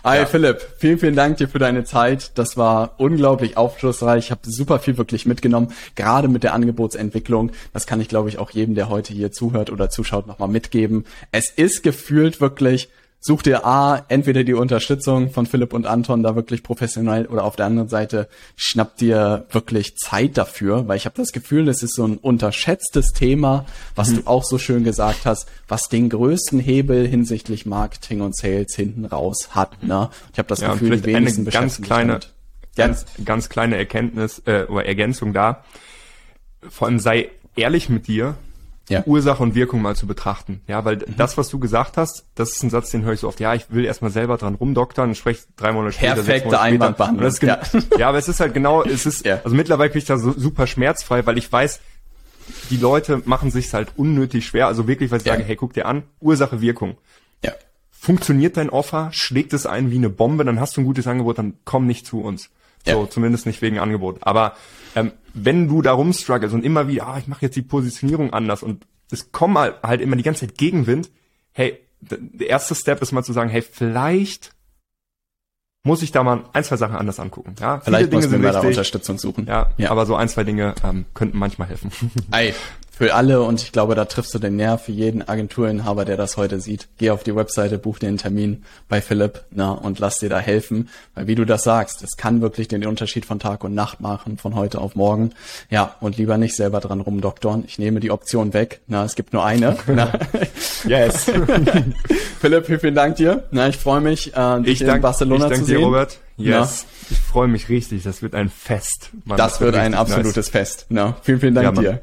Hi 0.04 0.26
Philipp, 0.26 0.60
vielen, 0.76 0.98
vielen 0.98 1.16
Dank 1.16 1.38
dir 1.38 1.48
für 1.48 1.58
deine 1.58 1.84
Zeit. 1.84 2.38
Das 2.38 2.56
war 2.56 2.94
unglaublich 2.98 3.56
aufschlussreich. 3.56 4.26
Ich 4.26 4.30
habe 4.30 4.42
super 4.44 4.78
viel 4.78 4.98
wirklich 4.98 5.26
mitgenommen, 5.26 5.72
gerade 5.94 6.28
mit 6.28 6.44
der 6.44 6.52
Angebotsentwicklung. 6.52 7.50
Das 7.72 7.86
kann 7.86 8.00
ich, 8.00 8.08
glaube 8.08 8.28
ich, 8.28 8.38
auch 8.38 8.50
jedem, 8.50 8.74
der 8.74 8.88
heute 8.88 9.14
hier 9.14 9.32
zuhört 9.32 9.70
oder 9.70 9.90
zuschaut, 9.90 10.26
nochmal 10.26 10.48
mitgeben. 10.48 11.06
Es 11.32 11.50
ist 11.50 11.82
gefühlt 11.82 12.40
wirklich, 12.40 12.90
such 13.26 13.42
dir 13.42 13.66
A, 13.66 14.04
entweder 14.08 14.44
die 14.44 14.54
Unterstützung 14.54 15.30
von 15.30 15.46
Philipp 15.46 15.72
und 15.72 15.84
Anton 15.84 16.22
da 16.22 16.36
wirklich 16.36 16.62
professionell 16.62 17.26
oder 17.26 17.42
auf 17.44 17.56
der 17.56 17.66
anderen 17.66 17.88
Seite 17.88 18.28
schnapp 18.54 18.96
dir 18.96 19.46
wirklich 19.50 19.96
Zeit 19.96 20.38
dafür, 20.38 20.86
weil 20.86 20.96
ich 20.96 21.06
habe 21.06 21.16
das 21.16 21.32
Gefühl, 21.32 21.68
es 21.68 21.82
ist 21.82 21.94
so 21.94 22.06
ein 22.06 22.18
unterschätztes 22.18 23.12
Thema, 23.12 23.66
was 23.96 24.14
du 24.14 24.22
auch 24.26 24.44
so 24.44 24.58
schön 24.58 24.84
gesagt 24.84 25.26
hast, 25.26 25.48
was 25.66 25.88
den 25.88 26.08
größten 26.08 26.60
Hebel 26.60 27.06
hinsichtlich 27.06 27.66
Marketing 27.66 28.20
und 28.20 28.36
Sales 28.36 28.74
hinten 28.76 29.04
raus 29.04 29.48
hat. 29.50 29.82
Ne? 29.82 30.08
Ich 30.32 30.38
habe 30.38 30.48
das 30.48 30.60
Ja, 30.60 30.72
Gefühl, 30.72 30.90
die 30.90 30.98
vielleicht 30.98 31.16
eine 31.16 31.26
wenigsten 31.26 31.44
ganz 31.50 31.80
kleine, 31.82 32.12
damit. 32.12 32.32
Ganz, 32.76 33.06
ganz 33.24 33.48
kleine 33.48 33.76
Erkenntnis 33.76 34.42
äh, 34.46 34.64
oder 34.64 34.84
Ergänzung 34.84 35.32
da. 35.32 35.64
Vor 36.68 36.86
allem 36.86 37.00
sei 37.00 37.30
ehrlich 37.56 37.88
mit 37.88 38.06
dir, 38.06 38.36
Ja. 38.88 39.02
Ursache 39.04 39.42
und 39.42 39.54
Wirkung 39.56 39.82
mal 39.82 39.96
zu 39.96 40.06
betrachten. 40.06 40.60
Ja, 40.68 40.84
weil 40.84 40.96
das, 40.98 41.36
was 41.36 41.48
du 41.48 41.58
gesagt 41.58 41.96
hast, 41.96 42.24
das 42.36 42.52
ist 42.52 42.62
ein 42.62 42.70
Satz, 42.70 42.90
den 42.90 43.02
höre 43.02 43.14
ich 43.14 43.20
so 43.20 43.26
oft. 43.28 43.40
Ja, 43.40 43.52
ich 43.54 43.66
will 43.70 43.84
erstmal 43.84 44.12
selber 44.12 44.36
dran 44.36 44.54
rumdoktern 44.54 45.08
und 45.08 45.14
spreche 45.16 45.42
drei 45.56 45.72
Monate 45.72 45.94
später. 45.94 46.14
Perfekte. 46.14 46.60
Einwandbehandlung, 46.60 47.32
gen- 47.40 47.56
ja. 47.98 48.08
aber 48.08 48.18
es 48.18 48.28
ist 48.28 48.38
halt 48.38 48.54
genau, 48.54 48.84
es 48.84 49.04
ist, 49.04 49.26
Ja. 49.26 49.40
also 49.42 49.56
mittlerweile 49.56 49.90
bin 49.90 49.98
ich 49.98 50.04
da 50.04 50.18
so 50.18 50.32
super 50.32 50.68
schmerzfrei, 50.68 51.26
weil 51.26 51.36
ich 51.36 51.50
weiß, 51.50 51.80
die 52.70 52.76
Leute 52.76 53.22
machen 53.24 53.50
sich 53.50 53.74
halt 53.74 53.88
unnötig 53.96 54.46
schwer. 54.46 54.68
Also 54.68 54.86
wirklich, 54.86 55.10
weil 55.10 55.18
ich 55.18 55.26
Ja. 55.26 55.32
sage, 55.32 55.42
hey, 55.44 55.56
guck 55.56 55.72
dir 55.72 55.86
an, 55.86 56.04
Ursache, 56.20 56.60
Wirkung. 56.60 56.96
ja. 57.44 57.52
Funktioniert 57.90 58.56
dein 58.56 58.70
Offer, 58.70 59.08
schlägt 59.10 59.52
es 59.52 59.66
ein 59.66 59.90
wie 59.90 59.96
eine 59.96 60.10
Bombe, 60.10 60.44
dann 60.44 60.60
hast 60.60 60.76
du 60.76 60.80
ein 60.82 60.84
gutes 60.84 61.08
Angebot, 61.08 61.38
dann 61.38 61.54
komm 61.64 61.86
nicht 61.88 62.06
zu 62.06 62.20
uns. 62.20 62.50
So, 62.86 63.02
Ja. 63.04 63.10
zumindest 63.10 63.46
nicht 63.46 63.62
wegen 63.62 63.78
Angebot. 63.78 64.18
Aber 64.22 64.54
ähm, 64.94 65.12
wenn 65.34 65.68
du 65.68 65.82
da 65.82 65.92
rumstruggles 65.92 66.52
und 66.52 66.64
immer 66.64 66.88
wieder, 66.88 67.06
ah, 67.06 67.18
ich 67.18 67.26
mache 67.26 67.42
jetzt 67.42 67.56
die 67.56 67.62
Positionierung 67.62 68.32
anders 68.32 68.62
und 68.62 68.86
es 69.10 69.32
kommen 69.32 69.56
halt, 69.58 70.00
immer 70.00 70.16
die 70.16 70.22
ganze 70.22 70.46
Zeit 70.46 70.56
Gegenwind, 70.58 71.10
hey, 71.52 71.78
der 72.00 72.48
erste 72.48 72.74
Step 72.74 73.02
ist 73.02 73.12
mal 73.12 73.22
zu 73.22 73.32
sagen, 73.32 73.50
hey, 73.50 73.62
vielleicht 73.62 74.52
muss 75.84 76.02
ich 76.02 76.10
da 76.10 76.22
mal 76.24 76.44
ein, 76.52 76.64
zwei 76.64 76.76
Sachen 76.76 76.96
anders 76.96 77.20
angucken. 77.20 77.54
Ja, 77.60 77.80
vielleicht 77.80 78.12
Dinge 78.12 78.26
müssen 78.26 78.42
wir 78.42 78.52
da 78.52 78.60
Unterstützung 78.60 79.18
suchen. 79.18 79.46
Ja, 79.46 79.70
ja, 79.76 79.90
aber 79.90 80.04
so 80.04 80.16
ein, 80.16 80.28
zwei 80.28 80.42
Dinge 80.42 80.74
ähm, 80.82 81.06
könnten 81.14 81.38
manchmal 81.38 81.68
helfen. 81.68 81.92
Ei, 82.32 82.54
für 82.96 83.12
alle 83.12 83.42
und 83.42 83.60
ich 83.60 83.72
glaube, 83.72 83.94
da 83.94 84.06
triffst 84.06 84.32
du 84.32 84.38
den 84.38 84.56
Nerv 84.56 84.86
für 84.86 84.92
jeden 84.92 85.28
Agenturinhaber, 85.28 86.06
der 86.06 86.16
das 86.16 86.38
heute 86.38 86.60
sieht. 86.60 86.88
Geh 86.96 87.10
auf 87.10 87.24
die 87.24 87.36
Webseite, 87.36 87.76
buch 87.76 87.98
dir 87.98 88.08
einen 88.08 88.16
Termin 88.16 88.64
bei 88.88 89.02
Philipp 89.02 89.42
na, 89.50 89.72
und 89.72 89.98
lass 89.98 90.18
dir 90.18 90.30
da 90.30 90.38
helfen. 90.38 90.88
Weil 91.14 91.26
wie 91.26 91.34
du 91.34 91.44
das 91.44 91.62
sagst, 91.62 92.02
es 92.02 92.16
kann 92.16 92.40
wirklich 92.40 92.68
den 92.68 92.86
Unterschied 92.86 93.26
von 93.26 93.38
Tag 93.38 93.64
und 93.64 93.74
Nacht 93.74 94.00
machen, 94.00 94.38
von 94.38 94.54
heute 94.54 94.80
auf 94.80 94.94
morgen. 94.94 95.32
Ja, 95.68 95.96
und 96.00 96.16
lieber 96.16 96.38
nicht 96.38 96.56
selber 96.56 96.80
dran 96.80 97.02
rumdoktoren. 97.02 97.64
Ich 97.66 97.78
nehme 97.78 98.00
die 98.00 98.10
Option 98.10 98.54
weg. 98.54 98.80
Na, 98.86 99.04
es 99.04 99.14
gibt 99.14 99.34
nur 99.34 99.44
eine. 99.44 99.76
Na. 99.88 100.12
Yes. 100.86 101.26
Philipp, 102.40 102.80
vielen 102.80 102.94
Dank 102.94 103.16
dir. 103.16 103.44
Na, 103.50 103.68
ich 103.68 103.76
freue 103.76 104.00
mich, 104.00 104.34
äh, 104.34 104.60
dich 104.62 104.80
ich 104.80 104.86
dank, 104.86 104.96
in 104.96 105.02
Barcelona 105.02 105.44
ich 105.44 105.50
dank 105.50 105.60
zu 105.60 105.66
sehen. 105.66 105.78
Dir, 105.80 105.84
Robert. 105.84 106.18
Yes. 106.38 106.86
Na. 106.86 107.08
Ich 107.10 107.18
freue 107.18 107.48
mich 107.48 107.68
richtig. 107.68 108.04
Das 108.04 108.22
wird 108.22 108.34
ein 108.34 108.48
Fest. 108.48 109.10
Mann, 109.26 109.36
das, 109.36 109.52
das, 109.52 109.60
wird 109.60 109.74
ein 109.74 109.92
absolutes 109.92 110.46
nice. 110.46 110.48
Fest. 110.48 110.86
Na, 110.88 111.14
vielen, 111.22 111.40
vielen 111.40 111.54
Dank 111.54 111.76
ja, 111.76 111.82
dir. 111.82 112.02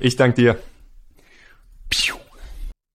Ich 0.00 0.16
danke 0.16 0.36
dir. 0.36 0.58
Piu. 1.90 2.19